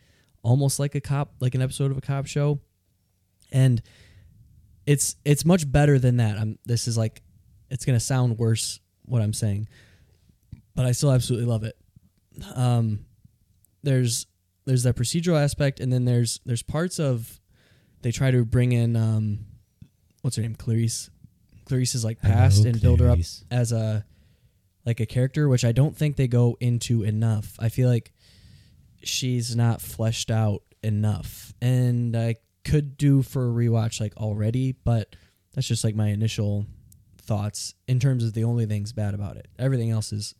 almost 0.43 0.77
like 0.79 0.93
a 0.93 1.01
cop 1.01 1.33
like 1.39 1.55
an 1.55 1.61
episode 1.61 1.89
of 1.91 1.97
a 1.97 2.01
cop 2.01 2.25
show. 2.27 2.59
And 3.51 3.81
it's 4.85 5.15
it's 5.23 5.45
much 5.45 5.71
better 5.71 5.97
than 5.97 6.17
that. 6.17 6.37
I'm 6.37 6.59
this 6.65 6.87
is 6.87 6.97
like 6.97 7.21
it's 7.69 7.85
going 7.85 7.97
to 7.97 8.03
sound 8.03 8.37
worse 8.37 8.79
what 9.05 9.21
I'm 9.21 9.33
saying. 9.33 9.67
But 10.75 10.85
I 10.85 10.91
still 10.91 11.11
absolutely 11.11 11.47
love 11.47 11.63
it. 11.63 11.75
Um 12.55 13.05
there's 13.83 14.27
there's 14.65 14.83
that 14.83 14.95
procedural 14.95 15.41
aspect 15.41 15.79
and 15.79 15.91
then 15.91 16.05
there's 16.05 16.39
there's 16.45 16.61
parts 16.61 16.99
of 16.99 17.39
they 18.01 18.11
try 18.11 18.31
to 18.31 18.43
bring 18.43 18.73
in 18.73 18.95
um 18.95 19.39
what's 20.21 20.35
her 20.35 20.41
name 20.41 20.55
clarice 20.55 21.09
clarice's 21.65 22.03
like 22.03 22.21
past 22.21 22.65
and 22.65 22.81
build 22.81 22.99
her 22.99 23.09
up 23.09 23.17
as 23.49 23.71
a 23.71 24.05
like 24.85 24.99
a 24.99 25.05
character 25.05 25.47
which 25.47 25.63
i 25.63 25.71
don't 25.71 25.95
think 25.95 26.15
they 26.17 26.27
go 26.27 26.57
into 26.59 27.03
enough 27.03 27.55
i 27.59 27.69
feel 27.69 27.89
like 27.89 28.11
she's 29.03 29.55
not 29.55 29.81
fleshed 29.81 30.29
out 30.29 30.63
enough 30.83 31.53
and 31.61 32.15
i 32.15 32.35
could 32.65 32.97
do 32.97 33.21
for 33.21 33.49
a 33.49 33.53
rewatch 33.53 34.01
like 34.01 34.15
already 34.17 34.73
but 34.83 35.15
that's 35.53 35.67
just 35.67 35.83
like 35.83 35.95
my 35.95 36.09
initial 36.09 36.65
thoughts 37.27 37.75
in 37.87 37.99
terms 37.99 38.23
of 38.23 38.33
the 38.33 38.43
only 38.43 38.65
things 38.65 38.93
bad 38.93 39.13
about 39.13 39.35
it 39.37 39.47
everything 39.59 39.91
else 39.91 40.11
is 40.13 40.33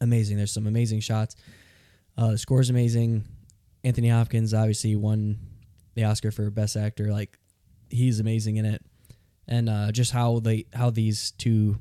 amazing 0.00 0.36
there's 0.36 0.52
some 0.52 0.66
amazing 0.66 1.00
shots 1.00 1.36
uh, 2.18 2.30
the 2.30 2.38
score's 2.38 2.70
amazing. 2.70 3.24
Anthony 3.84 4.08
Hopkins 4.08 4.54
obviously 4.54 4.96
won 4.96 5.38
the 5.94 6.04
Oscar 6.04 6.30
for 6.30 6.48
Best 6.50 6.76
Actor. 6.76 7.12
Like 7.12 7.38
he's 7.90 8.20
amazing 8.20 8.56
in 8.56 8.64
it, 8.64 8.82
and 9.46 9.68
uh, 9.68 9.92
just 9.92 10.12
how 10.12 10.38
they 10.40 10.64
how 10.72 10.90
these 10.90 11.32
two 11.32 11.78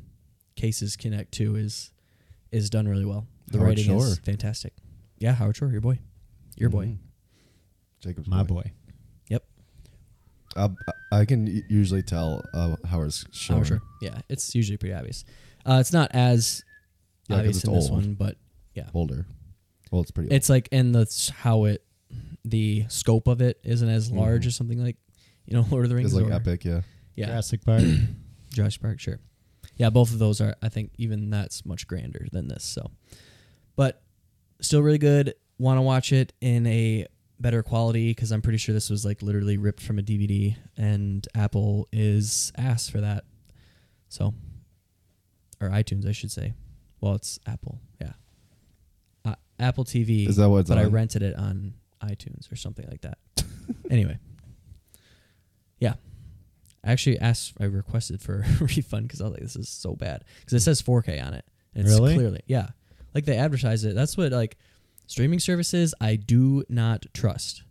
cases 0.56 0.98
connect 0.98 1.32
too 1.32 1.56
is 1.56 1.92
is 2.52 2.70
done 2.70 2.88
really 2.88 3.06
well. 3.06 3.28
The 3.48 3.60
Howard 3.60 3.78
writing 3.78 3.96
is 3.96 4.20
fantastic. 4.20 4.74
Yeah, 5.20 5.32
Howard 5.34 5.56
Shore, 5.56 5.70
your 5.70 5.82
boy, 5.82 6.00
your 6.58 6.70
boy. 6.70 6.86
Mhm. 6.86 6.98
Jacob's 8.02 8.28
My 8.28 8.44
boy. 8.44 8.72
Yep, 10.56 10.72
I, 11.12 11.20
I 11.22 11.26
can 11.26 11.64
usually 11.70 12.02
tell 12.04 12.44
uh, 12.54 12.76
Howard's 12.86 13.26
show. 13.32 13.54
Howard 13.56 13.68
Shore. 13.68 13.82
Yeah, 14.02 14.22
it's 14.30 14.56
usually 14.56 14.78
pretty 14.78 14.94
obvious. 14.96 15.26
Uh, 15.66 15.78
it's 15.82 15.92
not 15.94 16.12
as 16.14 16.64
Yeah, 17.28 17.36
'cause 17.36 17.40
obvious 17.40 17.58
it's 17.58 17.66
in 17.68 17.74
this 17.74 17.90
old. 17.90 17.92
one, 18.04 18.14
but 18.16 18.38
yeah, 18.74 18.90
Older. 18.94 19.26
Well, 19.92 20.02
it's 20.02 20.12
pretty. 20.12 20.30
Old. 20.30 20.36
it's 20.36 20.50
like 20.50 20.70
in 20.72 20.92
the 20.92 21.32
how 21.38 21.66
it 21.66 21.84
the 22.44 22.86
scope 22.90 23.28
of 23.28 23.42
it 23.42 23.60
isn't 23.64 23.90
as 23.90 24.12
large 24.12 24.44
Mhm. 24.44 24.48
as 24.48 24.56
something 24.56 24.80
like 24.84 24.98
you 25.46 25.56
know 25.56 25.66
Lord 25.72 25.86
of 25.86 25.90
the 25.90 25.96
Rings. 25.96 26.14
It's 26.14 26.22
like 26.22 26.32
or- 26.32 26.36
epic. 26.36 26.64
Yeah. 26.66 26.82
Yeah, 27.16 27.28
Jurassic 27.28 27.64
Park. 27.64 27.82
Jurassic 28.54 28.82
Park, 28.82 29.00
sure. 29.00 29.20
Yeah, 29.78 29.90
both 29.90 30.12
of 30.12 30.20
those 30.20 30.42
are. 30.42 30.56
I 30.62 30.70
think 30.70 30.92
even 30.98 31.30
that's 31.30 31.66
much 31.66 31.88
grander 31.88 32.28
than 32.32 32.48
this. 32.48 32.64
So, 32.64 32.92
but 33.76 34.02
still 34.62 34.82
really 34.82 34.98
good. 34.98 35.34
Want 35.58 35.78
to 35.78 35.82
watch 35.82 36.12
it 36.14 36.34
in 36.42 36.68
a 36.68 37.08
better 37.40 37.64
quality 37.64 38.12
because 38.12 38.32
I'm 38.32 38.42
pretty 38.42 38.58
sure 38.58 38.74
this 38.74 38.90
was 38.90 39.06
like 39.06 39.22
literally 39.22 39.58
ripped 39.58 39.82
from 39.82 40.00
a 40.00 40.02
DVD, 40.02 40.56
and 40.78 41.28
Apple 41.36 41.88
is 41.92 42.52
ass 42.58 42.90
for 42.90 43.02
that. 43.02 43.24
So, 44.10 44.34
or 45.62 45.70
iTunes, 45.70 46.08
I 46.08 46.12
should 46.12 46.32
say. 46.32 46.54
Well, 47.02 47.16
it's 47.16 47.40
Apple. 47.46 47.80
Yeah, 48.02 48.14
uh, 49.26 49.36
Apple 49.60 49.86
TV. 49.86 50.28
Is 50.28 50.38
that 50.38 50.50
what 50.50 50.68
But 50.68 50.78
I 50.78 50.86
rented 50.86 51.22
it 51.24 51.36
on 51.36 51.74
iTunes 52.02 52.52
or 52.52 52.56
something 52.56 52.88
like 52.90 53.02
that. 53.02 53.18
anyway, 53.90 54.18
yeah. 55.80 55.96
I 56.84 56.92
actually 56.92 57.18
asked, 57.20 57.54
I 57.60 57.64
requested 57.66 58.22
for 58.22 58.46
a 58.62 58.64
refund 58.64 59.08
because 59.08 59.20
I 59.20 59.24
was 59.26 59.34
like, 59.34 59.42
this 59.42 59.56
is 59.56 59.70
so 59.70 59.96
bad 59.96 60.24
because 60.40 60.54
it 60.54 60.60
says 60.60 60.82
4K 60.84 61.26
on 61.26 61.34
it. 61.34 61.44
And 61.74 61.86
it's 61.86 61.94
Really? 61.96 62.14
clearly, 62.14 62.42
yeah, 62.46 62.68
like 63.16 63.26
they 63.26 63.38
advertise 63.38 63.84
it. 63.86 63.96
That's 63.96 64.16
what 64.16 64.32
like 64.32 64.56
streaming 65.08 65.40
services 65.40 65.94
I 66.02 66.16
do 66.16 66.64
not 66.70 67.06
trust. 67.14 67.64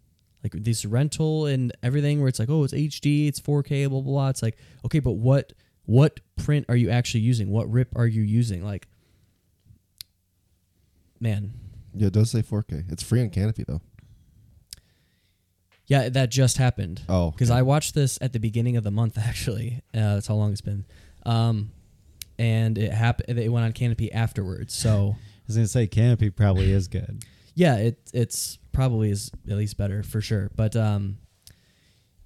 Like 0.43 0.53
this 0.53 0.85
rental 0.85 1.47
and 1.47 1.73
everything, 1.83 2.21
where 2.21 2.29
it's 2.29 2.39
like, 2.39 2.51
oh, 2.51 2.65
it's 2.65 2.75
HD, 2.75 3.29
it's 3.29 3.41
4K, 3.41 3.89
blah 3.89 4.01
blah 4.01 4.13
blah. 4.13 4.29
It's 4.29 4.43
like, 4.43 4.59
okay, 4.85 4.99
but 4.99 5.13
what 5.13 5.55
what 5.87 6.21
print 6.37 6.67
are 6.69 6.77
you 6.77 6.91
actually 6.91 7.21
using? 7.21 7.51
What 7.51 7.71
rip 7.71 7.97
are 7.97 8.07
you 8.07 8.23
using? 8.23 8.65
Like, 8.65 8.87
man, 11.21 11.53
Yeah, 11.95 12.09
it 12.09 12.13
does 12.13 12.31
say 12.31 12.43
4K. 12.43 12.91
It's 12.93 13.03
free 13.03 13.23
on 13.23 13.31
Kanopy 13.31 13.65
though. 13.67 13.81
Yeah, 15.87 16.09
that 16.09 16.31
just 16.31 16.57
happened. 16.57 17.03
Oh, 17.09 17.31
because 17.31 17.51
okay. 17.51 17.59
I 17.59 17.63
watched 17.63 17.95
this 17.95 18.19
at 18.23 18.33
the 18.33 18.39
beginning 18.39 18.77
of 18.77 18.85
the 18.85 18.91
month. 18.91 19.19
Actually, 19.19 19.83
uh, 19.95 20.15
that's 20.15 20.27
how 20.27 20.35
long 20.35 20.53
it's 20.53 20.61
been. 20.61 20.85
Um, 21.27 21.71
and 22.39 22.77
it 22.79 22.93
happened. 22.93 23.39
It 23.39 23.49
went 23.51 23.65
on 23.65 23.73
Kanopy 23.73 24.09
afterwards. 24.13 24.75
So 24.75 25.17
was 25.47 25.57
gonna 25.57 25.69
say 25.69 25.87
Kanopy 25.87 26.35
probably 26.35 26.71
is 26.73 26.89
good. 26.89 27.25
yeah, 27.55 27.77
it 27.77 27.99
it's 28.13 28.59
probably 28.73 29.11
is 29.11 29.31
at 29.49 29.57
least 29.57 29.77
better 29.77 30.03
for 30.03 30.21
sure. 30.21 30.51
But 30.55 30.77
um, 30.77 31.19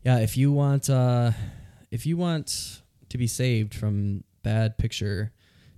yeah, 0.05 0.19
if 0.19 0.37
you 0.37 0.53
want 0.53 0.89
uh, 0.89 1.33
if 1.91 2.07
you 2.07 2.17
want 2.17 2.83
to 3.09 3.19
be 3.19 3.27
saved 3.27 3.75
from 3.75 4.25
bad 4.43 4.79
picture, 4.79 5.33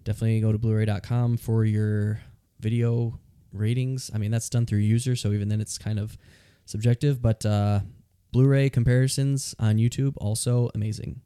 definitely 0.05 0.41
go 0.41 0.53
to 0.53 0.59
Blu-ray.com 0.59 1.37
for 1.37 1.65
your 1.65 2.21
video 2.61 3.19
ratings. 3.53 4.11
I 4.15 4.19
mean, 4.19 4.31
that's 4.31 4.49
done 4.49 4.67
through 4.67 4.81
user, 4.81 5.17
so 5.17 5.33
even 5.33 5.49
then 5.49 5.61
it's 5.61 5.79
kind 5.79 5.99
of 5.99 6.17
subjective. 6.67 7.23
But 7.23 7.45
uh, 7.47 7.81
Blu-ray 8.33 8.71
comparisons 8.71 9.55
on 9.59 9.77
YouTube 9.77 10.15
also 10.19 10.71
amazing. 10.75 11.21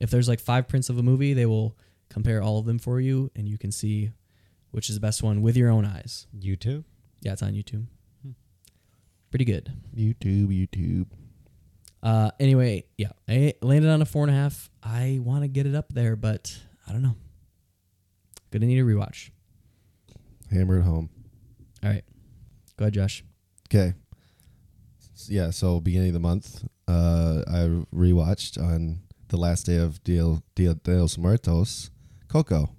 If 0.00 0.10
there's 0.10 0.28
like 0.28 0.40
five 0.40 0.66
prints 0.68 0.88
of 0.88 0.98
a 0.98 1.02
movie, 1.02 1.34
they 1.34 1.46
will 1.46 1.76
compare 2.08 2.42
all 2.42 2.58
of 2.58 2.66
them 2.66 2.78
for 2.78 3.00
you, 3.00 3.30
and 3.36 3.48
you 3.48 3.58
can 3.58 3.70
see 3.70 4.10
which 4.70 4.88
is 4.88 4.96
the 4.96 5.00
best 5.00 5.22
one 5.22 5.42
with 5.42 5.56
your 5.56 5.70
own 5.70 5.84
eyes. 5.84 6.26
YouTube. 6.36 6.84
Yeah, 7.20 7.32
it's 7.32 7.42
on 7.42 7.52
YouTube. 7.52 7.86
Pretty 9.30 9.44
good. 9.44 9.72
YouTube, 9.96 10.48
YouTube. 10.48 11.06
Uh, 12.02 12.30
anyway, 12.40 12.84
yeah, 12.96 13.10
I 13.28 13.54
landed 13.62 13.90
on 13.90 14.02
a 14.02 14.04
four 14.04 14.24
and 14.24 14.30
a 14.30 14.34
half. 14.34 14.70
I 14.82 15.20
want 15.22 15.42
to 15.42 15.48
get 15.48 15.66
it 15.66 15.74
up 15.74 15.92
there, 15.92 16.16
but 16.16 16.58
I 16.88 16.92
don't 16.92 17.02
know. 17.02 17.16
Gonna 18.50 18.66
need 18.66 18.80
a 18.80 18.84
rewatch. 18.84 19.30
Hammer 20.50 20.78
it 20.78 20.82
home. 20.82 21.10
All 21.84 21.90
right, 21.90 22.02
go 22.76 22.84
ahead, 22.84 22.94
Josh. 22.94 23.22
Okay. 23.68 23.94
Yeah, 25.28 25.50
so 25.50 25.80
beginning 25.80 26.08
of 26.08 26.14
the 26.14 26.20
month, 26.20 26.64
uh, 26.88 27.42
I 27.46 27.84
rewatched 27.94 28.58
on 28.58 29.00
the 29.28 29.36
last 29.36 29.66
day 29.66 29.76
of 29.76 30.02
Dia, 30.02 30.42
Dia 30.54 30.74
de 30.74 30.98
los 30.98 31.18
Muertos, 31.18 31.90
Coco, 32.26 32.70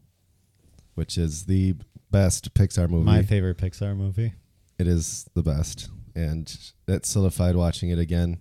which 1.01 1.17
is 1.17 1.45
the 1.45 1.73
best 2.11 2.53
Pixar 2.53 2.87
movie. 2.87 3.05
My 3.05 3.23
favorite 3.23 3.57
Pixar 3.57 3.97
movie. 3.97 4.33
it 4.77 4.85
is 4.87 5.27
the 5.33 5.41
best, 5.41 5.89
and 6.13 6.55
that 6.85 7.07
solidified 7.07 7.55
watching 7.55 7.89
it 7.89 7.97
again. 7.97 8.37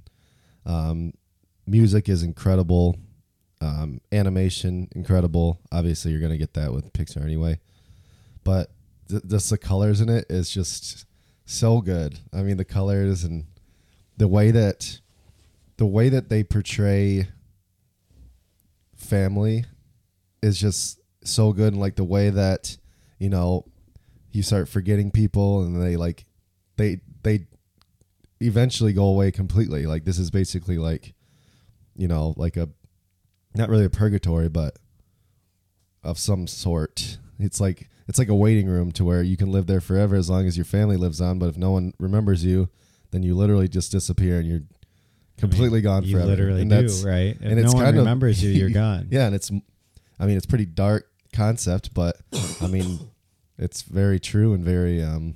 Um, 0.66 1.14
music 1.66 2.06
is 2.10 2.22
incredible, 2.22 2.98
um, 3.62 4.02
animation 4.12 4.88
incredible. 4.94 5.58
Obviously, 5.72 6.10
you're 6.10 6.20
gonna 6.20 6.36
get 6.36 6.52
that 6.52 6.70
with 6.74 6.92
Pixar 6.92 7.24
anyway, 7.24 7.58
but 8.44 8.70
th- 9.08 9.22
just 9.26 9.48
the 9.48 9.56
colors 9.56 10.02
in 10.02 10.10
it 10.10 10.26
is 10.28 10.50
just 10.50 11.06
so 11.46 11.80
good. 11.80 12.18
I 12.30 12.42
mean, 12.42 12.58
the 12.58 12.66
colors 12.66 13.24
and 13.24 13.46
the 14.18 14.28
way 14.28 14.50
that 14.50 15.00
the 15.78 15.86
way 15.86 16.10
that 16.10 16.28
they 16.28 16.44
portray 16.44 17.26
family 18.94 19.64
is 20.42 20.58
just 20.60 20.99
so 21.24 21.52
good 21.52 21.72
and 21.72 21.80
like 21.80 21.96
the 21.96 22.04
way 22.04 22.30
that 22.30 22.76
you 23.18 23.28
know 23.28 23.64
you 24.32 24.42
start 24.42 24.68
forgetting 24.68 25.10
people 25.10 25.62
and 25.62 25.80
they 25.82 25.96
like 25.96 26.24
they 26.76 27.00
they 27.22 27.46
eventually 28.40 28.92
go 28.92 29.04
away 29.04 29.30
completely 29.30 29.86
like 29.86 30.04
this 30.04 30.18
is 30.18 30.30
basically 30.30 30.78
like 30.78 31.12
you 31.94 32.08
know 32.08 32.32
like 32.36 32.56
a 32.56 32.68
not 33.54 33.68
really 33.68 33.84
a 33.84 33.90
purgatory 33.90 34.48
but 34.48 34.78
of 36.02 36.18
some 36.18 36.46
sort 36.46 37.18
it's 37.38 37.60
like 37.60 37.88
it's 38.08 38.18
like 38.18 38.28
a 38.28 38.34
waiting 38.34 38.66
room 38.66 38.90
to 38.90 39.04
where 39.04 39.22
you 39.22 39.36
can 39.36 39.52
live 39.52 39.66
there 39.66 39.80
forever 39.80 40.16
as 40.16 40.30
long 40.30 40.46
as 40.46 40.56
your 40.56 40.64
family 40.64 40.96
lives 40.96 41.20
on 41.20 41.38
but 41.38 41.48
if 41.50 41.56
no 41.58 41.70
one 41.70 41.92
remembers 41.98 42.44
you 42.44 42.68
then 43.10 43.22
you 43.22 43.34
literally 43.34 43.68
just 43.68 43.92
disappear 43.92 44.38
and 44.38 44.48
you're 44.48 44.62
completely 45.36 45.80
gone 45.82 46.02
you 46.04 46.12
forever 46.12 46.30
literally 46.30 46.62
and 46.62 46.70
do, 46.70 46.76
right? 47.06 47.36
If 47.36 47.42
and 47.42 47.56
no 47.56 47.62
it's 47.62 47.74
one 47.74 47.84
kind 47.84 47.96
of- 47.96 48.02
remembers 48.04 48.42
you, 48.42 48.50
you're 48.50 48.70
gone. 48.86 49.08
yeah 49.10 49.26
and 49.26 49.34
it's 49.34 49.50
i 50.18 50.24
mean 50.26 50.36
it's 50.38 50.46
pretty 50.46 50.66
dark 50.66 51.09
concept 51.32 51.92
but 51.94 52.16
i 52.60 52.66
mean 52.66 52.98
it's 53.58 53.82
very 53.82 54.18
true 54.18 54.52
and 54.54 54.64
very 54.64 55.02
um 55.02 55.34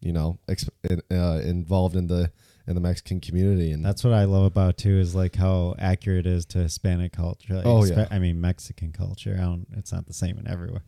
you 0.00 0.12
know 0.12 0.38
exp- 0.48 0.68
uh, 1.10 1.40
involved 1.42 1.96
in 1.96 2.06
the 2.06 2.30
in 2.66 2.74
the 2.74 2.80
mexican 2.80 3.20
community 3.20 3.70
and 3.72 3.84
That's 3.84 4.02
what 4.02 4.12
I 4.12 4.24
love 4.24 4.44
about 4.44 4.70
it, 4.70 4.76
too 4.78 4.98
is 4.98 5.14
like 5.14 5.36
how 5.36 5.74
accurate 5.78 6.26
it 6.26 6.32
is 6.32 6.44
to 6.46 6.58
Hispanic 6.58 7.12
culture. 7.12 7.54
Like, 7.54 7.66
Oh, 7.66 7.84
yeah. 7.84 8.08
I 8.10 8.18
mean 8.18 8.40
Mexican 8.40 8.90
culture. 8.92 9.36
I 9.38 9.42
don't. 9.42 9.66
It's 9.76 9.92
not 9.92 10.06
the 10.06 10.12
same 10.12 10.36
in 10.38 10.48
everywhere, 10.48 10.82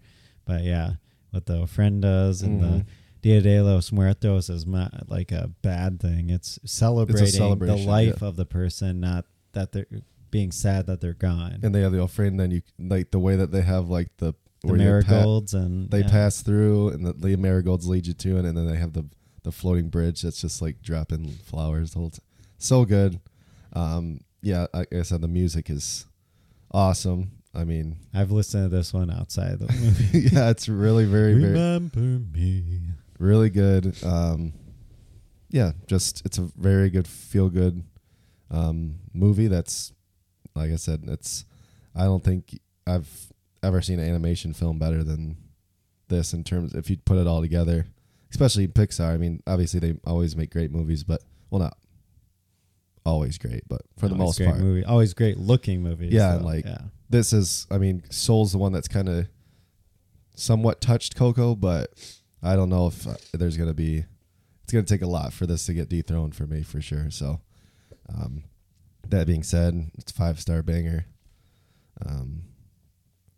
but 0.44 0.64
yeah, 0.64 0.94
what 1.30 1.46
the 1.46 1.54
ofrendas 1.64 2.42
and 2.42 2.60
Mhm. 2.60 2.62
the 2.78 2.86
Dia 3.22 3.40
de 3.40 3.60
los 3.62 3.92
Muertos 3.92 4.48
is 4.50 4.66
not 4.66 5.08
like 5.08 5.30
a 5.32 5.50
bad 5.62 6.00
thing. 6.00 6.30
It's 6.30 6.58
celebrating 6.64 7.58
the 7.58 7.76
life 7.76 8.18
yeah. 8.22 8.28
of 8.28 8.34
the 8.36 8.46
person, 8.46 8.98
not 9.00 9.24
that 9.52 9.70
they're 9.72 9.86
being 10.30 10.50
sad 10.52 10.86
that 10.86 11.00
they're 11.00 11.12
gone. 11.14 11.60
and 11.62 11.74
they 11.74 11.80
have 11.80 11.92
the 11.92 12.00
offering 12.00 12.36
then 12.36 12.50
you 12.50 12.62
like 12.78 13.10
the 13.10 13.18
way 13.18 13.36
that 13.36 13.50
they 13.52 13.62
have 13.62 13.88
like 13.88 14.08
the 14.18 14.34
the 14.62 14.68
where 14.68 14.76
pa- 15.02 15.10
marigolds 15.10 15.54
and 15.54 15.90
they 15.90 16.00
yeah. 16.00 16.08
pass 16.10 16.42
through 16.42 16.88
and 16.88 17.06
the, 17.06 17.12
the 17.12 17.36
marigolds 17.36 17.86
lead 17.88 18.06
you 18.06 18.12
to 18.12 18.36
it 18.38 18.44
and 18.44 18.56
then 18.56 18.66
they 18.66 18.76
have 18.76 18.92
the 18.92 19.04
the 19.44 19.52
floating 19.52 19.88
bridge 19.88 20.22
that's 20.22 20.40
just 20.40 20.60
like 20.60 20.82
dropping 20.82 21.28
flowers 21.44 21.92
the 21.92 21.98
whole 22.00 22.10
time 22.10 22.24
so 22.58 22.84
good 22.84 23.20
um 23.74 24.20
yeah 24.42 24.66
like 24.74 24.92
i 24.92 25.02
said 25.02 25.20
the 25.20 25.28
music 25.28 25.70
is 25.70 26.06
awesome 26.72 27.30
i 27.54 27.62
mean 27.64 27.96
I've 28.12 28.30
listened 28.32 28.68
to 28.68 28.76
this 28.76 28.92
one 28.92 29.10
outside 29.10 29.60
the 29.60 29.72
movie. 29.80 30.28
yeah 30.34 30.50
it's 30.50 30.68
really 30.68 31.04
very 31.04 31.34
very 31.34 31.78
me. 31.80 32.80
really 33.20 33.48
good 33.50 33.96
um 34.04 34.52
yeah 35.50 35.70
just 35.86 36.26
it's 36.26 36.38
a 36.38 36.48
very 36.56 36.90
good 36.90 37.06
feel 37.06 37.48
good 37.48 37.84
um 38.50 38.96
movie 39.14 39.46
that's 39.46 39.92
like 40.58 40.72
i 40.72 40.76
said 40.76 41.04
it's 41.06 41.44
i 41.94 42.04
don't 42.04 42.24
think 42.24 42.58
i've 42.86 43.32
ever 43.62 43.82
seen 43.82 43.98
an 43.98 44.08
animation 44.08 44.52
film 44.52 44.78
better 44.78 45.02
than 45.02 45.36
this 46.08 46.32
in 46.32 46.44
terms 46.44 46.74
if 46.74 46.88
you 46.90 46.96
put 46.96 47.18
it 47.18 47.26
all 47.26 47.40
together 47.40 47.86
especially 48.30 48.66
pixar 48.68 49.12
i 49.14 49.16
mean 49.16 49.42
obviously 49.46 49.80
they 49.80 49.94
always 50.06 50.36
make 50.36 50.50
great 50.50 50.70
movies 50.70 51.04
but 51.04 51.22
well 51.50 51.60
not 51.60 51.76
always 53.04 53.38
great 53.38 53.62
but 53.68 53.82
for 53.96 54.08
the 54.08 54.14
most 54.14 54.36
great 54.36 54.48
part 54.48 54.60
movie. 54.60 54.84
Always 54.84 55.14
great 55.14 55.38
looking 55.38 55.82
movies. 55.82 56.12
yeah 56.12 56.38
so, 56.38 56.44
like 56.44 56.66
yeah. 56.66 56.78
this 57.08 57.32
is 57.32 57.66
i 57.70 57.78
mean 57.78 58.02
soul's 58.10 58.52
the 58.52 58.58
one 58.58 58.72
that's 58.72 58.88
kind 58.88 59.08
of 59.08 59.26
somewhat 60.36 60.80
touched 60.80 61.16
coco 61.16 61.54
but 61.54 61.90
i 62.42 62.54
don't 62.54 62.68
know 62.68 62.86
if 62.86 63.06
uh, 63.06 63.14
there's 63.32 63.56
gonna 63.56 63.74
be 63.74 64.04
it's 64.62 64.72
gonna 64.72 64.84
take 64.84 65.02
a 65.02 65.06
lot 65.06 65.32
for 65.32 65.46
this 65.46 65.64
to 65.66 65.72
get 65.72 65.88
dethroned 65.88 66.34
for 66.34 66.46
me 66.46 66.62
for 66.62 66.80
sure 66.82 67.10
so 67.10 67.40
um 68.14 68.44
that 69.10 69.26
being 69.26 69.42
said 69.42 69.90
it's 69.98 70.10
a 70.12 70.14
five 70.14 70.38
star 70.40 70.62
banger 70.62 71.06
um 72.06 72.42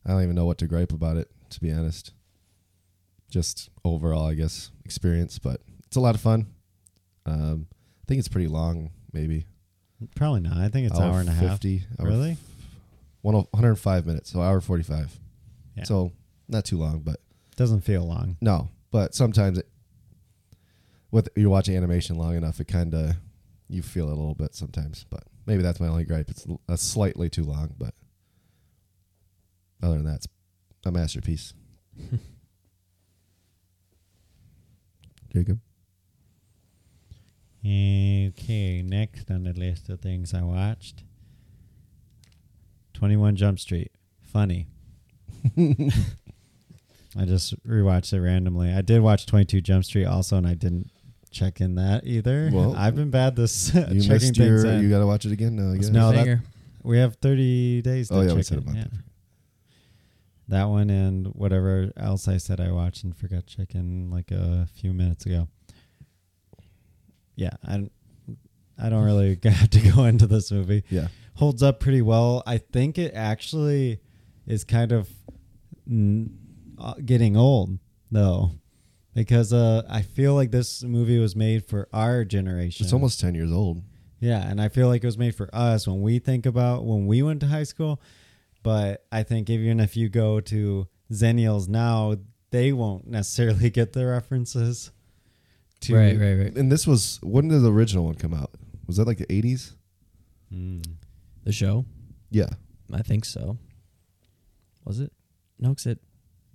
i 0.06 0.10
don't 0.10 0.22
even 0.22 0.34
know 0.34 0.44
what 0.46 0.58
to 0.58 0.66
gripe 0.66 0.92
about 0.92 1.16
it 1.16 1.28
to 1.50 1.60
be 1.60 1.70
honest 1.72 2.12
just 3.30 3.70
overall 3.84 4.26
i 4.26 4.34
guess 4.34 4.70
experience 4.84 5.38
but 5.38 5.60
it's 5.86 5.96
a 5.96 6.00
lot 6.00 6.14
of 6.14 6.20
fun 6.20 6.46
um 7.26 7.66
i 7.72 8.04
think 8.08 8.18
it's 8.18 8.28
pretty 8.28 8.48
long 8.48 8.90
maybe 9.12 9.46
Probably 10.16 10.40
not. 10.40 10.56
I 10.56 10.68
think 10.70 10.86
it's 10.86 10.98
an 10.98 11.04
hour 11.04 11.20
and 11.20 11.28
a 11.28 11.32
half. 11.32 11.50
50 11.60 11.82
hour 11.98 12.06
Really? 12.08 12.38
one, 13.20 13.34
105 13.34 14.06
minutes, 14.06 14.30
so 14.32 14.40
hour 14.40 14.58
45. 14.62 15.20
Yeah. 15.76 15.84
So 15.84 16.12
not 16.48 16.64
too 16.64 16.78
long, 16.78 17.00
but 17.00 17.20
Doesn't 17.56 17.82
feel 17.82 18.06
long. 18.08 18.38
no. 18.40 18.70
But 18.90 19.14
sometimes 19.14 19.58
it, 19.58 19.68
with 21.10 21.28
you 21.36 21.50
watch 21.50 21.68
animation 21.68 22.16
long 22.16 22.34
enough, 22.34 22.60
it 22.60 22.68
kind 22.68 22.94
of 22.94 23.16
you 23.68 23.82
feel 23.82 24.08
it 24.08 24.12
a 24.12 24.14
little 24.14 24.34
bit 24.34 24.54
sometimes. 24.54 25.04
But 25.10 25.24
maybe 25.46 25.62
that's 25.62 25.80
my 25.80 25.88
only 25.88 26.04
gripe. 26.04 26.30
It's 26.30 26.46
l- 26.48 26.60
uh, 26.68 26.76
slightly 26.76 27.28
too 27.28 27.44
long, 27.44 27.74
but 27.78 27.94
other 29.82 29.96
than 29.96 30.04
that, 30.06 30.16
it's 30.16 30.28
a 30.84 30.90
masterpiece. 30.90 31.54
Jacob, 35.32 35.60
Okay, 37.64 38.82
next 38.82 39.30
on 39.30 39.44
the 39.44 39.52
list 39.52 39.88
of 39.90 40.00
things 40.00 40.32
I 40.32 40.42
watched 40.42 41.04
21 42.94 43.36
Jump 43.36 43.60
Street. 43.60 43.92
Funny. 44.22 44.66
I 45.56 47.24
just 47.24 47.62
rewatched 47.66 48.12
it 48.12 48.20
randomly. 48.20 48.72
I 48.72 48.80
did 48.82 49.02
watch 49.02 49.26
22 49.26 49.60
Jump 49.60 49.84
Street 49.84 50.06
also, 50.06 50.36
and 50.36 50.46
I 50.46 50.54
didn't 50.54 50.90
check 51.30 51.60
in 51.60 51.76
that 51.76 52.06
either. 52.06 52.50
Well, 52.52 52.74
I've 52.76 52.94
been 52.96 53.10
bad 53.10 53.36
this 53.36 53.72
you 53.74 53.80
checking 53.82 54.08
missed 54.08 54.36
things 54.36 54.38
your. 54.38 54.66
in. 54.66 54.82
You 54.82 54.90
got 54.90 54.98
to 55.00 55.06
watch 55.06 55.24
it 55.26 55.32
again 55.32 55.56
now. 55.56 55.72
I 55.72 55.76
guess. 55.76 55.88
No, 55.88 56.12
that- 56.12 56.40
we 56.82 56.98
have 56.98 57.16
30 57.16 57.82
days 57.82 58.08
to 58.08 58.14
Oh, 58.14 58.20
yeah, 58.22 58.32
we 58.32 58.42
said 58.42 58.58
about 58.58 58.74
yeah. 58.74 58.84
that. 58.84 58.90
That 60.48 60.64
one 60.64 60.88
and 60.90 61.26
whatever 61.28 61.92
else 61.96 62.26
I 62.26 62.38
said 62.38 62.58
I 62.60 62.72
watched 62.72 63.04
and 63.04 63.16
forgot 63.16 63.46
checking 63.46 64.10
like 64.10 64.30
a 64.30 64.66
few 64.74 64.92
minutes 64.92 65.26
ago. 65.26 65.46
Yeah, 67.36 67.50
I 67.64 67.72
don't, 67.72 67.92
I 68.82 68.88
don't 68.88 69.04
really 69.04 69.38
have 69.44 69.70
to 69.70 69.90
go 69.90 70.04
into 70.04 70.26
this 70.26 70.50
movie. 70.50 70.84
Yeah. 70.90 71.08
Holds 71.34 71.62
up 71.62 71.80
pretty 71.80 72.02
well. 72.02 72.42
I 72.46 72.58
think 72.58 72.98
it 72.98 73.12
actually 73.14 74.00
is 74.46 74.64
kind 74.64 74.90
of 74.92 75.08
uh, 76.78 76.94
getting 77.04 77.36
old 77.36 77.78
though. 78.10 78.52
Because 79.14 79.52
uh, 79.52 79.82
I 79.88 80.02
feel 80.02 80.34
like 80.34 80.50
this 80.50 80.82
movie 80.84 81.18
was 81.18 81.34
made 81.34 81.66
for 81.66 81.88
our 81.92 82.24
generation. 82.24 82.84
It's 82.84 82.92
almost 82.92 83.20
ten 83.20 83.34
years 83.34 83.52
old. 83.52 83.82
Yeah, 84.20 84.46
and 84.48 84.60
I 84.60 84.68
feel 84.68 84.88
like 84.88 85.02
it 85.02 85.06
was 85.06 85.18
made 85.18 85.34
for 85.34 85.48
us 85.52 85.88
when 85.88 86.02
we 86.02 86.18
think 86.18 86.46
about 86.46 86.84
when 86.84 87.06
we 87.06 87.22
went 87.22 87.40
to 87.40 87.46
high 87.46 87.64
school. 87.64 88.00
But 88.62 89.06
I 89.10 89.22
think 89.22 89.48
even 89.48 89.80
if 89.80 89.96
you 89.96 90.08
go 90.08 90.40
to 90.40 90.86
Zennials 91.10 91.68
now, 91.68 92.16
they 92.50 92.72
won't 92.72 93.06
necessarily 93.06 93.70
get 93.70 93.92
the 93.92 94.06
references. 94.06 94.90
To 95.82 95.96
Right, 95.96 96.18
right, 96.18 96.34
right. 96.34 96.54
And 96.54 96.70
this 96.70 96.86
was 96.86 97.18
when 97.22 97.48
did 97.48 97.62
the 97.62 97.72
original 97.72 98.04
one 98.04 98.14
come 98.14 98.34
out? 98.34 98.50
Was 98.86 98.98
that 98.98 99.06
like 99.06 99.18
the 99.18 99.32
eighties? 99.32 99.74
Mm. 100.52 100.84
The 101.44 101.52
show? 101.52 101.86
Yeah. 102.30 102.50
I 102.92 103.02
think 103.02 103.24
so. 103.24 103.56
Was 104.84 105.00
it? 105.00 105.12
No, 105.58 105.70
because 105.70 105.86
it 105.86 105.98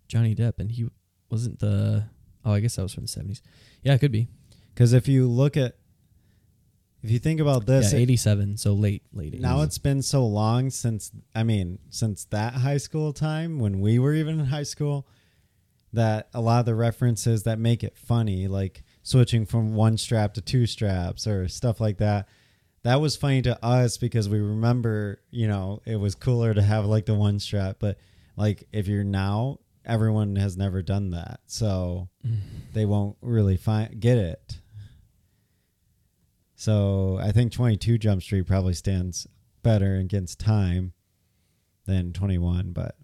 Johnny 0.07 0.35
Depp, 0.35 0.59
and 0.59 0.71
he 0.71 0.87
wasn't 1.29 1.59
the. 1.59 2.05
Oh, 2.45 2.51
I 2.53 2.59
guess 2.59 2.75
that 2.75 2.83
was 2.83 2.93
from 2.93 3.03
the 3.05 3.07
seventies. 3.09 3.41
Yeah, 3.83 3.93
it 3.95 3.99
could 3.99 4.11
be. 4.11 4.27
Because 4.73 4.93
if 4.93 5.07
you 5.07 5.27
look 5.27 5.57
at, 5.57 5.75
if 7.01 7.09
you 7.11 7.19
think 7.19 7.39
about 7.39 7.65
this, 7.65 7.91
yeah, 7.91 7.99
it- 7.99 8.01
eighty-seven. 8.03 8.57
So 8.57 8.73
late, 8.73 9.03
late. 9.13 9.33
80s. 9.33 9.39
now 9.39 9.61
it's 9.61 9.77
been 9.77 10.01
so 10.01 10.25
long 10.25 10.69
since 10.69 11.11
I 11.33 11.43
mean 11.43 11.79
since 11.89 12.25
that 12.25 12.53
high 12.53 12.77
school 12.77 13.13
time 13.13 13.59
when 13.59 13.79
we 13.81 13.99
were 13.99 14.13
even 14.13 14.39
in 14.39 14.45
high 14.47 14.63
school 14.63 15.07
that 15.93 16.27
a 16.33 16.41
lot 16.41 16.59
of 16.59 16.65
the 16.65 16.75
references 16.75 17.43
that 17.43 17.57
make 17.57 17.83
it 17.83 17.95
funny 17.97 18.47
like 18.47 18.83
switching 19.01 19.45
from 19.45 19.75
one 19.75 19.97
strap 19.97 20.33
to 20.33 20.41
two 20.41 20.65
straps 20.67 21.25
or 21.25 21.47
stuff 21.47 21.79
like 21.79 21.99
that 21.99 22.27
that 22.83 22.99
was 22.99 23.15
funny 23.15 23.41
to 23.41 23.63
us 23.65 23.97
because 23.97 24.27
we 24.27 24.39
remember 24.39 25.21
you 25.31 25.47
know 25.47 25.81
it 25.85 25.95
was 25.95 26.13
cooler 26.13 26.53
to 26.53 26.61
have 26.61 26.85
like 26.85 27.05
the 27.05 27.13
one 27.13 27.39
strap 27.39 27.77
but 27.79 27.97
like 28.35 28.67
if 28.73 28.87
you're 28.89 29.05
now 29.05 29.57
everyone 29.85 30.35
has 30.35 30.57
never 30.57 30.81
done 30.81 31.11
that 31.11 31.39
so 31.45 32.09
they 32.73 32.85
won't 32.85 33.15
really 33.21 33.57
find 33.57 33.99
get 33.99 34.17
it 34.17 34.59
so 36.55 37.19
I 37.21 37.31
think 37.31 37.51
22 37.51 37.97
Jump 37.97 38.21
Street 38.23 38.47
probably 38.47 38.73
stands 38.73 39.27
better 39.61 39.97
against 39.97 40.39
time 40.39 40.93
than 41.85 42.13
21, 42.13 42.71
but 42.71 42.95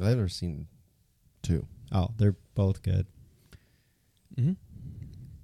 I've 0.00 0.06
never 0.16 0.28
seen 0.28 0.66
two. 1.42 1.66
oh, 1.92 2.08
they're 2.16 2.36
both 2.54 2.82
good. 2.82 3.06
Mhm. 4.38 4.56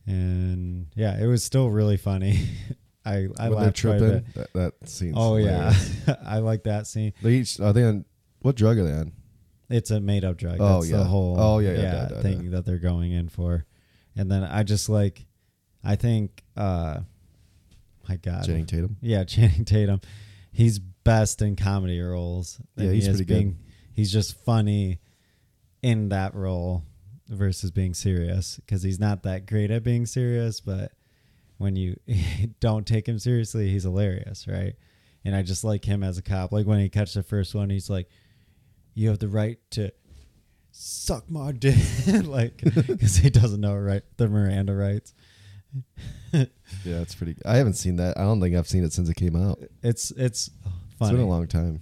And 0.07 0.87
yeah, 0.95 1.19
it 1.21 1.27
was 1.27 1.43
still 1.43 1.69
really 1.69 1.97
funny. 1.97 2.49
I 3.05 3.11
I 3.15 3.21
when 3.21 3.33
they're 3.37 3.51
laughed 3.51 3.77
tripping, 3.77 4.25
that, 4.35 4.53
that 4.55 4.89
scene. 4.89 5.15
Oh 5.17 5.37
yeah, 5.37 5.75
I 6.25 6.39
like 6.39 6.65
that 6.65 6.87
scene. 6.87 7.13
they 7.23 7.35
each 7.35 7.61
are 7.61 7.73
they 7.73 7.85
on 7.85 8.05
what 8.41 8.57
drug 8.57 8.79
are 8.79 8.85
they 8.85 8.93
on? 8.93 9.13
It's 9.69 9.91
a 9.91 10.01
made 10.01 10.25
up 10.25 10.37
drug. 10.37 10.59
Oh, 10.61 10.77
That's 10.81 10.91
yeah. 10.91 10.99
the 10.99 11.05
whole 11.05 11.39
Oh, 11.41 11.59
yeah, 11.59 11.73
yeah, 11.73 11.93
da, 11.93 12.07
da, 12.09 12.21
thing 12.23 12.45
da. 12.45 12.57
that 12.57 12.67
they're 12.67 12.79
going 12.79 13.13
in 13.13 13.29
for. 13.29 13.65
And 14.15 14.31
then 14.31 14.45
I 14.45 14.63
just 14.63 14.89
like 14.89 15.27
I 15.85 15.97
think 15.97 16.43
uh 16.57 17.01
my 18.09 18.17
god, 18.17 18.45
Channing 18.47 18.67
Tatum. 18.67 18.97
Yeah, 19.01 19.25
Channing 19.25 19.65
Tatum. 19.65 20.01
He's 20.53 20.79
best 20.79 21.43
in 21.43 21.57
comedy 21.57 22.01
roles. 22.01 22.61
Yeah, 22.77 22.91
he's 22.91 23.07
he 23.07 23.11
pretty 23.13 23.25
good. 23.25 23.57
He's 23.95 24.13
just 24.13 24.37
funny 24.45 25.01
in 25.83 26.09
that 26.11 26.35
role 26.35 26.83
versus 27.29 27.71
being 27.71 27.95
serious 27.95 28.57
because 28.57 28.83
he's 28.83 29.01
not 29.01 29.23
that 29.25 29.47
great 29.47 29.71
at 29.71 29.83
being 29.83 30.07
serious. 30.07 30.61
But 30.61 30.93
when 31.59 31.77
you 31.77 31.97
don't 32.61 32.87
take 32.87 33.09
him 33.09 33.19
seriously, 33.19 33.69
he's 33.71 33.83
hilarious, 33.83 34.47
right? 34.47 34.75
And 35.25 35.35
I 35.35 35.43
just 35.43 35.65
like 35.65 35.85
him 35.85 36.03
as 36.03 36.19
a 36.19 36.23
cop. 36.23 36.53
Like 36.53 36.67
when 36.67 36.79
he 36.79 36.89
catches 36.89 37.15
the 37.15 37.23
first 37.23 37.55
one, 37.55 37.69
he's 37.69 37.91
like, 37.91 38.09
"You 38.97 39.09
have 39.11 39.21
the 39.21 39.29
right 39.29 39.59
to." 39.73 39.93
Suck 40.79 41.31
my 41.31 41.53
dick, 41.67 41.77
like 42.25 42.59
because 42.63 43.17
he 43.17 43.31
doesn't 43.31 43.61
know 43.63 43.75
right 43.77 44.03
the 44.19 44.29
Miranda 44.29 44.75
rights. 44.75 45.15
Yeah, 46.33 47.01
it's 47.01 47.15
pretty. 47.15 47.37
I 47.47 47.57
haven't 47.57 47.75
seen 47.75 47.97
that. 47.97 48.19
I 48.19 48.23
don't 48.23 48.41
think 48.43 48.55
I've 48.57 48.69
seen 48.69 48.85
it 48.85 48.93
since 48.93 49.09
it 49.09 49.15
came 49.15 49.37
out. 49.37 49.59
It's 49.83 50.11
it's 50.11 50.51
It's 51.01 51.11
been 51.11 51.21
a 51.21 51.27
long 51.27 51.47
time. 51.47 51.81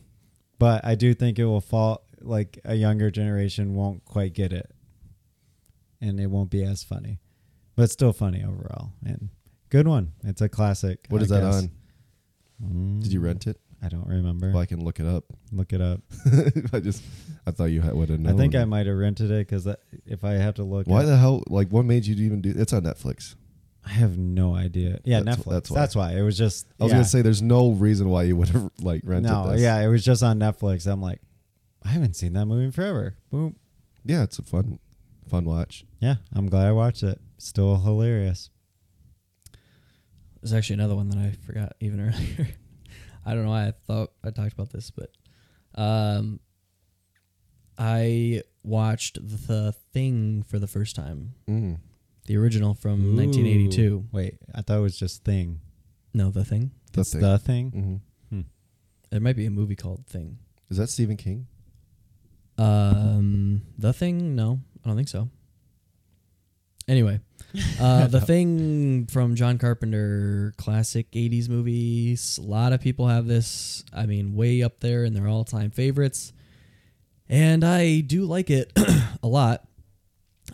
but 0.61 0.85
I 0.85 0.95
do 0.95 1.13
think 1.15 1.39
it 1.41 1.45
will 1.47 1.61
fall 1.61 2.05
like 2.21 2.61
a 2.65 2.75
younger 2.77 3.11
generation 3.11 3.75
won't 3.75 4.05
quite 4.05 4.33
get 4.33 4.53
it, 4.53 4.71
and 6.01 6.21
it 6.21 6.27
won't 6.29 6.51
be 6.51 6.63
as 6.63 6.85
funny, 6.85 7.19
but 7.75 7.91
still 7.91 8.13
funny 8.13 8.45
overall 8.45 8.93
and 9.05 9.31
good 9.71 9.89
one. 9.89 10.13
It's 10.23 10.41
a 10.41 10.49
classic. 10.49 11.07
What 11.09 11.21
I 11.21 11.25
is 11.25 11.31
that 11.31 11.43
on? 11.43 11.71
Mm, 12.63 13.03
Did 13.03 13.13
you 13.13 13.21
rent 13.21 13.47
it? 13.49 13.59
I 13.85 13.89
don't 13.89 14.07
remember. 14.07 14.51
Well, 14.51 14.63
I 14.63 14.67
can 14.67 14.83
look 14.83 14.99
it 14.99 15.07
up. 15.07 15.25
Look 15.53 15.75
it 15.75 15.81
up. 15.83 16.01
I 16.73 16.81
just, 16.81 17.03
I 17.47 17.51
thought 17.51 17.67
you 17.67 17.83
would 17.83 18.09
have 18.09 18.19
known. 18.19 18.35
I 18.35 18.37
think 18.37 18.55
I 18.55 18.65
might 18.65 18.87
have 18.87 18.97
rented 18.97 19.31
it 19.31 19.47
because 19.47 19.69
if 20.07 20.25
I 20.25 20.33
have 20.33 20.55
to 20.55 20.65
look, 20.65 20.87
Why 20.87 21.05
the 21.05 21.19
hell? 21.19 21.43
Like, 21.49 21.69
what 21.69 21.85
made 21.85 22.07
you 22.07 22.15
even 22.25 22.41
do? 22.41 22.55
It's 22.57 22.73
on 22.73 22.83
Netflix. 22.83 23.35
I 23.85 23.91
have 23.91 24.17
no 24.17 24.55
idea. 24.55 25.01
Yeah, 25.05 25.21
That's- 25.21 25.37
Netflix. 25.37 25.51
that's 25.51 25.71
why. 25.71 25.77
That's 25.77 25.97
why. 25.97 26.13
why. 26.13 26.19
It 26.19 26.23
was 26.23 26.39
just. 26.39 26.67
I 26.81 26.85
was 26.85 26.93
yeah. 26.93 26.97
gonna 26.97 27.05
say, 27.05 27.21
there's 27.21 27.43
no 27.43 27.73
reason 27.73 28.09
why 28.09 28.23
you 28.23 28.37
would 28.37 28.49
have 28.49 28.71
like 28.81 29.03
rented 29.05 29.31
no. 29.31 29.51
this. 29.51 29.61
Yeah, 29.61 29.79
it 29.81 29.89
was 29.89 30.03
just 30.03 30.23
on 30.23 30.39
Netflix. 30.39 30.91
I'm 30.91 31.03
like, 31.03 31.21
I 31.85 31.89
haven't 31.89 32.15
seen 32.17 32.33
that 32.33 32.47
movie 32.47 32.65
in 32.65 32.73
forever. 32.73 33.17
Boom. 33.31 33.57
yeah, 34.05 34.23
it's 34.23 34.39
a 34.39 34.43
fun, 34.43 34.79
fun 35.29 35.45
watch. 35.45 35.85
Yeah, 36.01 36.17
I'm 36.35 36.49
glad 36.49 36.67
I 36.67 36.73
watched 36.73 37.03
it. 37.03 37.21
Still 37.37 37.77
hilarious. 37.77 38.49
There's 40.41 40.55
actually 40.55 40.75
another 40.75 40.97
one 40.97 41.11
that 41.11 41.19
I 41.19 41.33
forgot 41.47 41.75
even 41.81 42.01
earlier. 42.39 42.55
I 43.27 43.35
don't 43.35 43.45
know 43.45 43.51
why 43.51 43.69
I 43.69 43.73
thought 43.87 44.13
I 44.23 44.31
talked 44.31 44.53
about 44.53 44.71
this, 44.71 44.91
but 44.91 45.11
um, 45.75 46.41
I 47.79 48.43
watched 48.63 49.19
The 49.23 49.73
Thing 49.93 50.43
for 50.43 50.59
the 50.59 50.67
first 50.67 50.95
time. 50.97 51.35
Mm. 51.49 51.79
The 52.27 52.37
original 52.37 52.75
from 52.75 53.17
1982. 53.17 54.07
Wait, 54.13 54.39
I 54.55 54.63
thought 54.63 54.79
it 54.79 54.83
was 54.83 54.97
just 54.99 55.25
Thing. 55.25 55.61
No, 56.13 56.31
The 56.31 56.45
Thing. 56.45 56.71
The 56.93 57.01
it's 57.01 57.13
Thing. 57.13 57.21
the 57.23 57.39
Thing. 57.39 58.03
hmm 58.31 58.41
There 59.11 59.21
might 59.21 59.37
be 59.37 59.47
a 59.47 59.51
movie 59.51 59.77
called 59.77 60.07
Thing. 60.07 60.39
Is 60.71 60.77
that 60.79 60.89
Stephen 60.89 61.17
King? 61.17 61.47
Um, 62.59 63.63
The 63.79 63.93
Thing? 63.93 64.35
No, 64.35 64.61
I 64.85 64.89
don't 64.89 64.97
think 64.97 65.09
so. 65.09 65.29
Anyway, 66.87 67.21
uh, 67.81 68.07
The 68.09 68.21
Thing 68.21 69.07
from 69.07 69.35
John 69.37 69.59
Carpenter, 69.59 70.53
classic 70.59 71.11
80s 71.13 71.49
movies. 71.49 72.39
A 72.39 72.43
lot 72.47 72.73
of 72.73 72.81
people 72.81 73.09
have 73.09 73.27
this, 73.27 73.85
I 73.93 74.07
mean, 74.07 74.35
way 74.35 74.63
up 74.63 74.81
there 74.81 75.05
in 75.05 75.15
their 75.15 75.29
all 75.29 75.45
time 75.45 75.71
favorites. 75.71 76.33
And 77.29 77.65
I 77.65 78.01
do 78.01 78.25
like 78.25 78.51
it 78.51 78.73
a 79.23 79.27
lot. 79.27 79.67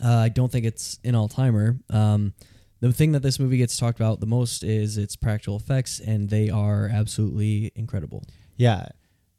Uh, 0.02 0.08
I 0.14 0.28
don't 0.28 0.50
think 0.52 0.64
it's 0.66 0.98
an 1.04 1.14
all 1.14 1.28
timer. 1.28 1.78
Um, 1.90 2.32
the 2.78 2.92
thing 2.92 3.12
that 3.12 3.22
this 3.22 3.38
movie 3.38 3.58
gets 3.58 3.76
talked 3.76 3.98
about 3.98 4.20
the 4.20 4.26
most 4.26 4.62
is 4.62 4.96
its 4.96 5.16
practical 5.16 5.56
effects, 5.56 6.00
and 6.00 6.30
they 6.30 6.48
are 6.48 6.88
absolutely 6.90 7.72
incredible. 7.74 8.22
Yeah, 8.56 8.86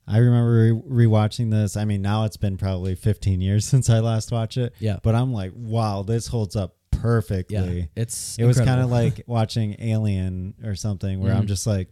I 0.07 0.18
remember 0.18 0.51
re- 0.51 1.05
rewatching 1.07 1.49
this. 1.51 1.77
I 1.77 1.85
mean, 1.85 2.01
now 2.01 2.26
it's 2.26 2.38
been 2.38 2.57
probably 2.57 2.95
15 2.95 3.39
years 3.41 3.65
since 3.72 3.89
I 3.89 3.99
last 3.99 4.31
watched 4.31 4.57
it. 4.57 4.76
Yeah. 4.80 4.97
but 5.01 5.15
I'm 5.15 5.34
like, 5.34 5.53
wow, 5.55 6.03
this 6.03 6.27
holds 6.27 6.55
up 6.55 6.76
perfectly. 7.02 7.80
Yeah, 7.80 7.86
it's 8.02 8.38
it 8.38 8.45
was 8.45 8.57
kind 8.60 8.80
of 8.82 8.90
like 8.90 9.23
watching 9.28 9.76
Alien 9.80 10.53
or 10.64 10.76
something, 10.76 11.19
where 11.19 11.34
I'm 11.34 11.45
Mhm. 11.45 11.48
just 11.49 11.68
like, 11.68 11.90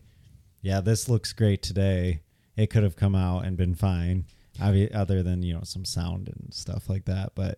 yeah, 0.62 0.82
this 0.82 1.10
looks 1.10 1.34
great 1.34 1.62
today. 1.62 2.22
It 2.56 2.70
could 2.70 2.84
have 2.84 2.96
come 2.96 3.16
out 3.16 3.46
and 3.46 3.56
been 3.58 3.76
fine, 3.76 4.26
other 4.60 5.24
than 5.24 5.44
you 5.44 5.54
know 5.54 5.64
some 5.64 5.86
sound 5.86 6.28
and 6.30 6.54
stuff 6.54 6.90
like 6.90 7.06
that. 7.06 7.32
But 7.36 7.58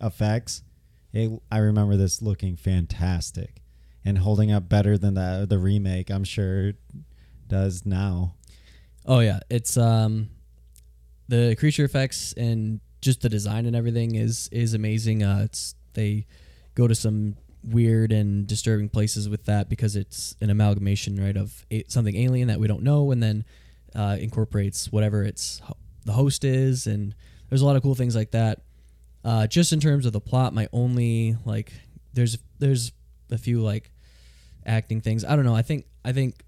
effects, 0.00 0.62
it, 1.12 1.30
I 1.50 1.58
remember 1.58 1.96
this 1.96 2.22
looking 2.22 2.56
fantastic 2.56 3.62
and 4.04 4.18
holding 4.18 4.52
up 4.52 4.68
better 4.68 4.96
than 4.96 5.14
the 5.14 5.46
the 5.48 5.58
remake. 5.58 6.10
I'm 6.10 6.24
sure 6.24 6.72
does 7.48 7.84
now. 7.86 8.34
Oh 9.04 9.20
yeah, 9.20 9.40
it's 9.50 9.76
um 9.76 10.30
the 11.28 11.56
creature 11.56 11.84
effects 11.84 12.32
and 12.36 12.80
just 13.00 13.20
the 13.20 13.28
design 13.28 13.66
and 13.66 13.74
everything 13.76 14.14
is 14.14 14.48
is 14.52 14.74
amazing. 14.74 15.22
Uh 15.22 15.40
it's 15.44 15.74
they 15.94 16.26
go 16.76 16.86
to 16.86 16.94
some 16.94 17.36
weird 17.64 18.12
and 18.12 18.46
disturbing 18.46 18.88
places 18.88 19.28
with 19.28 19.46
that 19.46 19.68
because 19.68 19.96
it's 19.96 20.36
an 20.40 20.50
amalgamation, 20.50 21.16
right, 21.20 21.36
of 21.36 21.66
a, 21.72 21.82
something 21.88 22.14
alien 22.16 22.46
that 22.46 22.60
we 22.60 22.68
don't 22.68 22.82
know 22.82 23.10
and 23.10 23.20
then 23.20 23.44
uh, 23.96 24.16
incorporates 24.20 24.92
whatever 24.92 25.24
its 25.24 25.58
ho- 25.60 25.76
the 26.04 26.12
host 26.12 26.44
is 26.44 26.86
and 26.86 27.14
there's 27.48 27.62
a 27.62 27.66
lot 27.66 27.74
of 27.74 27.82
cool 27.82 27.94
things 27.94 28.14
like 28.14 28.30
that. 28.30 28.60
Uh, 29.24 29.46
just 29.46 29.72
in 29.72 29.80
terms 29.80 30.06
of 30.06 30.12
the 30.12 30.20
plot, 30.20 30.54
my 30.54 30.68
only 30.72 31.36
like 31.44 31.72
there's 32.12 32.38
there's 32.60 32.92
a 33.32 33.38
few 33.38 33.60
like 33.60 33.90
acting 34.64 35.00
things. 35.00 35.24
I 35.24 35.34
don't 35.34 35.44
know. 35.44 35.54
I 35.54 35.62
think 35.62 35.86
I 36.04 36.12
think 36.12 36.44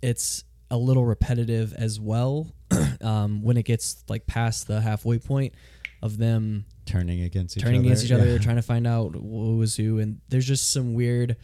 it's 0.00 0.42
a 0.70 0.76
little 0.76 1.04
repetitive 1.04 1.72
as 1.74 2.00
well 2.00 2.50
um, 3.00 3.42
when 3.42 3.56
it 3.56 3.64
gets 3.64 4.02
like 4.08 4.26
past 4.26 4.66
the 4.66 4.80
halfway 4.80 5.18
point 5.18 5.54
of 6.02 6.18
them 6.18 6.64
Turning 6.84 7.22
against 7.22 7.56
each 7.56 7.62
turning 7.62 7.80
other. 7.80 7.86
against 7.88 8.04
each 8.04 8.12
other, 8.12 8.26
Yeah. 8.32 8.38
trying 8.38 8.56
to 8.56 8.62
find 8.74 8.86
out 8.86 9.14
who 9.14 9.56
was 9.56 9.76
who, 9.76 9.98
and 10.00 10.20
there's 10.28 10.46
just 10.46 10.70
some 10.72 10.94
weird, 10.94 11.36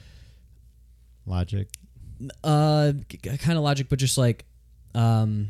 logic. 1.27 1.69
uh, 2.43 2.93
kind 3.39 3.57
of 3.57 3.65
logic, 3.65 3.89
but 3.89 3.99
just 3.99 4.19
like, 4.19 4.45
um, 4.95 5.49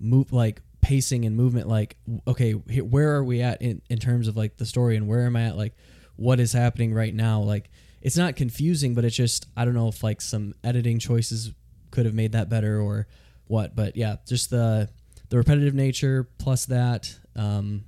move 0.00 0.32
like 0.32 0.62
pacing 0.80 1.24
and 1.24 1.36
movement. 1.36 1.68
Like, 1.68 1.96
okay, 2.26 2.52
where 2.52 3.14
are 3.16 3.24
we 3.24 3.42
at 3.42 3.60
in 3.62 3.82
in 3.90 3.98
terms 3.98 4.28
of 4.28 4.36
like 4.36 4.56
the 4.56 4.66
story, 4.66 4.96
and 4.96 5.06
where 5.08 5.26
am 5.26 5.36
I 5.36 5.44
at? 5.44 5.56
Like, 5.56 5.74
what 6.16 6.40
is 6.40 6.52
happening 6.52 6.94
right 6.94 7.14
now? 7.14 7.40
Like, 7.42 7.70
it's 8.00 8.16
not 8.16 8.36
confusing, 8.36 8.94
but 8.94 9.04
it's 9.04 9.16
just 9.16 9.46
I 9.56 9.64
don't 9.64 9.74
know 9.74 9.88
if 9.88 10.02
like 10.02 10.20
some 10.20 10.54
editing 10.64 10.98
choices 10.98 11.52
could 11.90 12.06
have 12.06 12.14
made 12.14 12.32
that 12.32 12.48
better 12.48 12.80
or 12.80 13.06
what. 13.46 13.74
But 13.76 13.96
yeah, 13.96 14.16
just 14.26 14.50
the 14.50 14.88
the 15.28 15.36
repetitive 15.36 15.74
nature 15.74 16.28
plus 16.38 16.66
that, 16.66 17.18
um, 17.36 17.84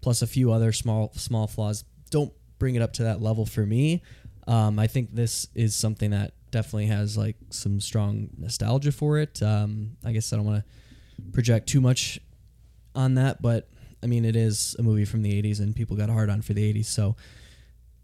plus 0.00 0.22
a 0.22 0.26
few 0.26 0.52
other 0.52 0.72
small 0.72 1.12
small 1.14 1.46
flaws 1.46 1.84
don't 2.10 2.32
bring 2.58 2.74
it 2.74 2.82
up 2.82 2.92
to 2.94 3.04
that 3.04 3.20
level 3.20 3.46
for 3.46 3.64
me. 3.64 4.02
Um, 4.46 4.78
I 4.78 4.86
think 4.86 5.14
this 5.14 5.46
is 5.54 5.74
something 5.74 6.10
that 6.10 6.34
definitely 6.50 6.86
has 6.86 7.16
like 7.16 7.36
some 7.50 7.80
strong 7.80 8.28
nostalgia 8.36 8.92
for 8.92 9.18
it. 9.18 9.42
Um, 9.42 9.96
I 10.04 10.12
guess 10.12 10.32
I 10.32 10.36
don't 10.36 10.44
want 10.44 10.64
to 10.64 11.32
project 11.32 11.68
too 11.68 11.80
much 11.80 12.20
on 12.94 13.14
that, 13.14 13.40
but 13.40 13.68
I 14.02 14.06
mean 14.06 14.24
it 14.24 14.36
is 14.36 14.76
a 14.78 14.82
movie 14.82 15.04
from 15.04 15.22
the 15.22 15.42
'80s 15.42 15.60
and 15.60 15.74
people 15.74 15.96
got 15.96 16.10
hard 16.10 16.28
on 16.28 16.42
for 16.42 16.54
the 16.54 16.72
'80s, 16.72 16.86
so 16.86 17.16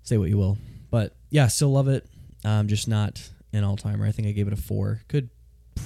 say 0.02 0.16
what 0.16 0.28
you 0.28 0.39
will. 0.39 0.56
But 0.90 1.16
yeah, 1.31 1.48
still 1.48 1.73
love 1.73 1.89
it. 1.89 2.06
Um, 2.44 2.69
just 2.69 2.89
not 2.89 3.28
an 3.52 3.65
all 3.65 3.77
timer. 3.77 4.06
I 4.06 4.12
think 4.12 4.28
I 4.28 4.32
gave 4.32 4.47
it 4.47 4.52
a 4.52 4.56
four. 4.56 5.02
Could 5.09 5.28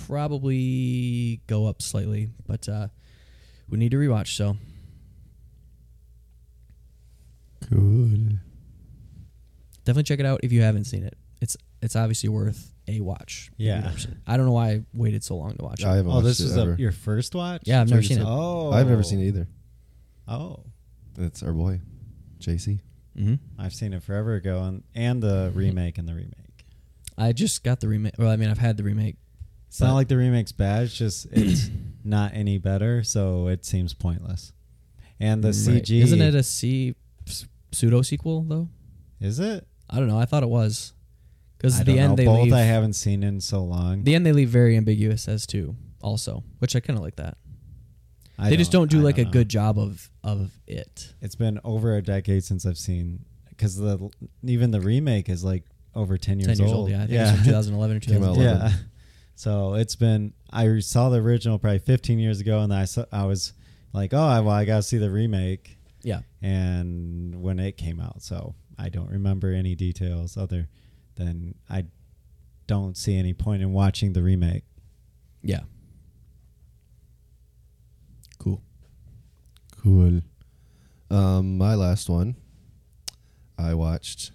probably 0.06 1.40
go 1.46 1.66
up 1.66 1.80
slightly, 1.82 2.28
but 2.46 2.68
uh, 2.68 2.88
we 3.68 3.78
need 3.78 3.90
to 3.92 3.96
rewatch. 3.96 4.36
So 4.36 4.56
Good. 7.68 8.38
definitely 9.84 10.02
check 10.04 10.20
it 10.20 10.26
out 10.26 10.40
if 10.42 10.52
you 10.52 10.62
haven't 10.62 10.84
seen 10.84 11.04
it. 11.04 11.16
It's 11.40 11.56
it's 11.80 11.96
obviously 11.96 12.28
worth 12.28 12.72
a 12.88 13.00
watch. 13.00 13.50
Yeah. 13.56 13.80
never 13.80 13.98
seen 13.98 14.12
it. 14.12 14.18
I 14.26 14.36
don't 14.36 14.46
know 14.46 14.52
why 14.52 14.70
I 14.70 14.82
waited 14.94 15.24
so 15.24 15.36
long 15.36 15.54
to 15.56 15.62
watch 15.64 15.80
it. 15.80 15.86
I 15.86 15.96
haven't 15.96 16.10
Oh, 16.10 16.16
watched 16.16 16.26
this 16.26 16.40
it 16.40 16.44
is 16.46 16.56
ever. 16.58 16.74
a, 16.74 16.76
your 16.78 16.92
first 16.92 17.34
watch? 17.34 17.62
Yeah, 17.64 17.80
I've 17.80 17.88
never 17.88 18.02
seen 18.02 18.18
it. 18.18 18.24
Oh, 18.26 18.70
I've 18.72 18.88
never 18.88 19.02
seen 19.02 19.20
it 19.20 19.26
either. 19.26 19.48
Oh, 20.28 20.60
It's 21.18 21.42
our 21.42 21.52
boy, 21.52 21.80
JC. 22.38 22.80
hmm 23.16 23.34
I've 23.58 23.72
seen 23.74 23.92
it 23.92 24.02
forever 24.02 24.34
ago, 24.34 24.62
and 24.62 24.82
and 24.94 25.22
the 25.22 25.50
remake 25.54 25.98
and 25.98 26.08
the 26.08 26.14
remake. 26.14 26.64
I 27.18 27.32
just 27.32 27.62
got 27.62 27.80
the 27.80 27.88
remake. 27.88 28.14
Well, 28.18 28.30
I 28.30 28.36
mean, 28.36 28.48
I've 28.48 28.58
had 28.58 28.76
the 28.76 28.82
remake. 28.84 29.16
It's 29.72 29.78
But- 29.80 29.86
not 29.86 29.94
like 29.94 30.08
the 30.08 30.18
remake's 30.18 30.52
bad. 30.52 30.82
It's 30.82 30.94
just 30.94 31.26
it's 31.32 31.70
not 32.04 32.32
any 32.34 32.58
better, 32.58 33.02
so 33.02 33.46
it 33.48 33.64
seems 33.64 33.94
pointless. 33.94 34.52
And 35.18 35.42
the 35.42 35.48
Right. 35.48 35.82
CG 35.82 36.02
Isn't 36.02 36.20
it 36.20 36.34
a 36.34 36.42
C 36.42 36.94
pseudo 37.72 38.02
sequel 38.02 38.42
though? 38.42 38.68
Is 39.18 39.38
it? 39.38 39.66
I 39.88 39.96
don't 39.96 40.08
know. 40.08 40.18
I 40.18 40.26
thought 40.26 40.42
it 40.42 40.50
was 40.50 40.92
because 41.56 41.80
I 41.80 41.84
the 41.84 41.92
don't 41.92 41.98
end 42.00 42.10
know. 42.10 42.16
they 42.16 42.24
Both 42.26 42.44
leave. 42.44 42.52
I 42.52 42.60
haven't 42.60 42.92
seen 42.94 43.22
in 43.22 43.40
so 43.40 43.64
long. 43.64 44.04
the 44.04 44.14
end 44.14 44.26
they 44.26 44.32
leave 44.32 44.50
very 44.50 44.76
ambiguous 44.76 45.26
as 45.26 45.46
to 45.48 45.74
also, 46.02 46.44
which 46.58 46.76
I 46.76 46.80
kind 46.80 46.98
of 46.98 47.02
like 47.02 47.16
that. 47.16 47.38
I 48.38 48.50
they 48.50 48.56
just 48.58 48.72
don't 48.72 48.90
do 48.90 48.98
I 49.00 49.04
like 49.04 49.16
a 49.18 49.24
know. 49.24 49.30
good 49.30 49.48
job 49.48 49.78
of 49.78 50.10
of 50.22 50.50
it. 50.66 51.14
It's 51.22 51.34
been 51.36 51.60
over 51.64 51.96
a 51.96 52.02
decade 52.02 52.44
since 52.44 52.66
I've 52.66 52.76
seen 52.78 53.24
because 53.48 53.76
the 53.76 54.10
even 54.44 54.70
the 54.70 54.82
remake 54.82 55.30
is 55.30 55.42
like 55.44 55.64
over 55.94 56.18
10 56.18 56.40
years, 56.40 56.58
10 56.58 56.66
years 56.66 56.72
old, 56.72 56.90
yeah. 56.90 57.04
I 57.04 57.06
think 57.06 57.12
it 57.12 57.18
was 57.20 57.30
from 57.68 57.76
2011 57.78 57.96
or 57.96 58.00
Came 58.00 58.16
out 58.24 58.34
2012. 58.34 58.72
Yeah. 58.72 58.78
So 59.34 59.74
it's 59.74 59.96
been 59.96 60.34
I 60.52 60.78
saw 60.80 61.08
the 61.08 61.18
original 61.18 61.58
probably 61.58 61.78
15 61.78 62.18
years 62.18 62.40
ago 62.40 62.60
and 62.60 62.72
I 62.72 62.84
saw, 62.84 63.04
I 63.10 63.24
was 63.24 63.54
like, 63.92 64.12
"Oh, 64.12 64.42
well, 64.42 64.50
I 64.50 64.64
got 64.64 64.76
to 64.76 64.82
see 64.82 64.98
the 64.98 65.10
remake." 65.10 65.78
Yeah. 66.02 66.20
And 66.40 67.42
when 67.42 67.58
it 67.58 67.76
came 67.76 68.00
out, 68.00 68.22
so 68.22 68.54
I 68.78 68.88
don't 68.88 69.10
remember 69.10 69.52
any 69.52 69.74
details 69.74 70.36
other 70.36 70.68
than 71.16 71.54
I 71.70 71.86
don't 72.66 72.96
see 72.96 73.16
any 73.16 73.32
point 73.32 73.62
in 73.62 73.72
watching 73.72 74.12
the 74.12 74.22
remake. 74.22 74.64
Yeah. 75.42 75.60
Cool. 78.38 78.62
Cool. 79.82 80.20
Um, 81.10 81.58
my 81.58 81.74
last 81.74 82.08
one, 82.08 82.36
I 83.58 83.74
watched 83.74 84.32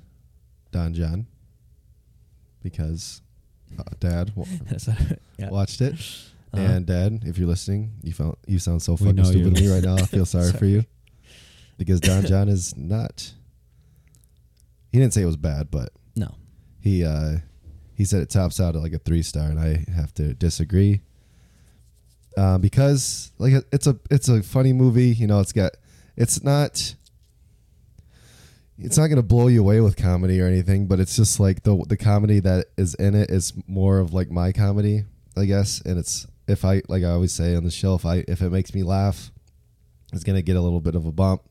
Don 0.72 0.94
Jon 0.94 1.28
because 2.62 3.22
uh, 3.80 3.84
Dad 4.00 4.32
wa- 4.36 4.46
yeah. 5.38 5.50
watched 5.50 5.82
it, 5.82 5.94
Uh-huh. 6.54 6.62
and 6.62 6.86
Dad, 6.86 7.22
if 7.26 7.38
you're 7.38 7.48
listening, 7.48 7.94
you 8.04 8.14
found 8.14 8.36
you 8.48 8.60
sound 8.60 8.82
so 8.82 8.96
fucking 8.98 9.24
stupid 9.26 9.56
to 9.56 9.62
me 9.62 9.68
right 9.74 9.84
now. 9.84 9.96
I 9.96 10.06
feel 10.06 10.26
sorry, 10.36 10.52
for 10.54 10.66
you 10.66 10.84
because 11.78 12.00
Don 12.00 12.26
Jon 12.32 12.50
is 12.50 12.76
not. 12.78 13.34
He 14.92 15.00
didn't 15.00 15.14
say 15.14 15.22
it 15.22 15.26
was 15.26 15.38
bad, 15.38 15.70
but 15.70 15.90
No. 16.16 16.34
he 16.80 17.04
uh, 17.04 17.38
he 17.96 18.06
said 18.06 18.22
it 18.22 18.30
tops 18.30 18.60
out 18.60 18.76
at 18.76 18.82
like 18.82 18.94
a 18.94 19.00
three 19.00 19.22
star, 19.24 19.50
and 19.50 19.60
I 19.60 19.86
have 19.94 20.14
to 20.16 20.34
disagree. 20.34 21.02
Uh, 22.38 22.58
because 22.60 23.32
like 23.40 23.54
it's 23.72 23.88
a 23.88 23.98
it's 24.12 24.30
a 24.30 24.42
funny 24.44 24.72
movie, 24.74 25.10
you 25.10 25.28
know. 25.28 25.40
It's 25.40 25.52
got 25.52 25.74
it's 26.16 26.44
not 26.44 26.96
it's 28.80 28.98
not 28.98 29.08
gonna 29.08 29.24
blow 29.24 29.48
you 29.48 29.62
away 29.62 29.82
with 29.82 29.96
comedy 29.96 30.40
or 30.42 30.46
anything, 30.48 30.88
but 30.88 31.00
it's 31.00 31.16
just 31.16 31.40
like 31.40 31.64
the 31.64 31.84
the 31.88 31.98
comedy 31.98 32.40
that 32.42 32.68
is 32.78 32.96
in 32.96 33.16
it 33.16 33.30
is 33.30 33.54
more 33.68 34.00
of 34.00 34.14
like 34.14 34.30
my 34.30 34.52
comedy, 34.52 35.06
I 35.36 35.46
guess. 35.46 35.82
And 35.82 35.98
it's 35.98 36.28
if 36.48 36.64
I 36.64 36.82
like 36.88 37.04
I 37.04 37.10
always 37.10 37.34
say 37.34 37.56
on 37.56 37.64
the 37.64 37.72
show, 37.72 37.96
if 37.96 38.06
I 38.06 38.24
if 38.28 38.42
it 38.42 38.52
makes 38.52 38.74
me 38.74 38.84
laugh, 38.84 39.32
it's 40.14 40.24
gonna 40.24 40.42
get 40.42 40.56
a 40.56 40.62
little 40.62 40.82
bit 40.82 40.96
of 40.96 41.06
a 41.06 41.12
bump 41.12 41.42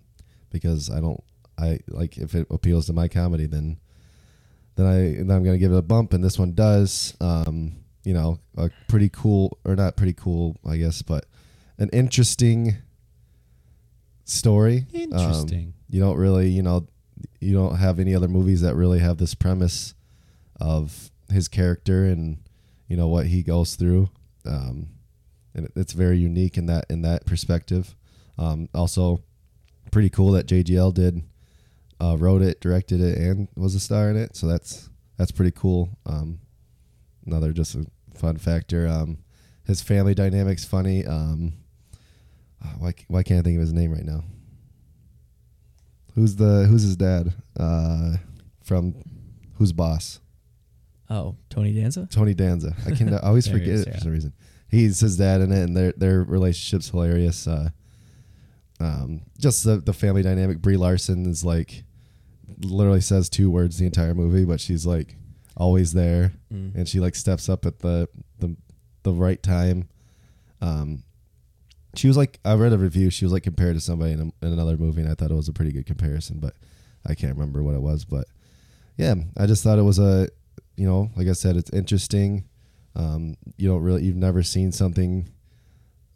because 0.50 0.90
I 0.90 1.00
don't 1.00 1.22
I 1.58 1.80
like 1.88 2.16
if 2.18 2.34
it 2.34 2.46
appeals 2.50 2.86
to 2.86 2.92
my 2.92 3.08
comedy, 3.08 3.46
then 3.46 3.78
then 4.76 4.86
I 4.86 4.98
then 5.16 5.30
I'm 5.30 5.42
gonna 5.42 5.58
give 5.58 5.72
it 5.72 5.78
a 5.78 5.82
bump, 5.82 6.12
and 6.12 6.22
this 6.22 6.38
one 6.38 6.52
does. 6.52 7.16
Um, 7.20 7.76
you 8.04 8.14
know, 8.14 8.38
a 8.56 8.70
pretty 8.86 9.08
cool 9.08 9.58
or 9.64 9.74
not 9.74 9.96
pretty 9.96 10.12
cool, 10.12 10.56
I 10.64 10.76
guess, 10.76 11.02
but 11.02 11.26
an 11.76 11.90
interesting 11.92 12.76
story. 14.24 14.86
Um, 14.94 15.00
Interesting. 15.12 15.74
you 15.90 16.00
don't 16.00 16.16
really, 16.16 16.48
you 16.48 16.62
know, 16.62 16.86
you 17.40 17.54
don't 17.54 17.76
have 17.76 17.98
any 17.98 18.14
other 18.14 18.28
movies 18.28 18.60
that 18.62 18.74
really 18.74 18.98
have 18.98 19.18
this 19.18 19.34
premise 19.34 19.94
of 20.60 21.10
his 21.30 21.48
character 21.48 22.04
and 22.04 22.38
you 22.88 22.96
know 22.96 23.08
what 23.08 23.26
he 23.26 23.42
goes 23.42 23.74
through. 23.76 24.10
Um, 24.44 24.88
and 25.54 25.68
it's 25.74 25.92
very 25.92 26.18
unique 26.18 26.56
in 26.56 26.66
that 26.66 26.86
in 26.90 27.02
that 27.02 27.26
perspective. 27.26 27.94
Um, 28.38 28.68
also, 28.74 29.22
pretty 29.90 30.10
cool 30.10 30.32
that 30.32 30.46
JGL 30.46 30.94
did 30.94 31.22
uh, 32.00 32.16
wrote 32.18 32.42
it, 32.42 32.60
directed 32.60 33.00
it, 33.00 33.18
and 33.18 33.48
was 33.56 33.74
a 33.74 33.80
star 33.80 34.10
in 34.10 34.16
it. 34.16 34.36
So 34.36 34.46
that's 34.46 34.90
that's 35.16 35.32
pretty 35.32 35.52
cool. 35.52 35.98
Um, 36.04 36.40
another 37.26 37.52
just 37.52 37.74
a 37.74 37.86
fun 38.14 38.36
factor. 38.36 38.86
Um, 38.86 39.18
his 39.64 39.80
family 39.80 40.14
dynamics 40.14 40.64
funny. 40.64 41.04
Um, 41.04 41.54
uh, 42.64 42.74
why 42.78 42.94
why 43.08 43.22
can't 43.22 43.40
I 43.40 43.42
think 43.42 43.56
of 43.56 43.62
his 43.62 43.72
name 43.72 43.92
right 43.92 44.04
now? 44.04 44.24
Who's 46.16 46.34
the 46.36 46.66
who's 46.68 46.82
his 46.82 46.96
dad? 46.96 47.32
Uh, 47.56 48.16
from 48.64 48.94
who's 49.54 49.72
boss? 49.72 50.18
Oh, 51.08 51.36
Tony 51.50 51.72
Danza? 51.72 52.08
Tony 52.10 52.34
Danza. 52.34 52.74
I 52.84 52.90
can 52.90 53.14
I 53.14 53.18
always 53.18 53.46
forget 53.56 53.68
is, 53.68 53.82
it 53.82 53.84
for 53.84 53.90
yeah. 53.92 53.98
some 54.02 54.12
reason. 54.12 54.32
He's 54.68 54.98
his 54.98 55.16
dad 55.16 55.40
in 55.42 55.52
it, 55.52 55.62
and 55.62 55.76
their 55.76 55.92
their 55.92 56.22
relationship's 56.24 56.88
hilarious. 56.90 57.46
Uh, 57.46 57.68
um, 58.80 59.20
just 59.38 59.62
the 59.64 59.76
the 59.78 59.92
family 59.92 60.22
dynamic. 60.22 60.58
Brie 60.58 60.76
Larson 60.76 61.26
is 61.26 61.44
like 61.44 61.84
literally 62.60 63.00
says 63.00 63.28
two 63.28 63.50
words 63.50 63.78
the 63.78 63.86
entire 63.86 64.14
movie, 64.14 64.44
but 64.44 64.60
she's 64.60 64.84
like 64.86 65.16
always 65.56 65.92
there, 65.92 66.32
Mm. 66.52 66.74
and 66.74 66.88
she 66.88 66.98
like 67.00 67.14
steps 67.14 67.48
up 67.48 67.66
at 67.66 67.78
the 67.80 68.08
the 68.38 68.56
the 69.02 69.12
right 69.12 69.42
time. 69.42 69.88
Um, 70.60 71.02
she 71.96 72.08
was 72.08 72.16
like 72.16 72.38
I 72.44 72.54
read 72.54 72.72
a 72.72 72.78
review. 72.78 73.10
She 73.10 73.24
was 73.24 73.32
like 73.32 73.42
compared 73.42 73.74
to 73.74 73.80
somebody 73.80 74.12
in, 74.12 74.20
a, 74.20 74.46
in 74.46 74.52
another 74.52 74.76
movie, 74.76 75.02
and 75.02 75.10
I 75.10 75.14
thought 75.14 75.30
it 75.30 75.34
was 75.34 75.48
a 75.48 75.52
pretty 75.52 75.72
good 75.72 75.86
comparison, 75.86 76.38
but 76.38 76.54
I 77.06 77.14
can't 77.14 77.34
remember 77.34 77.62
what 77.62 77.74
it 77.74 77.82
was. 77.82 78.04
But 78.04 78.26
yeah, 78.96 79.14
I 79.36 79.46
just 79.46 79.62
thought 79.62 79.78
it 79.78 79.82
was 79.82 79.98
a 79.98 80.28
you 80.76 80.86
know, 80.86 81.10
like 81.16 81.28
I 81.28 81.32
said, 81.32 81.56
it's 81.56 81.70
interesting. 81.70 82.44
Um, 82.94 83.36
you 83.56 83.68
don't 83.68 83.82
really, 83.82 84.04
you've 84.04 84.16
never 84.16 84.42
seen 84.42 84.72
something 84.72 85.28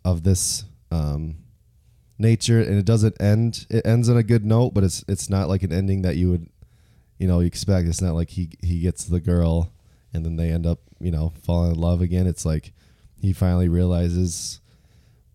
of 0.05 0.23
this 0.23 0.65
um, 0.90 1.36
nature, 2.19 2.61
and 2.61 2.78
it 2.78 2.85
doesn't 2.85 3.20
end. 3.20 3.66
It 3.70 3.86
ends 3.86 4.09
on 4.09 4.16
a 4.16 4.23
good 4.23 4.44
note, 4.44 4.74
but 4.74 4.85
it's 4.85 5.05
it's 5.09 5.28
not 5.28 5.48
like 5.48 5.62
an 5.62 5.73
ending 5.73 6.02
that 6.02 6.16
you 6.16 6.31
would, 6.31 6.48
you 7.19 7.27
know, 7.27 7.40
expect. 7.40 7.89
It's 7.89 8.02
not 8.02 8.15
like 8.15 8.31
he 8.31 8.51
he 8.62 8.81
gets 8.81 9.05
the 9.05 9.20
girl, 9.20 9.73
and 10.12 10.24
then 10.24 10.36
they 10.36 10.51
end 10.51 10.66
up, 10.66 10.81
you 11.01 11.11
know, 11.11 11.32
falling 11.43 11.73
in 11.73 11.78
love 11.78 12.01
again. 12.01 12.27
It's 12.27 12.44
like 12.44 12.73
he 13.20 13.32
finally 13.32 13.69
realizes 13.69 14.61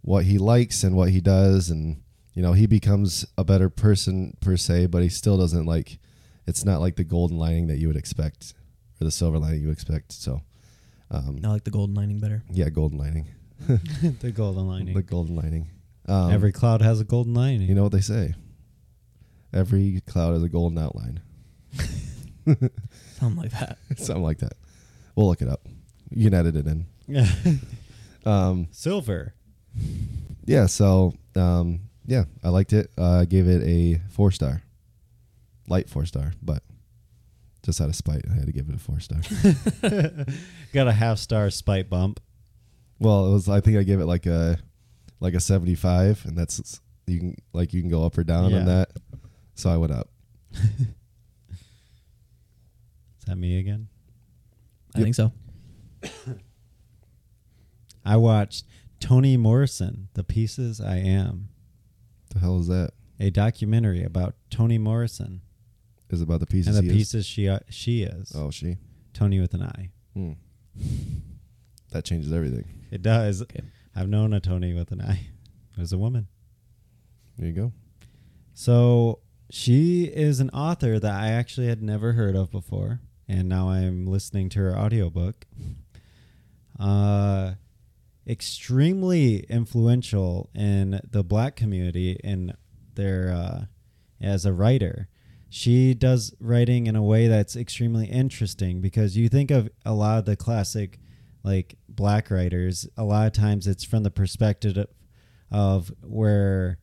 what 0.06 0.26
he 0.26 0.38
likes 0.38 0.84
and 0.84 0.96
what 0.96 1.10
he 1.10 1.20
does, 1.20 1.70
and 1.72 2.02
you 2.36 2.42
know, 2.44 2.54
he 2.54 2.68
becomes 2.68 3.26
a 3.38 3.44
better 3.44 3.70
person 3.70 4.38
per 4.40 4.56
se, 4.56 4.86
but 4.88 5.02
he 5.04 5.10
still 5.10 5.38
doesn't 5.38 5.66
like. 5.66 5.98
It's 6.48 6.64
not 6.64 6.80
like 6.80 6.96
the 6.96 7.04
golden 7.04 7.38
lining 7.40 7.68
that 7.68 7.78
you 7.78 7.88
would 7.88 7.98
expect 7.98 8.54
or 9.02 9.06
the 9.06 9.12
silver 9.12 9.40
lining 9.40 9.62
you 9.62 9.72
expect. 9.72 10.12
So, 10.12 10.42
um, 11.10 11.40
I 11.44 11.48
like 11.48 11.64
the 11.64 11.72
golden 11.72 11.96
lining 11.96 12.20
better. 12.20 12.44
yeah, 12.52 12.70
golden 12.70 13.00
lining, 13.00 13.28
the 13.68 14.32
golden 14.32 14.68
lining. 14.68 14.94
the 14.94 15.02
golden 15.02 15.36
lining. 15.36 15.70
Um, 16.08 16.32
Every 16.32 16.52
cloud 16.52 16.84
has 16.84 17.00
a 17.00 17.04
golden 17.04 17.34
lining. 17.34 17.68
you 17.68 17.74
know 17.74 17.82
what 17.84 17.92
they 17.92 18.02
say. 18.02 18.36
Every 19.52 20.02
cloud 20.06 20.34
has 20.34 20.44
a 20.44 20.50
golden 20.50 20.78
outline, 20.78 21.22
Something 22.46 23.36
like 23.38 23.52
that. 23.52 23.78
something 23.98 24.22
like 24.24 24.38
that. 24.40 24.54
We'll 25.16 25.28
look 25.28 25.42
it 25.42 25.48
up. 25.48 25.62
You 26.12 26.26
can 26.30 26.34
edit 26.36 26.56
it 26.56 26.68
in. 26.68 26.86
Yeah. 27.08 27.28
Um, 28.26 28.68
Silver. 28.72 29.34
Yeah. 30.46 30.66
So, 30.68 31.14
um, 31.36 31.82
yeah, 32.06 32.26
I 32.44 32.50
liked 32.50 32.74
it. 32.74 32.92
Uh, 32.98 33.22
I 33.22 33.26
gave 33.26 33.48
it 33.48 33.64
a 33.64 34.00
four 34.10 34.32
star, 34.32 34.62
light 35.68 35.90
four 35.90 36.06
star, 36.06 36.34
but 36.42 36.64
just 37.64 37.82
out 37.82 37.90
of 37.90 37.96
spite, 37.96 38.24
I 38.30 38.34
had 38.36 38.46
to 38.46 38.52
give 38.52 38.70
it 38.70 38.76
a 38.76 38.80
four 38.80 39.00
star. 39.00 39.20
Got 40.74 40.88
a 40.88 40.92
half 40.92 41.18
star 41.18 41.50
spite 41.50 41.90
bump. 41.90 42.20
Well, 43.00 43.28
it 43.28 43.32
was. 43.34 43.50
I 43.50 43.62
think 43.62 43.78
I 43.78 43.84
gave 43.84 44.00
it 44.00 44.06
like 44.06 44.26
a 44.26 44.60
like 45.20 45.34
a 45.34 45.40
seventy 45.40 45.76
five, 45.76 46.24
and 46.26 46.38
that's 46.38 46.80
you 47.08 47.20
can 47.20 47.36
like 47.54 47.74
you 47.74 47.82
can 47.82 47.90
go 47.90 48.06
up 48.06 48.18
or 48.18 48.24
down 48.24 48.52
Yeah. 48.52 48.60
on 48.60 48.66
that. 48.66 48.90
So 49.56 49.70
I 49.70 49.78
went 49.78 49.92
up. 49.94 50.10
Is 50.54 50.62
that 53.26 53.38
me 53.38 53.60
again? 53.60 53.88
I 54.96 55.02
think 55.02 55.16
so. 55.16 55.32
I 58.06 58.18
watched 58.18 58.66
Toni 59.00 59.38
Morrison, 59.38 60.10
The 60.14 60.24
Pieces 60.24 60.80
I 60.82 60.98
Am, 60.98 61.50
The 62.34 62.40
hell 62.40 62.60
is 62.60 62.68
that? 62.68 62.92
a 63.20 63.30
documentary 63.30 64.04
about 64.04 64.36
Toni 64.50 64.78
Morrison 64.78 65.42
Is 66.10 66.22
it 66.22 66.24
about 66.24 66.40
the 66.42 66.46
pieces? 66.46 66.76
and 66.78 66.88
the 66.88 66.94
he 66.94 67.00
is? 67.02 67.08
pieces 67.12 67.26
she 67.26 67.48
uh, 67.48 67.60
she 67.70 68.04
is. 68.04 68.32
Oh, 68.36 68.52
she. 68.52 68.78
Tony 69.14 69.40
with 69.40 69.54
an 69.54 69.64
I. 69.64 69.90
Hmm. 70.14 70.32
That 71.92 72.04
changes 72.04 72.34
everything. 72.34 72.66
It 72.92 73.02
does. 73.02 73.42
Okay. 73.44 73.62
I've 73.96 74.10
known 74.10 74.34
a 74.34 74.42
Tony 74.42 74.74
with 74.74 74.92
an 74.92 75.00
I. 75.02 75.28
It 75.78 75.80
was 75.80 75.94
a 75.94 75.98
woman. 75.98 76.28
There 77.38 77.48
you 77.48 77.54
go. 77.54 77.72
So 78.54 79.20
she 79.50 80.04
is 80.04 80.42
an 80.42 80.50
author 80.50 81.00
that 81.00 81.14
I 81.14 81.30
actually 81.30 81.68
had 81.68 81.82
never 81.82 82.12
heard 82.14 82.36
of 82.36 82.52
before, 82.52 83.00
and 83.30 83.48
now 83.48 83.70
I'm 83.70 84.08
listening 84.08 84.50
to 84.50 84.60
her 84.60 84.78
audiobook. 84.78 85.46
Uh, 86.78 87.54
extremely 88.28 89.40
influential 89.50 90.50
in 90.56 91.00
the 91.10 91.24
black 91.24 91.56
community 91.56 92.20
in 92.24 92.54
their 92.96 93.32
uh, 93.32 93.66
as 94.22 94.46
a 94.46 94.54
writer. 94.54 95.08
She 95.50 95.94
does 95.94 96.34
writing 96.40 96.88
in 96.88 96.96
a 96.96 97.04
way 97.04 97.28
that's 97.28 97.56
extremely 97.56 98.08
interesting 98.08 98.82
because 98.82 99.16
you 99.16 99.30
think 99.30 99.52
of 99.52 99.70
a 99.86 99.94
lot 99.94 100.20
of 100.20 100.26
the 100.26 100.36
classic 100.36 101.00
like 101.44 101.78
black 101.88 102.32
writers, 102.32 102.88
a 102.98 103.04
lot 103.04 103.28
of 103.28 103.34
times 103.34 103.68
it's 103.68 103.84
from 103.84 104.02
the 104.02 104.12
perspective 104.12 104.76
of, 104.76 104.88
of 105.52 105.94
where 106.02 106.80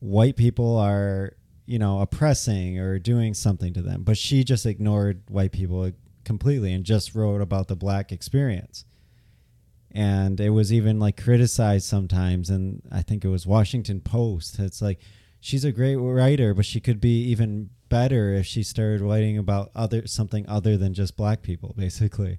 white 0.00 0.36
people 0.36 0.76
are, 0.76 1.32
you 1.64 1.78
know, 1.78 2.00
oppressing 2.00 2.78
or 2.78 2.98
doing 2.98 3.32
something 3.32 3.72
to 3.72 3.80
them. 3.80 4.02
But 4.02 4.18
she 4.18 4.44
just 4.44 4.66
ignored 4.66 5.22
white 5.28 5.52
people 5.52 5.90
completely 6.24 6.74
and 6.74 6.84
just 6.84 7.14
wrote 7.14 7.40
about 7.40 7.68
the 7.68 7.76
black 7.76 8.12
experience. 8.12 8.84
And 9.98 10.38
it 10.38 10.50
was 10.50 10.72
even 10.72 11.00
like 11.00 11.20
criticized 11.20 11.86
sometimes. 11.86 12.50
And 12.50 12.82
I 12.92 13.02
think 13.02 13.24
it 13.24 13.28
was 13.28 13.46
Washington 13.46 14.00
Post. 14.00 14.58
It's 14.60 14.80
like 14.80 15.00
she's 15.40 15.64
a 15.64 15.72
great 15.72 15.96
writer, 15.96 16.54
but 16.54 16.64
she 16.66 16.78
could 16.80 17.00
be 17.00 17.24
even 17.24 17.70
better 17.88 18.32
if 18.34 18.46
she 18.46 18.62
started 18.62 19.00
writing 19.00 19.38
about 19.38 19.70
other 19.74 20.06
something 20.06 20.48
other 20.48 20.76
than 20.76 20.94
just 20.94 21.16
black 21.16 21.42
people, 21.42 21.74
basically. 21.76 22.38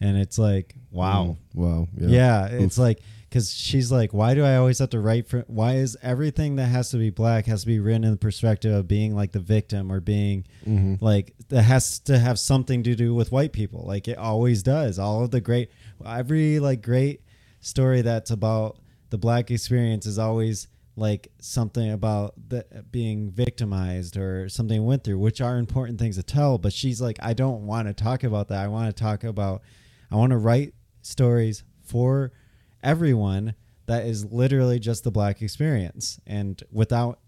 And 0.00 0.16
it's 0.16 0.38
like, 0.38 0.76
wow, 0.92 1.36
Mm, 1.56 1.58
wow. 1.60 1.88
yeah, 1.96 2.46
it's 2.46 2.78
Oof. 2.78 2.82
like 2.82 3.00
because 3.28 3.52
she's 3.52 3.90
like, 3.92 4.14
why 4.14 4.32
do 4.34 4.42
I 4.44 4.56
always 4.56 4.78
have 4.78 4.90
to 4.90 5.00
write 5.00 5.26
for? 5.26 5.44
Why 5.48 5.74
is 5.74 5.96
everything 6.02 6.56
that 6.56 6.66
has 6.66 6.90
to 6.92 6.96
be 6.96 7.10
black 7.10 7.46
has 7.46 7.62
to 7.62 7.66
be 7.66 7.80
written 7.80 8.04
in 8.04 8.12
the 8.12 8.16
perspective 8.16 8.72
of 8.72 8.86
being 8.86 9.14
like 9.16 9.32
the 9.32 9.40
victim 9.40 9.90
or 9.92 10.00
being 10.00 10.46
Mhm. 10.66 11.02
like 11.02 11.34
that 11.48 11.62
has 11.62 11.98
to 12.00 12.18
have 12.18 12.38
something 12.38 12.84
to 12.84 12.94
do 12.94 13.14
with 13.14 13.32
white 13.32 13.52
people? 13.52 13.84
Like 13.84 14.06
it 14.06 14.16
always 14.18 14.62
does. 14.62 14.98
All 15.00 15.24
of 15.24 15.30
the 15.32 15.40
great, 15.40 15.68
every 16.04 16.60
like 16.60 16.82
great 16.82 17.22
story 17.60 18.02
that's 18.02 18.30
about 18.30 18.78
the 19.10 19.18
black 19.18 19.50
experience 19.50 20.06
is 20.06 20.18
always 20.18 20.68
like 20.96 21.28
something 21.40 21.92
about 21.92 22.34
the 22.48 22.64
being 22.90 23.30
victimized 23.30 24.16
or 24.16 24.48
something 24.48 24.84
went 24.84 25.04
through, 25.04 25.18
which 25.18 25.40
are 25.40 25.58
important 25.58 25.98
things 25.98 26.16
to 26.16 26.22
tell. 26.22 26.58
But 26.58 26.72
she's 26.72 27.00
like, 27.00 27.18
I 27.22 27.34
don't 27.34 27.66
want 27.66 27.86
to 27.88 27.94
talk 27.94 28.24
about 28.24 28.48
that. 28.48 28.64
I 28.64 28.68
want 28.68 28.94
to 28.94 29.00
talk 29.02 29.22
about, 29.24 29.62
I 30.10 30.16
want 30.16 30.30
to 30.30 30.36
write 30.38 30.74
stories 31.02 31.62
for 31.84 32.32
everyone 32.82 33.54
that 33.86 34.04
is 34.06 34.24
literally 34.26 34.78
just 34.78 35.04
the 35.04 35.10
black 35.10 35.40
experience 35.40 36.20
and 36.26 36.62
without 36.70 37.20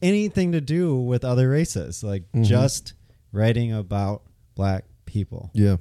anything 0.00 0.52
to 0.52 0.60
do 0.60 0.96
with 0.96 1.24
other 1.24 1.48
races, 1.50 2.02
like 2.02 2.24
Mhm. 2.32 2.44
just 2.44 2.94
writing 3.32 3.72
about 3.72 4.22
black 4.54 4.84
people. 5.04 5.50
Yeah. 5.52 5.76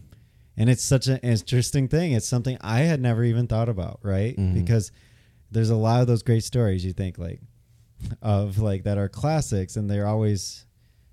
And 0.57 0.69
it's 0.69 0.83
such 0.83 1.07
an 1.07 1.17
interesting 1.17 1.87
thing. 1.87 2.13
It's 2.13 2.27
something 2.27 2.57
I 2.61 2.79
had 2.81 3.01
never 3.01 3.23
even 3.23 3.47
thought 3.47 3.67
about, 3.69 3.99
right? 4.03 4.37
Mhm. 4.37 4.53
Because 4.53 4.91
there's 5.51 5.69
a 5.69 5.75
lot 5.75 6.01
of 6.01 6.07
those 6.07 6.23
great 6.23 6.43
stories 6.43 6.83
you 6.85 6.93
think 6.93 7.17
like 7.17 7.41
of 8.21 8.57
like 8.59 8.83
that 8.83 8.97
are 8.97 9.07
classics 9.09 9.75
and 9.77 9.89
they're 9.89 10.07
always 10.07 10.65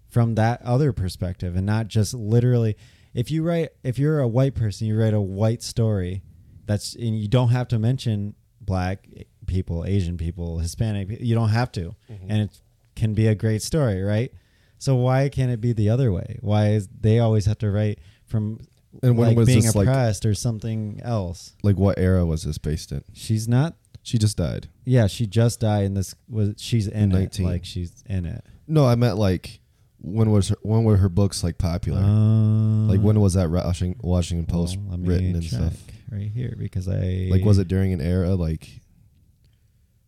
from 0.08 0.34
that 0.34 0.60
other 0.62 0.92
perspective 0.92 1.54
and 1.56 1.64
not 1.64 1.88
just 1.88 2.12
literally 2.12 2.76
if 3.14 3.30
you 3.30 3.42
write 3.42 3.70
if 3.84 3.98
you're 3.98 4.18
a 4.20 4.28
white 4.28 4.54
person 4.54 4.86
you 4.86 4.98
write 4.98 5.14
a 5.14 5.20
white 5.20 5.62
story 5.62 6.22
that's 6.66 6.94
and 6.96 7.18
you 7.18 7.28
don't 7.28 7.48
have 7.50 7.68
to 7.68 7.78
mention 7.78 8.34
black 8.60 9.06
people 9.46 9.84
asian 9.86 10.16
people 10.18 10.58
hispanic 10.58 11.08
you 11.20 11.34
don't 11.34 11.50
have 11.50 11.70
to 11.72 11.94
and 12.28 12.42
it 12.42 12.60
can 12.96 13.14
be 13.14 13.26
a 13.28 13.34
great 13.34 13.62
story 13.62 14.02
right 14.02 14.32
so 14.78 14.94
why 14.96 15.28
can't 15.28 15.50
it 15.52 15.60
be 15.60 15.72
the 15.72 15.88
other 15.88 16.10
way 16.12 16.36
why 16.40 16.70
is 16.70 16.88
they 17.00 17.18
always 17.20 17.46
have 17.46 17.58
to 17.58 17.70
write 17.70 17.98
from 18.26 18.58
And 19.02 19.16
when 19.16 19.28
like 19.28 19.36
was 19.36 19.46
being 19.46 19.62
this, 19.62 19.74
like- 19.74 19.88
oppressed 19.88 20.26
or 20.26 20.34
something 20.34 21.00
else 21.02 21.54
Like 21.62 21.76
what 21.76 21.98
era 21.98 22.26
was 22.26 22.42
this 22.44 22.58
based 22.58 22.92
in? 22.92 23.02
she's 23.12 23.48
not 23.48 23.74
She 24.02 24.18
just 24.18 24.36
died. 24.36 24.68
yeah 24.84 25.06
she 25.06 25.26
just 25.26 25.60
died 25.60 25.84
and 25.86 25.96
this 25.96 26.14
was 26.28 26.54
she's 26.58 26.86
in 26.88 27.08
19. 27.10 27.46
it 27.46 27.48
like 27.48 27.64
she's 27.64 28.02
in 28.06 28.26
it 28.26 28.44
No, 28.66 28.84
I 28.86 28.94
meant 28.96 29.16
like 29.18 29.60
when 30.04 30.30
was 30.32 30.48
her, 30.48 30.56
when 30.62 30.82
were 30.84 30.96
her 30.96 31.08
books 31.08 31.44
like 31.44 31.58
popular? 31.58 32.00
Uh, 32.02 32.86
like 32.90 33.00
when 33.00 33.20
was 33.20 33.34
that 33.34 33.48
Washington, 33.50 34.00
Washington 34.02 34.46
Post 34.46 34.76
Well, 34.78 34.98
written 34.98 35.34
and 35.36 35.44
stuff? 35.44 35.74
right 36.10 36.28
here 36.30 36.54
because 36.58 36.88
I 36.88 37.28
Like 37.30 37.44
was 37.44 37.58
it 37.58 37.68
during 37.68 37.92
an 37.92 38.00
era 38.00 38.34
like 38.34 38.80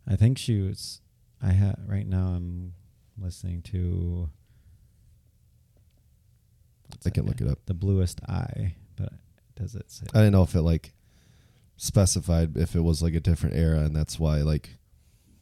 I 0.06 0.16
think 0.16 0.36
she 0.36 0.60
was. 0.60 1.00
I 1.40 1.52
had 1.52 1.76
right 1.86 2.06
now. 2.06 2.34
I'm 2.36 2.74
listening 3.18 3.62
to. 3.72 4.28
I 7.06 7.10
can 7.10 7.26
look 7.26 7.40
it 7.40 7.48
up. 7.48 7.58
The 7.66 7.74
bluest 7.74 8.20
eye, 8.28 8.74
but 8.96 9.12
does 9.56 9.74
it 9.74 9.90
say? 9.90 10.06
I 10.14 10.18
didn't 10.18 10.32
know 10.32 10.42
if 10.42 10.54
it 10.54 10.62
like 10.62 10.92
specified 11.76 12.56
if 12.56 12.74
it 12.76 12.80
was 12.80 13.02
like 13.02 13.14
a 13.14 13.20
different 13.20 13.56
era 13.56 13.80
and 13.80 13.94
that's 13.96 14.18
why 14.18 14.38
like 14.42 14.76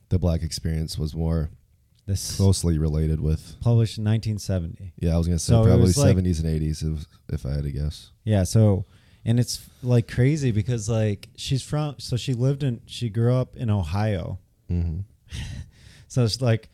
the 0.09 0.19
black 0.19 0.43
experience 0.43 0.99
was 0.99 1.15
more 1.15 1.51
This 2.07 2.37
closely 2.37 2.79
related 2.79 3.21
with 3.21 3.57
published 3.61 3.99
in 3.99 4.05
1970. 4.05 4.95
yeah 4.99 5.15
I 5.15 5.19
was 5.19 5.27
gonna 5.27 5.39
say 5.39 5.53
So 5.53 5.63
probably 5.65 5.83
was, 5.83 5.99
like- 5.99 6.17
70s 6.17 6.43
and 6.43 6.61
80s 6.61 6.83
if, 6.99 7.07
if 7.35 7.47
I 7.47 7.53
had 7.53 7.65
to 7.65 7.71
guess 7.73 8.11
Yeah. 8.25 8.45
So, 8.45 8.87
and 9.25 9.39
it's 9.39 9.61
like 9.83 10.09
crazy 10.11 10.51
because 10.53 10.89
like 10.89 11.29
she's 11.37 11.63
from. 11.63 11.97
So 11.99 12.17
she 12.17 12.35
lived 12.35 12.63
in. 12.65 12.81
She 12.87 13.09
grew 13.09 13.35
up 13.35 13.57
in 13.57 13.71
Ohio. 13.71 14.39
mm-hmm. 14.71 15.01
So 16.09 16.25
it's 16.25 16.43
like 16.43 16.69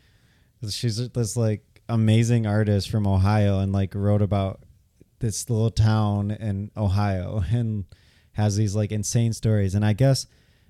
she's 0.69 1.09
this 1.11 1.37
like 1.37 1.63
amazing 1.87 2.45
artist 2.47 2.89
from 2.89 3.05
Ohio 3.07 3.59
and 3.59 3.71
like 3.71 3.93
wrote 3.95 4.21
about 4.21 4.61
this 5.19 5.49
little 5.49 5.71
town 5.71 6.31
in 6.31 6.71
Ohio 6.75 7.43
and 7.51 7.85
has 8.33 8.55
these 8.55 8.75
like 8.75 8.91
insane 8.91 9.33
stories. 9.33 9.75
And 9.75 9.85
I 9.85 9.93
guess 9.93 10.27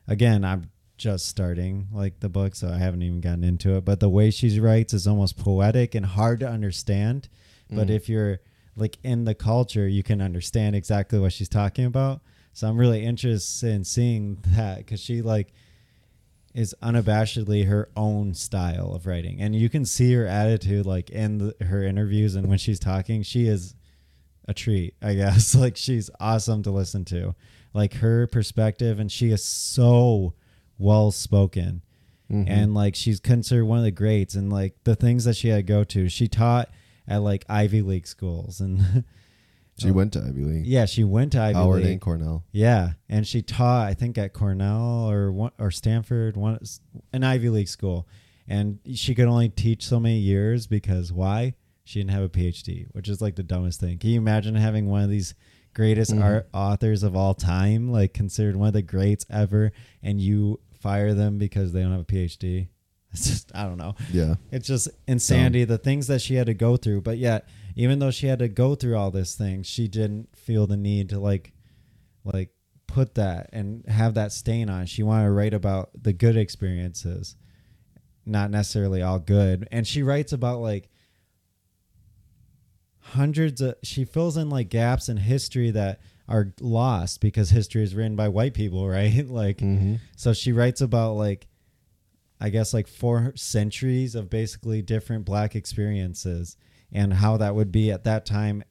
again, 0.07 0.43
I'm 0.43 0.71
just 0.97 1.27
starting 1.27 1.87
like 1.93 2.19
the 2.19 2.29
book, 2.29 2.55
so 2.55 2.67
I 2.69 2.77
haven't 2.77 3.03
even 3.03 3.21
gotten 3.21 3.43
into 3.43 3.75
it. 3.77 3.85
But 3.85 3.99
the 3.99 4.09
way 4.09 4.31
she 4.31 4.59
writes 4.59 4.93
is 4.93 5.07
almost 5.07 5.37
poetic 5.37 5.95
and 5.95 6.05
hard 6.05 6.39
to 6.41 6.49
understand. 6.49 7.29
But 7.69 7.87
Mhm. 7.87 7.91
if 7.91 8.09
you're 8.09 8.39
like 8.75 8.97
in 9.03 9.25
the 9.25 9.35
culture, 9.35 9.87
you 9.87 10.03
can 10.03 10.21
understand 10.21 10.75
exactly 10.75 11.19
what 11.19 11.31
she's 11.33 11.49
talking 11.49 11.85
about. 11.85 12.21
So 12.53 12.67
I'm 12.67 12.77
really 12.77 13.05
interested 13.05 13.69
in 13.71 13.83
seeing 13.85 14.39
that 14.47 14.79
because 14.79 14.99
she 14.99 15.21
like 15.21 15.53
is 16.55 16.75
unabashedly 16.81 17.67
her 17.67 17.89
own 17.95 18.33
style 18.33 18.91
of 18.93 19.05
writing 19.05 19.39
and 19.39 19.55
you 19.55 19.69
can 19.69 19.85
see 19.85 20.11
her 20.13 20.25
attitude 20.25 20.83
like 20.85 21.09
in 21.11 21.37
the, 21.37 21.55
her 21.65 21.83
interviews 21.83 22.33
and 22.35 22.47
when 22.47 22.57
she's 22.57 22.79
talking 22.79 23.21
she 23.21 23.45
is 23.47 23.75
a 24.49 24.53
treat 24.53 24.95
i 25.01 25.13
guess. 25.13 25.53
Like 25.63 25.77
she's 25.77 26.09
awesome 26.19 26.63
to 26.63 26.71
listen 26.71 27.05
to. 27.05 27.35
Like 27.73 27.93
her 27.95 28.25
perspective 28.27 28.99
and 28.99 29.11
she 29.11 29.29
is 29.31 29.43
so 29.43 30.33
well 30.77 31.11
spoken. 31.11 31.81
Mhm. 32.31 32.45
and 32.47 32.73
like 32.75 32.93
she's 32.95 33.19
considered 33.19 33.65
one 33.65 33.79
of 33.79 33.83
the 33.83 33.91
greats 33.91 34.35
and 34.35 34.51
like 34.51 34.75
the 34.83 34.95
things 34.95 35.23
that 35.25 35.35
she 35.35 35.47
had 35.49 35.57
to 35.57 35.63
go 35.63 35.83
to 35.85 36.09
she 36.09 36.27
taught 36.27 36.69
at 37.07 37.23
like 37.23 37.43
ivy 37.49 37.81
league 37.81 38.05
schools 38.05 38.59
and 38.61 39.03
she 39.79 39.89
went 39.91 40.13
to 40.13 40.19
Ivy 40.19 40.43
League. 40.43 40.65
Yeah 40.67 40.85
she 40.85 41.03
went 41.03 41.31
to 41.31 41.41
ivy 41.41 41.55
Howard 41.55 41.83
league. 41.83 41.91
And 41.93 42.01
Cornell. 42.01 42.43
Yeah, 42.51 42.91
and 43.07 43.25
she 43.25 43.41
taught 43.41 43.87
I 43.87 43.93
think 43.93 44.17
at 44.17 44.33
Cornell 44.33 45.09
or 45.09 45.31
one, 45.31 45.51
or 45.57 45.71
Stanford, 45.71 46.35
one 46.37 46.59
an 47.13 47.23
Ivy 47.23 47.49
League 47.49 47.67
school, 47.69 48.07
and 48.47 48.79
she 48.93 49.15
could 49.15 49.27
only 49.27 49.49
teach 49.49 49.85
so 49.85 49.99
many 49.99 50.19
years 50.19 50.67
because 50.67 51.11
why? 51.13 51.53
She 51.89 51.99
didn't 52.01 52.11
have 52.11 52.21
a 52.23 52.29
PhD, 52.29 52.85
which 52.91 53.09
is 53.09 53.19
like 53.19 53.35
the 53.35 53.41
dumbest 53.41 53.79
thing. 53.79 53.97
Can 53.97 54.11
you 54.11 54.19
imagine 54.19 54.53
having 54.53 54.85
one 54.87 55.01
of 55.01 55.09
these 55.09 55.33
greatest 55.73 56.11
Mhm. 56.11 56.21
art 56.21 56.49
authors 56.53 57.01
of 57.01 57.15
all 57.15 57.33
time, 57.33 57.91
like 57.91 58.13
considered 58.13 58.55
one 58.55 58.67
of 58.67 58.73
the 58.75 58.83
greats 58.83 59.25
ever, 59.27 59.71
and 60.03 60.21
you 60.21 60.59
fire 60.71 61.15
them 61.15 61.39
because 61.39 61.73
they 61.73 61.81
don't 61.81 61.91
have 61.93 62.01
a 62.01 62.05
PhD? 62.05 62.67
It's 63.11 63.27
just 63.27 63.51
I 63.55 63.63
don't 63.63 63.79
know. 63.79 63.95
yeah 64.13 64.35
It's 64.51 64.67
just 64.67 64.87
insanity, 65.07 65.63
the 65.63 65.79
things 65.79 66.05
that 66.05 66.21
she 66.21 66.35
had 66.35 66.45
to 66.45 66.53
go 66.53 66.77
through. 66.77 67.01
But 67.01 67.17
yet, 67.17 67.49
even 67.75 67.97
though 67.97 68.11
she 68.11 68.27
had 68.27 68.37
to 68.37 68.47
go 68.47 68.75
through 68.75 68.95
all 68.95 69.09
this 69.09 69.33
things, 69.33 69.65
she 69.65 69.87
didn't 69.87 70.37
feel 70.37 70.67
the 70.67 70.77
need 70.77 71.09
to 71.09 71.19
like 71.19 71.53
like 72.23 72.51
put 72.85 73.15
that 73.15 73.49
and 73.51 73.83
have 73.87 74.13
that 74.13 74.31
stain 74.31 74.69
on. 74.69 74.85
She 74.85 75.01
wanted 75.01 75.25
to 75.25 75.31
write 75.31 75.55
about 75.55 75.89
the 75.99 76.13
good 76.13 76.37
experiences, 76.37 77.35
not 78.27 78.51
necessarily 78.51 79.01
all 79.01 79.17
good. 79.17 79.67
And 79.71 79.87
she 79.87 80.03
writes 80.03 80.31
about 80.33 80.59
like 80.61 80.91
hundreds 83.09 83.61
of 83.61 83.75
she 83.83 84.05
fills 84.05 84.37
in 84.37 84.49
like 84.49 84.69
gaps 84.69 85.09
in 85.09 85.17
history 85.17 85.71
that 85.71 85.99
are 86.27 86.53
lost 86.59 87.21
because 87.21 87.49
history 87.49 87.83
is 87.83 87.95
written 87.95 88.15
by 88.15 88.27
white 88.27 88.53
people, 88.53 88.87
right? 88.89 89.27
like 89.27 89.57
mm-hmm. 89.57 89.95
so 90.15 90.33
she 90.33 90.51
writes 90.51 90.81
about 90.81 91.13
like 91.13 91.47
I 92.39 92.49
guess 92.49 92.73
like 92.73 92.87
four 92.87 93.33
centuries 93.35 94.15
of 94.15 94.29
basically 94.29 94.81
different 94.81 95.25
black 95.25 95.55
experiences 95.55 96.55
and 96.91 97.13
how 97.13 97.37
that 97.37 97.53
would 97.55 97.71
be 97.71 97.91
at 97.91 98.05
that 98.05 98.25
time. 98.25 98.63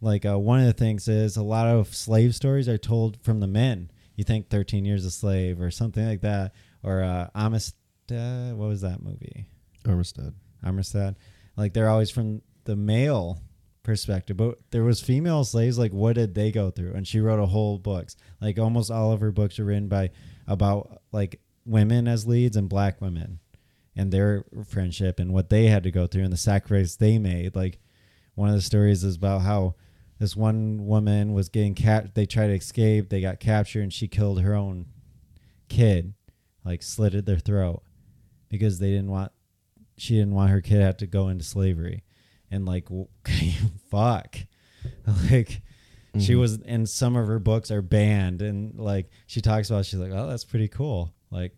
Like 0.00 0.26
uh, 0.26 0.38
one 0.38 0.60
of 0.60 0.66
the 0.66 0.74
things 0.74 1.08
is 1.08 1.36
a 1.36 1.42
lot 1.42 1.66
of 1.66 1.94
slave 1.94 2.34
stories 2.34 2.68
are 2.68 2.76
told 2.76 3.18
from 3.22 3.40
the 3.40 3.46
men. 3.46 3.90
You 4.16 4.24
think 4.24 4.50
Thirteen 4.50 4.84
Years 4.84 5.04
a 5.04 5.10
Slave 5.10 5.60
or 5.60 5.70
something 5.70 6.06
like 6.06 6.20
that, 6.20 6.52
or 6.82 7.02
uh, 7.02 7.28
Amistad. 7.34 8.54
What 8.54 8.68
was 8.68 8.82
that 8.82 9.02
movie? 9.02 9.46
Armistead 9.86 10.34
Amistad. 10.62 11.16
Like 11.56 11.72
they're 11.72 11.88
always 11.88 12.10
from 12.10 12.42
the 12.64 12.76
male 12.76 13.40
perspective, 13.84 14.36
but 14.36 14.58
there 14.72 14.82
was 14.82 15.00
female 15.00 15.44
slaves. 15.44 15.78
Like 15.78 15.92
what 15.92 16.16
did 16.16 16.34
they 16.34 16.50
go 16.50 16.70
through? 16.70 16.94
And 16.94 17.06
she 17.06 17.20
wrote 17.20 17.38
a 17.38 17.46
whole 17.46 17.78
books. 17.78 18.16
Like 18.40 18.58
almost 18.58 18.90
all 18.90 19.12
of 19.12 19.20
her 19.20 19.30
books 19.30 19.60
are 19.60 19.64
written 19.64 19.88
by 19.88 20.10
about 20.48 21.02
like 21.12 21.40
women 21.64 22.08
as 22.08 22.26
leads 22.26 22.56
and 22.56 22.68
black 22.68 23.00
women 23.00 23.38
and 23.96 24.10
their 24.10 24.44
friendship 24.66 25.20
and 25.20 25.32
what 25.32 25.50
they 25.50 25.66
had 25.66 25.84
to 25.84 25.90
go 25.92 26.06
through 26.06 26.24
and 26.24 26.32
the 26.32 26.36
sacrifice 26.36 26.96
they 26.96 27.18
made. 27.18 27.54
Like 27.54 27.78
one 28.34 28.48
of 28.48 28.54
the 28.56 28.62
stories 28.62 29.04
is 29.04 29.16
about 29.16 29.42
how 29.42 29.76
this 30.18 30.36
one 30.36 30.86
woman 30.86 31.32
was 31.32 31.48
getting 31.48 31.74
cat. 31.74 32.14
They 32.14 32.26
tried 32.26 32.48
to 32.48 32.54
escape. 32.54 33.10
They 33.10 33.20
got 33.20 33.40
captured, 33.40 33.82
and 33.82 33.92
she 33.92 34.08
killed 34.08 34.40
her 34.40 34.54
own 34.54 34.86
kid, 35.68 36.14
like 36.64 36.82
slitted 36.82 37.26
their 37.26 37.38
throat 37.38 37.82
because 38.48 38.78
they 38.78 38.90
didn't 38.90 39.10
want. 39.10 39.32
She 39.96 40.14
didn't 40.14 40.34
want 40.34 40.50
her 40.50 40.60
kid 40.60 40.78
to 40.78 40.84
have 40.84 40.96
to 40.98 41.06
go 41.06 41.28
into 41.28 41.44
slavery, 41.44 42.03
and 42.54 42.64
like, 42.66 42.88
fuck, 43.90 44.36
like. 45.30 45.62
She 46.20 46.34
Mhm. 46.34 46.38
was, 46.38 46.58
and 46.64 46.88
some 46.88 47.16
of 47.16 47.26
her 47.26 47.40
books 47.40 47.72
are 47.72 47.82
banned, 47.82 48.40
and 48.40 48.78
like 48.78 49.10
she 49.26 49.40
talks 49.40 49.68
about, 49.68 49.84
she's 49.84 49.98
like, 49.98 50.12
"Oh, 50.12 50.28
that's 50.28 50.44
pretty 50.44 50.68
cool." 50.68 51.12
Like, 51.32 51.56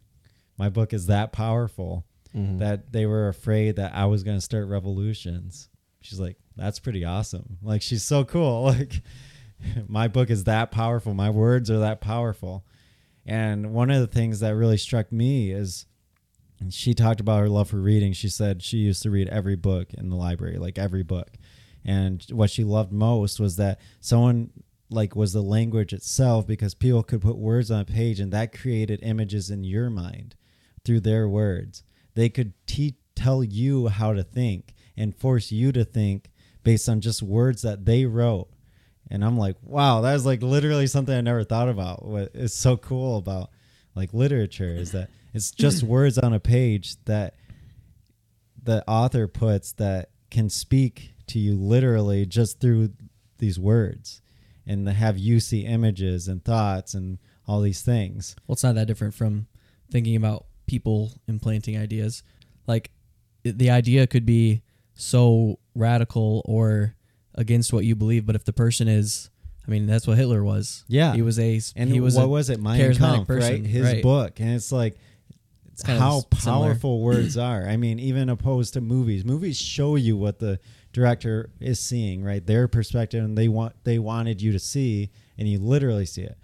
my 0.57 0.71
book 0.71 0.95
is 0.95 1.09
that 1.09 1.31
powerful 1.31 2.07
Mhm. 2.35 2.61
that 2.61 2.91
they 2.91 3.05
were 3.05 3.29
afraid 3.29 3.77
that 3.77 3.95
I 3.95 4.07
was 4.07 4.23
going 4.23 4.39
to 4.39 4.41
start 4.41 4.67
revolutions. 4.69 5.69
she's 6.01 6.19
like, 6.19 6.39
"That's 6.57 6.79
pretty 6.79 7.05
awesome." 7.05 7.59
Like 7.63 7.83
she's 7.83 8.03
so 8.03 8.25
cool. 8.25 8.63
Like 8.79 9.03
my 9.89 10.09
book 10.09 10.31
is 10.31 10.45
that 10.45 10.71
powerful. 10.71 11.13
My 11.13 11.29
words 11.29 11.71
are 11.71 11.81
that 11.81 12.01
powerful. 12.01 12.65
And 13.27 13.75
one 13.75 13.91
of 13.91 14.01
the 14.01 14.07
things 14.07 14.41
that 14.41 14.55
really 14.57 14.79
struck 14.79 15.13
me 15.13 15.51
is 15.51 15.85
she 16.71 16.95
talked 16.95 17.21
about 17.21 17.41
her 17.41 17.49
love 17.49 17.71
for 17.71 17.77
reading. 17.77 18.13
She 18.13 18.29
said 18.29 18.63
she 18.63 18.79
used 18.79 19.03
to 19.03 19.11
read 19.11 19.29
every 19.29 19.57
book 19.57 19.93
in 19.95 20.09
the 20.09 20.17
library, 20.17 20.59
like 20.59 20.79
every 20.79 21.03
book. 21.03 21.33
And 21.85 22.25
what 22.31 22.51
she 22.51 22.65
loved 22.65 22.93
most 22.93 23.39
was 23.39 23.57
that 23.57 23.81
someone 24.01 24.51
like 24.91 25.15
was 25.17 25.33
the 25.33 25.43
language 25.43 25.93
itself 25.93 26.47
because 26.47 26.75
people 26.75 27.03
could 27.03 27.21
put 27.21 27.37
words 27.37 27.71
on 27.71 27.81
a 27.81 27.85
page 27.85 28.21
and 28.21 28.33
that 28.33 28.57
created 28.57 29.01
images 29.03 29.51
in 29.51 29.65
your 29.65 29.91
mind 29.91 30.35
through 30.85 31.01
their 31.01 31.29
words. 31.29 31.83
They 32.15 32.29
could 32.29 32.55
te- 32.67 32.97
tell 33.15 33.43
you 33.43 33.89
how 33.89 34.13
to 34.13 34.23
think 34.23 34.75
and 34.97 35.15
force 35.17 35.53
you 35.53 35.73
to 35.73 35.85
think 35.85 36.31
based 36.63 36.89
on 36.89 37.01
just 37.01 37.23
words 37.23 37.63
that 37.63 37.85
they 37.85 38.07
wrote. 38.07 38.49
And 39.11 39.25
I'm 39.25 39.37
like, 39.37 39.57
wow, 39.63 40.01
that 40.01 40.15
is 40.15 40.27
like 40.27 40.43
literally 40.43 40.87
something 40.87 41.15
I 41.15 41.21
never 41.21 41.45
thought 41.45 41.69
about. 41.69 42.05
What 42.05 42.31
is 42.35 42.53
so 42.53 42.77
cool 42.77 43.19
about 43.19 43.51
like 43.95 44.13
literature 44.13 44.75
is 44.75 44.93
that 44.93 45.11
it's 45.37 45.51
just 45.51 45.83
words 45.85 46.19
on 46.19 46.33
a 46.33 46.41
page 46.41 46.97
that 47.05 47.35
the 48.63 48.83
author 48.89 49.29
puts 49.29 49.73
that 49.73 50.11
can 50.31 50.51
speak 50.51 51.13
to 51.29 51.39
you 51.39 51.55
literally 51.55 52.27
just 52.27 52.61
through 52.61 52.91
these 53.39 53.59
words 53.59 54.23
and 54.67 54.89
have 54.89 55.19
you 55.19 55.39
see 55.39 55.61
images 55.61 56.27
and 56.27 56.45
thoughts 56.45 56.95
and 56.95 57.19
all 57.47 57.61
these 57.61 57.83
things. 57.83 58.35
Well, 58.47 58.55
it's 58.55 58.65
not 58.65 58.75
that 58.75 58.87
different 58.87 59.15
from 59.15 59.47
thinking 59.91 60.17
about 60.17 60.47
people 60.67 61.13
implanting 61.29 61.79
ideas. 61.79 62.23
Like 62.67 62.91
the 63.45 63.71
idea 63.71 64.07
could 64.07 64.27
be 64.27 64.63
so 64.95 65.59
radical 65.75 66.43
or 66.45 66.97
against 67.35 67.73
what 67.73 67.85
you 67.85 67.95
believe, 67.95 68.27
but 68.27 68.35
if 68.35 68.45
the 68.45 68.53
person 68.53 68.89
is, 68.89 69.31
I 69.67 69.71
mean, 69.71 69.87
that's 69.87 70.07
what 70.07 70.17
Hitler 70.17 70.43
was. 70.43 70.85
Yeah. 70.89 71.13
he 71.13 71.23
was 71.23 71.39
a 71.39 71.61
And 71.77 71.91
he 71.91 72.01
was 72.01 72.17
what 72.17 72.25
a 72.25 72.29
was 72.29 72.51
it? 72.51 72.61
Mein 72.61 72.81
charismatic 72.81 72.99
Kampf, 72.99 73.27
person, 73.27 73.53
right? 73.53 73.67
His 73.67 73.85
right. 73.85 74.03
book, 74.03 74.41
and 74.41 74.51
it's 74.51 74.73
like 74.73 74.97
kind 75.83 75.99
of 75.99 76.03
how 76.03 76.39
similar. 76.39 76.69
powerful 76.69 77.01
words 77.03 77.37
are. 77.37 77.67
I 77.67 77.77
mean, 77.77 77.99
even 77.99 78.29
opposed 78.29 78.75
to 78.75 78.81
movies. 78.81 79.25
Movies 79.25 79.59
show 79.59 79.97
you 79.97 80.17
what 80.17 80.39
the 80.39 80.59
director 80.93 81.51
is 81.61 81.79
seeing, 81.79 82.25
right? 82.25 82.45
Their 82.45 82.69
perspective, 82.69 83.25
and 83.25 83.37
they 83.37 83.49
want 83.49 83.75
they 83.85 83.99
wanted 83.99 84.41
you 84.41 84.53
to 84.53 84.59
see, 84.59 85.11
and 85.37 85.49
you 85.49 85.59
literally 85.59 86.07
see 86.07 86.23
it. 86.23 86.39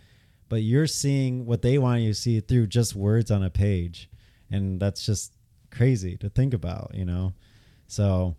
But 0.49 0.63
you're 0.63 0.87
seeing 0.87 1.47
what 1.47 1.63
they 1.63 1.79
want 1.79 2.03
you 2.03 2.11
to 2.11 2.15
see 2.15 2.41
through 2.41 2.67
just 2.67 2.95
words 2.95 3.31
on 3.31 3.43
a 3.43 3.49
page, 3.51 4.11
and 4.51 4.79
that's 4.79 5.07
just 5.07 5.33
crazy 5.71 6.17
to 6.19 6.29
think 6.29 6.53
about, 6.53 6.91
you 6.95 7.07
know. 7.07 7.33
So, 7.87 8.37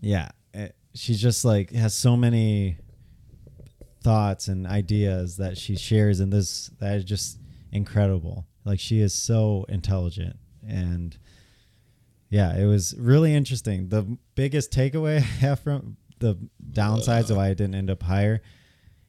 yeah, 0.00 0.30
eh, 0.54 0.64
it, 0.64 0.76
she's 0.94 1.20
just 1.20 1.44
like 1.44 1.70
has 1.72 1.94
so 1.94 2.16
many 2.16 2.78
thoughts 4.02 4.48
and 4.48 4.66
ideas 4.66 5.36
that 5.36 5.58
she 5.58 5.76
shares 5.76 6.20
in 6.20 6.30
this 6.30 6.70
that 6.80 6.96
is 6.96 7.04
just 7.04 7.38
incredible. 7.72 8.46
Like 8.68 8.80
she 8.80 9.00
is 9.00 9.14
so 9.14 9.64
intelligent 9.68 10.36
and 10.68 11.16
yeah, 12.28 12.54
it 12.54 12.66
was 12.66 12.94
really 12.98 13.34
interesting. 13.34 13.88
The 13.88 14.18
biggest 14.34 14.70
takeaway 14.70 15.16
I 15.16 15.20
have 15.20 15.60
from 15.60 15.96
the 16.18 16.36
downsides 16.70 17.30
of 17.30 17.38
why 17.38 17.46
I 17.46 17.54
didn't 17.54 17.76
end 17.76 17.90
up 17.90 18.02
higher, 18.02 18.42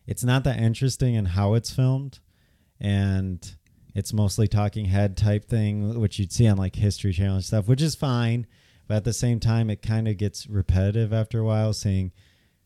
it's 0.07 0.23
not 0.23 0.45
that 0.45 0.59
interesting 0.59 1.15
in 1.15 1.25
how 1.25 1.55
it's 1.55 1.71
filmed 1.71 2.19
and 2.79 3.55
it's 3.93 4.13
mostly 4.13 4.47
talking 4.47 4.85
head 4.85 5.17
type 5.17 5.49
thing, 5.49 5.99
which 5.99 6.19
you'd 6.19 6.31
see 6.31 6.47
on 6.47 6.57
like 6.57 6.75
History 6.77 7.11
Channel 7.11 7.35
and 7.35 7.43
stuff, 7.43 7.67
which 7.67 7.81
is 7.81 7.95
fine. 7.95 8.47
But 8.87 8.95
at 8.95 9.03
the 9.03 9.13
same 9.13 9.41
time, 9.41 9.69
it 9.69 9.81
kind 9.81 10.07
of 10.07 10.15
gets 10.15 10.47
repetitive 10.47 11.11
after 11.11 11.39
a 11.39 11.43
while, 11.43 11.73
seeing 11.73 12.13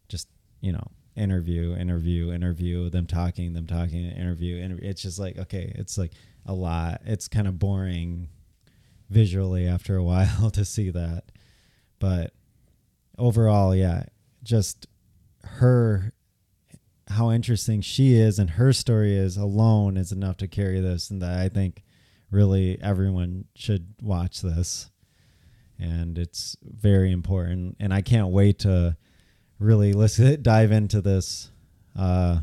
just, 0.08 0.28
you 0.62 0.72
know, 0.72 0.86
interview, 1.16 1.76
interview, 1.76 2.32
interview, 2.32 2.90
them 2.90 3.08
talking, 3.08 3.54
them 3.54 3.68
talking, 3.68 4.06
interview, 4.06 4.58
interview. 4.58 4.90
It's 4.90 5.02
just 5.02 5.20
like, 5.20 5.38
okay, 5.38 5.72
it's 5.76 5.98
like 5.98 6.12
a 6.46 6.54
lot. 6.54 7.02
It's 7.06 7.28
kind 7.28 7.48
of 7.48 7.60
boring 7.60 8.30
visually 9.10 9.68
after 9.68 9.96
a 9.96 10.04
while 10.04 10.50
to 10.52 10.66
see 10.66 10.90
that. 10.90 11.26
But 12.00 12.34
overall, 13.18 13.76
yeah, 13.76 14.04
just 14.44 14.88
her 15.44 16.14
how 17.10 17.32
interesting 17.32 17.82
she 17.82 18.16
is 18.16 18.40
and 18.40 18.52
her 18.52 18.74
story 18.74 19.16
is 19.16 19.38
alone 19.38 19.98
is 19.98 20.12
enough 20.12 20.38
to 20.38 20.48
carry 20.48 20.80
this 20.80 21.10
and 21.10 21.22
that 21.22 21.38
I 21.38 21.50
think 21.50 21.84
really 22.32 22.80
everyone 22.82 23.46
should 23.56 23.94
watch 24.02 24.42
this 24.42 24.90
and 25.78 26.18
it's 26.18 26.56
very 26.64 27.12
important 27.12 27.76
and 27.80 27.94
I 27.94 28.02
can't 28.02 28.30
wait 28.30 28.60
to 28.60 28.96
really 29.60 29.94
listen 29.94 30.42
dive 30.42 30.72
into 30.72 31.02
this 31.02 31.52
uh 31.98 32.40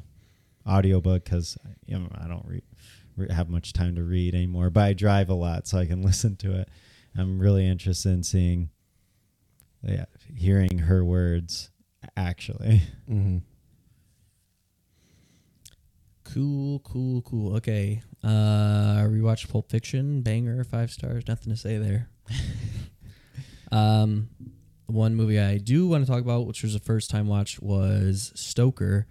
audiobook 0.68 1.24
cuz 1.24 1.56
you 1.86 1.98
know, 1.98 2.08
I 2.14 2.28
don't 2.28 2.46
re- 2.46 2.62
re- 2.99 2.99
have 3.30 3.48
much 3.48 3.72
time 3.72 3.94
to 3.96 4.02
read 4.02 4.34
anymore 4.34 4.70
but 4.70 4.84
I 4.84 4.92
drive 4.92 5.28
a 5.28 5.34
lot 5.34 5.66
so 5.66 5.78
I 5.78 5.86
can 5.86 6.02
listen 6.10 6.36
to 6.36 6.58
it 6.58 6.68
I'm 7.16 7.38
really 7.38 7.66
interested 7.66 8.10
in 8.10 8.22
seeing 8.22 8.70
yeah 9.82 10.04
hearing 10.34 10.78
her 10.78 11.04
words 11.04 11.70
actually 12.16 12.82
Mm-hmm. 13.10 13.38
Cool, 16.24 16.78
cool, 16.80 17.22
cool. 17.22 17.56
Okay. 17.56 18.02
Uh 18.22 19.02
rewatched 19.08 19.48
Pulp 19.50 19.70
Fiction, 19.70 20.22
banger, 20.22 20.62
five 20.64 20.90
stars, 20.90 21.24
nothing 21.26 21.52
to 21.52 21.58
say 21.58 21.78
there. 21.78 22.08
um 23.72 24.28
one 24.86 25.14
movie 25.14 25.40
I 25.40 25.58
do 25.58 25.88
want 25.88 26.04
to 26.04 26.10
talk 26.10 26.20
about, 26.20 26.46
which 26.46 26.62
was 26.62 26.74
a 26.74 26.80
first 26.80 27.10
time 27.10 27.26
watch, 27.26 27.60
was 27.60 28.32
Stoker. 28.34 29.06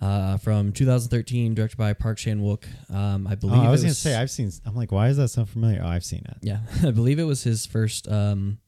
Uh, 0.00 0.36
from 0.36 0.70
2013, 0.72 1.54
directed 1.54 1.76
by 1.76 1.92
Park 1.92 2.18
Chan 2.18 2.40
Wook. 2.40 2.64
Um, 2.88 3.26
I 3.26 3.32
Oh, 3.32 3.36
believe 3.36 3.62
I 3.62 3.68
was 3.70 3.82
it 3.82 3.86
gonna 3.86 3.94
say 3.94 4.14
I've 4.14 4.30
seen. 4.30 4.48
I'm 4.64 4.76
like, 4.76 4.92
why 4.92 5.08
is 5.08 5.16
that 5.16 5.26
so 5.28 5.44
familiar? 5.44 5.82
Oh, 5.82 5.88
I've 5.88 6.04
seen 6.04 6.22
it. 6.28 6.36
Yeah, 6.40 6.60
I 6.84 6.92
believe 6.92 7.18
it 7.18 7.24
was 7.24 7.42
his 7.42 7.66
first 7.66 8.06
um, 8.06 8.58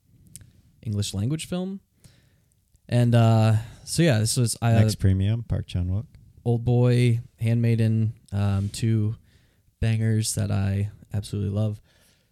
English 0.82 1.15
language 1.15 1.47
film. 1.47 1.78
And 2.89 3.15
uh, 3.15 3.55
so 3.85 4.02
yeah, 4.02 4.19
this 4.19 4.36
was 4.36 4.57
uh, 4.61 4.73
Next 4.73 4.97
premium, 4.97 5.44
Park 5.44 5.69
Chan 5.69 5.86
Wook. 5.89 6.07
Old 6.44 6.65
Boy, 6.65 7.20
Handmaiden, 7.39 8.12
um, 8.32 8.69
two 8.70 9.15
bangers 9.81 10.35
that 10.35 10.51
I 10.51 10.90
absolutely 11.15 11.51
love. 11.57 11.81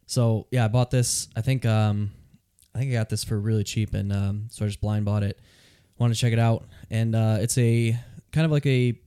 So 0.07 0.49
yeah, 0.51 0.65
I 0.65 0.69
bought 0.69 0.91
this. 0.91 1.29
I 1.37 1.41
think 1.41 1.65
um, 1.65 2.11
I 2.75 2.81
think 2.81 2.91
I 2.91 2.95
got 2.95 3.11
this 3.11 3.23
for 3.23 3.39
really 3.39 3.63
cheap, 3.63 3.95
and 3.95 4.13
um, 4.13 4.49
so 4.51 4.65
I 4.65 4.69
just 4.69 4.81
blind 4.81 5.05
bought 5.05 5.23
it. 5.23 5.39
Wanted 5.99 6.15
to 6.15 6.21
check 6.21 6.33
it 6.33 6.39
out, 6.41 6.67
and 6.91 7.15
uh, 7.15 7.39
it's 7.41 7.57
a 7.59 7.97
kind 8.33 8.45
of 8.45 8.51
like 8.51 8.67
a 8.67 8.99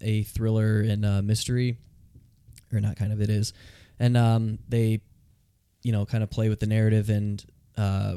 a 0.00 0.22
thriller 0.24 0.80
and 0.80 1.04
uh, 1.04 1.22
mystery, 1.22 1.78
or 2.72 2.80
not 2.80 2.96
kind 2.96 3.12
of 3.12 3.20
it 3.20 3.30
is, 3.30 3.52
and 3.98 4.16
um, 4.16 4.58
they 4.68 5.00
you 5.82 5.92
know 5.92 6.04
kind 6.04 6.22
of 6.22 6.30
play 6.30 6.48
with 6.48 6.60
the 6.60 6.66
narrative 6.66 7.10
and 7.10 7.44
uh, 7.76 8.16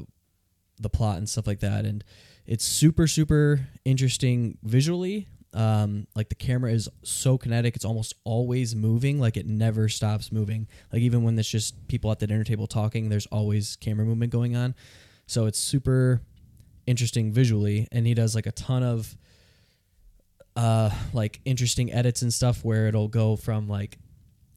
the 0.80 0.90
plot 0.90 1.18
and 1.18 1.30
stuff 1.30 1.48
like 1.48 1.60
that, 1.62 1.86
and 1.86 2.04
it's 2.46 2.66
super 2.66 3.08
super 3.08 3.68
interesting 3.86 4.58
visually. 4.64 5.28
Um, 5.54 6.08
like 6.14 6.30
the 6.30 6.36
camera 6.36 6.72
is 6.72 6.90
so 7.04 7.38
kinetic 7.38 7.76
it's 7.76 7.86
almost 7.86 8.14
always 8.26 8.76
moving 8.76 9.20
like 9.20 9.38
it 9.38 9.48
never 9.48 9.88
stops 9.88 10.32
moving. 10.32 10.68
Like 10.92 11.02
even 11.02 11.24
when 11.24 11.40
it's 11.40 11.50
just 11.50 11.88
people 11.88 12.12
at 12.12 12.20
the 12.20 12.28
dinner 12.28 12.44
table 12.44 12.68
talking 12.68 13.10
there's 13.10 13.26
always 13.28 13.78
camera 13.78 14.06
movement 14.06 14.32
going 14.32 14.56
on. 14.56 14.76
So 15.26 15.46
it's 15.46 15.58
super 15.58 16.22
interesting 16.86 17.32
visually 17.32 17.88
and 17.92 18.06
he 18.06 18.14
does 18.14 18.36
like 18.36 18.46
a 18.46 18.52
ton 18.52 18.84
of 18.84 19.18
uh 20.58 20.90
like 21.14 21.40
interesting 21.46 21.94
edits 21.94 22.22
and 22.24 22.34
stuff 22.34 22.66
where 22.66 22.88
it'll 22.88 23.08
go 23.08 23.36
from 23.38 23.68
like 23.70 23.98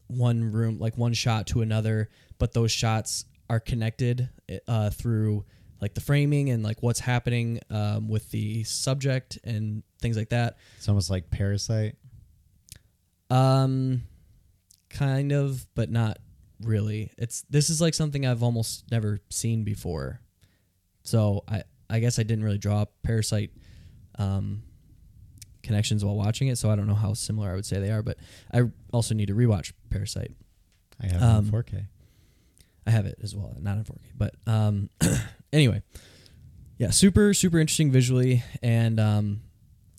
one 0.09 0.51
room 0.51 0.78
like 0.81 0.97
one 0.98 1.12
shot 1.12 1.47
to 1.47 1.60
another 1.62 2.09
but 2.39 2.52
those 2.52 2.72
shots 2.72 3.24
are 3.48 3.60
connected 3.60 4.28
uh 4.66 4.90
through 4.90 5.44
like 5.81 5.94
the 5.94 6.01
framing 6.01 6.51
and 6.51 6.62
like 6.62 6.82
what's 6.82 7.01
happening 7.01 7.59
um, 7.70 8.09
with 8.09 8.31
the 8.32 8.64
subject 8.64 9.39
and 9.44 9.82
things 10.02 10.16
like 10.16 10.28
that 10.31 10.56
It's 10.77 10.89
almost 10.89 11.09
like 11.10 11.31
Parasite. 11.31 11.94
um, 13.31 14.02
kind 14.90 15.32
of, 15.32 15.66
but 15.74 15.90
not 15.90 16.18
really. 16.62 17.10
It's 17.16 17.43
this 17.48 17.70
is 17.70 17.81
like 17.81 17.94
something 17.94 18.27
I've 18.27 18.43
almost 18.43 18.90
never 18.90 19.20
seen 19.31 19.64
before. 19.64 20.20
So 21.02 21.44
I 21.48 21.62
I 21.89 22.01
guess 22.01 22.18
I 22.18 22.24
didn't 22.24 22.44
really 22.44 22.59
draw 22.59 22.85
Parasite 23.02 23.51
um, 24.18 24.62
connections 25.62 26.05
while 26.05 26.16
watching 26.16 26.49
it. 26.49 26.57
So 26.59 26.70
I 26.70 26.77
don't 26.77 26.87
know 26.87 26.95
how 26.95 27.15
similar 27.15 27.51
I 27.51 27.55
would 27.55 27.66
say 27.66 27.78
they 27.81 27.91
are. 27.91 28.03
But 28.03 28.16
I 28.53 28.62
also 28.93 29.15
need 29.15 29.27
to 29.27 29.35
rewatch 29.35 29.73
Parasite. 29.91 30.32
I 31.01 31.07
have 31.07 31.23
Um, 31.23 31.45
it 31.47 31.49
in 31.49 31.62
4K. 31.62 31.87
I 32.87 32.91
have 32.91 33.07
it 33.07 33.19
as 33.23 33.35
well, 33.37 33.57
not 33.61 33.77
in 33.78 33.85
4K. 33.85 33.99
But 34.16 34.35
um, 34.47 34.89
anyway, 35.53 35.82
yeah, 36.78 36.91
super 36.91 37.35
super 37.35 37.59
interesting 37.59 37.91
visually, 37.93 38.43
and 38.62 38.99
um, 38.99 39.41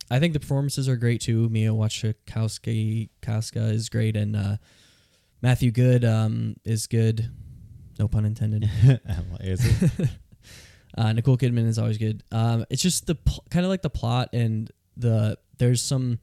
I 0.09 0.19
think 0.19 0.33
the 0.33 0.39
performances 0.39 0.89
are 0.89 0.95
great 0.95 1.21
too. 1.21 1.47
Mia 1.49 1.69
Wasikowska 1.71 3.09
Kaska 3.21 3.65
is 3.65 3.87
great, 3.89 4.15
and 4.17 4.35
uh, 4.35 4.57
Matthew 5.41 5.71
Goode 5.71 6.03
um, 6.05 6.55
is 6.65 6.87
good. 6.87 7.29
No 7.99 8.07
pun 8.07 8.25
intended. 8.25 8.69
Is 9.41 9.63
it? 9.63 10.09
Uh, 10.97 11.13
Nicole 11.13 11.37
Kidman 11.37 11.67
is 11.67 11.79
always 11.79 11.97
good. 11.97 12.21
Um, 12.33 12.65
it's 12.69 12.81
just 12.81 13.07
the 13.07 13.15
pl- 13.15 13.45
kind 13.49 13.63
of 13.65 13.69
like 13.69 13.81
the 13.81 13.89
plot 13.89 14.27
and 14.33 14.69
the 14.97 15.37
there's 15.61 15.81
some 15.81 16.17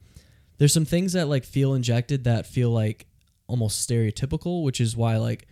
there's 0.57 0.73
some 0.73 0.83
things 0.83 1.13
that 1.13 1.29
like 1.29 1.45
feel 1.45 1.73
injected 1.73 2.25
that 2.25 2.45
feel 2.45 2.69
like 2.69 3.07
almost 3.47 3.89
stereotypical, 3.89 4.63
which 4.63 4.81
is 4.81 4.97
why 4.97 5.15
like 5.15 5.47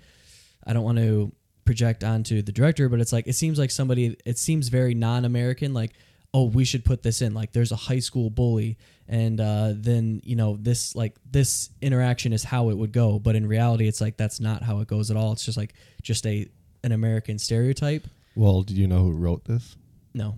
I 0.65 0.73
don't 0.73 0.83
want 0.83 0.97
to 0.97 1.31
project 1.63 2.03
onto 2.03 2.41
the 2.41 2.51
director, 2.51 2.89
but 2.89 2.99
it's 2.99 3.13
like 3.13 3.27
it 3.27 3.33
seems 3.33 3.57
like 3.57 3.71
somebody 3.71 4.17
it 4.25 4.37
seems 4.37 4.67
very 4.67 4.93
non-American 4.93 5.73
like 5.73 5.93
oh 6.33 6.43
we 6.43 6.65
should 6.65 6.83
put 6.83 7.01
this 7.01 7.21
in. 7.21 7.33
Like 7.33 7.53
there's 7.53 7.71
a 7.71 7.77
high 7.77 7.99
school 7.99 8.29
bully 8.29 8.77
and 9.07 9.39
uh, 9.39 9.71
then 9.73 10.19
you 10.25 10.35
know 10.35 10.57
this 10.59 10.93
like 10.93 11.15
this 11.31 11.69
interaction 11.81 12.33
is 12.33 12.43
how 12.43 12.69
it 12.69 12.77
would 12.77 12.91
go. 12.91 13.19
But 13.19 13.37
in 13.37 13.47
reality 13.47 13.87
it's 13.87 14.01
like 14.01 14.17
that's 14.17 14.41
not 14.41 14.63
how 14.63 14.81
it 14.81 14.89
goes 14.89 15.09
at 15.09 15.15
all. 15.15 15.31
It's 15.31 15.45
just 15.45 15.57
like 15.57 15.73
just 16.01 16.27
a 16.27 16.45
an 16.83 16.91
American 16.91 17.39
stereotype. 17.39 18.05
Well, 18.35 18.63
do 18.63 18.73
you 18.73 18.87
know 18.87 19.03
who 19.03 19.13
wrote 19.13 19.45
this? 19.45 19.77
no. 20.13 20.35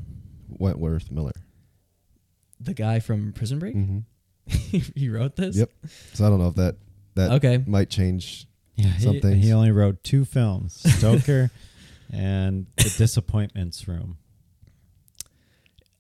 Wentworth 0.50 1.12
Miller. 1.12 1.34
The 2.60 2.74
guy 2.74 3.00
from 3.00 3.34
Prison 3.34 3.60
Break 3.60 3.76
Mm-hmm. 3.76 4.00
he 4.96 5.10
wrote 5.10 5.36
this 5.36 5.56
Yep. 5.58 5.72
So 6.14 6.26
I 6.26 6.30
don't 6.30 6.40
know 6.40 6.48
if 6.50 6.56
that 6.56 6.76
that 7.16 7.32
Okay. 7.34 7.64
might 7.68 7.90
change. 7.90 8.48
Yeah, 8.76 8.88
he, 8.88 9.20
he 9.36 9.52
only 9.52 9.72
wrote 9.72 10.04
two 10.04 10.24
films: 10.26 10.74
Stoker 10.98 11.52
and 12.14 12.66
The 12.78 12.90
Disappointments 12.98 13.88
Room. 13.88 14.18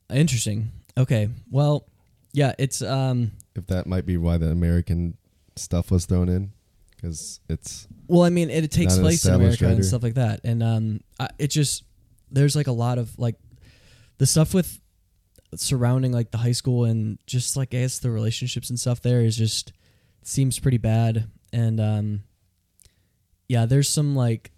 interesting 0.09 0.71
okay 0.97 1.29
well 1.51 1.85
yeah 2.33 2.53
it's 2.57 2.81
um 2.81 3.31
If 3.55 3.67
that 3.67 3.85
might 3.85 4.05
be 4.05 4.17
why 4.17 4.37
the 4.37 4.47
American 4.49 5.17
stuff 5.55 5.91
was 5.91 6.05
thrown 6.05 6.29
in, 6.29 6.51
because 6.95 7.41
it's 7.49 7.87
Well, 8.07 8.23
I 8.23 8.29
mean, 8.29 8.49
it, 8.49 8.63
it 8.63 8.71
takes 8.71 8.97
place 8.97 9.25
in 9.25 9.33
established 9.33 9.61
America 9.61 9.75
and 9.75 9.85
stuff 9.85 10.03
like 10.03 10.13
that, 10.15 10.39
and 10.45 10.63
um, 10.63 11.01
I, 11.19 11.27
it 11.37 11.47
just 11.47 11.83
there's 12.31 12.55
like 12.55 12.67
a 12.67 12.71
lot 12.71 12.97
of 12.97 13.17
like 13.19 13.35
the 14.17 14.25
stuff 14.25 14.53
with 14.53 14.79
surrounding 15.55 16.11
like 16.11 16.31
the 16.31 16.37
high 16.37 16.51
school 16.51 16.85
and 16.85 17.17
just 17.25 17.57
like 17.57 17.73
I 17.73 17.79
guess 17.79 17.99
the 17.99 18.11
relationships 18.11 18.69
and 18.69 18.79
stuff 18.79 19.01
there 19.01 19.21
is 19.21 19.35
just 19.35 19.73
seems 20.23 20.59
pretty 20.59 20.77
bad, 20.77 21.29
and 21.51 21.79
um, 21.79 22.23
yeah, 23.47 23.65
there's 23.65 23.89
some 23.89 24.15
like 24.15 24.51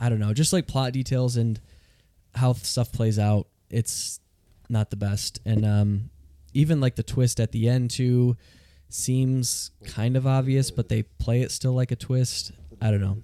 I 0.00 0.08
don't 0.08 0.18
know, 0.20 0.32
just 0.34 0.52
like 0.52 0.66
plot 0.66 0.92
details 0.92 1.36
and 1.36 1.60
how 2.34 2.52
stuff 2.52 2.92
plays 2.92 3.18
out. 3.18 3.46
It's 3.70 4.20
not 4.68 4.90
the 4.90 4.96
best, 4.96 5.40
and 5.44 5.64
um, 5.64 6.10
even 6.54 6.80
like 6.80 6.96
the 6.96 7.02
twist 7.02 7.40
at 7.40 7.52
the 7.52 7.68
end 7.68 7.90
too 7.90 8.36
seems 8.90 9.70
kind 9.84 10.16
of 10.16 10.26
obvious, 10.26 10.70
but 10.70 10.88
they 10.88 11.02
play 11.02 11.42
it 11.42 11.50
still 11.50 11.72
like 11.72 11.90
a 11.90 11.96
twist. 11.96 12.52
I 12.80 12.90
don't 12.90 13.00
know. 13.00 13.18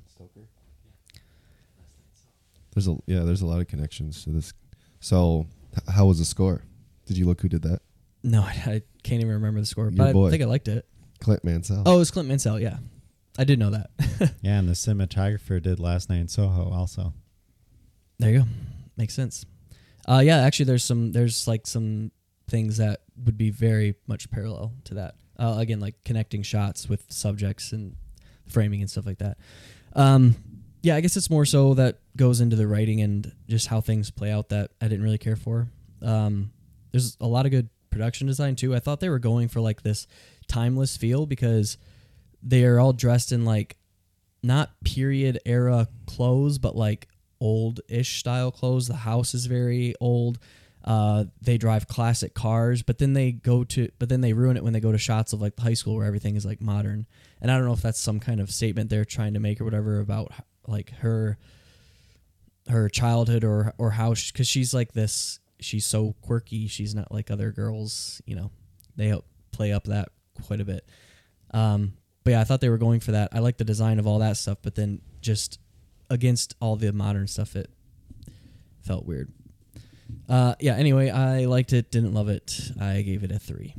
there's 2.74 2.88
a 2.88 2.96
yeah 3.06 3.20
there's 3.20 3.42
a 3.42 3.46
lot 3.46 3.60
of 3.60 3.68
connections 3.68 4.24
to 4.24 4.30
this. 4.30 4.52
So 5.00 5.46
h- 5.76 5.94
how 5.94 6.06
was 6.06 6.18
the 6.18 6.24
score? 6.24 6.64
Did 7.06 7.16
you 7.18 7.26
look 7.26 7.40
who 7.40 7.48
did 7.48 7.62
that? 7.62 7.80
No, 8.22 8.40
I, 8.42 8.48
I 8.66 8.82
can't 9.02 9.20
even 9.20 9.34
remember 9.34 9.60
the 9.60 9.66
score, 9.66 9.84
Your 9.84 9.92
but 9.92 10.12
boy. 10.12 10.28
I 10.28 10.30
think 10.30 10.42
I 10.42 10.46
liked 10.46 10.68
it. 10.68 10.86
Clint 11.20 11.44
Mansell. 11.44 11.82
Oh, 11.86 11.96
it 11.96 11.98
was 11.98 12.10
Clint 12.10 12.28
Mansell. 12.28 12.58
Yeah, 12.60 12.78
I 13.38 13.44
did 13.44 13.58
know 13.58 13.70
that. 13.70 13.90
Yeah, 14.42 14.58
and 14.58 14.68
the 14.68 14.72
cinematographer 14.74 15.60
did 15.62 15.80
Last 15.80 16.08
Night 16.08 16.18
in 16.20 16.28
Soho 16.28 16.70
also. 16.70 17.12
there 18.18 18.30
you 18.30 18.38
go. 18.40 18.44
Makes 18.96 19.14
sense. 19.14 19.44
Uh, 20.06 20.22
yeah, 20.24 20.38
actually, 20.38 20.66
there's 20.66 20.84
some 20.84 21.12
there's 21.12 21.46
like 21.48 21.66
some 21.66 22.10
things 22.48 22.76
that 22.76 23.00
would 23.24 23.36
be 23.38 23.50
very 23.50 23.94
much 24.06 24.30
parallel 24.30 24.72
to 24.84 24.94
that. 24.94 25.14
Uh, 25.38 25.56
again, 25.58 25.80
like 25.80 25.94
connecting 26.04 26.42
shots 26.42 26.88
with 26.88 27.04
subjects 27.10 27.72
and 27.72 27.96
framing 28.46 28.80
and 28.82 28.90
stuff 28.90 29.04
like 29.06 29.18
that. 29.18 29.36
Um, 29.94 30.36
yeah, 30.82 30.94
I 30.96 31.00
guess 31.00 31.16
it's 31.16 31.30
more 31.30 31.44
so 31.46 31.74
that 31.74 31.98
goes 32.16 32.40
into 32.40 32.56
the 32.56 32.66
writing 32.66 33.00
and 33.00 33.32
just 33.48 33.66
how 33.66 33.80
things 33.80 34.10
play 34.10 34.30
out 34.30 34.50
that 34.50 34.70
I 34.80 34.88
didn't 34.88 35.04
really 35.04 35.18
care 35.18 35.36
for. 35.36 35.68
Um, 36.02 36.52
there's 36.92 37.16
a 37.20 37.26
lot 37.26 37.46
of 37.46 37.50
good 37.52 37.68
production 37.90 38.26
design 38.26 38.56
too. 38.56 38.74
I 38.74 38.80
thought 38.80 39.00
they 39.00 39.08
were 39.08 39.18
going 39.18 39.48
for 39.48 39.60
like 39.60 39.82
this 39.82 40.06
timeless 40.48 40.96
feel 40.96 41.26
because 41.26 41.78
they 42.42 42.64
are 42.64 42.78
all 42.78 42.92
dressed 42.92 43.32
in 43.32 43.44
like 43.44 43.76
not 44.42 44.70
period 44.84 45.40
era 45.46 45.88
clothes, 46.06 46.58
but 46.58 46.76
like 46.76 47.08
old 47.40 47.80
ish 47.88 48.18
style 48.18 48.50
clothes. 48.50 48.88
The 48.88 48.96
house 48.96 49.34
is 49.34 49.46
very 49.46 49.94
old. 50.00 50.38
Uh, 50.84 51.24
they 51.40 51.56
drive 51.56 51.88
classic 51.88 52.34
cars, 52.34 52.82
but 52.82 52.98
then 52.98 53.14
they 53.14 53.32
go 53.32 53.64
to, 53.64 53.88
but 53.98 54.10
then 54.10 54.20
they 54.20 54.34
ruin 54.34 54.56
it 54.56 54.62
when 54.62 54.74
they 54.74 54.80
go 54.80 54.92
to 54.92 54.98
shots 54.98 55.32
of 55.32 55.40
like 55.40 55.56
the 55.56 55.62
high 55.62 55.74
school 55.74 55.96
where 55.96 56.06
everything 56.06 56.36
is 56.36 56.44
like 56.44 56.60
modern. 56.60 57.06
And 57.40 57.50
I 57.50 57.56
don't 57.56 57.64
know 57.64 57.72
if 57.72 57.80
that's 57.80 58.00
some 58.00 58.20
kind 58.20 58.38
of 58.38 58.50
statement 58.50 58.90
they're 58.90 59.06
trying 59.06 59.32
to 59.32 59.40
make 59.40 59.60
or 59.60 59.64
whatever 59.64 59.98
about 60.00 60.30
like 60.66 60.90
her, 60.96 61.38
her 62.68 62.88
childhood 62.88 63.44
or 63.44 63.74
or 63.78 63.90
how 63.90 64.14
because 64.14 64.48
she's 64.48 64.74
like 64.74 64.92
this. 64.92 65.38
She's 65.60 65.86
so 65.86 66.14
quirky. 66.20 66.66
She's 66.66 66.94
not 66.94 67.12
like 67.12 67.30
other 67.30 67.50
girls. 67.50 68.20
You 68.26 68.36
know, 68.36 68.50
they 68.96 69.14
play 69.52 69.72
up 69.72 69.84
that 69.84 70.08
quite 70.46 70.60
a 70.60 70.64
bit. 70.64 70.86
Um, 71.52 71.94
but 72.24 72.32
yeah, 72.32 72.40
I 72.40 72.44
thought 72.44 72.60
they 72.60 72.68
were 72.68 72.78
going 72.78 73.00
for 73.00 73.12
that. 73.12 73.28
I 73.32 73.38
like 73.38 73.58
the 73.58 73.64
design 73.64 73.98
of 73.98 74.06
all 74.06 74.18
that 74.18 74.36
stuff, 74.36 74.58
but 74.62 74.74
then 74.74 75.00
just 75.20 75.58
against 76.10 76.54
all 76.60 76.76
the 76.76 76.92
modern 76.92 77.26
stuff, 77.26 77.54
it 77.54 77.70
felt 78.82 79.06
weird. 79.06 79.32
Uh, 80.28 80.54
yeah. 80.60 80.74
Anyway, 80.74 81.10
I 81.10 81.44
liked 81.44 81.72
it. 81.72 81.90
Didn't 81.90 82.14
love 82.14 82.28
it. 82.28 82.72
I 82.80 83.02
gave 83.02 83.24
it 83.24 83.30
a 83.30 83.38
three. 83.38 83.74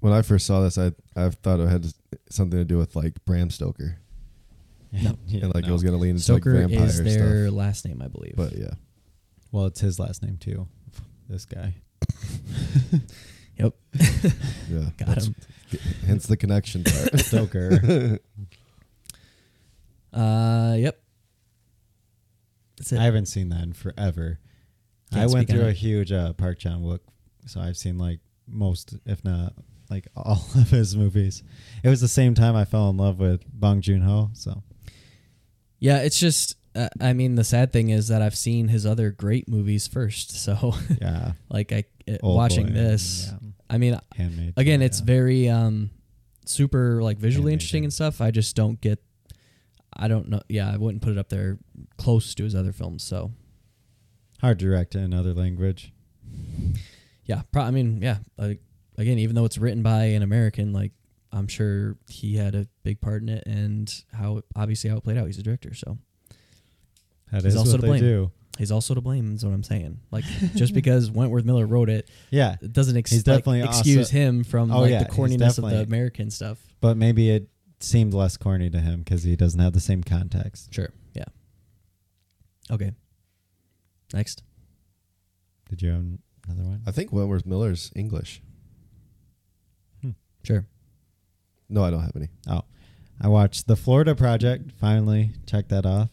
When 0.00 0.12
I 0.12 0.22
first 0.22 0.46
saw 0.46 0.60
this, 0.60 0.76
I 0.76 0.92
I 1.16 1.30
thought 1.30 1.60
it 1.60 1.68
had 1.68 1.86
something 2.28 2.58
to 2.58 2.64
do 2.64 2.76
with 2.76 2.94
like 2.94 3.24
Bram 3.24 3.50
Stoker, 3.50 3.98
No. 5.02 5.18
Yeah, 5.26 5.44
and 5.44 5.54
like 5.54 5.66
it 5.66 5.70
was 5.72 5.82
gonna 5.82 5.96
lean 5.96 6.10
into 6.12 6.22
Stoker 6.22 6.54
like 6.54 6.68
vampire 6.68 6.86
is 6.86 7.02
their 7.02 7.46
stuff. 7.46 7.56
last 7.56 7.84
name, 7.86 8.00
I 8.02 8.08
believe. 8.08 8.34
But 8.36 8.52
yeah, 8.56 8.70
Well, 9.52 9.66
it's 9.66 9.80
his 9.80 9.98
last 9.98 10.22
name 10.22 10.36
too. 10.38 10.68
This 11.28 11.46
guy. 11.46 11.74
yep. 13.58 13.74
yeah, 13.94 14.90
Got 14.98 15.06
that's- 15.08 15.26
him. 15.26 15.34
Hence 16.06 16.26
the 16.26 16.36
connection 16.36 16.84
part. 16.84 17.18
Stoker. 17.20 18.18
Uh, 20.12 20.74
yep. 20.78 21.00
That's 22.76 22.92
it. 22.92 22.98
I 22.98 23.04
haven't 23.04 23.26
seen 23.26 23.48
that 23.48 23.62
in 23.62 23.72
forever. 23.72 24.38
Can't 25.12 25.30
I 25.30 25.32
went 25.32 25.48
through 25.48 25.62
a 25.64 25.68
it. 25.68 25.76
huge 25.76 26.12
uh, 26.12 26.32
Park 26.34 26.58
Chan 26.58 26.80
Wook, 26.82 27.00
so 27.46 27.60
I've 27.60 27.76
seen 27.76 27.98
like 27.98 28.20
most, 28.46 28.94
if 29.06 29.24
not 29.24 29.54
like 29.90 30.08
all 30.16 30.44
of 30.54 30.70
his 30.70 30.94
movies. 30.96 31.42
It 31.82 31.88
was 31.88 32.00
the 32.00 32.08
same 32.08 32.34
time 32.34 32.54
I 32.56 32.64
fell 32.64 32.90
in 32.90 32.96
love 32.96 33.18
with 33.18 33.42
Bong 33.52 33.80
Joon 33.80 34.02
Ho. 34.02 34.30
So 34.34 34.62
Yeah, 35.84 35.98
it's 35.98 36.18
just. 36.18 36.56
Uh, 36.74 36.88
I 36.98 37.12
mean, 37.12 37.34
the 37.34 37.44
sad 37.44 37.70
thing 37.72 37.90
is 37.90 38.08
that 38.08 38.22
I've 38.22 38.36
seen 38.36 38.68
his 38.68 38.86
other 38.86 39.10
great 39.10 39.50
movies 39.50 39.86
first. 39.86 40.30
So, 40.44 40.74
yeah, 41.00 41.32
like, 41.50 41.72
I 41.72 41.84
it, 42.06 42.20
Old 42.22 42.36
watching 42.36 42.68
Boy, 42.68 42.72
this. 42.72 43.28
yeah. 43.30 43.48
I 43.68 43.76
mean, 43.76 44.00
Handmade. 44.16 44.54
again, 44.56 44.80
Tale, 44.80 44.86
it's 44.86 45.00
yeah. 45.00 45.06
very 45.06 45.48
um, 45.50 45.90
super 46.46 47.02
like 47.02 47.18
visually 47.18 47.52
interesting 47.52 47.84
and 47.84 47.92
stuff. 47.92 48.22
I 48.22 48.30
just 48.30 48.56
don't 48.56 48.80
get. 48.80 48.98
I 49.94 50.08
don't 50.08 50.30
know. 50.30 50.40
Yeah, 50.48 50.72
I 50.72 50.78
wouldn't 50.78 51.02
put 51.02 51.12
it 51.12 51.18
up 51.18 51.28
there 51.28 51.58
close 51.98 52.34
to 52.36 52.44
his 52.44 52.54
other 52.54 52.72
films. 52.72 53.02
So, 53.04 53.32
hard 54.40 54.58
to 54.60 54.64
direct 54.64 54.94
in 54.94 55.02
another 55.02 55.34
language. 55.34 55.92
yeah, 57.26 57.42
pro- 57.52 57.62
I 57.62 57.70
mean, 57.70 58.00
yeah. 58.00 58.18
Like, 58.38 58.60
again, 58.96 59.18
even 59.18 59.34
though 59.36 59.44
it's 59.44 59.58
written 59.58 59.82
by 59.82 60.04
an 60.04 60.22
American, 60.22 60.72
like 60.72 60.92
I'm 61.34 61.48
sure 61.48 61.96
he 62.08 62.36
had 62.36 62.54
a 62.54 62.68
big 62.84 63.00
part 63.00 63.22
in 63.22 63.28
it, 63.28 63.42
and 63.46 63.92
how 64.12 64.42
obviously 64.54 64.88
how 64.90 64.96
it 64.98 65.04
played 65.04 65.16
out. 65.18 65.26
He's 65.26 65.38
a 65.38 65.42
director, 65.42 65.74
so 65.74 65.98
That 67.32 67.42
He's 67.42 67.54
is 67.54 67.56
also 67.56 67.72
what 67.72 67.76
to 67.76 67.82
they 67.82 67.88
blame. 67.88 68.00
do. 68.00 68.30
he's 68.56 68.70
also 68.70 68.94
to 68.94 69.00
blame. 69.00 69.34
Is 69.34 69.44
what 69.44 69.52
I'm 69.52 69.64
saying. 69.64 69.98
Like, 70.12 70.24
just 70.54 70.74
because 70.74 71.10
Wentworth 71.10 71.44
Miller 71.44 71.66
wrote 71.66 71.90
it, 71.90 72.08
Yeah, 72.30 72.56
it 72.62 72.72
doesn't 72.72 72.96
ex- 72.96 73.10
He's 73.10 73.26
like, 73.26 73.44
excuse 73.46 73.98
also- 74.06 74.12
him 74.16 74.44
from 74.44 74.70
Oh, 74.70 74.82
like 74.82 74.90
yeah, 74.92 75.02
the 75.02 75.10
corniness 75.10 75.58
of 75.58 75.68
the 75.68 75.82
American 75.82 76.30
stuff. 76.30 76.58
but 76.80 76.96
maybe 76.96 77.30
it 77.30 77.48
seemed 77.80 78.14
less 78.14 78.36
corny 78.36 78.70
to 78.70 78.78
him 78.80 79.00
because 79.00 79.24
he 79.24 79.34
doesn't 79.34 79.58
have 79.60 79.72
the 79.72 79.80
same 79.80 80.02
context. 80.04 80.72
Sure. 80.72 80.90
Yeah. 81.14 81.24
Okay. 82.70 82.92
Next. 84.12 84.44
Did 85.68 85.82
you 85.82 85.90
have 85.90 86.04
another 86.48 86.62
one? 86.68 86.82
I 86.86 86.92
think 86.92 87.12
Wentworth 87.12 87.44
Miller's 87.44 87.90
English. 87.96 88.40
Sure. 90.44 90.66
No, 91.68 91.84
I 91.84 91.90
don't 91.90 92.00
have 92.00 92.16
any. 92.16 92.28
Oh, 92.48 92.62
I 93.20 93.28
watched 93.28 93.66
the 93.66 93.76
Florida 93.76 94.14
Project. 94.14 94.72
Finally, 94.80 95.32
check 95.46 95.68
that 95.68 95.86
off. 95.86 96.10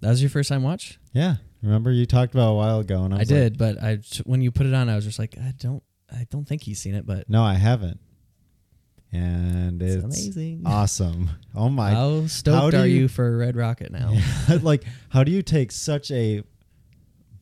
That 0.00 0.10
was 0.10 0.20
your 0.20 0.30
first 0.30 0.48
time 0.48 0.62
watch? 0.62 0.98
Yeah, 1.12 1.36
remember 1.62 1.90
you 1.90 2.06
talked 2.06 2.34
about 2.34 2.50
a 2.50 2.54
while 2.54 2.80
ago, 2.80 3.04
and 3.04 3.14
I, 3.14 3.18
I, 3.18 3.20
was 3.20 3.28
did, 3.28 3.58
but 3.58 3.82
I 3.82 3.98
when 4.24 4.40
you 4.40 4.50
put 4.50 4.66
it 4.66 4.74
on, 4.74 4.88
I 4.88 4.96
was 4.96 5.04
just 5.04 5.18
like, 5.18 5.36
I 5.38 5.52
don't, 5.58 5.82
I 6.10 6.26
don't 6.30 6.46
think 6.46 6.62
he's 6.62 6.78
seen 6.78 6.94
it, 6.94 7.06
but 7.06 7.28
no, 7.28 7.42
I 7.42 7.54
haven't. 7.54 8.00
And 9.12 9.80
it's, 9.80 9.94
it's, 9.94 10.04
amazing. 10.04 10.62
awesome. 10.66 11.30
Oh 11.54 11.70
my! 11.70 11.90
How 11.90 12.26
stoked 12.26 12.74
how 12.74 12.82
are 12.82 12.86
you, 12.86 13.02
you- 13.02 13.08
for 13.08 13.38
Red 13.38 13.56
Rocket 13.56 13.90
now? 13.90 14.12
like, 14.60 14.84
how 15.08 15.24
do 15.24 15.32
you 15.32 15.40
take 15.40 15.72
such 15.72 16.10
a 16.10 16.42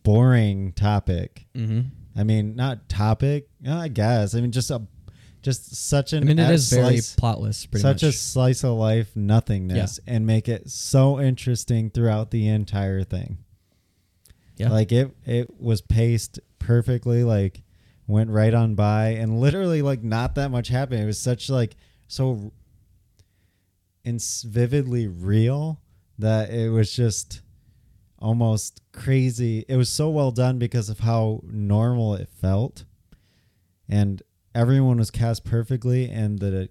boring 0.05 0.72
topic? 0.72 1.46
Mm-hmm. 1.56 1.80
I 2.16 2.22
mean, 2.22 2.55
not 2.55 2.88
topic. 2.88 3.48
I 3.68 3.88
guess. 3.88 4.36
I 4.36 4.40
mean, 4.40 4.52
just 4.52 4.70
a, 4.70 4.82
just 5.45 5.75
such 5.77 6.12
an. 6.12 6.25
I 6.25 6.27
mean, 6.27 6.39
it 6.39 6.51
is 6.51 6.71
very 6.71 6.99
slice- 6.99 7.16
plotless, 7.16 7.71
pretty 7.71 7.83
such 7.83 8.03
much. 8.03 8.15
a 8.15 8.16
slice 8.16 8.65
of 8.65 8.73
life 8.77 9.15
nothingness 9.15 10.01
and 10.07 10.27
make 10.27 10.49
it 10.49 10.71
so 10.71 11.21
interesting 11.21 11.91
throughout 11.91 12.31
the 12.31 12.49
entire 12.49 13.05
thing. 13.05 13.39
Yeah. 14.57 14.71
Like 14.71 14.91
it 14.91 15.15
it 15.25 15.61
was 15.61 15.81
paced 15.81 16.41
perfectly, 16.59 17.23
like 17.25 17.62
went 18.07 18.31
right 18.31 18.55
on 18.55 18.75
by 18.75 19.09
and 19.09 19.39
literally 19.41 19.83
like 19.83 20.03
not 20.03 20.35
that 20.35 20.51
much 20.51 20.69
happened. 20.69 21.03
It 21.03 21.07
was 21.07 21.21
such 21.21 21.49
like 21.51 21.77
so 22.09 22.53
and 24.05 24.23
vividly 24.45 25.07
real 25.07 25.81
that 26.19 26.51
it 26.51 26.71
was 26.71 26.93
just 26.95 27.41
almost 28.19 28.81
crazy. 28.93 29.65
It 29.69 29.77
was 29.77 29.89
so 29.89 30.09
well 30.11 30.31
done 30.31 30.59
because 30.59 30.89
of 30.89 31.01
how 31.01 31.43
normal 31.45 32.15
it 32.15 32.29
felt. 32.41 32.85
And 33.89 34.23
everyone 34.55 34.98
was 34.98 35.10
cast 35.10 35.44
perfectly 35.44 36.09
and 36.09 36.39
the 36.39 36.68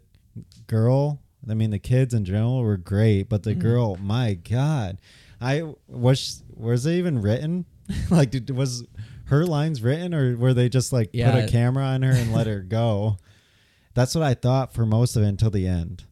girl, 0.67 1.21
I 1.49 1.53
mean 1.53 1.71
the 1.71 1.79
kids 1.79 2.13
in 2.13 2.25
general 2.25 2.61
were 2.61 2.77
great, 2.77 3.29
but 3.29 3.43
the 3.43 3.51
mm-hmm. 3.51 3.61
girl, 3.61 3.95
my 3.97 4.33
god. 4.33 4.99
I 5.41 5.73
was 5.87 6.43
was 6.55 6.85
it 6.85 6.93
even 6.93 7.21
written? 7.21 7.65
like 8.09 8.31
did, 8.31 8.49
was 8.49 8.85
her 9.25 9.45
lines 9.45 9.81
written 9.81 10.13
or 10.13 10.37
were 10.37 10.53
they 10.53 10.69
just 10.69 10.93
like 10.93 11.11
put 11.11 11.35
a 11.35 11.47
camera 11.49 11.83
on 11.83 12.01
her 12.01 12.13
and 12.13 12.33
let 12.33 12.47
her 12.47 12.61
go? 12.61 13.17
That's 13.93 14.15
what 14.15 14.23
I 14.23 14.33
thought 14.33 14.73
for 14.73 14.85
most 14.85 15.15
of 15.15 15.23
it 15.23 15.27
until 15.27 15.51
the 15.51 15.67
end. 15.67 16.05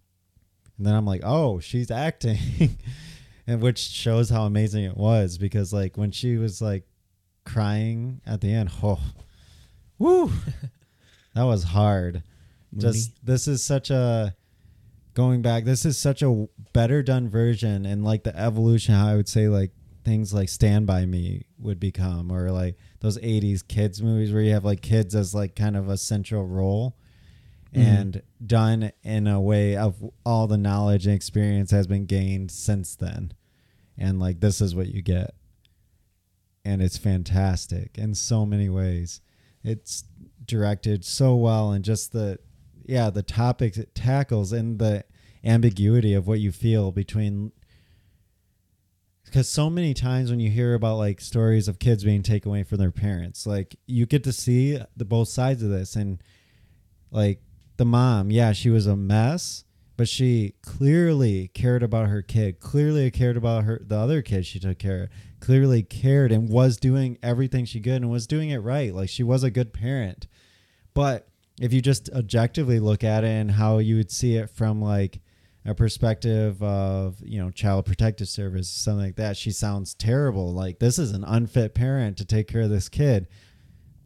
And 0.77 0.85
then 0.85 0.93
I'm 0.93 1.05
like, 1.05 1.21
"Oh, 1.23 1.59
she's 1.59 1.89
acting." 1.89 2.77
and 3.47 3.61
which 3.61 3.79
shows 3.79 4.29
how 4.29 4.43
amazing 4.43 4.83
it 4.83 4.97
was 4.97 5.37
because 5.37 5.73
like 5.73 5.97
when 5.97 6.11
she 6.11 6.37
was 6.37 6.61
like 6.61 6.83
crying 7.45 8.21
at 8.25 8.41
the 8.41 8.53
end, 8.53 8.69
oh. 8.83 8.99
Woo. 9.97 10.31
That 11.33 11.43
was 11.43 11.63
hard. 11.63 12.23
Just 12.77 13.25
this 13.25 13.47
is 13.47 13.63
such 13.63 13.89
a 13.89 14.35
going 15.13 15.41
back 15.41 15.65
this 15.65 15.83
is 15.83 15.97
such 15.97 16.21
a 16.21 16.47
better 16.71 17.03
done 17.03 17.27
version 17.27 17.85
and 17.85 18.05
like 18.05 18.23
the 18.23 18.33
evolution 18.39 18.95
how 18.95 19.09
i 19.09 19.13
would 19.13 19.27
say 19.27 19.49
like 19.49 19.71
things 20.05 20.33
like 20.33 20.47
stand 20.47 20.87
by 20.87 21.05
me 21.05 21.43
would 21.59 21.81
become 21.81 22.31
or 22.31 22.49
like 22.49 22.77
those 23.01 23.17
80s 23.17 23.67
kids 23.67 24.01
movies 24.01 24.31
where 24.31 24.41
you 24.41 24.53
have 24.53 24.63
like 24.63 24.81
kids 24.81 25.13
as 25.13 25.35
like 25.35 25.53
kind 25.53 25.75
of 25.75 25.89
a 25.89 25.97
central 25.97 26.47
role 26.47 26.95
mm-hmm. 27.73 27.87
and 27.87 28.21
done 28.45 28.91
in 29.03 29.27
a 29.27 29.39
way 29.39 29.75
of 29.75 29.95
all 30.25 30.47
the 30.47 30.57
knowledge 30.57 31.05
and 31.05 31.15
experience 31.15 31.71
has 31.71 31.87
been 31.87 32.05
gained 32.05 32.51
since 32.51 32.95
then. 32.95 33.33
And 33.97 34.19
like 34.19 34.39
this 34.39 34.61
is 34.61 34.75
what 34.75 34.87
you 34.87 35.01
get. 35.01 35.33
And 36.63 36.81
it's 36.81 36.97
fantastic 36.97 37.97
in 37.97 38.13
so 38.13 38.45
many 38.45 38.69
ways. 38.69 39.21
It's 39.63 40.03
directed 40.45 41.05
so 41.05 41.35
well 41.35 41.71
and 41.71 41.85
just 41.85 42.11
the 42.13 42.39
yeah 42.85 43.09
the 43.09 43.23
topics 43.23 43.77
it 43.77 43.93
tackles 43.93 44.51
and 44.51 44.79
the 44.79 45.03
ambiguity 45.43 46.13
of 46.13 46.27
what 46.27 46.39
you 46.39 46.51
feel 46.51 46.91
between 46.91 47.51
because 49.25 49.47
so 49.47 49.69
many 49.69 49.93
times 49.93 50.29
when 50.29 50.39
you 50.39 50.49
hear 50.49 50.73
about 50.73 50.97
like 50.97 51.21
stories 51.21 51.67
of 51.67 51.79
kids 51.79 52.03
being 52.03 52.21
taken 52.21 52.49
away 52.49 52.63
from 52.63 52.77
their 52.77 52.91
parents 52.91 53.47
like 53.47 53.75
you 53.85 54.05
get 54.05 54.23
to 54.23 54.33
see 54.33 54.79
the 54.95 55.05
both 55.05 55.29
sides 55.29 55.63
of 55.63 55.69
this 55.69 55.95
and 55.95 56.21
like 57.11 57.41
the 57.77 57.85
mom 57.85 58.31
yeah 58.31 58.51
she 58.51 58.69
was 58.69 58.87
a 58.87 58.95
mess 58.95 59.63
but 59.97 60.07
she 60.07 60.53
clearly 60.61 61.49
cared 61.53 61.83
about 61.83 62.07
her 62.07 62.21
kid 62.21 62.59
clearly 62.59 63.09
cared 63.09 63.37
about 63.37 63.63
her 63.63 63.79
the 63.85 63.97
other 63.97 64.21
kid 64.21 64.45
she 64.45 64.59
took 64.59 64.77
care 64.77 65.03
of 65.03 65.09
clearly 65.41 65.83
cared 65.83 66.31
and 66.31 66.47
was 66.47 66.77
doing 66.77 67.17
everything 67.21 67.65
she 67.65 67.81
could 67.81 68.01
and 68.01 68.09
was 68.09 68.27
doing 68.27 68.49
it 68.49 68.59
right. 68.59 68.93
Like 68.95 69.09
she 69.09 69.23
was 69.23 69.43
a 69.43 69.51
good 69.51 69.73
parent. 69.73 70.27
But 70.93 71.27
if 71.59 71.73
you 71.73 71.81
just 71.81 72.09
objectively 72.11 72.79
look 72.79 73.03
at 73.03 73.23
it 73.23 73.27
and 73.27 73.51
how 73.51 73.79
you 73.79 73.97
would 73.97 74.11
see 74.11 74.37
it 74.37 74.49
from 74.49 74.81
like 74.81 75.19
a 75.65 75.75
perspective 75.75 76.61
of 76.63 77.17
you 77.23 77.39
know 77.39 77.51
child 77.51 77.85
protective 77.85 78.27
service 78.27 78.67
something 78.67 79.05
like 79.05 79.15
that 79.17 79.35
she 79.35 79.51
sounds 79.51 79.93
terrible. 79.93 80.53
Like 80.53 80.79
this 80.79 80.97
is 80.97 81.11
an 81.11 81.23
unfit 81.23 81.73
parent 81.73 82.17
to 82.17 82.25
take 82.25 82.47
care 82.47 82.61
of 82.61 82.69
this 82.69 82.87
kid. 82.87 83.27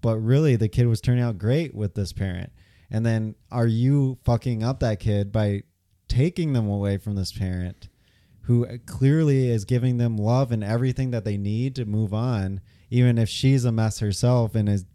But 0.01 0.17
really 0.17 0.55
the 0.55 0.69
kid 0.69 0.87
was 0.87 1.01
turning 1.01 1.23
out 1.23 1.37
great 1.37 1.75
with 1.75 1.95
this 1.95 2.13
parent. 2.13 2.51
And 2.89 3.05
then 3.05 3.35
are 3.51 3.67
you 3.67 4.17
fucking 4.23 4.63
up 4.63 4.79
that 4.79 4.99
kid 4.99 5.31
by 5.31 5.63
taking 6.07 6.53
them 6.53 6.69
away 6.69 6.97
from 6.97 7.15
this 7.15 7.31
parent 7.31 7.89
who 8.45 8.77
clearly 8.85 9.49
is 9.49 9.65
giving 9.65 9.97
them 9.97 10.17
love 10.17 10.51
and 10.51 10.63
everything 10.63 11.11
that 11.11 11.25
they 11.25 11.37
need 11.37 11.75
to 11.75 11.85
move 11.85 12.13
on 12.13 12.61
even 12.89 13.17
if 13.17 13.27
she's 13.27 13.65
a 13.65 13.71
mess 13.71 13.99
herself 13.99 14.55
and 14.55 14.69
is 14.69 14.85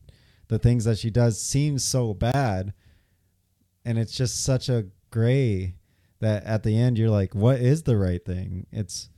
the 0.48 0.58
things 0.58 0.84
that 0.84 0.98
she 0.98 1.10
does 1.10 1.40
seem 1.40 1.78
so 1.78 2.14
bad. 2.14 2.72
And 3.84 3.98
it's 3.98 4.16
just 4.16 4.44
such 4.44 4.68
a 4.68 4.86
gray 5.10 5.74
that 6.20 6.44
at 6.44 6.62
the 6.62 6.78
end 6.78 6.98
you're 6.98 7.10
like 7.10 7.34
what 7.34 7.60
is 7.60 7.82
the 7.82 7.96
right 7.96 8.24
thing? 8.24 8.66
It's 8.70 9.10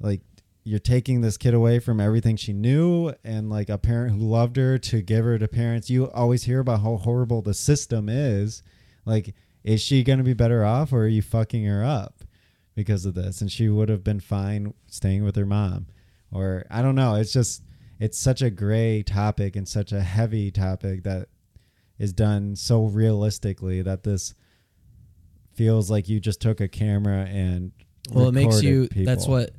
like 0.00 0.22
you're 0.64 0.78
taking 0.78 1.20
this 1.20 1.36
kid 1.36 1.54
away 1.54 1.78
from 1.78 2.00
everything 2.00 2.36
she 2.36 2.52
knew 2.52 3.12
and 3.24 3.48
like 3.48 3.68
a 3.68 3.78
parent 3.78 4.16
who 4.16 4.26
loved 4.26 4.56
her 4.56 4.78
to 4.78 5.02
give 5.02 5.24
her 5.24 5.38
to 5.38 5.48
parents. 5.48 5.90
You 5.90 6.10
always 6.10 6.44
hear 6.44 6.60
about 6.60 6.82
how 6.82 6.96
horrible 6.96 7.42
the 7.42 7.54
system 7.54 8.08
is. 8.08 8.62
Like 9.04 9.34
is 9.64 9.80
she 9.80 10.02
going 10.02 10.18
to 10.18 10.24
be 10.24 10.34
better 10.34 10.64
off 10.64 10.92
or 10.92 11.02
are 11.02 11.08
you 11.08 11.20
fucking 11.20 11.64
her 11.64 11.84
up 11.84 12.17
because 12.78 13.04
of 13.04 13.14
this 13.14 13.40
and 13.40 13.50
she 13.50 13.68
would 13.68 13.88
have 13.88 14.04
been 14.04 14.20
fine 14.20 14.72
staying 14.86 15.24
with 15.24 15.34
her 15.34 15.44
mom 15.44 15.84
or 16.30 16.64
i 16.70 16.80
don't 16.80 16.94
know 16.94 17.16
it's 17.16 17.32
just 17.32 17.60
it's 17.98 18.16
such 18.16 18.40
a 18.40 18.50
gray 18.50 19.02
topic 19.02 19.56
and 19.56 19.66
such 19.68 19.90
a 19.90 20.00
heavy 20.00 20.50
topic 20.52 21.02
that 21.02 21.26
is 21.98 22.12
done 22.12 22.54
so 22.54 22.84
realistically 22.84 23.82
that 23.82 24.04
this 24.04 24.32
feels 25.54 25.90
like 25.90 26.08
you 26.08 26.20
just 26.20 26.40
took 26.40 26.60
a 26.60 26.68
camera 26.68 27.24
and 27.28 27.72
Well, 28.12 28.28
it 28.28 28.32
makes 28.32 28.62
you. 28.62 28.86
people. 28.86 29.06
That's 29.06 29.26
what 29.26 29.50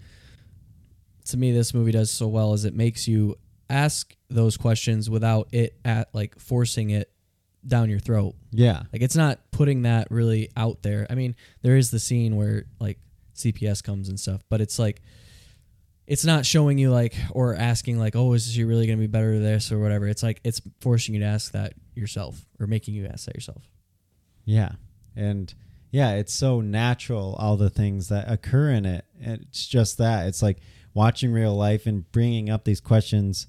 to 1.26 1.36
me 1.38 1.52
this 1.52 1.74
movie 1.74 1.92
does 1.92 2.10
so 2.10 2.28
well 2.30 2.54
is 2.54 2.64
it 2.64 2.74
makes 2.74 3.06
you 3.06 3.36
ask 3.70 4.16
those 4.30 4.56
questions 4.56 5.10
without 5.10 5.50
it 5.52 5.76
at 5.84 6.08
like 6.16 6.40
forcing 6.40 6.92
it 6.92 7.12
down 7.68 7.90
your 7.90 8.00
throat. 8.00 8.36
yeah 8.52 8.84
Like 8.94 9.02
it's 9.02 9.18
not 9.18 9.40
putting 9.52 9.82
that 9.82 10.10
really 10.10 10.50
out 10.56 10.82
there. 10.82 11.06
I 11.10 11.16
mean, 11.16 11.36
there 11.62 11.76
is 11.76 11.92
the 11.92 12.00
scene 12.00 12.38
where 12.38 12.64
like 12.80 12.98
CPS 13.40 13.84
comes 13.84 14.10
and 14.10 14.20
stuff, 14.20 14.42
but 14.50 14.62
it's 14.62 14.80
like 14.80 15.02
it's 16.08 16.26
not 16.26 16.46
showing 16.46 16.78
you 16.78 16.92
like 16.92 17.14
or 17.32 17.56
asking 17.56 18.00
like, 18.00 18.16
oh, 18.16 18.34
is 18.34 18.52
she 18.52 18.64
really 18.64 18.88
gonna 18.88 18.98
be 18.98 19.08
better 19.08 19.40
this 19.40 19.72
or 19.72 19.80
whatever. 19.80 20.08
It's 20.08 20.24
like 20.24 20.42
it's 20.44 20.62
forcing 20.82 21.14
you 21.14 21.22
to 21.22 21.28
ask 21.28 21.52
that 21.52 21.74
yourself 21.96 22.46
or 22.60 22.68
making 22.68 22.96
you 22.96 23.06
ask 23.06 23.26
that 23.26 23.36
yourself. 23.36 23.70
Yeah. 24.46 24.72
And 25.16 25.54
yeah, 25.92 26.14
it's 26.14 26.34
so 26.34 26.62
natural, 26.62 27.36
all 27.40 27.58
the 27.58 27.70
things 27.70 28.10
that 28.10 28.32
occur 28.32 28.70
in 28.70 28.86
it. 28.86 29.06
It's 29.20 29.68
just 29.68 29.98
that. 29.98 30.28
It's 30.28 30.42
like 30.42 30.60
watching 30.94 31.32
real 31.32 31.56
life 31.56 31.86
and 31.86 32.12
bringing 32.12 32.50
up 32.50 32.64
these 32.64 32.82
questions 32.82 33.48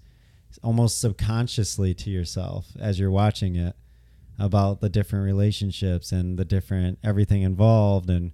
almost 0.63 1.01
subconsciously 1.01 1.95
to 1.95 2.11
yourself 2.11 2.67
as 2.79 2.99
you're 2.99 3.11
watching 3.11 3.57
it 3.57 3.77
about 4.39 4.81
the 4.81 4.89
different 4.89 5.25
relationships 5.25 6.13
and 6.13 6.39
the 6.39 6.45
different 6.45 6.99
everything 7.03 7.43
involved. 7.43 8.11
And 8.11 8.33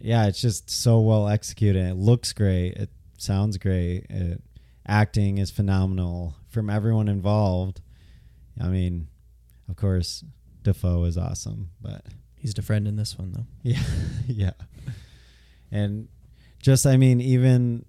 yeah, 0.00 0.26
it's 0.26 0.40
just 0.40 0.70
so 0.70 1.00
well 1.00 1.28
executed. 1.28 1.86
It 1.86 1.94
looks 1.94 2.32
great. 2.32 2.74
It 2.74 2.90
sounds 3.18 3.58
great. 3.58 4.06
It, 4.10 4.42
acting 4.86 5.38
is 5.38 5.50
phenomenal 5.50 6.34
from 6.48 6.68
everyone 6.70 7.08
involved. 7.08 7.80
I 8.60 8.68
mean, 8.68 9.08
of 9.68 9.76
course, 9.76 10.24
Dafoe 10.62 11.04
is 11.04 11.16
awesome, 11.16 11.70
but 11.80 12.04
He's 12.36 12.54
the 12.54 12.62
friend 12.62 12.88
in 12.88 12.96
this 12.96 13.18
one 13.18 13.32
though. 13.32 13.46
yeah, 13.62 13.82
yeah. 14.26 14.52
And 15.70 16.08
just, 16.58 16.86
I 16.86 16.96
mean, 16.96 17.20
even 17.20 17.84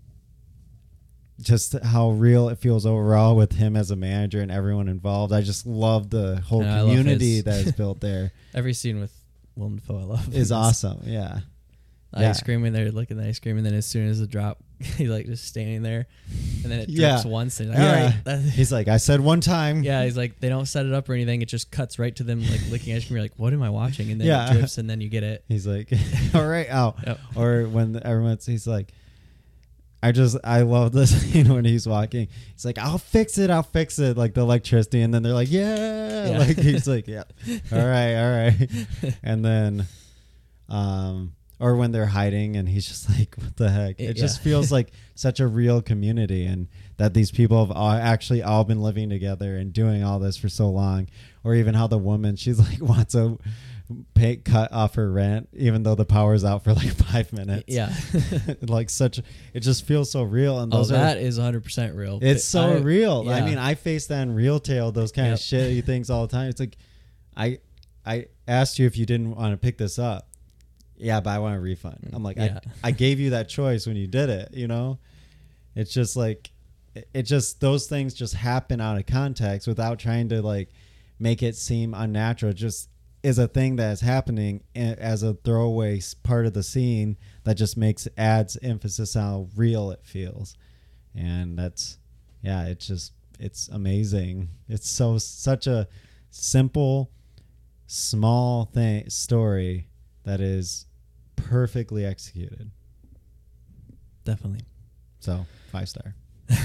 just 1.41 1.73
how 1.83 2.11
real 2.11 2.49
it 2.49 2.59
feels 2.59 2.85
overall 2.85 3.35
with 3.35 3.53
him 3.53 3.75
as 3.75 3.91
a 3.91 3.95
manager 3.95 4.41
and 4.41 4.51
everyone 4.51 4.87
involved. 4.87 5.33
I 5.33 5.41
just 5.41 5.65
love 5.65 6.09
the 6.09 6.41
whole 6.41 6.61
And 6.63 6.87
community 6.87 7.41
that 7.41 7.65
is 7.65 7.71
built 7.71 8.01
there. 8.01 8.31
Every 8.53 8.73
scene 8.73 8.99
with 8.99 9.13
Willem 9.55 9.77
Dafoe 9.77 9.99
I 9.99 10.03
love. 10.03 10.35
is 10.35 10.51
awesome. 10.51 11.01
Yeah. 11.05 11.39
Yeah. 12.17 12.29
ice 12.31 12.41
cream 12.43 12.65
and 12.65 12.75
they're 12.75 12.91
looking 12.91 13.17
at 13.17 13.23
the 13.23 13.29
ice 13.29 13.39
cream 13.39 13.55
and 13.57 13.65
then 13.65 13.73
as 13.73 13.85
soon 13.85 14.07
as 14.09 14.19
the 14.19 14.27
drop 14.27 14.57
he's 14.79 15.09
like 15.09 15.27
just 15.27 15.45
standing 15.45 15.81
there 15.81 16.07
and 16.63 16.71
then 16.71 16.79
it 16.79 16.89
Yeah. 16.89 17.11
drips 17.11 17.25
once 17.25 17.59
and 17.61 17.69
like, 17.69 17.77
Yeah. 17.79 18.13
right. 18.25 18.39
He's 18.41 18.71
like, 18.71 18.87
I 18.89 18.97
said 18.97 19.21
one 19.21 19.39
time. 19.39 19.83
yeah, 19.83 20.03
he's 20.03 20.17
like 20.17 20.39
they 20.39 20.49
don't 20.49 20.65
set 20.65 20.85
it 20.85 20.93
up 20.93 21.07
or 21.09 21.13
anything. 21.13 21.41
It 21.41 21.47
just 21.47 21.71
cuts 21.71 21.99
right 21.99 22.13
to 22.17 22.23
them 22.23 22.41
like 22.41 22.61
licking 22.69 22.93
ice 22.95 23.05
cream. 23.05 23.15
You're 23.17 23.23
like, 23.23 23.33
what 23.37 23.53
am 23.53 23.61
I 23.63 23.69
watching? 23.69 24.11
And 24.11 24.19
then 24.19 24.27
Yeah. 24.27 24.49
it 24.49 24.53
drips 24.57 24.77
and 24.77 24.89
then 24.89 24.99
you 24.99 25.07
get 25.09 25.23
it. 25.23 25.45
He's 25.47 25.65
like, 25.65 25.89
all 26.33 26.45
right, 26.45 26.67
out. 26.69 26.97
Yep. 27.07 27.19
Or 27.35 27.63
when 27.63 28.01
everyone's, 28.03 28.45
he's 28.45 28.67
like, 28.67 28.91
I 30.03 30.11
just, 30.11 30.35
I 30.43 30.61
love 30.63 30.91
this 30.93 31.11
scene 31.31 31.47
when 31.53 31.63
he's 31.63 31.87
walking. 31.87 32.27
He's 32.53 32.65
like, 32.65 32.79
I'll 32.79 32.97
fix 32.97 33.37
it, 33.37 33.49
I'll 33.51 33.61
fix 33.63 33.99
it, 33.99 34.17
like 34.17 34.33
the 34.33 34.41
electricity. 34.41 35.01
And 35.01 35.13
then 35.13 35.21
they're 35.23 35.31
like, 35.33 35.51
yeah. 35.51 36.31
Yeah. 36.31 36.37
Like, 36.39 36.57
he's 36.57 36.87
like, 36.87 37.07
yeah. 37.07 37.23
All 37.71 37.77
right, 37.77 38.15
all 38.15 38.31
right. 38.31 39.13
And 39.23 39.45
then, 39.45 39.85
um, 40.69 41.33
or 41.61 41.75
when 41.77 41.91
they're 41.91 42.07
hiding 42.07 42.57
and 42.57 42.67
he's 42.67 42.87
just 42.87 43.07
like, 43.17 43.35
what 43.37 43.55
the 43.55 43.69
heck? 43.69 43.99
It 43.99 44.09
It- 44.11 44.13
just 44.17 44.39
yeah. 44.39 44.43
feels 44.43 44.71
like 44.71 44.91
such 45.15 45.39
a 45.39 45.47
real 45.47 45.81
community 45.81 46.45
and 46.45 46.67
that 46.97 47.13
these 47.13 47.31
people 47.31 47.65
have 47.65 47.75
all, 47.75 47.91
actually 47.91 48.41
all 48.43 48.63
been 48.63 48.81
living 48.81 49.09
together 49.09 49.55
and 49.57 49.71
doing 49.71 50.03
all 50.03 50.19
this 50.19 50.35
for 50.37 50.49
so 50.49 50.69
long. 50.69 51.07
Or 51.43 51.55
even 51.55 51.73
how 51.73 51.87
the 51.87 51.97
woman, 51.97 52.35
she's 52.35 52.59
like, 52.67 52.81
wants 52.81 53.15
a 53.15 53.37
pay 54.13 54.37
cut 54.37 54.71
off 54.71 54.95
her 54.95 55.11
rent, 55.11 55.49
even 55.53 55.83
though 55.83 55.95
the 55.95 56.05
power's 56.05 56.43
out 56.45 56.63
for 56.63 56.73
like 56.73 56.93
five 56.95 57.31
minutes. 57.33 57.65
Yeah. 57.67 57.93
like 58.61 58.89
such, 58.89 59.19
it 59.53 59.59
just 59.59 59.85
feels 59.85 60.09
so 60.11 60.23
real. 60.23 60.59
And 60.59 60.73
oh, 60.73 60.77
those 60.77 60.91
are 60.91 60.95
that 60.95 61.17
is 61.17 61.37
100% 61.39 61.95
real. 61.95 62.19
It's 62.21 62.45
so 62.45 62.61
I- 62.73 62.77
real. 62.77 63.29
I 63.29 63.41
mean, 63.41 63.57
I 63.57 63.75
face 63.75 64.07
that 64.07 64.21
in 64.23 64.33
real 64.33 64.59
tail, 64.59 64.91
those 64.91 65.11
kind 65.11 65.27
Yep. 65.27 65.35
of 65.35 65.39
shitty 65.41 65.85
things 65.85 66.09
all 66.09 66.25
the 66.25 66.31
time. 66.31 66.49
It's 66.49 66.59
like, 66.59 66.77
I, 67.35 67.59
I 68.05 68.27
asked 68.47 68.79
you 68.79 68.85
if 68.87 68.97
you 68.97 69.05
didn't 69.05 69.35
want 69.35 69.53
to 69.53 69.57
pick 69.57 69.77
this 69.77 69.99
up. 69.99 70.27
Yeah, 71.01 71.19
but 71.19 71.31
I 71.31 71.39
want 71.39 71.55
a 71.55 71.59
refund. 71.59 72.09
I'm 72.13 72.23
like, 72.23 72.37
Yeah. 72.37 72.59
I, 72.83 72.89
I 72.89 72.91
gave 72.91 73.19
you 73.19 73.31
that 73.31 73.49
choice 73.49 73.87
when 73.87 73.95
you 73.95 74.07
did 74.07 74.29
it. 74.29 74.53
You 74.53 74.67
know, 74.67 74.99
it's 75.75 75.93
just 75.93 76.15
like, 76.15 76.51
it, 77.13 77.23
just 77.23 77.59
those 77.61 77.87
things 77.87 78.13
just 78.13 78.33
happen 78.33 78.79
out 78.81 78.97
of 78.97 79.05
context 79.05 79.67
without 79.67 79.99
trying 79.99 80.29
to 80.29 80.41
like 80.41 80.69
make 81.19 81.41
it 81.41 81.55
seem 81.55 81.93
unnatural. 81.93 82.51
It 82.51 82.55
just 82.55 82.89
is 83.23 83.37
a 83.37 83.47
thing 83.47 83.75
that 83.75 83.91
is 83.91 84.01
happening 84.01 84.63
as 84.75 85.23
a 85.23 85.33
throwaway 85.33 86.01
part 86.23 86.45
of 86.45 86.53
the 86.53 86.63
scene 86.63 87.17
that 87.43 87.55
just 87.55 87.77
makes 87.77 88.07
adds 88.17 88.57
emphasis 88.61 89.15
on 89.15 89.21
how 89.21 89.47
real 89.55 89.91
it 89.91 89.99
feels 90.03 90.55
and 91.15 91.57
that's 91.57 91.99
yeah 92.41 92.65
it's 92.65 92.87
just 92.87 93.13
it's 93.39 93.67
amazing 93.69 94.49
it's 94.67 94.89
so 94.89 95.17
such 95.17 95.67
a 95.67 95.87
simple 96.31 97.11
small 97.85 98.65
thing 98.65 99.07
story 99.09 99.87
that 100.23 100.39
is 100.41 100.87
perfectly 101.49 102.05
executed 102.05 102.71
Definitely. 104.23 104.61
so 105.19 105.45
five 105.71 105.89
star 105.89 106.13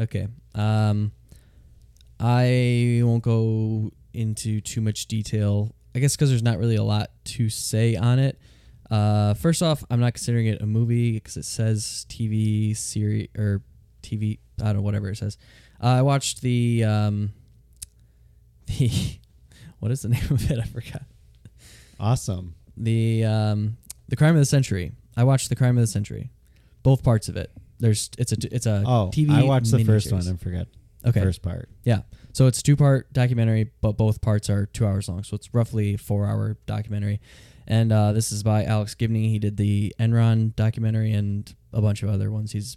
Okay. 0.00 0.28
Um, 0.54 1.12
I 2.20 3.00
won't 3.02 3.22
go 3.22 3.90
into 4.12 4.60
too 4.60 4.80
much 4.80 5.06
detail. 5.06 5.74
I 5.94 5.98
guess 5.98 6.14
because 6.14 6.30
there's 6.30 6.42
not 6.42 6.58
really 6.58 6.76
a 6.76 6.82
lot 6.84 7.10
to 7.24 7.48
say 7.48 7.96
on 7.96 8.18
it. 8.18 8.38
Uh, 8.90 9.34
first 9.34 9.62
off, 9.62 9.84
I'm 9.90 10.00
not 10.00 10.14
considering 10.14 10.46
it 10.46 10.62
a 10.62 10.66
movie 10.66 11.12
because 11.12 11.36
it 11.36 11.44
says 11.44 12.06
TV 12.08 12.76
series 12.76 13.28
or 13.36 13.62
TV. 14.02 14.38
I 14.60 14.66
don't 14.66 14.76
know 14.76 14.82
whatever 14.82 15.08
it 15.08 15.16
says. 15.16 15.36
Uh, 15.82 15.86
I 15.86 16.02
watched 16.02 16.42
the 16.42 16.84
um, 16.84 17.32
the 18.66 18.90
what 19.80 19.90
is 19.90 20.02
the 20.02 20.08
name 20.10 20.24
of 20.30 20.50
it? 20.50 20.58
I 20.58 20.64
forgot. 20.64 21.02
awesome 22.00 22.54
The 22.76 23.24
um, 23.24 23.76
the 24.08 24.16
crime 24.16 24.34
of 24.34 24.40
the 24.40 24.46
century. 24.46 24.92
I 25.16 25.24
watched 25.24 25.48
the 25.48 25.56
crime 25.56 25.76
of 25.76 25.82
the 25.82 25.86
century, 25.86 26.30
both 26.82 27.02
parts 27.02 27.28
of 27.28 27.36
it. 27.36 27.50
There's 27.78 28.10
it's 28.18 28.32
a 28.32 28.36
it's 28.54 28.66
a 28.66 28.82
oh 28.86 29.10
TV. 29.12 29.30
i 29.30 29.44
watched 29.44 29.70
the 29.70 29.84
first 29.84 30.08
miniseries. 30.08 30.12
one 30.12 30.26
and 30.28 30.40
forget 30.40 30.66
Okay. 31.06 31.20
first 31.20 31.42
part 31.42 31.68
Yeah. 31.84 32.00
So 32.32 32.46
it's 32.48 32.60
two 32.62 32.76
part 32.76 33.12
documentary, 33.12 33.70
but 33.80 33.92
both 33.96 34.20
parts 34.20 34.50
are 34.50 34.66
two 34.66 34.84
hours 34.86 35.08
long. 35.08 35.22
So 35.24 35.34
it's 35.36 35.52
roughly 35.54 35.96
four 35.96 36.26
hour 36.26 36.56
documentary. 36.66 37.20
And 37.66 37.92
uh, 37.92 38.12
this 38.12 38.32
is 38.32 38.42
by 38.42 38.64
Alex 38.64 38.94
Gibney. 38.94 39.28
He 39.28 39.38
did 39.38 39.56
the 39.56 39.94
Enron 40.00 40.56
documentary 40.56 41.12
and 41.12 41.54
a 41.72 41.80
bunch 41.80 42.02
of 42.02 42.08
other 42.08 42.30
ones. 42.30 42.52
He's 42.52 42.76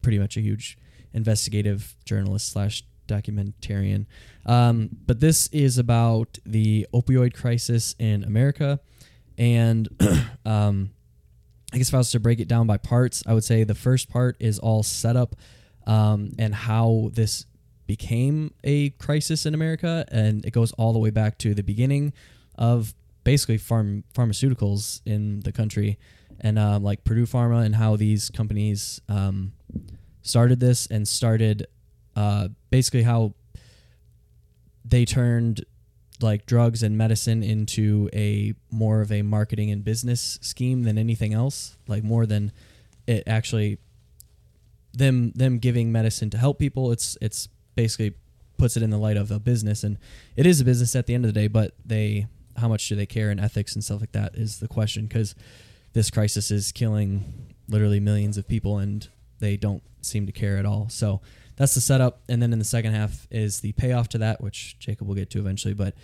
pretty 0.00 0.18
much 0.18 0.36
a 0.36 0.40
huge 0.40 0.78
investigative 1.12 1.96
journalist 2.04 2.48
slash 2.52 2.84
documentarian. 3.08 4.06
Um, 4.46 4.90
but 5.06 5.20
this 5.20 5.48
is 5.48 5.78
about 5.78 6.38
the 6.46 6.86
opioid 6.94 7.34
crisis 7.34 7.94
in 7.98 8.24
America. 8.24 8.80
And 9.38 9.88
um, 10.44 10.90
I 11.72 11.78
guess 11.78 11.88
if 11.88 11.94
I 11.94 11.98
was 11.98 12.10
to 12.10 12.20
break 12.20 12.40
it 12.40 12.48
down 12.48 12.66
by 12.66 12.76
parts, 12.76 13.22
I 13.26 13.32
would 13.32 13.44
say 13.44 13.64
the 13.64 13.74
first 13.74 14.10
part 14.10 14.36
is 14.40 14.58
all 14.58 14.82
setup 14.82 15.36
um, 15.86 16.32
and 16.38 16.54
how 16.54 17.10
this 17.14 17.46
became 17.86 18.52
a 18.64 18.90
crisis 18.90 19.46
in 19.46 19.54
America, 19.54 20.04
and 20.08 20.44
it 20.44 20.50
goes 20.50 20.72
all 20.72 20.92
the 20.92 20.98
way 20.98 21.10
back 21.10 21.38
to 21.38 21.54
the 21.54 21.62
beginning 21.62 22.12
of 22.56 22.94
basically 23.24 23.56
farm 23.56 24.04
pharmaceuticals 24.14 25.00
in 25.06 25.40
the 25.40 25.52
country, 25.52 25.98
and 26.40 26.58
um, 26.58 26.82
like 26.82 27.04
Purdue 27.04 27.26
Pharma 27.26 27.64
and 27.64 27.74
how 27.74 27.96
these 27.96 28.30
companies 28.30 29.00
um, 29.08 29.52
started 30.22 30.60
this 30.60 30.86
and 30.86 31.08
started 31.08 31.66
uh, 32.14 32.48
basically 32.70 33.02
how 33.02 33.34
they 34.84 35.04
turned 35.04 35.64
like 36.20 36.46
drugs 36.46 36.82
and 36.82 36.98
medicine 36.98 37.42
into 37.42 38.08
a 38.12 38.54
more 38.70 39.00
of 39.00 39.12
a 39.12 39.22
marketing 39.22 39.70
and 39.70 39.84
business 39.84 40.38
scheme 40.42 40.82
than 40.82 40.98
anything 40.98 41.32
else 41.32 41.76
like 41.86 42.02
more 42.02 42.26
than 42.26 42.52
it 43.06 43.22
actually 43.26 43.78
them 44.92 45.32
them 45.32 45.58
giving 45.58 45.92
medicine 45.92 46.30
to 46.30 46.38
help 46.38 46.58
people. 46.58 46.92
It's 46.92 47.16
it's 47.20 47.48
basically 47.74 48.14
puts 48.56 48.76
it 48.76 48.82
in 48.82 48.90
the 48.90 48.98
light 48.98 49.16
of 49.16 49.30
a 49.30 49.38
business 49.38 49.84
and 49.84 49.98
it 50.36 50.44
is 50.44 50.60
a 50.60 50.64
business 50.64 50.96
at 50.96 51.06
the 51.06 51.14
end 51.14 51.24
of 51.24 51.32
the 51.32 51.40
day 51.40 51.46
but 51.46 51.74
they 51.86 52.26
how 52.56 52.66
much 52.66 52.88
do 52.88 52.96
they 52.96 53.06
care 53.06 53.30
in 53.30 53.38
ethics 53.38 53.74
and 53.74 53.84
stuff 53.84 54.00
like 54.00 54.10
that 54.10 54.34
is 54.34 54.58
the 54.58 54.66
question 54.66 55.06
because 55.06 55.36
this 55.92 56.10
crisis 56.10 56.50
is 56.50 56.72
killing 56.72 57.54
literally 57.68 58.00
millions 58.00 58.36
of 58.36 58.48
people 58.48 58.78
and 58.78 59.08
they 59.38 59.56
don't 59.56 59.82
seem 60.00 60.26
to 60.26 60.32
care 60.32 60.56
at 60.56 60.66
all. 60.66 60.88
So 60.88 61.20
that's 61.58 61.74
the 61.74 61.80
setup. 61.82 62.22
And 62.28 62.40
then 62.40 62.52
in 62.52 62.58
the 62.58 62.64
second 62.64 62.94
half 62.94 63.26
is 63.30 63.60
the 63.60 63.72
payoff 63.72 64.08
to 64.10 64.18
that 64.18 64.40
which 64.40 64.78
jacob 64.78 65.06
will 65.06 65.14
get 65.14 65.28
to 65.30 65.38
eventually. 65.38 65.74
But 65.74 65.94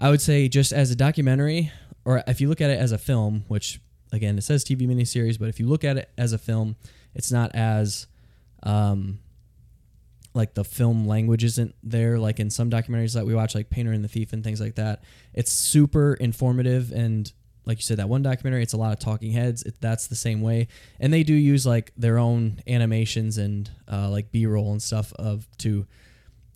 i 0.00 0.10
would 0.10 0.20
say 0.20 0.48
just 0.48 0.72
as 0.72 0.90
a 0.90 0.96
documentary 0.96 1.70
or 2.04 2.24
if 2.26 2.40
you 2.40 2.48
look 2.48 2.60
at 2.60 2.70
it 2.70 2.78
as 2.80 2.90
a 2.90 2.98
film 2.98 3.44
which 3.48 3.80
again 4.12 4.38
it 4.38 4.42
says 4.42 4.64
tv 4.64 4.88
miniseries 4.88 5.38
but 5.38 5.48
if 5.48 5.60
you 5.60 5.68
look 5.68 5.84
at 5.84 5.98
it 5.98 6.10
as 6.16 6.32
a 6.32 6.38
film 6.38 6.74
it's 7.14 7.30
not 7.30 7.54
as 7.54 8.06
um, 8.62 9.18
like 10.34 10.54
the 10.54 10.64
film 10.64 11.06
language 11.06 11.44
isn't 11.44 11.74
there 11.82 12.18
like 12.18 12.38
in 12.38 12.50
some 12.50 12.70
documentaries 12.70 13.14
that 13.14 13.26
we 13.26 13.34
watch 13.34 13.54
like 13.54 13.70
painter 13.70 13.92
and 13.92 14.04
the 14.04 14.08
thief 14.08 14.32
and 14.32 14.44
things 14.44 14.60
like 14.60 14.76
that. 14.76 15.02
It's 15.34 15.50
super 15.50 16.14
informative 16.14 16.92
and 16.92 17.32
like 17.66 17.78
you 17.78 17.82
said 17.82 17.98
that 17.98 18.08
one 18.08 18.22
documentary 18.22 18.62
it's 18.62 18.72
a 18.72 18.76
lot 18.76 18.92
of 18.92 18.98
talking 18.98 19.32
heads 19.32 19.62
it, 19.62 19.74
that's 19.80 20.06
the 20.06 20.16
same 20.16 20.40
way 20.42 20.66
and 20.98 21.12
they 21.12 21.22
do 21.22 21.34
use 21.34 21.66
like 21.66 21.92
their 21.96 22.18
own 22.18 22.60
animations 22.66 23.38
and 23.38 23.70
uh, 23.90 24.08
like 24.08 24.30
b-roll 24.32 24.72
and 24.72 24.82
stuff 24.82 25.12
of 25.14 25.46
to 25.58 25.86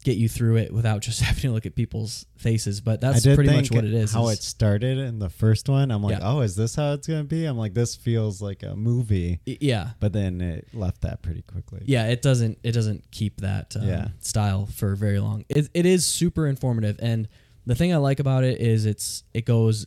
get 0.02 0.18
you 0.18 0.28
through 0.28 0.56
it 0.56 0.70
without 0.72 1.00
just 1.08 1.20
having 1.22 1.40
to 1.42 1.50
look 1.50 1.64
at 1.66 1.74
people's 1.74 2.26
faces 2.36 2.80
but 2.80 3.00
that's 3.00 3.24
pretty 3.24 3.50
much 3.50 3.70
what 3.70 3.84
it 3.84 3.94
is 3.94 4.12
How 4.12 4.28
is- 4.28 4.38
it 4.38 4.42
started 4.42 4.98
in 4.98 5.18
the 5.18 5.30
first 5.30 5.66
one, 5.68 5.90
I'm 5.90 6.02
like, 6.02 6.18
Yeah. 6.18 6.30
oh, 6.30 6.40
is 6.40 6.56
this 6.56 6.74
how 6.74 6.92
it's 6.92 7.06
gonna 7.06 7.24
be? 7.24 7.46
I'm 7.46 7.56
like, 7.56 7.72
this 7.72 7.96
feels 7.96 8.42
like 8.42 8.62
a 8.62 8.74
movie, 8.76 9.40
yeah 9.46 9.90
but 10.00 10.12
then 10.12 10.40
it 10.42 10.68
left 10.74 11.00
that 11.02 11.22
pretty 11.22 11.40
quickly. 11.42 11.82
yeah 11.86 12.06
it 12.08 12.20
doesn't 12.22 12.58
it 12.62 12.72
doesn't 12.72 13.10
keep 13.12 13.40
that 13.40 13.74
um, 13.76 13.86
Yeah. 13.88 14.08
style 14.20 14.66
for 14.66 14.94
very 14.94 15.20
long 15.20 15.44
it, 15.48 15.68
it 15.72 15.86
is 15.86 16.04
super 16.04 16.46
informative 16.46 16.98
and 17.00 17.26
the 17.66 17.74
thing 17.74 17.94
i 17.94 17.96
like 17.96 18.20
about 18.20 18.44
it 18.44 18.60
is 18.60 18.84
it's 18.84 19.24
it 19.32 19.46
goes 19.46 19.86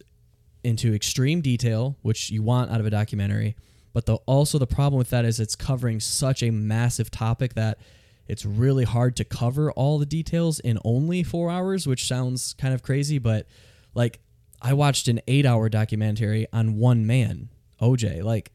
into 0.67 0.93
extreme 0.93 1.39
detail 1.41 1.95
which 2.01 2.29
you 2.29 2.43
want 2.43 2.69
out 2.69 2.79
of 2.79 2.85
a 2.85 2.89
documentary 2.89 3.55
but 3.93 4.05
the 4.05 4.15
also 4.25 4.59
the 4.59 4.67
problem 4.67 4.97
with 4.97 5.09
that 5.09 5.23
is 5.25 5.39
it's 5.39 5.55
covering 5.55 5.99
such 5.99 6.43
a 6.43 6.51
massive 6.51 7.09
topic 7.09 7.53
that 7.53 7.79
it's 8.27 8.45
really 8.45 8.83
hard 8.83 9.15
to 9.15 9.23
cover 9.23 9.71
all 9.71 9.97
the 9.97 10.05
details 10.05 10.59
in 10.59 10.77
only 10.83 11.23
four 11.23 11.49
hours 11.49 11.87
which 11.87 12.05
sounds 12.05 12.53
kind 12.55 12.73
of 12.73 12.83
crazy 12.83 13.17
but 13.17 13.47
like 13.95 14.19
i 14.61 14.73
watched 14.73 15.07
an 15.07 15.21
eight 15.27 15.45
hour 15.45 15.69
documentary 15.69 16.45
on 16.51 16.75
one 16.75 17.07
man 17.07 17.47
oj 17.81 18.21
like 18.21 18.51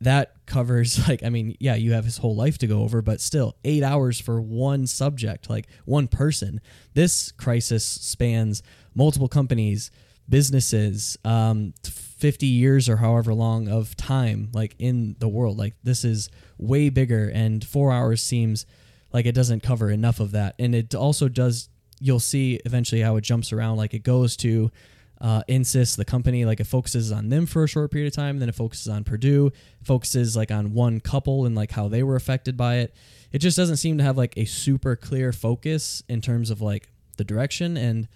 that 0.00 0.34
covers 0.46 1.08
like 1.08 1.22
i 1.22 1.28
mean 1.28 1.56
yeah 1.60 1.76
you 1.76 1.92
have 1.92 2.04
his 2.04 2.18
whole 2.18 2.34
life 2.34 2.58
to 2.58 2.66
go 2.66 2.82
over 2.82 3.00
but 3.00 3.20
still 3.20 3.54
eight 3.64 3.84
hours 3.84 4.20
for 4.20 4.40
one 4.40 4.86
subject 4.86 5.48
like 5.48 5.68
one 5.84 6.08
person. 6.08 6.60
This 6.94 7.32
crisis 7.32 7.84
spans 7.84 8.62
multiple 8.94 9.28
companies 9.28 9.90
businesses 10.32 11.18
um 11.26 11.74
50 11.84 12.46
years 12.46 12.88
or 12.88 12.96
however 12.96 13.34
long 13.34 13.68
of 13.68 13.94
time 13.96 14.48
like 14.54 14.74
in 14.78 15.14
the 15.18 15.28
world. 15.28 15.58
Like 15.58 15.74
this 15.82 16.06
is 16.06 16.30
way 16.56 16.88
bigger 16.88 17.28
and 17.28 17.62
four 17.62 17.92
hours 17.92 18.22
seems 18.22 18.64
like 19.12 19.26
it 19.26 19.34
doesn't 19.34 19.62
cover 19.62 19.90
enough 19.90 20.20
of 20.20 20.30
that. 20.30 20.54
And 20.58 20.74
it 20.74 20.94
also 20.94 21.28
does 21.28 21.68
you'll 22.00 22.18
see 22.18 22.58
eventually 22.64 23.02
how 23.02 23.16
it 23.16 23.24
jumps 23.24 23.52
around. 23.52 23.76
Like 23.76 23.92
it 23.92 24.04
goes 24.04 24.36
to 24.38 24.70
uh, 25.20 25.42
Insys 25.50 25.96
the 25.96 26.04
company. 26.06 26.46
Like 26.46 26.60
it 26.60 26.66
focuses 26.66 27.12
on 27.12 27.28
them 27.28 27.44
for 27.44 27.64
a 27.64 27.68
short 27.68 27.90
period 27.90 28.10
of 28.10 28.16
time 28.16 28.38
then 28.38 28.48
it 28.48 28.54
focuses 28.54 28.88
on 28.88 29.04
purdue. 29.04 29.50
Focuses 29.82 30.34
like 30.34 30.50
on 30.50 30.72
one 30.72 30.98
couple 31.00 31.44
and 31.44 31.54
like 31.54 31.72
how 31.72 31.88
they 31.88 32.02
were 32.02 32.16
affected 32.16 32.56
by 32.56 32.76
it. 32.76 32.96
It 33.32 33.40
just 33.40 33.56
doesn't 33.58 33.76
seem 33.76 33.98
to 33.98 34.04
have 34.04 34.16
like 34.16 34.38
a 34.38 34.46
super 34.46 34.96
clear 34.96 35.30
focus 35.30 36.02
in 36.08 36.22
terms 36.22 36.48
of 36.48 36.62
like 36.62 36.88
the 37.18 37.24
direction. 37.24 37.76
And 37.76 38.08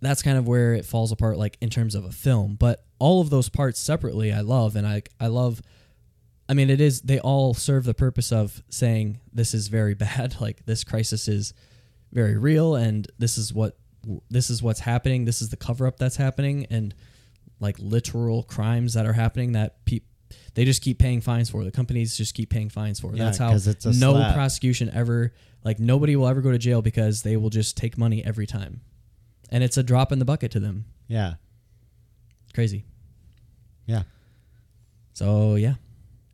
that's 0.00 0.22
kind 0.22 0.36
of 0.38 0.46
where 0.46 0.74
it 0.74 0.84
falls 0.84 1.12
apart 1.12 1.38
like 1.38 1.56
in 1.60 1.70
terms 1.70 1.94
of 1.94 2.04
a 2.04 2.12
film. 2.12 2.56
But 2.56 2.84
all 2.98 3.20
of 3.20 3.28
those 3.30 3.48
parts 3.50 3.78
separately 3.78 4.32
i 4.32 4.40
love 4.40 4.74
and 4.74 4.86
i 4.86 5.02
i 5.20 5.26
love 5.26 5.60
i 6.48 6.54
mean 6.54 6.70
it 6.70 6.80
is 6.80 7.02
they 7.02 7.18
all 7.20 7.52
serve 7.52 7.84
the 7.84 7.92
purpose 7.92 8.32
of 8.32 8.62
saying 8.70 9.20
this 9.32 9.52
is 9.52 9.68
very 9.68 9.92
bad 10.06 10.34
like 10.40 10.64
this 10.64 10.82
crisis 10.82 11.28
is 11.28 11.52
very 12.12 12.38
real 12.38 12.74
and 12.74 13.06
this 13.18 13.36
is 13.36 13.52
what 13.52 13.76
this 14.30 14.48
is 14.48 14.62
what's 14.62 14.80
happening 14.80 15.26
this 15.26 15.42
is 15.42 15.50
the 15.50 15.56
cover 15.58 15.86
up 15.86 15.98
that's 15.98 16.16
happening 16.16 16.66
and 16.70 16.94
like 17.60 17.76
literal 17.78 18.42
crimes 18.44 18.94
that 18.94 19.04
are 19.04 19.12
happening 19.12 19.52
that 19.52 19.84
people 19.84 20.08
they 20.54 20.64
just 20.64 20.80
keep 20.82 20.98
paying 20.98 21.20
fines 21.20 21.50
for 21.50 21.64
the 21.64 21.70
companies 21.70 22.16
just 22.16 22.34
keep 22.34 22.48
paying 22.50 22.68
fines 22.70 22.98
for. 22.98 23.14
Yeah, 23.14 23.24
that's 23.26 23.38
how 23.38 23.50
'cause 23.50 23.68
it's 23.68 23.84
a 23.84 23.92
no 23.92 24.14
slap. 24.14 24.34
prosecution 24.34 24.90
ever 24.92 25.32
like 25.64 25.78
nobody 25.78 26.16
will 26.16 26.26
ever 26.26 26.40
go 26.40 26.50
to 26.50 26.58
jail 26.58 26.80
because 26.82 27.22
they 27.22 27.36
will 27.36 27.50
just 27.50 27.76
take 27.76 27.96
money 27.98 28.24
every 28.24 28.46
time 28.46 28.80
and 29.50 29.62
it's 29.64 29.76
a 29.76 29.82
drop 29.82 30.12
in 30.12 30.18
the 30.18 30.24
bucket 30.24 30.50
to 30.52 30.60
them. 30.60 30.84
Yeah. 31.08 31.34
Crazy. 32.54 32.84
Yeah. 33.86 34.02
So 35.12 35.54
yeah, 35.54 35.74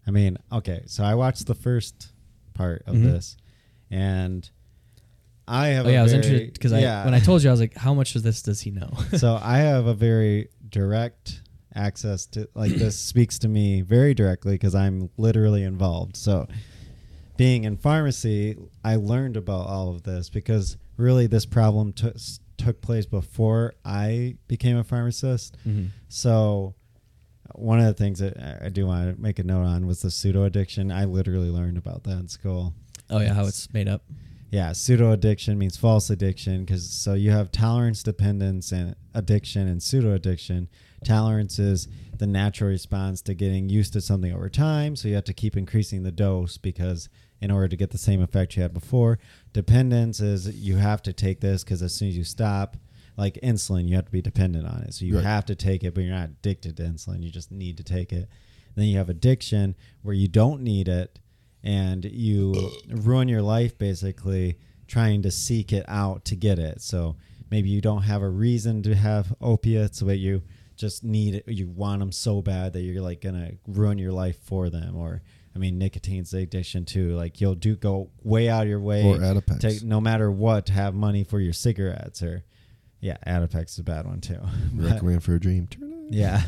I 0.07 0.11
mean, 0.11 0.39
okay, 0.51 0.83
so 0.87 1.05
I 1.05 1.15
watched 1.15 1.47
the 1.47 1.55
first 1.55 2.13
part 2.55 2.83
of 2.87 2.97
Mhm. 2.97 3.03
this, 3.05 3.37
and 3.91 4.49
I 5.47 5.69
have. 5.69 5.87
oh 5.87 5.91
yeah, 5.91 5.99
a 5.99 6.01
I 6.01 6.03
was 6.03 6.13
very- 6.13 6.25
interested 6.25 6.53
because 6.55 6.73
I 6.73 7.05
when 7.05 7.15
I 7.15 7.21
told 7.21 7.43
you 7.43 7.51
I 7.51 7.53
was 7.53 7.61
like, 7.61 7.77
how 7.77 7.95
much 7.95 8.17
of 8.17 8.23
this 8.23 8.43
does 8.43 8.61
he 8.61 8.71
know? 8.71 8.91
so 9.17 9.39
I 9.41 9.59
have 9.59 9.87
a 9.87 9.95
very 9.95 10.49
direct 10.69 11.43
access 11.75 12.27
to 12.27 12.49
like 12.55 12.73
this 12.73 12.99
speaks 13.13 13.39
to 13.41 13.49
me 13.49 13.83
very 13.83 14.15
directly 14.15 14.55
because 14.55 14.75
I'm 14.75 15.11
literally 15.17 15.63
involved. 15.63 16.17
So 16.17 16.49
being 17.37 17.65
in 17.65 17.77
pharmacy, 17.77 18.57
I 18.85 18.97
learned 18.97 19.37
about 19.37 19.67
all 19.69 19.91
of 19.91 20.03
this 20.03 20.29
because 20.29 20.77
really 20.97 21.27
this 21.27 21.47
problem 21.47 21.93
took 21.93 22.17
took 22.59 22.81
place 22.81 23.07
before 23.07 23.75
I 23.85 24.37
became 24.49 24.77
a 24.77 24.85
pharmacist. 24.85 25.57
Mhm. 25.67 25.89
So 26.09 26.75
one 27.55 27.79
of 27.81 27.87
the 27.87 27.93
things 27.95 28.19
that 28.21 28.39
I- 28.39 28.67
I 28.67 28.69
do 28.69 28.87
want 28.87 29.15
to 29.17 29.21
make 29.21 29.39
a 29.39 29.45
note 29.45 29.65
on 29.65 29.87
was 29.87 30.03
the 30.03 30.11
pseudo 30.11 30.45
addiction. 30.45 30.91
I 30.91 31.05
literally 31.05 31.51
learned 31.51 31.77
about 31.77 32.05
that 32.05 32.19
in 32.19 32.29
school. 32.29 32.75
oh 33.11 33.19
yeah, 33.21 33.35
how 33.35 33.45
it's 33.45 33.71
made 33.75 33.89
up. 33.89 34.05
Yeah, 34.51 34.73
pseudo 34.73 35.13
addiction 35.13 35.59
means 35.59 35.77
false 35.77 36.09
addiction 36.09 36.65
because 36.65 36.89
so 36.89 37.13
you 37.15 37.31
have 37.31 37.51
tolerance, 37.53 38.03
dependence, 38.03 38.73
and 38.73 38.95
addiction, 39.15 39.67
and 39.69 39.83
pseudo 39.83 40.15
addiction. 40.15 40.69
Tolerance 41.05 41.59
is 41.59 41.89
the 42.17 42.27
natural 42.27 42.71
response 42.71 43.21
to 43.23 43.35
getting 43.35 43.69
used 43.69 43.93
to 43.95 44.01
something 44.01 44.33
over 44.33 44.49
time, 44.49 44.95
so 44.97 45.09
you 45.09 45.15
have 45.15 45.25
to 45.25 45.33
keep 45.35 45.57
increasing 45.57 46.05
the 46.05 46.13
dose 46.13 46.57
because 46.59 47.09
in 47.43 47.51
order 47.51 47.69
to 47.69 47.77
get 47.77 47.91
the 47.91 47.99
same 47.99 48.23
effect 48.23 48.57
you 48.57 48.63
had 48.63 48.73
before. 48.73 49.19
Dependence 49.53 50.21
is 50.21 50.49
you 50.55 50.77
have 50.77 51.03
to 51.03 51.13
take 51.13 51.41
this 51.41 51.65
because 51.65 51.83
as 51.83 51.93
soon 51.95 52.09
as 52.09 52.17
you 52.17 52.25
stop, 52.25 52.77
like 53.17 53.35
insulin, 53.43 53.89
you 53.89 53.97
have 53.97 54.07
to 54.07 54.13
be 54.13 54.23
dependent 54.23 54.67
on 54.67 54.83
it, 54.83 54.95
so 54.95 55.05
you 55.05 55.17
Right. 55.17 55.25
have 55.25 55.45
to 55.47 55.55
take 55.55 55.85
it, 55.85 55.95
but 55.95 56.03
you're 56.03 56.15
not 56.15 56.31
addicted 56.31 56.77
to 56.79 56.85
insulin. 56.85 57.23
You 57.23 57.31
just 57.31 57.51
need 57.53 57.77
to 57.77 57.83
take 57.85 58.13
it. 58.13 58.29
Then 58.75 58.87
you 58.87 58.97
have 58.97 59.11
addiction 59.11 59.75
where 60.01 60.15
you 60.15 60.29
don't 60.29 60.63
need 60.63 60.89
it 60.89 61.19
and 61.63 62.05
you 62.07 62.71
ruin 62.89 63.29
your 63.29 63.43
life 63.43 63.77
basically 63.77 64.59
trying 64.87 65.21
to 65.23 65.31
seek 65.31 65.73
it 65.73 65.85
out 65.89 66.25
to 66.27 66.37
get 66.37 66.59
it. 66.59 66.81
So 66.81 67.17
maybe 67.51 67.69
you 67.69 67.81
don't 67.83 68.03
have 68.03 68.23
a 68.23 68.29
reason 68.31 68.83
to 68.85 68.95
have 68.95 69.35
opiates, 69.41 70.01
but 70.01 70.19
you 70.19 70.43
just 70.77 71.05
need 71.05 71.35
it. 71.35 71.45
You 71.49 71.69
want 71.69 72.01
them 72.01 72.13
so 72.13 72.41
bad 72.41 72.73
that 72.73 72.81
you're 72.81 73.03
like 73.03 73.21
gonna 73.21 73.53
ruin 73.67 73.99
your 73.99 74.13
life 74.13 74.39
for 74.43 74.71
them. 74.71 74.97
Or 74.97 75.23
I 75.55 75.59
mean, 75.59 75.79
nicotine's 75.79 76.31
the 76.31 76.39
addiction 76.39 76.85
too. 76.85 77.15
Like 77.15 77.41
you'll 77.41 77.55
do 77.55 77.77
go 77.77 78.11
way 78.23 78.49
out 78.49 78.63
of 78.63 78.69
your 78.69 78.81
way 78.81 79.05
Or 79.05 79.17
Adipex. 79.19 79.83
no 79.83 80.01
matter 80.01 80.31
what 80.31 80.67
to 80.67 80.73
have 80.73 80.95
money 80.95 81.25
for 81.25 81.41
your 81.41 81.53
cigarettes 81.53 82.23
or 82.23 82.45
yeah, 83.01 83.17
Adipex 83.27 83.71
is 83.71 83.79
a 83.79 83.83
bad 83.83 84.07
one 84.07 84.21
too. 84.21 84.39
But- 84.75 84.93
Recommend 84.93 85.23
for 85.25 85.35
a 85.35 85.41
dream. 85.41 85.69
Yeah. 86.11 86.43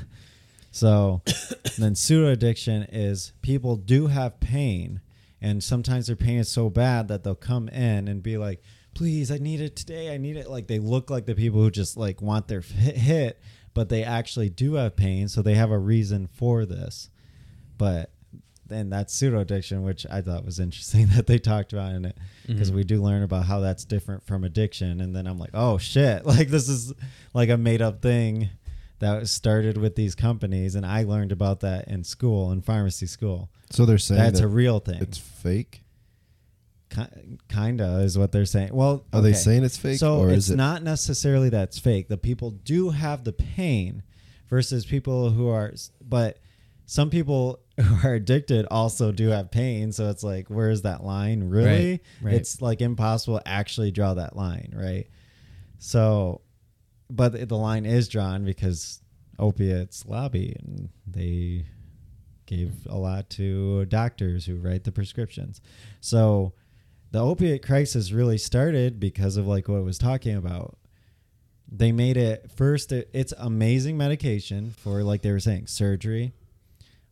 So 0.71 1.23
then 1.79 1.95
pseudo 1.95 2.29
addiction 2.33 2.85
is 2.85 3.33
people 3.43 3.77
do 3.77 4.07
have 4.07 4.41
pain 4.41 5.01
and 5.43 5.63
sometimes 5.63 6.07
their 6.07 6.17
pain 6.17 6.39
is 6.39 6.51
so 6.51 6.71
bad 6.71 7.09
that 7.09 7.23
they'll 7.23 7.35
come 7.35 7.69
in 7.69 8.09
and 8.09 8.23
be 8.23 8.39
like, 8.39 8.63
please, 8.95 9.31
I 9.31 9.37
need 9.37 9.61
it 9.61 9.77
today. 9.77 10.15
I 10.15 10.17
need 10.17 10.37
it. 10.39 10.49
Like 10.49 10.67
they 10.69 10.79
look 10.79 11.11
like 11.11 11.27
the 11.27 11.35
people 11.35 11.61
who 11.61 11.71
just 11.71 11.97
like 11.99 12.23
want 12.23 12.49
their 12.49 12.63
hit, 12.63 12.97
hit 12.97 13.41
but 13.75 13.89
they 13.91 14.05
actually 14.05 14.49
do 14.49 14.75
have 14.75 14.97
pain. 14.97 15.29
So 15.29 15.43
they 15.43 15.55
have 15.55 15.71
a 15.71 15.79
reason 15.79 16.29
for 16.29 16.65
this. 16.65 17.11
But 17.77 18.11
then 18.67 18.91
that's 18.91 19.13
pseudo 19.15 19.41
addiction, 19.41 19.83
which 19.83 20.07
I 20.11 20.21
thought 20.23 20.45
was 20.45 20.59
interesting 20.59 21.07
that 21.15 21.27
they 21.27 21.39
talked 21.39 21.73
about 21.73 21.93
in 21.93 22.05
it 22.05 22.17
because 22.47 22.71
Mhm. 22.71 22.75
we 22.75 22.85
do 22.85 23.03
learn 23.03 23.23
about 23.23 23.45
how 23.47 23.61
that's 23.61 23.85
different 23.85 24.25
from 24.27 24.45
addiction. 24.45 25.01
And 25.01 25.15
then 25.15 25.27
I'm 25.27 25.39
like, 25.39 25.51
oh 25.55 25.79
shit, 25.79 26.25
like 26.27 26.49
this 26.49 26.69
is 26.69 26.93
like 27.35 27.49
a 27.51 27.57
made 27.57 27.83
up 27.83 28.01
thing 28.03 28.49
that 29.01 29.29
started 29.29 29.77
with 29.77 29.97
these 29.97 30.15
companies. 30.15 30.75
And 30.75 30.87
I 30.87 31.03
learned 31.03 31.33
about 31.33 31.61
that 31.61 31.89
in 31.89 32.05
school, 32.05 32.51
in 32.53 32.63
pharmacy 32.63 33.07
school. 33.07 33.51
So 33.71 33.85
they're 33.85 33.99
saying 33.99 34.21
That's 34.21 34.41
that 34.41 34.47
a 34.47 34.49
real 34.49 34.79
thing. 34.81 35.01
It's 35.03 35.19
fake. 35.19 35.83
Ki- 36.91 37.39
kinda 37.49 37.99
is 38.01 38.17
what 38.17 38.31
they're 38.31 38.45
saying. 38.47 38.71
Well, 38.73 39.05
Are 39.13 39.21
they 39.21 39.33
saying 39.33 39.65
it's 39.65 39.77
fake, 39.77 39.99
So 39.99 40.19
or 40.21 40.31
it's 40.31 40.47
is 40.47 40.51
it- 40.53 40.57
not 40.57 40.83
necessarily 40.83 41.49
that 41.51 41.65
it's 41.71 41.79
fake. 41.79 42.09
The 42.09 42.17
people 42.19 42.51
do 42.53 42.91
have 42.91 43.25
the 43.25 43.33
pain, 43.33 44.03
versus 44.49 44.87
people 44.87 45.31
who 45.31 45.49
are. 45.49 45.75
But 46.07 46.39
some 46.87 47.11
people 47.11 47.59
who 47.81 48.09
are 48.09 48.15
addicted 48.15 48.67
also 48.71 49.11
do 49.11 49.29
have 49.29 49.51
pain. 49.51 49.91
So 49.93 50.09
it's 50.09 50.23
like, 50.23 50.49
where's 50.49 50.83
that 50.83 51.03
line? 51.03 51.45
Really? 51.49 51.91
Right, 51.91 52.01
right. 52.23 52.35
It's 52.35 52.63
like 52.63 52.81
impossible 52.81 53.39
to 53.39 53.49
actually 53.49 53.91
draw 53.91 54.15
that 54.15 54.37
line, 54.37 54.73
right? 54.77 55.09
So, 55.79 56.43
but 57.11 57.49
the 57.49 57.57
line 57.57 57.85
is 57.85 58.09
drawn 58.09 58.45
because 58.45 59.01
opiates 59.39 60.07
lobby 60.07 60.57
and 60.61 60.89
they 61.07 61.67
gave 62.47 62.73
a 62.89 62.97
lot 62.97 63.29
to 63.31 63.85
doctors 63.87 64.47
who 64.47 64.57
write 64.57 64.85
the 64.85 64.93
prescriptions. 64.93 65.61
So 66.01 66.53
the 67.11 67.21
opiate 67.21 67.65
crisis 67.65 68.13
really 68.13 68.39
started 68.39 69.01
because 69.01 69.37
of 69.37 69.47
like 69.47 69.69
what 69.69 69.79
I 69.79 69.83
was 69.83 69.99
talking 69.99 70.37
about. 70.37 70.79
They 71.67 71.91
made 71.91 72.17
it 72.17 72.51
first 72.55 72.93
it, 72.93 73.11
it's 73.13 73.33
amazing 73.37 73.97
medication 73.97 74.71
for 74.71 75.03
like 75.03 75.23
they 75.23 75.33
were 75.33 75.41
saying 75.41 75.67
surgery 75.67 76.35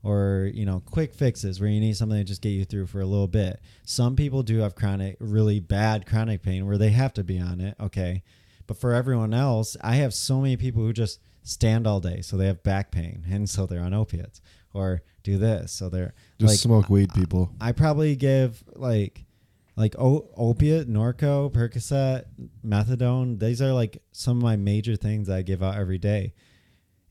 or 0.03 0.51
you 0.53 0.65
know 0.65 0.83
quick 0.87 1.15
fixes 1.15 1.61
where 1.61 1.71
you 1.71 1.81
need 1.81 1.97
something 1.97 2.19
to 2.19 2.25
just 2.25 2.43
get 2.43 2.51
you 2.51 2.65
through 2.65 2.87
for 2.87 3.01
a 3.01 3.07
little 3.07 3.29
bit. 3.29 3.61
Some 3.85 4.17
people 4.17 4.43
do 4.43 4.59
have 4.59 4.75
chronic 4.75 5.17
really 5.21 5.61
bad 5.61 6.07
chronic 6.07 6.43
pain 6.43 6.67
where 6.67 6.79
they 6.79 6.91
have 6.91 7.13
to 7.15 7.25
be 7.25 7.39
on 7.39 7.61
it, 7.61 7.77
okay? 7.81 8.23
But 8.67 8.77
for 8.77 8.93
everyone 8.95 9.35
else, 9.35 9.77
I 9.81 9.97
have 9.97 10.15
so 10.15 10.41
many 10.41 10.57
people 10.57 10.83
who 10.83 10.93
just 10.93 11.21
stand 11.43 11.87
all 11.87 12.01
day 12.01 12.21
so 12.21 12.37
they 12.37 12.47
have 12.47 12.63
back 12.63 12.91
pain 12.91 13.25
and 13.31 13.49
so 13.49 13.67
they're 13.67 13.83
on 13.83 13.95
opiates 13.95 14.41
or 14.73 15.03
do 15.25 15.39
this 15.39 15.73
so 15.73 15.89
they're 15.89 16.15
Just 16.39 16.53
like 16.53 16.59
smoke 16.59 16.89
weed, 16.89 17.13
people. 17.15 17.51
I 17.61 17.73
probably 17.73 18.17
give 18.17 18.63
like 18.75 19.25
like 19.77 19.95
o- 19.99 20.29
opiate, 20.37 20.89
Norco, 20.89 21.51
Percocet, 21.51 22.25
methadone. 22.65 23.39
These 23.39 23.63
are 23.63 23.73
like 23.73 24.03
some 24.13 24.37
of 24.37 24.43
my 24.43 24.57
major 24.57 24.97
things 24.97 25.31
I 25.31 25.43
give 25.43 25.63
out 25.63 25.77
every 25.77 25.99
day, 25.99 26.35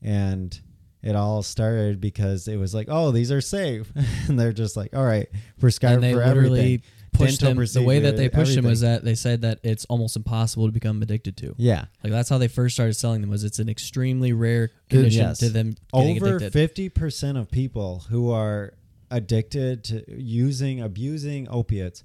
and 0.00 0.58
it 1.02 1.16
all 1.16 1.42
started 1.42 2.00
because 2.00 2.46
it 2.48 2.56
was 2.56 2.74
like, 2.74 2.86
oh, 2.90 3.10
these 3.10 3.32
are 3.32 3.40
safe, 3.40 3.90
and 4.28 4.38
they're 4.38 4.52
just 4.52 4.76
like, 4.76 4.94
all 4.94 5.04
right, 5.04 5.28
prescribe 5.60 5.94
and 5.94 6.02
they 6.04 6.12
for 6.12 6.24
literally 6.24 6.58
everything. 6.60 6.82
pushed 7.12 7.40
Dental 7.40 7.64
them. 7.64 7.66
The 7.74 7.82
way 7.82 7.98
that 8.00 8.16
they 8.16 8.28
procedure, 8.28 8.44
pushed 8.44 8.54
them 8.56 8.64
was 8.70 8.80
that 8.82 9.04
they 9.04 9.14
said 9.14 9.42
that 9.42 9.58
it's 9.62 9.84
almost 9.86 10.16
impossible 10.16 10.66
to 10.66 10.72
become 10.72 11.02
addicted 11.02 11.36
to. 11.38 11.54
Yeah. 11.58 11.86
like 12.04 12.12
that's 12.12 12.28
how 12.28 12.38
they 12.38 12.48
first 12.48 12.74
started 12.76 12.94
selling 12.94 13.20
them. 13.20 13.30
Was 13.30 13.44
it's 13.44 13.58
an 13.58 13.68
extremely 13.68 14.32
rare 14.32 14.70
condition 14.88 15.22
Yes. 15.22 15.38
to 15.38 15.48
them 15.50 15.74
Over 15.92 16.38
fifty 16.40 16.88
percent 16.88 17.36
of 17.36 17.50
people 17.50 18.04
who 18.08 18.30
are 18.30 18.74
addicted 19.10 19.84
to 19.84 20.04
using, 20.08 20.80
abusing 20.80 21.46
opiates 21.50 22.04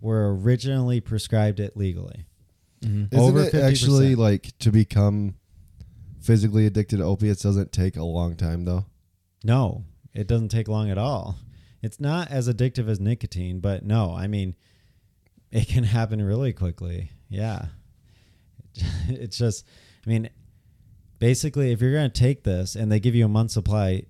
were 0.00 0.34
originally 0.34 1.00
prescribed 1.00 1.60
it 1.60 1.76
legally. 1.76 2.24
Mm-hmm. 2.82 3.14
Isn't 3.14 3.18
Over 3.28 3.44
it 3.44 3.54
actually 3.54 4.14
50%. 4.14 4.18
like 4.18 4.58
to 4.60 4.70
become 4.72 5.34
physically 6.20 6.66
addicted 6.66 6.98
to 6.98 7.04
opiates 7.04 7.42
doesn't 7.42 7.72
take 7.72 7.96
a 7.96 8.04
long 8.04 8.36
time 8.36 8.64
though? 8.64 8.86
No, 9.44 9.84
it 10.14 10.26
doesn't 10.26 10.48
take 10.48 10.68
long 10.68 10.90
at 10.90 10.98
all. 10.98 11.36
It's 11.82 12.00
not 12.00 12.30
as 12.30 12.48
addictive 12.48 12.88
as 12.88 12.98
nicotine, 12.98 13.60
but 13.60 13.84
no, 13.84 14.14
I 14.14 14.26
mean, 14.26 14.56
it 15.50 15.68
can 15.68 15.84
happen 15.84 16.20
really 16.20 16.52
quickly. 16.52 17.10
Yeah. 17.28 17.66
It's 19.08 19.38
just, 19.38 19.66
I 20.06 20.10
mean, 20.10 20.30
basically, 21.18 21.72
if 21.72 21.80
you're 21.80 21.92
going 21.92 22.10
to 22.10 22.20
take 22.20 22.44
this 22.44 22.76
and 22.76 22.92
they 22.92 23.00
give 23.00 23.14
you 23.14 23.24
a 23.24 23.28
month 23.28 23.50
supply, 23.50 24.04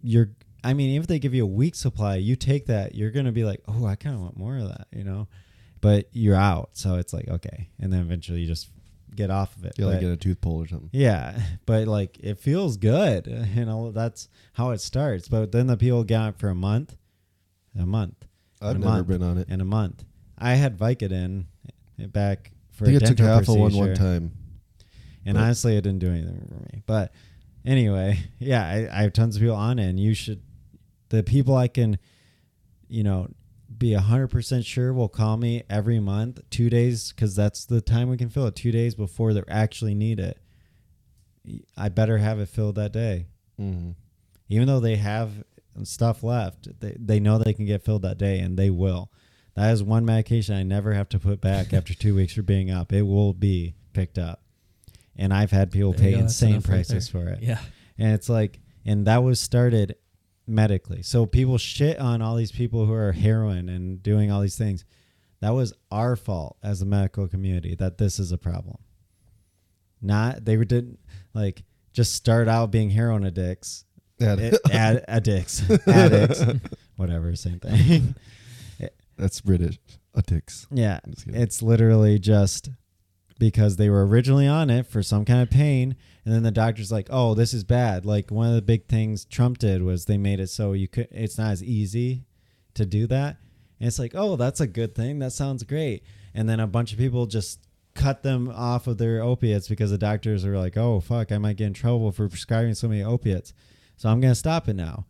you're, 0.00 0.30
I 0.64 0.74
mean, 0.74 1.00
if 1.00 1.06
they 1.06 1.18
give 1.18 1.34
you 1.34 1.44
a 1.44 1.46
week 1.46 1.74
supply, 1.74 2.16
you 2.16 2.34
take 2.34 2.66
that, 2.66 2.94
you're 2.94 3.10
going 3.10 3.26
to 3.26 3.32
be 3.32 3.44
like, 3.44 3.60
oh, 3.68 3.84
I 3.84 3.94
kind 3.94 4.16
of 4.16 4.22
want 4.22 4.36
more 4.36 4.56
of 4.56 4.68
that, 4.68 4.86
you 4.90 5.04
know? 5.04 5.28
But 5.80 6.08
you're 6.12 6.36
out. 6.36 6.70
So 6.72 6.96
it's 6.96 7.12
like, 7.12 7.28
okay. 7.28 7.68
And 7.78 7.92
then 7.92 8.00
eventually 8.00 8.40
you 8.40 8.46
just 8.46 8.70
get 9.14 9.30
off 9.30 9.56
of 9.56 9.64
it. 9.64 9.74
You 9.78 9.86
like 9.86 10.00
get 10.00 10.10
a 10.10 10.16
tooth 10.16 10.40
pulled 10.40 10.64
or 10.66 10.68
something. 10.68 10.90
yeah, 10.92 11.38
but 11.66 11.86
like 11.88 12.18
it 12.20 12.38
feels 12.38 12.76
good, 12.76 13.26
you 13.54 13.64
know. 13.64 13.90
That's 13.92 14.28
how 14.54 14.70
it 14.70 14.80
starts. 14.80 15.28
But 15.28 15.52
then 15.52 15.66
the 15.66 15.76
people 15.76 16.04
get 16.04 16.20
on 16.20 16.28
it 16.30 16.38
for 16.38 16.48
a 16.48 16.54
month, 16.54 16.96
a 17.78 17.86
month. 17.86 18.26
I've 18.60 18.78
never 18.78 18.94
month, 18.94 19.08
been 19.08 19.22
on 19.22 19.38
it. 19.38 19.48
in 19.48 19.60
a 19.60 19.64
month. 19.64 20.04
I 20.38 20.54
had 20.54 20.78
Vicodin 20.78 21.46
back 21.98 22.52
for 22.70 22.84
I 22.84 22.88
think 22.88 23.02
a 23.02 23.04
I 23.04 23.08
took 23.08 23.18
half 23.18 23.48
of 23.48 23.56
one 23.56 23.74
one 23.74 23.94
time. 23.94 24.32
and 25.24 25.34
but- 25.34 25.42
honestly, 25.42 25.76
it 25.76 25.82
didn't 25.82 26.00
do 26.00 26.10
anything 26.10 26.46
for 26.48 26.60
me. 26.74 26.82
But 26.86 27.12
anyway, 27.64 28.18
yeah, 28.38 28.64
I, 28.66 28.88
I 28.90 29.02
have 29.02 29.12
tons 29.12 29.36
of 29.36 29.42
people 29.42 29.56
on 29.56 29.78
it, 29.78 29.88
and 29.88 30.00
you 30.00 30.14
should. 30.14 30.42
The 31.10 31.22
people 31.22 31.54
I 31.54 31.68
can, 31.68 31.98
you 32.88 33.02
know, 33.04 33.28
be 33.82 33.92
hundred 33.94 34.28
percent 34.28 34.64
sure 34.64 34.92
will 34.92 35.08
call 35.08 35.36
me 35.36 35.62
every 35.68 35.98
month, 35.98 36.40
two 36.50 36.70
days, 36.70 37.12
because 37.12 37.34
that's 37.34 37.64
the 37.66 37.80
time 37.80 38.08
we 38.08 38.16
can 38.16 38.28
fill 38.30 38.46
it. 38.46 38.54
Two 38.56 38.70
days 38.72 38.94
before 38.94 39.34
they 39.34 39.42
actually 39.48 39.94
need 39.94 40.20
it. 40.20 40.38
I 41.76 41.88
better 41.88 42.18
have 42.18 42.38
it 42.38 42.48
filled 42.48 42.76
that 42.76 42.92
day. 42.92 43.26
Mhm. 43.60 43.94
Even 44.48 44.66
though 44.68 44.80
they 44.80 44.96
have 44.96 45.44
stuff 45.82 46.22
left, 46.22 46.68
they, 46.80 46.96
they 46.98 47.18
know 47.20 47.38
they 47.38 47.52
can 47.54 47.64
get 47.66 47.84
filled 47.84 48.02
that 48.02 48.18
day 48.18 48.38
and 48.38 48.56
they 48.56 48.70
will. 48.70 49.10
That 49.56 49.72
is 49.72 49.82
one 49.82 50.04
medication 50.04 50.54
I 50.54 50.62
never 50.62 50.92
have 50.92 51.08
to 51.10 51.18
put 51.18 51.40
back 51.40 51.72
after 51.78 51.94
two 51.94 52.14
weeks 52.14 52.34
for 52.34 52.42
being 52.42 52.70
up. 52.70 52.92
It 52.92 53.02
will 53.02 53.32
be 53.34 53.74
picked 53.92 54.18
up. 54.18 54.42
and 55.16 55.32
I've 55.34 55.50
had 55.50 55.70
people 55.72 55.92
There 55.92 56.00
pay 56.00 56.12
go, 56.12 56.20
insane 56.20 56.50
enough 56.52 56.68
right 56.68 56.74
prices 56.76 57.08
for 57.08 57.28
it. 57.28 57.42
Yeah. 57.42 57.58
And 57.98 58.12
it's 58.14 58.28
like, 58.28 58.60
and 58.84 59.06
that 59.06 59.22
was 59.22 59.40
started 59.40 59.96
medically. 60.46 61.02
So 61.02 61.26
people 61.26 61.58
shit 61.58 61.98
on 61.98 62.22
all 62.22 62.36
these 62.36 62.52
people 62.52 62.86
who 62.86 62.92
are 62.92 63.12
heroin 63.12 63.68
and 63.68 64.02
doing 64.02 64.30
all 64.30 64.40
these 64.40 64.56
things. 64.58 64.84
That 65.40 65.50
was 65.50 65.72
our 65.90 66.14
fault 66.16 66.56
as 66.62 66.82
a 66.82 66.86
medical 66.86 67.26
community 67.26 67.74
that 67.76 67.98
this 67.98 68.18
is 68.18 68.30
a 68.32 68.38
problem. 68.38 68.76
Not 70.00 70.44
they 70.44 70.56
didn't 70.56 70.98
like 71.34 71.62
just 71.92 72.14
start 72.14 72.48
out 72.48 72.70
being 72.70 72.90
heroin 72.90 73.24
addicts, 73.24 73.84
Ad- 74.20 74.58
ad, 74.70 75.04
addicts, 75.08 75.62
addicts, 75.86 76.44
whatever, 76.96 77.34
same 77.36 77.58
thing. 77.60 78.14
That's 79.16 79.40
British. 79.40 79.78
Addicts. 80.16 80.66
Yeah, 80.70 80.98
I'm 81.04 81.12
just 81.12 81.26
kidding. 81.26 81.40
it's 81.40 81.62
literally 81.62 82.18
just 82.18 82.70
because 83.42 83.74
they 83.74 83.90
were 83.90 84.06
originally 84.06 84.46
on 84.46 84.70
it 84.70 84.86
for 84.86 85.02
some 85.02 85.24
kind 85.24 85.42
of 85.42 85.50
pain, 85.50 85.96
and 86.24 86.32
then 86.32 86.44
the 86.44 86.52
doctor's 86.52 86.92
like, 86.92 87.08
"Oh, 87.10 87.34
this 87.34 87.52
is 87.52 87.64
bad." 87.64 88.06
Like 88.06 88.30
one 88.30 88.46
of 88.46 88.54
the 88.54 88.62
big 88.62 88.86
things 88.86 89.24
Trump 89.24 89.58
did 89.58 89.82
was 89.82 90.04
they 90.04 90.16
made 90.16 90.38
it 90.38 90.46
so 90.46 90.74
you 90.74 90.86
could 90.86 91.08
it's 91.10 91.38
not 91.38 91.50
as 91.50 91.60
easy 91.60 92.24
to 92.74 92.86
do 92.86 93.08
that, 93.08 93.38
and 93.80 93.88
it's 93.88 93.98
like, 93.98 94.12
"Oh, 94.14 94.36
that's 94.36 94.60
a 94.60 94.68
good 94.68 94.94
thing. 94.94 95.18
That 95.18 95.32
sounds 95.32 95.64
great." 95.64 96.04
And 96.32 96.48
then 96.48 96.60
a 96.60 96.68
bunch 96.68 96.92
of 96.92 96.98
people 96.98 97.26
just 97.26 97.58
cut 97.94 98.22
them 98.22 98.48
off 98.48 98.86
of 98.86 98.98
their 98.98 99.20
opiates 99.20 99.66
because 99.66 99.90
the 99.90 99.98
doctors 99.98 100.44
are 100.44 100.56
like, 100.56 100.76
"Oh, 100.76 101.00
fuck, 101.00 101.32
I 101.32 101.38
might 101.38 101.56
get 101.56 101.66
in 101.66 101.74
trouble 101.74 102.12
for 102.12 102.28
prescribing 102.28 102.74
so 102.74 102.86
many 102.86 103.02
opiates, 103.02 103.52
so 103.96 104.08
I'm 104.08 104.20
gonna 104.20 104.36
stop 104.36 104.68
it 104.68 104.76
now." 104.76 105.04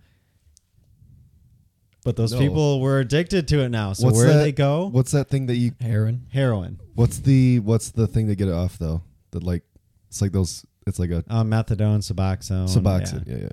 But 2.05 2.16
those 2.16 2.33
No. 2.33 2.39
people 2.41 2.81
were 2.81 2.99
addicted 2.99 3.47
to 3.49 3.61
it 3.61 3.69
now. 3.69 3.93
So 3.93 4.07
What's 4.07 4.16
where 4.19 4.27
do 4.27 4.33
that- 4.33 4.39
they 4.41 4.53
go? 4.53 4.89
What's 4.89 5.12
that 5.12 5.29
thing 5.29 5.47
that 5.47 5.57
you? 5.57 5.73
Heroin. 5.81 6.27
Heroin. 6.31 6.81
What's 6.95 7.19
the 7.20 7.61
What's 7.61 7.91
the 7.91 8.07
thing 8.07 8.27
to 8.29 8.35
get 8.35 8.49
it 8.49 8.55
off 8.55 8.79
though? 8.79 9.03
That 9.31 9.43
like 9.45 9.62
it's 10.09 10.20
like 10.20 10.33
those. 10.33 10.65
It's 10.87 10.99
like 10.99 11.11
a 11.11 11.24
Uh, 11.29 11.45
methadone, 11.45 11.99
Suboxone. 12.03 12.69
Suboxone. 12.69 13.27
Yeah. 13.29 13.35
Yeah, 13.37 13.43
yeah. 13.43 13.49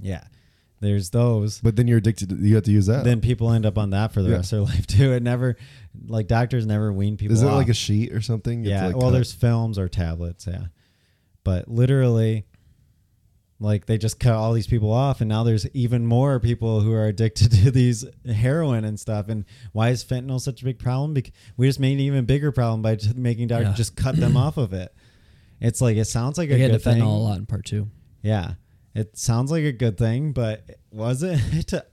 yeah. 0.00 0.24
There's 0.80 1.10
those. 1.10 1.60
But 1.60 1.74
then 1.76 1.88
you're 1.88 1.98
addicted. 1.98 2.28
To, 2.30 2.36
you 2.36 2.54
have 2.54 2.64
to 2.64 2.70
use 2.72 2.86
that. 2.86 3.04
Then 3.04 3.20
people 3.20 3.50
end 3.52 3.66
up 3.66 3.76
on 3.76 3.90
that 3.90 4.12
for 4.12 4.22
the 4.22 4.30
Yeah. 4.30 4.36
rest 4.36 4.52
of 4.52 4.58
their 4.60 4.66
life 4.76 4.86
too. 4.86 5.12
It 5.12 5.22
never, 5.24 5.56
like 6.06 6.26
doctors 6.28 6.64
never 6.66 6.92
wean 6.92 7.16
people. 7.16 7.34
Is 7.34 7.42
it 7.42 7.46
off. 7.48 7.54
like 7.56 7.68
a 7.68 7.74
sheet 7.74 8.12
or 8.12 8.20
something? 8.22 8.64
You 8.64 8.70
have 8.70 8.80
yeah? 8.82 8.86
like, 8.86 8.96
well, 8.96 9.08
cut? 9.08 9.14
there's 9.14 9.32
films 9.32 9.78
or 9.78 9.88
tablets. 9.88 10.46
Yeah, 10.46 10.66
but 11.44 11.68
literally, 11.68 12.46
like 13.62 13.84
they 13.86 13.98
just 13.98 14.18
cut 14.18 14.32
all 14.34 14.52
these 14.54 14.66
people 14.66 14.90
off, 14.90 15.20
and 15.20 15.28
now 15.28 15.44
there's 15.44 15.68
even 15.74 16.06
more 16.06 16.40
people 16.40 16.80
who 16.80 16.92
are 16.94 17.06
addicted 17.06 17.52
to 17.64 17.70
these 17.70 18.04
heroin 18.26 18.84
and 18.84 18.98
stuff. 18.98 19.28
And 19.28 19.44
why 19.72 19.90
is 19.90 20.02
fentanyl 20.02 20.40
such 20.40 20.62
a 20.62 20.64
big 20.64 20.78
problem? 20.78 21.12
Because 21.14 21.32
we 21.58 21.66
just 21.68 21.78
made 21.78 21.92
an 21.94 22.00
even 22.00 22.24
bigger 22.24 22.52
problem 22.52 22.80
by 22.82 22.96
just 22.96 23.16
making 23.16 23.48
doctors 23.48 23.68
Yeah. 23.68 23.74
just 23.74 23.96
cut 23.96 24.16
them 24.16 24.36
off 24.36 24.56
of 24.56 24.72
it. 24.72 24.94
It's 25.60 25.80
like 25.82 25.96
it 25.98 26.06
sounds 26.06 26.38
like 26.38 26.48
They 26.48 26.54
a 26.54 26.58
get 26.58 26.66
good 26.68 26.74
into 26.76 26.88
fentanyl 26.88 26.92
thing. 26.94 27.02
a 27.02 27.18
lot 27.18 27.38
in 27.38 27.46
part 27.46 27.66
two. 27.66 27.88
Yeah. 28.22 28.54
It 28.94 29.18
sounds 29.18 29.50
like 29.50 29.64
a 29.64 29.72
good 29.72 29.98
thing, 29.98 30.32
but 30.32 30.64
was 30.90 31.22
it? 31.22 31.38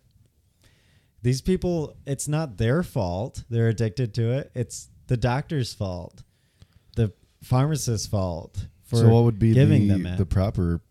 These 1.21 1.41
people, 1.41 1.95
it's 2.05 2.27
not 2.27 2.57
their 2.57 2.83
fault. 2.83 3.43
They're 3.49 3.67
addicted 3.69 4.13
to 4.15 4.31
it. 4.31 4.51
It's 4.55 4.89
the 5.07 5.17
doctor's 5.17 5.73
fault, 5.73 6.23
the 6.95 7.11
pharmacist's 7.43 8.07
fault 8.07 8.67
for 8.85 8.97
so 8.97 9.09
what 9.09 9.23
would 9.25 9.39
be 9.39 9.53
giving 9.53 9.87
the 9.87 9.93
them 9.95 10.05
it. 10.05 10.17
the 10.17 10.25
proper 10.25 10.81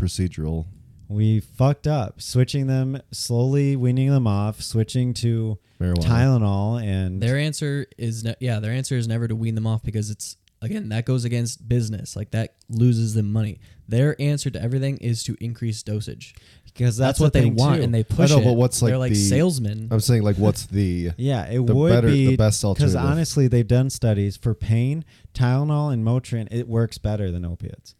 procedural? 0.00 0.66
we 1.08 1.40
fucked 1.40 1.88
up, 1.88 2.22
switching 2.22 2.68
them 2.68 3.00
slowly, 3.10 3.74
weaning 3.74 4.10
them 4.10 4.28
off, 4.28 4.62
switching 4.62 5.12
to 5.12 5.58
Marijuana. 5.80 6.04
Tylenol, 6.04 6.80
and 6.84 7.20
Their 7.20 7.36
answer 7.36 7.86
is 7.98 8.22
ne- 8.22 8.36
yeah, 8.38 8.60
their 8.60 8.70
answer 8.70 8.96
is 8.96 9.08
never 9.08 9.26
to 9.26 9.34
wean 9.34 9.56
them 9.56 9.66
off 9.66 9.82
because 9.82 10.08
it's 10.10 10.36
again 10.62 10.88
that 10.90 11.06
goes 11.06 11.24
against 11.24 11.68
business. 11.68 12.14
Like 12.14 12.30
that 12.30 12.54
loses 12.68 13.14
them 13.14 13.32
money. 13.32 13.58
Their 13.88 14.14
answer 14.22 14.50
to 14.50 14.62
everything 14.62 14.98
is 14.98 15.24
to 15.24 15.36
increase 15.40 15.82
dosage. 15.82 16.32
because 16.64 16.96
That's, 16.96 17.18
that's, 17.18 17.20
what 17.20 17.32
the 17.32 17.40
they 17.40 17.44
thing, 17.46 17.56
want, 17.56 17.78
too. 17.78 17.82
and 17.82 17.92
they 17.92 18.04
push 18.04 18.30
I 18.30 18.36
know, 18.36 18.42
it. 18.42 18.44
but 18.44 18.52
what's, 18.52 18.80
like, 18.80 18.90
they're 18.90 18.98
like 18.98 19.10
the- 19.10 19.16
salesmen. 19.18 19.88
I'm 19.90 19.98
saying 19.98 20.22
like, 20.22 20.36
what's 20.36 20.66
the? 20.66 21.10
Yeah, 21.16 21.44
it 21.46 21.66
the 21.66 21.74
would 21.74 21.90
better- 21.90 22.06
be 22.06 22.26
the 22.28 22.36
best 22.36 22.60
Because 22.62 22.94
alternative. 22.94 23.00
honestly, 23.04 23.48
they've 23.48 23.66
done 23.66 23.90
studies 23.90 24.36
for 24.36 24.54
pain. 24.54 25.04
Tylenol 25.34 25.92
and 25.92 26.04
Motrin, 26.06 26.46
it 26.52 26.68
works 26.68 26.98
better 26.98 27.32
than 27.32 27.44
opiates. 27.44 27.96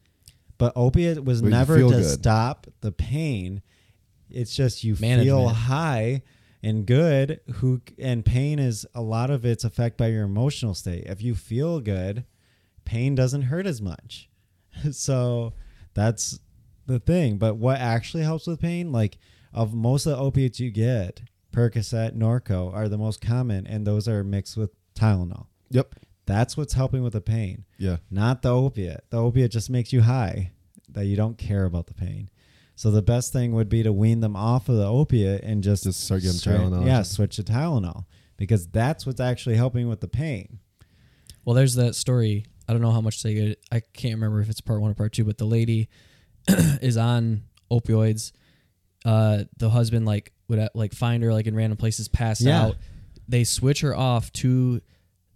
But 0.60 0.74
opiate 0.76 1.24
was 1.24 1.40
But 1.40 1.46
you 1.46 1.50
never 1.50 1.74
to 1.74 1.80
feel 1.80 1.90
good. 1.90 2.04
stop 2.04 2.66
the 2.82 2.92
pain. 2.92 3.62
It's 4.28 4.54
just 4.54 4.84
you 4.84 4.94
feel 4.94 5.08
Management. 5.08 5.56
high 5.56 6.22
and 6.62 6.84
good. 6.86 7.40
Who 7.54 7.80
and 7.98 8.24
pain 8.24 8.58
is 8.58 8.86
a 8.94 9.00
lot 9.00 9.30
of 9.30 9.44
it's 9.46 9.64
affected 9.64 9.96
by 9.96 10.08
your 10.08 10.24
emotional 10.24 10.74
state. 10.74 11.04
If 11.06 11.22
you 11.22 11.34
feel 11.34 11.80
good, 11.80 12.24
pain 12.84 13.14
doesn't 13.14 13.42
hurt 13.42 13.66
as 13.66 13.80
much. 13.80 14.28
so 14.92 15.54
that's 15.94 16.38
the 16.86 17.00
thing. 17.00 17.38
But 17.38 17.56
what 17.56 17.78
actually 17.78 18.22
helps 18.24 18.46
with 18.46 18.60
pain, 18.60 18.92
like 18.92 19.16
of 19.54 19.72
most 19.72 20.04
of 20.04 20.12
the 20.12 20.18
opiates 20.22 20.60
you 20.60 20.70
get, 20.70 21.22
Percocet, 21.52 22.14
Norco 22.16 22.72
are 22.72 22.88
the 22.88 22.98
most 22.98 23.20
common, 23.22 23.66
and 23.66 23.86
those 23.86 24.06
are 24.06 24.22
mixed 24.22 24.56
with 24.58 24.70
Tylenol. 24.94 25.46
Yep. 25.70 25.94
That's 26.30 26.56
what's 26.56 26.74
helping 26.74 27.02
with 27.02 27.12
the 27.14 27.20
pain, 27.20 27.64
Yeah. 27.76 27.96
not 28.10 28.42
the 28.42 28.50
opiate. 28.50 29.04
The 29.10 29.16
opiate 29.16 29.50
just 29.50 29.68
makes 29.68 29.92
you 29.92 30.02
high, 30.02 30.52
that 30.88 31.06
you 31.06 31.16
don't 31.16 31.36
care 31.36 31.64
about 31.64 31.86
the 31.88 31.94
pain. 31.94 32.30
So 32.76 32.90
the 32.92 33.02
best 33.02 33.32
thing 33.32 33.52
would 33.52 33.68
be 33.68 33.82
to 33.82 33.92
wean 33.92 34.20
them 34.20 34.36
off 34.36 34.68
of 34.68 34.76
the 34.76 34.86
opiate 34.86 35.42
and 35.42 35.62
just 35.64 35.82
Just 35.84 36.00
start 36.04 36.22
giving 36.22 36.36
straight- 36.36 36.60
Tylenol 36.60 36.86
Yeah, 36.86 37.02
switch 37.02 37.36
to 37.36 37.42
Tylenol 37.42 38.04
because 38.36 38.68
that's 38.68 39.04
what's 39.06 39.20
actually 39.20 39.56
helping 39.56 39.88
with 39.88 40.00
the 40.00 40.08
pain. 40.08 40.60
Well, 41.44 41.54
there's 41.54 41.74
that 41.74 41.94
story. 41.96 42.46
I 42.68 42.72
don't 42.72 42.80
know 42.82 42.92
how 42.92 43.00
much 43.00 43.22
they 43.24 43.34
get. 43.34 43.58
I 43.72 43.80
can't 43.80 44.14
remember 44.14 44.40
if 44.40 44.48
it's 44.48 44.60
part 44.60 44.80
one 44.80 44.92
or 44.92 44.94
part 44.94 45.12
two, 45.12 45.24
but 45.24 45.36
the 45.38 45.46
lady 45.46 45.88
is 46.48 46.96
on 46.96 47.42
opioids. 47.70 48.30
Uh, 49.04 49.44
the 49.56 49.70
husband 49.70 50.06
like 50.06 50.32
would 50.48 50.58
uh, 50.60 50.68
like 50.74 50.92
find 50.94 51.22
her 51.24 51.32
like 51.32 51.46
in 51.48 51.54
random 51.56 51.76
places, 51.76 52.06
passed 52.08 52.40
Yeah. 52.42 52.66
out. 52.66 52.76
They 53.28 53.42
switch 53.44 53.80
her 53.80 53.96
off 53.96 54.32
to 54.34 54.80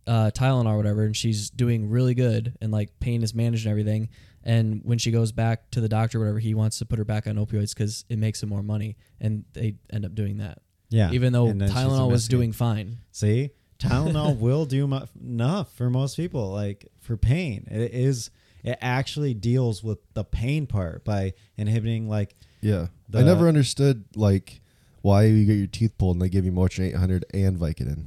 uh, 0.06 0.30
Tylenol 0.34 0.66
or 0.72 0.76
whatever, 0.76 1.04
and 1.04 1.16
she's 1.16 1.50
doing 1.50 1.88
really 1.88 2.14
good, 2.14 2.56
and 2.60 2.70
like 2.72 2.98
pain 3.00 3.22
is 3.22 3.34
managed 3.34 3.66
and 3.66 3.70
everything. 3.70 4.08
And 4.42 4.82
when 4.84 4.98
she 4.98 5.10
goes 5.10 5.32
back 5.32 5.70
to 5.70 5.80
the 5.80 5.88
doctor, 5.88 6.18
or 6.18 6.20
whatever, 6.22 6.38
he 6.38 6.54
wants 6.54 6.78
to 6.78 6.84
put 6.86 6.98
her 6.98 7.04
back 7.04 7.26
on 7.26 7.36
opioids 7.36 7.74
because 7.74 8.04
it 8.10 8.18
makes 8.18 8.42
him 8.42 8.48
more 8.50 8.62
money, 8.62 8.96
and 9.20 9.44
they 9.54 9.76
end 9.92 10.04
up 10.04 10.14
doing 10.14 10.38
that. 10.38 10.58
Yeah, 10.90 11.10
even 11.12 11.32
though 11.32 11.46
and 11.46 11.60
then 11.60 11.68
she's 11.68 11.76
Tylenol 11.76 12.10
was 12.10 12.28
doing 12.28 12.52
fine. 12.52 12.98
See, 13.10 13.50
Tylenol 13.78 14.38
will 14.38 14.66
do 14.66 14.86
mu- 14.86 15.06
enough 15.20 15.72
for 15.74 15.88
most 15.90 16.16
people, 16.16 16.50
like 16.52 16.86
for 17.00 17.16
pain. 17.16 17.66
It 17.70 17.92
is. 17.94 18.30
It 18.62 18.78
actually 18.80 19.34
deals 19.34 19.84
with 19.84 19.98
the 20.14 20.24
pain 20.24 20.66
part 20.66 21.04
by 21.04 21.34
inhibiting 21.58 22.08
like 22.08 22.34
Yeah. 22.62 22.86
I 23.14 23.22
never 23.22 23.46
understood 23.46 24.04
like 24.16 24.62
why 25.02 25.24
you 25.24 25.44
get 25.44 25.58
your 25.58 25.66
teeth 25.66 25.98
pulled 25.98 26.16
and 26.16 26.22
they 26.22 26.30
give 26.30 26.46
you 26.46 26.52
Motrin 26.52 26.88
800 26.88 27.26
and 27.34 27.58
Vicodin. 27.58 28.04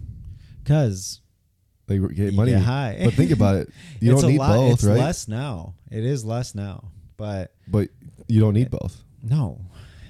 because 0.64 1.22
They 1.88 1.98
get 2.00 2.34
money. 2.34 2.52
get 2.52 2.62
high. 2.62 3.00
But 3.04 3.14
think 3.14 3.32
about 3.32 3.56
it. 3.56 3.70
You 4.00 4.12
don't 4.14 4.30
need 4.30 4.38
lot, 4.40 4.56
both, 4.56 4.74
it's 4.74 4.84
right? 4.84 4.98
less 5.00 5.28
now. 5.28 5.74
It 5.90 6.04
is 6.06 6.24
less 6.26 6.54
now, 6.54 6.92
but 7.18 7.54
But 7.68 7.90
you 8.28 8.40
don't 8.40 8.54
need 8.54 8.70
both. 8.70 9.02
no, 9.24 9.60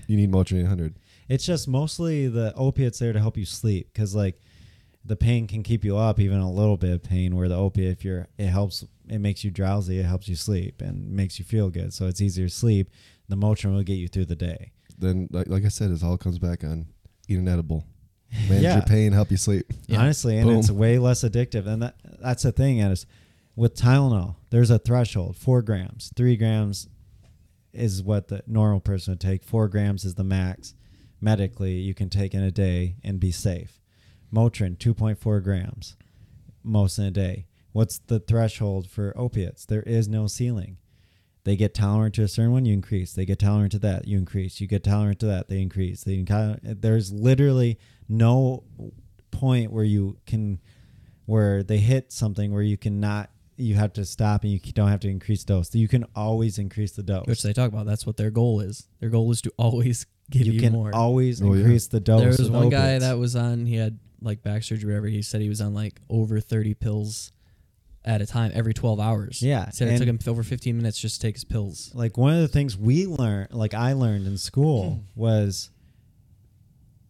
You 0.07 0.17
need 0.17 0.31
Motrin 0.31 0.61
800. 0.63 0.95
it's 1.29 1.45
just 1.45 1.67
mostly 1.67 2.27
the 2.27 2.53
opiates 2.55 2.99
there 2.99 3.13
to 3.13 3.19
help 3.19 3.37
you 3.37 3.45
sleep 3.45 3.89
because 3.93 4.15
like 4.15 4.41
the 5.05 5.15
pain 5.15 5.47
can 5.47 5.63
keep 5.63 5.85
you 5.85 5.95
up 5.97 6.19
even 6.19 6.39
a 6.39 6.51
little 6.51 6.75
bit 6.77 6.91
of 6.91 7.01
pain 7.03 7.35
where 7.35 7.47
the 7.47 7.55
opiate 7.55 7.91
if 7.91 8.03
you're 8.03 8.27
it 8.37 8.47
helps 8.47 8.83
it 9.07 9.19
makes 9.19 9.43
you 9.43 9.51
drowsy 9.51 9.99
it 9.99 10.03
helps 10.05 10.27
you 10.27 10.35
sleep 10.35 10.81
and 10.81 11.09
makes 11.11 11.39
you 11.39 11.45
feel 11.45 11.69
good 11.69 11.93
so 11.93 12.07
it's 12.07 12.19
easier 12.21 12.47
to 12.47 12.53
sleep 12.53 12.89
the 13.29 13.35
motrin 13.37 13.73
will 13.73 13.83
get 13.83 13.93
you 13.95 14.07
through 14.09 14.25
the 14.25 14.35
day 14.35 14.71
Then, 14.97 15.27
like, 15.31 15.47
like 15.47 15.63
I 15.63 15.69
said, 15.69 15.91
it 15.91 16.03
all 16.03 16.17
comes 16.17 16.39
back 16.39 16.63
on 16.63 16.87
eating 17.29 17.47
edible. 17.47 17.85
Manage 18.49 18.63
Yeah. 18.63 18.73
your 18.75 18.83
pain, 18.83 19.11
help 19.13 19.31
you 19.31 19.37
sleep. 19.37 19.71
Yeah. 19.87 19.99
honestly 20.01 20.37
and 20.37 20.49
it's 20.51 20.69
way 20.69 20.99
less 20.99 21.23
addictive 21.23 21.65
and 21.65 21.81
that 21.81 21.95
that's 22.21 22.43
the 22.43 22.51
thing 22.51 22.79
is 22.79 23.05
with 23.55 23.75
tylenol 23.75 24.35
there's 24.49 24.69
a 24.69 24.77
threshold 24.79 25.35
four 25.37 25.61
grams 25.61 26.11
three 26.15 26.35
grams 26.35 26.87
is 27.73 28.03
what 28.03 28.27
the 28.27 28.41
normal 28.47 28.79
person 28.81 29.13
would 29.13 29.21
take 29.21 29.43
four 29.43 29.67
grams 29.67 30.03
is 30.03 30.15
the 30.15 30.23
max 30.23 30.73
medically 31.21 31.73
you 31.73 31.93
can 31.93 32.09
take 32.09 32.33
in 32.33 32.43
a 32.43 32.51
day 32.51 32.95
and 33.03 33.19
be 33.19 33.31
safe 33.31 33.79
motrin 34.33 34.77
2.4 34.77 35.41
grams 35.43 35.95
most 36.63 36.97
in 36.99 37.05
a 37.05 37.11
day 37.11 37.45
what's 37.71 37.97
the 38.07 38.19
threshold 38.19 38.89
for 38.89 39.13
opiates 39.15 39.65
there 39.65 39.83
is 39.83 40.07
no 40.09 40.27
ceiling 40.27 40.77
they 41.45 41.55
get 41.55 41.73
tolerant 41.73 42.13
to 42.15 42.23
a 42.23 42.27
certain 42.27 42.51
one, 42.51 42.65
you 42.65 42.73
increase. 42.73 43.13
They 43.13 43.23
get 43.23 43.39
tolerant 43.39 43.71
to 43.71 43.79
that, 43.79 44.05
you 44.05 44.17
increase. 44.17 44.59
You 44.59 44.67
get 44.67 44.83
tolerant 44.83 45.19
to 45.21 45.27
that, 45.27 45.47
they 45.47 45.61
increase. 45.61 46.03
They 46.03 46.15
encounter, 46.15 46.59
there's 46.61 47.13
literally 47.13 47.79
no 48.09 48.63
point 49.31 49.71
where 49.71 49.83
you 49.83 50.17
can, 50.25 50.59
where 51.25 51.63
they 51.63 51.77
hit 51.77 52.11
something 52.11 52.53
where 52.53 52.61
you 52.63 52.77
cannot, 52.77 53.29
you 53.57 53.75
have 53.75 53.93
to 53.93 54.05
stop 54.05 54.43
and 54.43 54.51
you 54.51 54.59
don't 54.73 54.87
have 54.89 54.99
to 55.01 55.09
increase 55.09 55.43
dose. 55.43 55.73
You 55.73 55.87
can 55.87 56.05
always 56.15 56.57
increase 56.59 56.91
the 56.91 57.03
dose. 57.03 57.25
which 57.27 57.41
they 57.43 57.53
talk 57.53 57.69
about. 57.71 57.85
That's 57.85 58.05
what 58.05 58.17
their 58.17 58.29
goal 58.31 58.59
is. 58.61 58.87
Their 58.99 59.09
goal 59.09 59.31
is 59.31 59.41
to 59.41 59.51
always 59.57 60.05
give 60.29 60.45
you, 60.47 60.53
you 60.53 60.59
can 60.59 60.73
more. 60.73 60.93
always 60.93 61.41
Oh, 61.41 61.53
yeah. 61.53 61.61
increase 61.61 61.87
the 61.87 61.99
dose. 61.99 62.19
there 62.19 62.29
was 62.29 62.39
with 62.41 62.51
one 62.51 62.69
guy 62.69 62.99
that 62.99 63.17
was 63.17 63.35
on. 63.35 63.65
He 63.65 63.75
had 63.75 63.99
like 64.21 64.41
back 64.43 64.63
surgery, 64.63 64.91
or 64.91 64.93
whatever. 64.95 65.07
He 65.07 65.21
said 65.21 65.41
he 65.41 65.49
was 65.49 65.61
on 65.61 65.73
like 65.73 65.99
over 66.09 66.39
thirty 66.39 66.73
pills 66.73 67.31
at 68.05 68.21
a 68.21 68.25
time 68.25 68.51
every 68.53 68.73
12 68.73 68.99
hours. 69.01 69.41
Yeah, 69.41 69.65
He 69.65 69.71
said 69.73 69.89
it 69.89 69.97
took 69.97 70.07
him 70.07 70.17
over 70.27 70.41
15 70.41 70.77
minutes 70.77 70.97
just 70.97 71.19
to 71.19 71.27
take 71.27 71.35
his 71.35 71.43
pills. 71.43 71.91
like 71.93 72.17
one 72.17 72.33
of 72.33 72.39
the 72.39 72.47
things 72.47 72.77
we 72.77 73.05
learned 73.05 73.51
like 73.51 73.73
i 73.73 73.91
learned 73.91 74.25
in 74.25 74.37
school 74.37 75.03
was 75.15 75.71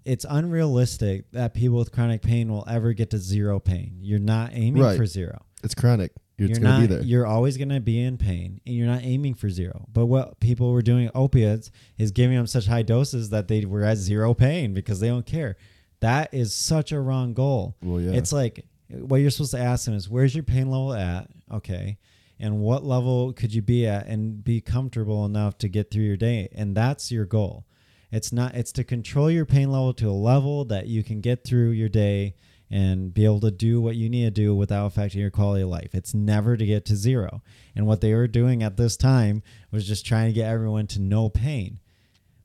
it's 0.07 0.25
unrealistic 0.29 1.29
that 1.31 1.53
people 1.53 1.77
with 1.77 1.91
chronic 1.91 2.21
pain 2.21 2.49
will 2.49 2.63
ever 2.67 2.93
get 2.93 3.09
to 3.09 3.17
zero 3.17 3.59
pain. 3.59 3.97
You're 3.99 4.19
not 4.19 4.51
aiming 4.53 4.81
Right. 4.81 4.97
for 4.97 5.05
zero. 5.05 5.45
It's 5.63 5.75
chronic. 5.75 6.13
You're, 6.37 6.49
it's 6.49 6.59
not 6.59 6.81
be 6.81 6.87
there. 6.87 7.01
you're 7.01 7.25
always 7.25 7.57
going 7.57 7.69
to 7.69 7.79
be 7.81 7.99
in 7.99 8.17
pain 8.17 8.61
and 8.65 8.75
you're 8.75 8.87
not 8.87 9.01
aiming 9.03 9.33
for 9.33 9.49
zero. 9.49 9.85
But 9.91 10.05
what 10.05 10.39
people 10.39 10.71
were 10.71 10.83
doing 10.83 11.09
opiates 11.13 11.71
is 11.97 12.11
giving 12.11 12.37
them 12.37 12.47
such 12.47 12.67
high 12.67 12.83
doses 12.83 13.31
that 13.31 13.47
they 13.47 13.65
were 13.65 13.83
at 13.83 13.97
zero 13.97 14.33
pain 14.33 14.73
because 14.73 14.99
they 14.99 15.07
don't 15.07 15.25
care. 15.25 15.57
That 15.99 16.33
is 16.33 16.53
such 16.53 16.91
a 16.91 16.99
wrong 17.01 17.33
goal. 17.33 17.75
Well, 17.83 17.99
yeah. 17.99 18.11
it's 18.13 18.31
like 18.31 18.65
what 18.89 19.17
you're 19.17 19.31
supposed 19.31 19.51
to 19.51 19.59
ask 19.59 19.85
them 19.85 19.95
is 19.95 20.09
where's 20.09 20.35
your 20.35 20.43
pain 20.43 20.69
level 20.69 20.93
at? 20.93 21.27
Okay. 21.51 21.97
And 22.39 22.59
what 22.59 22.85
level 22.85 23.33
could 23.33 23.53
you 23.53 23.63
be 23.63 23.87
at 23.87 24.05
and 24.05 24.43
be 24.43 24.61
comfortable 24.61 25.25
enough 25.25 25.57
to 25.57 25.67
get 25.67 25.89
through 25.91 26.03
your 26.03 26.17
day? 26.17 26.49
And 26.53 26.77
that's 26.77 27.11
your 27.11 27.25
goal 27.25 27.65
it's 28.11 28.31
not 28.31 28.55
it's 28.55 28.71
to 28.73 28.83
control 28.83 29.29
your 29.29 29.45
pain 29.45 29.71
level 29.71 29.93
to 29.93 30.09
a 30.09 30.11
level 30.11 30.65
that 30.65 30.87
you 30.87 31.03
can 31.03 31.21
get 31.21 31.43
through 31.43 31.71
your 31.71 31.89
day 31.89 32.35
and 32.69 33.13
be 33.13 33.25
able 33.25 33.39
to 33.39 33.51
do 33.51 33.79
what 33.81 33.95
you 33.95 34.09
need 34.09 34.23
to 34.23 34.31
do 34.31 34.53
without 34.53 34.87
affecting 34.87 35.21
your 35.21 35.31
quality 35.31 35.63
of 35.63 35.69
life. 35.69 35.89
It's 35.93 36.13
never 36.13 36.57
to 36.57 36.65
get 36.65 36.85
to 36.85 36.95
zero. 36.95 37.41
And 37.75 37.87
what 37.87 38.01
they 38.01 38.13
were 38.13 38.27
doing 38.27 38.61
at 38.61 38.75
this 38.75 38.97
time 38.97 39.41
was 39.71 39.87
just 39.87 40.05
trying 40.05 40.27
to 40.27 40.33
get 40.33 40.49
everyone 40.49 40.87
to 40.87 40.99
no 40.99 41.29
pain. 41.29 41.79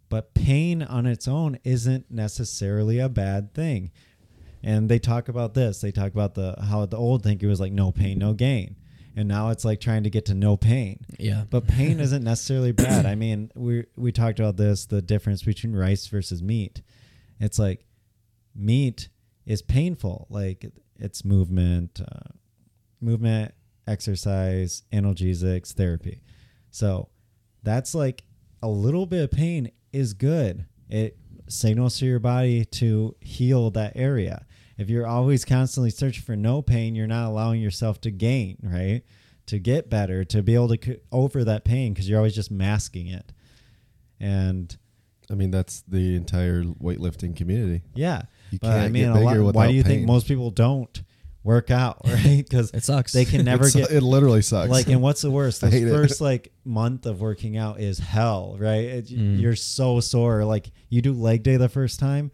But 0.08 0.34
pain 0.34 0.82
on 0.82 1.06
its 1.06 1.26
own 1.26 1.58
isn't 1.64 2.10
necessarily 2.10 3.00
a 3.00 3.08
bad 3.08 3.52
thing. 3.52 3.90
And 4.62 4.88
they 4.88 5.00
talk 5.00 5.28
about 5.28 5.54
this. 5.54 5.80
They 5.80 5.90
talk 5.90 6.12
about 6.12 6.34
the 6.34 6.54
how 6.68 6.86
the 6.86 6.96
old 6.96 7.24
thinking 7.24 7.48
was 7.48 7.60
like 7.60 7.72
no 7.72 7.90
pain 7.90 8.18
no 8.18 8.32
gain 8.32 8.76
and 9.16 9.28
now 9.28 9.50
it's 9.50 9.64
like 9.64 9.80
trying 9.80 10.04
to 10.04 10.10
get 10.10 10.26
to 10.26 10.34
no 10.34 10.56
pain. 10.56 11.04
Yeah. 11.18 11.44
but 11.48 11.66
pain 11.66 12.00
isn't 12.06 12.24
necessarily 12.24 12.72
bad. 12.72 13.06
I 13.06 13.14
mean 13.14 13.50
we 13.54 13.84
we 13.96 14.12
talked 14.12 14.40
about 14.40 14.56
this 14.56 14.86
the 14.86 15.02
difference 15.02 15.42
between 15.42 15.74
rice 15.74 16.06
versus 16.06 16.42
meat. 16.42 16.82
It's 17.40 17.58
like 17.58 17.84
meat 18.54 19.08
is 19.46 19.62
painful. 19.62 20.26
Like 20.30 20.64
it's 20.98 21.24
movement 21.24 22.00
uh, 22.00 22.30
movement 23.00 23.52
exercise 23.86 24.82
analgesics 24.92 25.72
therapy. 25.72 26.22
So 26.70 27.08
that's 27.62 27.94
like 27.94 28.24
a 28.62 28.68
little 28.68 29.06
bit 29.06 29.24
of 29.24 29.30
pain 29.30 29.70
is 29.92 30.14
good. 30.14 30.66
It 30.88 31.18
signals 31.48 31.98
to 31.98 32.06
your 32.06 32.18
body 32.18 32.64
to 32.64 33.14
heal 33.20 33.70
that 33.70 33.92
area 33.94 34.46
if 34.82 34.90
you're 34.90 35.06
always 35.06 35.44
constantly 35.44 35.90
searching 35.90 36.22
for 36.22 36.36
no 36.36 36.60
pain 36.60 36.94
you're 36.94 37.06
not 37.06 37.26
allowing 37.28 37.60
yourself 37.60 38.00
to 38.02 38.10
gain 38.10 38.56
right 38.62 39.02
to 39.46 39.58
get 39.58 39.88
better 39.88 40.22
to 40.24 40.42
be 40.42 40.54
able 40.54 40.68
to 40.76 40.78
c- 40.84 40.98
over 41.10 41.42
that 41.44 41.64
pain 41.64 41.92
because 41.92 42.08
you're 42.08 42.18
always 42.18 42.34
just 42.34 42.50
masking 42.50 43.06
it 43.06 43.32
and 44.20 44.76
I 45.30 45.34
mean, 45.34 45.50
that's 45.50 45.82
the 45.88 46.14
entire 46.16 46.62
weightlifting 46.62 47.34
community. 47.34 47.82
yeah 47.94 48.22
You 48.50 48.58
but 48.60 48.70
i 48.70 48.78
can't 48.80 48.92
mean 48.92 49.12
get 49.12 49.22
a 49.22 49.42
lot, 49.42 49.54
why 49.54 49.68
do 49.68 49.74
you 49.74 49.82
think 49.82 50.06
most 50.06 50.26
people 50.26 50.50
don't 50.50 51.02
work 51.44 51.70
out 51.70 52.02
right 52.04 52.44
because 52.48 52.70
It 52.72 52.84
sucks. 52.84 53.12
they 53.12 53.24
can 53.24 53.44
never 53.52 53.66
It's- 53.66 53.88
get 53.88 53.96
it 53.96 54.02
literally 54.02 54.42
sucks. 54.42 54.70
like 54.70 54.88
and 54.88 55.00
what's 55.00 55.22
the 55.22 55.30
worst 55.30 55.60
the 55.62 55.70
hate 55.70 55.88
it. 55.88 55.90
first 55.90 56.20
like 56.20 56.52
month 56.64 57.06
of 57.06 57.20
working 57.20 57.56
out 57.56 57.80
is 57.80 57.98
hell 57.98 58.56
right 58.58 58.84
it, 58.84 59.06
Mm. 59.06 59.40
you're 59.40 59.56
so 59.56 60.00
sore 60.00 60.44
like 60.44 60.70
you 60.90 61.00
do 61.02 61.12
leg 61.12 61.42
day 61.42 61.56
the 61.56 61.68
first 61.68 61.98
time 61.98 62.30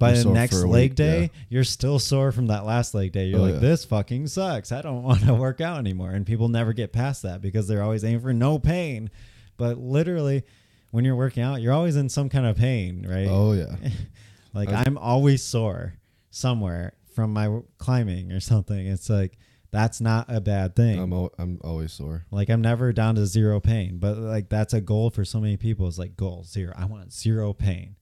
by 0.00 0.14
You're 0.14 0.24
the 0.24 0.30
next 0.30 0.64
leg 0.64 0.90
week, 0.90 0.94
day 0.96 1.20
yeah. 1.22 1.28
you're 1.48 1.64
still 1.64 2.00
sore 2.00 2.32
from 2.32 2.48
that 2.48 2.64
last 2.64 2.92
leg 2.94 3.12
day 3.12 3.26
you're 3.26 3.38
Oh, 3.38 3.42
like 3.42 3.54
yeah. 3.54 3.60
this 3.60 3.84
fucking 3.84 4.26
sucks 4.26 4.72
i 4.72 4.82
don't 4.82 5.02
want 5.10 5.24
to 5.26 5.34
work 5.34 5.60
out 5.60 5.78
anymore 5.78 6.10
and 6.10 6.26
people 6.26 6.48
never 6.48 6.72
get 6.72 6.92
past 6.92 7.22
that 7.22 7.40
because 7.40 7.68
they're 7.68 7.82
always 7.82 8.02
aiming 8.02 8.20
for 8.20 8.32
no 8.32 8.58
pain 8.58 9.10
but 9.56 9.78
literally 9.78 10.42
when 10.90 11.04
you're 11.04 11.14
working 11.14 11.44
out 11.44 11.60
you're 11.62 11.72
always 11.72 11.94
in 11.96 12.08
some 12.08 12.28
kind 12.28 12.46
of 12.46 12.56
pain 12.56 13.06
right 13.08 13.28
oh 13.30 13.52
yeah, 13.52 13.76
like 14.54 14.68
I'm 14.72 14.98
always 14.98 15.42
sore 15.44 15.94
somewhere 16.30 16.94
from 17.14 17.32
my 17.32 17.60
climbing 17.78 18.32
or 18.32 18.40
something. 18.40 18.86
It's 18.86 19.10
like 19.10 19.36
that's 19.72 20.00
not 20.00 20.26
a 20.28 20.40
bad 20.40 20.74
thing. 20.74 20.98
I'm 20.98 21.12
al- 21.12 21.32
I'm 21.38 21.60
always 21.62 21.92
sore. 21.92 22.24
like 22.32 22.48
I'm 22.48 22.60
never 22.60 22.92
down 22.92 23.14
to 23.16 23.26
zero 23.26 23.60
pain, 23.60 23.98
but 23.98 24.16
like 24.18 24.48
that's 24.48 24.74
a 24.74 24.80
goal 24.80 25.10
for 25.10 25.24
so 25.24 25.40
many 25.40 25.56
people. 25.56 25.86
It's 25.86 25.98
like 25.98 26.16
goal 26.16 26.44
zero. 26.44 26.72
I 26.76 26.86
want 26.86 27.12
zero 27.12 27.52
pain. 27.52 27.96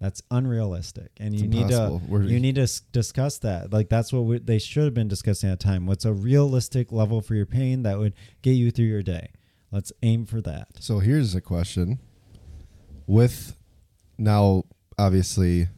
That's 0.00 0.20
unrealistic, 0.30 1.10
and 1.18 1.32
It's 1.32 1.42
you 1.42 1.48
need 1.48 1.68
to 1.68 2.00
We're- 2.06 2.30
you 2.30 2.38
need 2.38 2.56
to 2.56 2.62
s- 2.62 2.80
discuss 2.92 3.38
that. 3.38 3.72
Like 3.72 3.88
that's 3.88 4.12
what 4.12 4.24
we, 4.26 4.38
they 4.38 4.58
should 4.58 4.84
have 4.84 4.92
been 4.94 5.08
discussing 5.08 5.48
at 5.50 5.58
the 5.58 5.64
time. 5.64 5.86
What's 5.86 6.04
a 6.04 6.12
realistic 6.12 6.92
level 6.92 7.22
for 7.22 7.34
your 7.34 7.46
pain 7.46 7.82
that 7.84 7.98
would 7.98 8.12
get 8.42 8.52
you 8.52 8.70
through 8.70 8.86
your 8.86 9.02
day? 9.02 9.30
Let's 9.72 9.92
aim 10.02 10.26
for 10.26 10.42
that. 10.42 10.68
So 10.80 10.98
here's 10.98 11.34
a 11.34 11.40
question. 11.40 11.98
With 13.06 13.56
now, 14.18 14.64
obviously, 14.98 15.68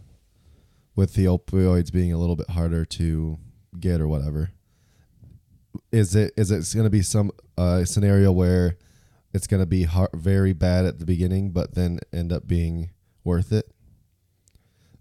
with 0.96 1.14
the 1.14 1.26
opioids 1.26 1.92
being 1.92 2.12
a 2.12 2.18
little 2.18 2.36
bit 2.36 2.50
harder 2.50 2.84
to 2.84 3.38
get 3.78 4.00
or 4.00 4.08
whatever, 4.08 4.50
is 5.92 6.16
it 6.16 6.32
is 6.36 6.50
it 6.50 6.74
going 6.74 6.84
to 6.86 6.90
be 6.90 7.02
some 7.02 7.30
uh, 7.56 7.84
scenario 7.84 8.32
where 8.32 8.76
it's 9.32 9.46
going 9.46 9.62
to 9.62 9.66
be 9.66 9.84
har 9.84 10.08
very 10.14 10.52
bad 10.54 10.86
at 10.86 10.98
the 10.98 11.06
beginning, 11.06 11.50
but 11.50 11.74
then 11.74 12.00
end 12.12 12.32
up 12.32 12.46
being 12.48 12.90
worth 13.24 13.52
it? 13.52 13.70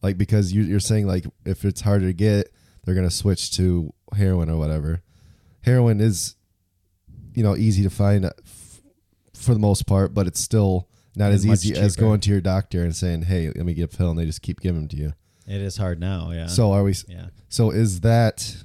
Like 0.02 0.18
because 0.18 0.54
you, 0.54 0.62
you're 0.64 0.80
saying 0.80 1.08
like 1.08 1.26
if 1.46 1.66
it's 1.66 1.82
harder 1.82 2.06
to 2.08 2.14
get, 2.14 2.52
they're 2.86 2.96
going 2.96 3.08
to 3.08 3.14
switch 3.14 3.52
to 3.58 3.94
heroin 4.16 4.50
or 4.50 4.58
whatever. 4.58 5.02
Heroin 5.62 6.00
is, 6.00 6.36
you 7.34 7.44
know, 7.44 7.56
easy 7.56 7.84
to 7.84 7.90
find 7.90 8.26
uh, 8.26 8.32
f- 8.46 8.80
for 9.34 9.54
the 9.54 9.60
most 9.60 9.86
part, 9.88 10.14
but 10.14 10.28
it's 10.28 10.40
still 10.40 10.88
not 11.16 11.32
as 11.32 11.46
easy 11.46 11.74
as 11.76 11.96
going 11.96 12.20
to 12.22 12.30
your 12.30 12.42
doctor 12.42 12.84
and 12.84 12.96
saying, 12.96 13.24
"Hey, 13.24 13.48
let 13.48 13.66
me 13.66 13.74
get 13.74 13.94
a 13.94 13.98
pill," 13.98 14.12
and 14.12 14.20
they 14.20 14.26
just 14.26 14.42
keep 14.42 14.62
giving 14.62 14.82
them 14.82 14.88
to 14.90 14.96
you. 14.98 15.14
It 15.48 15.62
is 15.62 15.78
hard 15.78 16.00
now. 16.00 16.32
Yeah. 16.32 16.48
So 16.48 16.72
are 16.72 16.84
we? 16.84 16.94
yeah. 17.08 17.28
So 17.50 17.72
is 17.72 18.02
that 18.02 18.56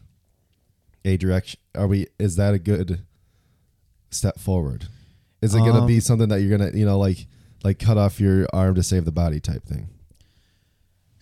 a 1.04 1.16
direction? 1.16 1.58
Are 1.74 1.86
we? 1.86 2.08
Is 2.18 2.36
that 2.36 2.54
a 2.54 2.58
good 2.58 3.04
step 4.10 4.38
forward? 4.38 4.86
Is 5.40 5.54
it 5.54 5.58
going 5.58 5.74
to 5.80 5.86
be 5.86 5.94
Um, 5.96 6.00
something 6.00 6.28
that 6.28 6.40
you're 6.40 6.56
gonna, 6.56 6.70
you 6.76 6.84
know, 6.84 6.98
like 6.98 7.26
like 7.64 7.78
cut 7.78 7.96
off 7.98 8.20
your 8.20 8.46
arm 8.52 8.74
to 8.76 8.82
save 8.82 9.04
the 9.04 9.12
body 9.12 9.40
type 9.40 9.64
thing? 9.64 9.88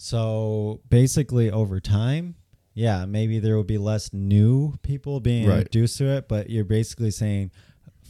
So 0.03 0.81
basically, 0.89 1.51
over 1.51 1.79
time, 1.79 2.35
yeah, 2.73 3.05
maybe 3.05 3.39
there 3.39 3.55
will 3.55 3.65
be 3.65 3.77
less 3.77 4.15
new 4.15 4.79
people 4.81 5.21
being 5.21 5.47
Right. 5.47 5.59
introduced 5.59 5.99
to 5.99 6.07
it, 6.07 6.27
but 6.27 6.49
you're 6.49 6.65
basically 6.65 7.11
saying, 7.11 7.51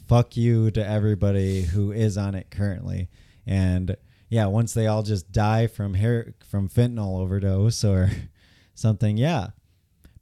fuck 0.06 0.36
you 0.36 0.70
to 0.70 0.86
everybody 0.86 1.62
who 1.62 1.90
is 1.90 2.16
on 2.16 2.36
it 2.36 2.48
currently. 2.48 3.08
And 3.44 3.96
yeah, 4.28 4.46
once 4.46 4.72
they 4.72 4.86
all 4.86 5.02
just 5.02 5.32
die 5.32 5.66
from 5.66 5.94
hair 5.94 6.34
from 6.48 6.68
fentanyl 6.68 7.18
overdose 7.18 7.82
or 7.82 8.08
something, 8.76 9.16
yeah. 9.16 9.48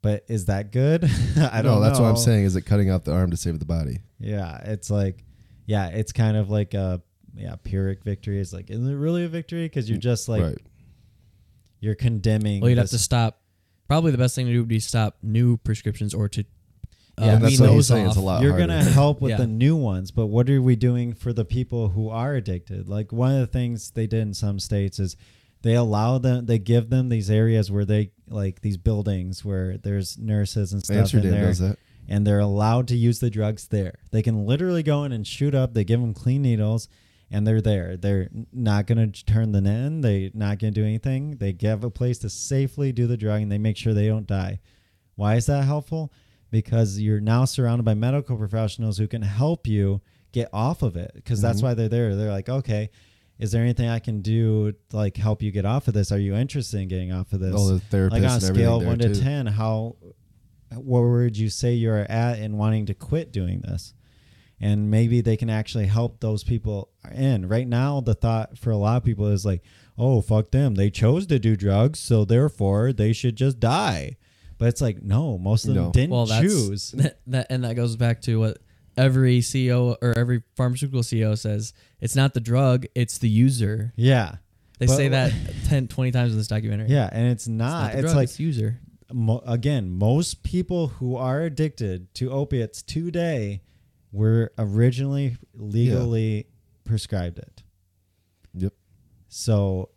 But 0.00 0.24
is 0.26 0.46
that 0.46 0.72
good? 0.72 1.04
I 1.36 1.60
don't 1.60 1.64
no, 1.64 1.80
that's 1.82 2.00
what 2.00 2.06
I'm 2.06 2.16
saying. 2.16 2.44
Is 2.44 2.56
it 2.56 2.62
cutting 2.62 2.90
off 2.90 3.04
the 3.04 3.12
arm 3.12 3.30
to 3.30 3.36
save 3.36 3.58
the 3.58 3.66
body? 3.66 3.98
Yeah, 4.18 4.56
it's 4.64 4.88
like, 4.90 5.22
yeah, 5.66 5.88
it's 5.88 6.12
kind 6.12 6.38
of 6.38 6.48
like 6.48 6.72
a 6.72 7.02
yeah 7.36 7.56
pyrrhic 7.62 8.04
victory. 8.04 8.40
It's 8.40 8.54
like, 8.54 8.70
is 8.70 8.78
it 8.78 8.94
really 8.94 9.26
a 9.26 9.28
victory? 9.28 9.66
Because 9.66 9.86
you're 9.90 9.98
just 9.98 10.30
like 10.30 10.42
right. 10.42 10.58
You're 11.80 11.94
condemning. 11.94 12.60
Well, 12.60 12.70
you'd 12.70 12.78
have 12.78 12.84
this- 12.84 12.92
to 12.92 13.04
stop. 13.04 13.40
Probably 13.88 14.10
the 14.12 14.18
best 14.18 14.34
thing 14.34 14.46
to 14.46 14.52
do 14.52 14.58
would 14.60 14.68
be 14.68 14.80
stop 14.80 15.16
new 15.22 15.56
prescriptions 15.56 16.12
or 16.12 16.28
to 16.28 16.40
uh, 16.40 17.24
Yeah, 17.24 17.36
that's 17.38 17.42
wean 17.42 17.42
what 17.42 17.50
he's 17.50 17.60
those 17.60 17.86
saying. 17.88 18.04
off. 18.06 18.10
It's 18.12 18.16
a 18.18 18.20
lot. 18.20 18.42
You're 18.42 18.52
harder. 18.52 18.66
gonna 18.68 18.84
help 18.84 19.20
with 19.20 19.30
Yeah. 19.30 19.38
the 19.38 19.46
new 19.46 19.74
ones, 19.76 20.10
but 20.10 20.26
what 20.26 20.48
are 20.50 20.60
we 20.62 20.76
doing 20.76 21.14
for 21.14 21.32
the 21.32 21.44
people 21.44 21.88
who 21.88 22.08
are 22.10 22.34
addicted? 22.34 22.88
Like 22.88 23.12
one 23.12 23.32
of 23.34 23.40
the 23.40 23.46
things 23.46 23.90
they 23.92 24.06
did 24.06 24.20
in 24.20 24.34
some 24.34 24.58
states 24.60 24.98
is 25.00 25.16
they 25.62 25.74
allow 25.74 26.18
them, 26.18 26.46
they 26.46 26.58
give 26.60 26.90
them 26.90 27.08
these 27.08 27.28
areas 27.30 27.72
where 27.72 27.84
they 27.84 28.12
like 28.28 28.60
these 28.60 28.76
buildings 28.76 29.44
where 29.44 29.78
there's 29.78 30.16
nurses 30.18 30.72
and 30.72 30.84
stuff 30.84 31.12
in 31.14 31.22
there, 31.28 31.46
does 31.46 31.58
that. 31.58 31.78
and 32.08 32.24
they're 32.26 32.38
allowed 32.38 32.86
to 32.88 32.96
use 32.96 33.18
the 33.20 33.30
drugs 33.30 33.66
there. 33.68 33.94
They 34.12 34.22
can 34.22 34.46
literally 34.46 34.82
go 34.84 35.02
in 35.02 35.10
and 35.12 35.26
shoot 35.26 35.54
up. 35.56 35.74
They 35.74 35.82
give 35.84 36.00
them 36.00 36.14
clean 36.14 36.42
needles, 36.42 36.88
and 37.30 37.46
they're 37.46 37.60
there. 37.60 37.96
They're 37.96 38.28
not 38.52 38.86
going 38.86 39.12
to 39.12 39.24
turn 39.24 39.52
them 39.52 39.66
in. 39.66 40.00
They're 40.00 40.30
not 40.34 40.58
going 40.58 40.72
to 40.72 40.80
do 40.80 40.86
anything. 40.86 41.36
They 41.36 41.52
give 41.52 41.84
a 41.84 41.90
place 41.90 42.18
to 42.18 42.30
safely 42.30 42.92
do 42.92 43.06
the 43.06 43.16
drug, 43.16 43.42
and 43.42 43.52
they 43.52 43.58
make 43.58 43.76
sure 43.76 43.94
they 43.94 44.08
don't 44.08 44.26
die. 44.26 44.60
Why 45.14 45.36
is 45.36 45.46
that 45.46 45.64
helpful? 45.64 46.12
Because 46.50 46.98
you're 46.98 47.20
now 47.20 47.44
surrounded 47.44 47.84
by 47.84 47.94
medical 47.94 48.36
professionals 48.36 48.98
who 48.98 49.06
can 49.08 49.22
help 49.22 49.66
you 49.66 50.00
get 50.32 50.48
off 50.52 50.82
of 50.82 50.96
it. 50.96 51.12
Because 51.14 51.42
that's 51.42 51.58
mm-hmm. 51.58 51.66
why 51.66 51.74
they're 51.74 51.88
there. 51.88 52.16
They're 52.16 52.30
like, 52.30 52.48
okay, 52.48 52.90
is 53.38 53.52
there 53.52 53.62
anything 53.62 53.88
I 53.88 53.98
can 53.98 54.20
do 54.22 54.72
to 54.72 54.96
like 54.96 55.16
help 55.16 55.42
you 55.42 55.50
get 55.50 55.64
off 55.64 55.88
of 55.88 55.94
this? 55.94 56.10
Are 56.10 56.18
you 56.18 56.34
interested 56.34 56.80
in 56.80 56.88
getting 56.88 57.12
off 57.12 57.32
of 57.32 57.40
this? 57.40 57.54
All 57.54 57.68
the 57.68 57.80
therapists 57.80 58.10
like 58.12 58.22
on 58.22 58.38
a 58.38 58.40
scale 58.40 58.80
of 58.80 58.86
one 58.86 58.98
to 58.98 59.14
too. 59.14 59.20
ten, 59.20 59.46
how 59.46 59.96
where 60.74 61.22
would 61.22 61.36
you 61.36 61.48
say 61.48 61.74
you're 61.74 61.98
at 61.98 62.38
in 62.38 62.56
wanting 62.56 62.86
to 62.86 62.94
quit 62.94 63.32
doing 63.32 63.60
this? 63.60 63.94
And 64.60 64.90
maybe 64.90 65.20
they 65.20 65.36
can 65.36 65.50
actually 65.50 65.86
help 65.86 66.20
those 66.20 66.42
people 66.42 66.90
in. 67.14 67.46
Right 67.48 67.66
now, 67.68 68.00
the 68.00 68.14
thought 68.14 68.58
for 68.58 68.70
a 68.70 68.76
lot 68.76 68.96
of 68.96 69.04
people 69.04 69.28
is 69.28 69.44
like, 69.46 69.62
oh, 69.96 70.20
fuck 70.20 70.50
them. 70.50 70.74
They 70.74 70.90
chose 70.90 71.26
to 71.28 71.38
do 71.38 71.56
drugs, 71.56 72.00
so 72.00 72.24
therefore 72.24 72.92
they 72.92 73.12
should 73.12 73.36
just 73.36 73.60
die. 73.60 74.16
But 74.58 74.66
it's 74.68 74.80
like 74.80 75.00
no, 75.02 75.38
most 75.38 75.66
of 75.68 75.74
them 75.74 75.84
No. 75.84 75.90
didn't 75.92 76.10
well, 76.10 76.26
that's 76.26 76.42
choose. 76.42 76.90
that, 76.96 77.20
that, 77.28 77.46
and 77.50 77.62
that 77.62 77.74
goes 77.76 77.94
back 77.94 78.20
to 78.22 78.40
what 78.40 78.58
every 78.96 79.38
CEO 79.38 79.96
or 80.02 80.18
every 80.18 80.42
pharmaceutical 80.56 81.02
CEO 81.02 81.38
says. 81.38 81.72
It's 82.00 82.16
not 82.16 82.34
the 82.34 82.40
drug; 82.40 82.86
it's 82.96 83.18
the 83.18 83.28
user. 83.28 83.92
Yeah, 83.94 84.36
They 84.80 84.86
But- 84.86 84.96
say 84.96 85.08
that 85.08 85.32
10, 85.68 85.86
20 85.86 86.10
times 86.10 86.32
in 86.32 86.38
this 86.38 86.48
documentary. 86.48 86.88
yeah, 86.88 87.08
and 87.12 87.28
it's 87.28 87.44
it's 87.44 87.48
not. 87.48 87.82
not 87.82 87.92
the 87.92 87.98
it's 87.98 88.04
drug; 88.06 88.16
like 88.16 88.24
it's 88.24 88.40
user. 88.40 88.80
mo- 89.12 89.44
again, 89.46 89.90
most 89.90 90.42
people 90.42 90.88
who 90.88 91.14
are 91.14 91.42
addicted 91.42 92.12
to 92.14 92.32
opiates 92.32 92.82
today 92.82 93.62
were 94.12 94.52
originally 94.58 95.36
legally 95.54 96.46
prescribed 96.84 97.38
it. 97.38 97.62
Yep. 98.54 98.72
So 99.28 99.90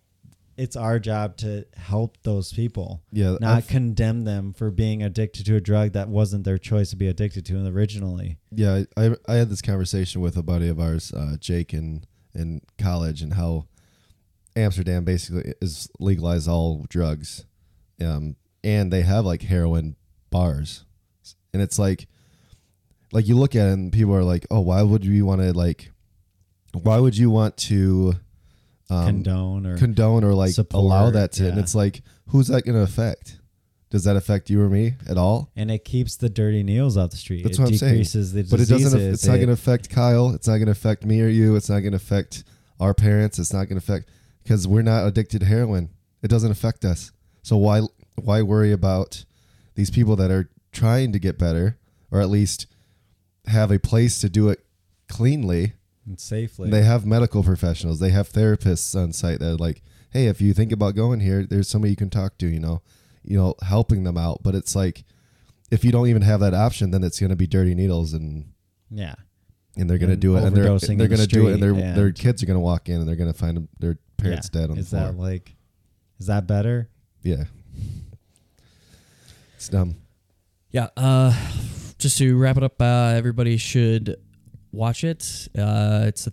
it's 0.57 0.75
our 0.75 0.99
job 0.99 1.37
to 1.37 1.65
help 1.75 2.17
those 2.23 2.51
people, 2.53 3.01
Yeah, 3.11 3.37
not 3.39 3.57
I've- 3.59 3.67
condemn 3.67 4.25
them 4.25 4.53
for 4.53 4.69
being 4.69 5.01
addicted 5.01 5.45
to 5.45 5.55
a 5.55 5.61
drug 5.61 5.93
that 5.93 6.09
wasn't 6.09 6.43
their 6.43 6.57
choice 6.57 6.89
to 6.91 6.95
be 6.97 7.07
addicted 7.07 7.45
to 7.45 7.65
originally. 7.67 8.37
Yeah, 8.51 8.83
I 8.97 9.05
I- 9.07 9.15
I 9.27 9.33
had 9.35 9.49
this 9.49 9.61
conversation 9.61 10.21
with 10.21 10.35
a 10.37 10.43
buddy 10.43 10.67
of 10.67 10.79
ours, 10.79 11.11
uh, 11.13 11.37
Jake, 11.39 11.73
in 11.73 12.03
in 12.33 12.61
college, 12.77 13.21
and 13.21 13.33
how 13.33 13.67
Amsterdam 14.55 15.03
basically 15.05 15.53
is 15.61 15.89
legalized 15.99 16.47
all 16.47 16.85
drugs, 16.89 17.45
um, 18.01 18.35
and 18.63 18.91
they 18.91 19.01
have 19.01 19.25
like 19.25 19.41
heroin 19.43 19.95
bars, 20.29 20.85
and 21.53 21.61
it's 21.61 21.79
like, 21.79 22.07
like 23.11 23.27
you 23.27 23.37
look 23.37 23.55
at 23.55 23.67
it 23.67 23.73
and 23.73 23.91
people 23.91 24.15
are 24.15 24.23
like, 24.23 24.45
oh, 24.49 24.61
why 24.61 24.81
would 24.81 25.05
you 25.05 25.25
want 25.25 25.41
to 25.41 25.53
like, 25.53 25.91
why 26.73 26.97
would 26.99 27.17
you 27.17 27.29
want 27.29 27.57
to 27.57 28.13
um, 28.89 29.05
Condone 29.23 29.65
or 29.65 29.77
condone 29.77 30.23
or 30.23 30.33
like 30.33 30.51
support, 30.51 30.83
allow 30.83 31.09
that 31.11 31.31
to? 31.33 31.49
And 31.49 31.57
it's 31.57 31.75
like, 31.75 32.01
who's 32.27 32.47
that 32.47 32.63
going 32.63 32.75
to 32.75 32.81
affect? 32.81 33.37
Does 33.89 34.05
that 34.05 34.15
affect 34.15 34.49
you 34.49 34.61
or 34.61 34.69
me 34.69 34.93
at 35.09 35.17
all? 35.17 35.51
and 35.55 35.69
it 35.69 35.83
keeps 35.83 36.15
the 36.15 36.29
dirty 36.29 36.63
needles 36.63 36.95
off 36.95 37.11
the 37.11 37.17
street. 37.17 37.43
That's 37.43 37.59
it 37.59 37.61
what 37.61 37.71
I'm 37.71 37.77
saying. 37.77 38.03
the 38.03 38.47
but 38.49 38.61
it 38.61 38.69
doesn't. 38.69 39.01
It's 39.01 39.25
not 39.25 39.35
going 39.35 39.47
to 39.47 39.53
affect 39.53 39.89
Kyle. 39.89 40.29
It's 40.29 40.47
not 40.47 40.53
going 40.53 40.67
to 40.67 40.71
affect 40.71 41.03
me 41.03 41.21
or 41.21 41.27
you. 41.27 41.57
It's 41.57 41.69
not 41.69 41.79
going 41.79 41.91
to 41.91 41.97
affect 41.97 42.45
our 42.79 42.93
parents. 42.93 43.37
It's 43.37 43.51
not 43.51 43.65
going 43.65 43.79
to 43.79 43.83
affect 43.83 44.09
because 44.43 44.65
we're 44.65 44.81
not 44.81 45.05
addicted 45.05 45.39
to 45.39 45.45
heroin. 45.45 45.89
It 46.21 46.29
doesn't 46.29 46.51
affect 46.51 46.85
us. 46.85 47.11
So 47.43 47.57
why 47.57 47.81
why 48.15 48.41
worry 48.43 48.71
about 48.71 49.25
these 49.75 49.91
people 49.91 50.15
that 50.17 50.31
are 50.31 50.49
trying 50.71 51.11
to 51.11 51.19
get 51.19 51.37
better 51.37 51.77
or 52.11 52.21
at 52.21 52.29
least 52.29 52.67
have 53.45 53.71
a 53.71 53.79
place 53.79 54.19
to 54.21 54.29
do 54.29 54.49
it 54.49 54.65
cleanly? 55.07 55.73
and 56.05 56.19
safely. 56.19 56.69
They 56.69 56.83
have 56.83 57.05
medical 57.05 57.43
professionals. 57.43 57.99
They 57.99 58.09
have 58.09 58.29
therapists 58.29 58.95
on 58.95 59.13
site 59.13 59.39
that 59.39 59.53
are 59.53 59.55
like, 59.55 59.81
hey, 60.11 60.27
if 60.27 60.41
you 60.41 60.53
think 60.53 60.71
about 60.71 60.95
going 60.95 61.19
here, 61.19 61.45
there's 61.45 61.67
somebody 61.67 61.91
you 61.91 61.97
can 61.97 62.09
talk 62.09 62.37
to. 62.39 62.47
You 62.47 62.59
know, 62.59 62.81
you 63.23 63.37
know, 63.37 63.55
helping 63.61 64.03
them 64.03 64.17
out. 64.17 64.43
But 64.43 64.55
it's 64.55 64.75
like, 64.75 65.03
if 65.69 65.83
you 65.83 65.91
don't 65.91 66.07
even 66.07 66.21
have 66.21 66.39
that 66.41 66.53
option, 66.53 66.91
then 66.91 67.03
it's 67.03 67.19
going 67.19 67.29
to 67.29 67.35
be 67.35 67.47
dirty 67.47 67.75
needles 67.75 68.13
and 68.13 68.51
yeah. 68.89 69.15
and 69.77 69.89
they're 69.89 69.97
going 69.97 70.09
to 70.09 70.13
And 70.13 70.21
do 70.21 70.35
it, 70.35 70.43
and 70.43 70.55
they're 70.55 70.65
overdosing 70.65 70.97
they're 70.97 71.07
the 71.07 71.15
going 71.15 71.27
to 71.27 71.27
do 71.27 71.47
it, 71.47 71.53
and 71.53 71.63
their 71.63 71.73
their 71.73 72.11
kids 72.11 72.43
are 72.43 72.45
going 72.45 72.55
to 72.55 72.61
walk 72.61 72.89
in, 72.89 72.95
and 72.95 73.07
they're 73.07 73.15
going 73.15 73.31
to 73.31 73.37
find 73.37 73.67
their 73.79 73.97
parents 74.17 74.49
yeah. 74.53 74.61
dead 74.61 74.71
on 74.71 74.77
Is 74.77 74.91
the 74.91 74.97
floor. 74.97 75.09
Is 75.09 75.15
that 75.15 75.21
like? 75.21 75.55
Is 76.19 76.27
that 76.27 76.47
better? 76.47 76.89
yeah, 77.23 77.45
it's 79.55 79.69
dumb. 79.69 79.95
Yeah. 80.71 80.89
Uh, 80.95 81.33
just 82.01 82.17
to 82.17 82.37
wrap 82.37 82.57
it 82.57 82.63
up, 82.63 82.81
uh, 82.81 83.13
everybody 83.15 83.57
should 83.57 84.17
watch 84.71 85.03
it. 85.03 85.47
Uh, 85.57 86.03
it's 86.07 86.27
a, 86.27 86.31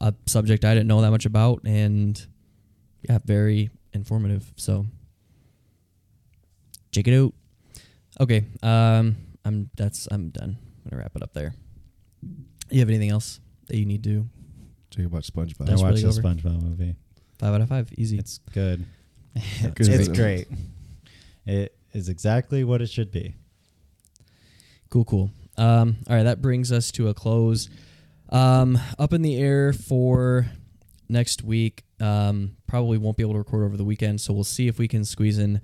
a 0.00 0.14
subject 0.26 0.64
I 0.64 0.74
didn't 0.74 0.88
know 0.88 1.00
that 1.00 1.10
much 1.10 1.26
about, 1.26 1.62
and 1.64 2.24
yeah, 3.08 3.18
very 3.24 3.70
informative. 3.92 4.52
So 4.56 4.86
check 6.92 7.06
it 7.06 7.16
out. 7.16 7.32
Okay. 8.20 8.44
Um, 8.62 9.16
I'm 9.44 9.70
that's 9.76 10.08
I'm 10.10 10.30
done. 10.30 10.56
I'm 10.84 10.90
gonna 10.90 11.02
wrap 11.02 11.12
it 11.14 11.22
up 11.22 11.32
there. 11.32 11.54
You 12.70 12.80
have 12.80 12.88
anything 12.88 13.10
else 13.10 13.40
that 13.68 13.76
you 13.76 13.86
need 13.86 14.02
to? 14.04 14.26
Check 14.90 15.06
about 15.06 15.22
SpongeBob. 15.22 15.66
That's 15.66 15.80
I 15.80 15.84
watched 15.84 16.02
really 16.02 16.02
the 16.02 16.08
over. 16.08 16.22
SpongeBob 16.22 16.62
movie. 16.62 16.96
Five 17.38 17.54
out 17.54 17.60
of 17.60 17.68
five. 17.68 17.92
Easy. 17.96 18.18
It's 18.18 18.38
good. 18.52 18.84
Good. 19.74 19.88
it's 19.88 20.08
great. 20.08 20.48
It 21.44 21.76
is 21.92 22.08
exactly 22.08 22.64
what 22.64 22.80
it 22.80 22.88
should 22.88 23.10
be. 23.10 23.34
Cool, 24.96 25.04
cool. 25.04 25.30
Um, 25.58 25.98
all 26.08 26.16
right, 26.16 26.22
that 26.22 26.40
brings 26.40 26.72
us 26.72 26.90
to 26.92 27.08
a 27.08 27.12
close. 27.12 27.68
Um, 28.30 28.78
up 28.98 29.12
in 29.12 29.20
the 29.20 29.36
air 29.38 29.74
for 29.74 30.46
next 31.06 31.42
week. 31.42 31.84
Um, 32.00 32.56
probably 32.66 32.96
won't 32.96 33.18
be 33.18 33.22
able 33.22 33.34
to 33.34 33.40
record 33.40 33.64
over 33.64 33.76
the 33.76 33.84
weekend, 33.84 34.22
so 34.22 34.32
we'll 34.32 34.42
see 34.42 34.68
if 34.68 34.78
we 34.78 34.88
can 34.88 35.04
squeeze 35.04 35.38
in 35.38 35.60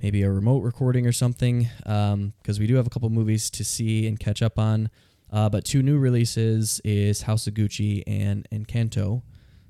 maybe 0.00 0.22
a 0.22 0.30
remote 0.30 0.60
recording 0.60 1.04
or 1.04 1.10
something. 1.10 1.68
Because 1.78 2.60
we 2.60 2.68
do 2.68 2.76
have 2.76 2.86
a 2.86 2.90
couple 2.90 3.10
movies 3.10 3.50
to 3.50 3.64
see 3.64 4.06
and 4.06 4.20
catch 4.20 4.40
up 4.40 4.56
on. 4.56 4.88
Uh, 5.32 5.48
but 5.48 5.64
two 5.64 5.82
new 5.82 5.98
releases 5.98 6.80
is 6.84 7.22
House 7.22 7.48
of 7.48 7.54
Gucci 7.54 8.04
and 8.06 8.46
Encanto. 8.52 9.22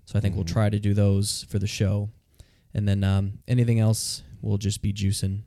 So 0.05 0.19
I 0.19 0.21
think 0.21 0.35
we'll 0.35 0.45
try 0.45 0.69
to 0.69 0.79
do 0.79 0.93
those 0.93 1.47
for 1.49 1.59
the 1.59 1.67
show. 1.67 2.11
And 2.75 2.87
then 2.87 3.03
um, 3.03 3.39
anything 3.49 3.81
else 3.81 4.25
will 4.43 4.59
just 4.59 4.83
be 4.83 4.93
juicing. 4.93 5.45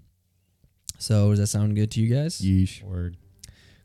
So 0.97 1.29
does 1.29 1.37
that 1.37 1.47
sound 1.47 1.75
good 1.75 1.91
to 1.91 2.01
you 2.01 2.11
guys? 2.11 2.41
Yeesh. 2.41 2.81
Word. 2.81 3.17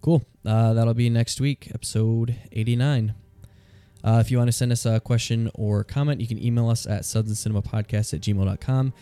Cool. 0.01 0.23
Uh, 0.45 0.73
that'll 0.75 0.95
be 0.95 1.11
next 1.11 1.41
week, 1.41 1.71
episode 1.75 2.37
89. 2.53 3.15
Uh, 4.05 4.19
if 4.25 4.31
you 4.31 4.39
want 4.39 4.49
to 4.49 4.53
send 4.53 4.71
us 4.71 4.87
a 4.87 5.01
question 5.01 5.51
or 5.55 5.83
comment, 5.85 6.21
you 6.21 6.27
can 6.27 6.43
email 6.43 6.69
us 6.69 6.87
at 6.87 7.03
sudsandcinemapodcast 7.03 8.15
at 8.15 8.21
gmail.com. 8.21 8.93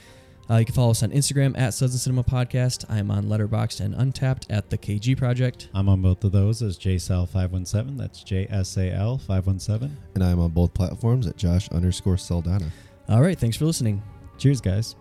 Uh, 0.48 0.56
you 0.58 0.64
can 0.64 0.74
follow 0.74 0.92
us 0.92 1.02
on 1.02 1.10
Instagram 1.10 1.58
at 1.58 1.74
Suds 1.74 1.92
and 1.92 2.00
Cinema 2.00 2.22
Podcast. 2.22 2.88
I'm 2.88 3.10
on 3.10 3.24
Letterboxd 3.24 3.80
and 3.80 3.94
Untappd 3.94 4.46
at 4.48 4.70
the 4.70 4.78
KG 4.78 5.16
Project. 5.18 5.68
I'm 5.74 5.88
on 5.88 6.02
both 6.02 6.22
of 6.22 6.30
those 6.30 6.62
as 6.62 6.78
JSAL517. 6.78 7.98
That's 7.98 8.22
J 8.22 8.46
S 8.48 8.76
A 8.76 8.92
L 8.92 9.18
517. 9.18 9.96
And 10.14 10.22
I'm 10.24 10.38
on 10.38 10.50
both 10.50 10.72
platforms 10.72 11.26
at 11.26 11.36
Josh 11.36 11.68
underscore 11.70 12.16
Saldana. 12.16 12.70
All 13.08 13.20
right. 13.22 13.38
Thanks 13.38 13.56
for 13.56 13.64
listening. 13.64 14.02
Cheers, 14.38 14.60
guys. 14.60 14.94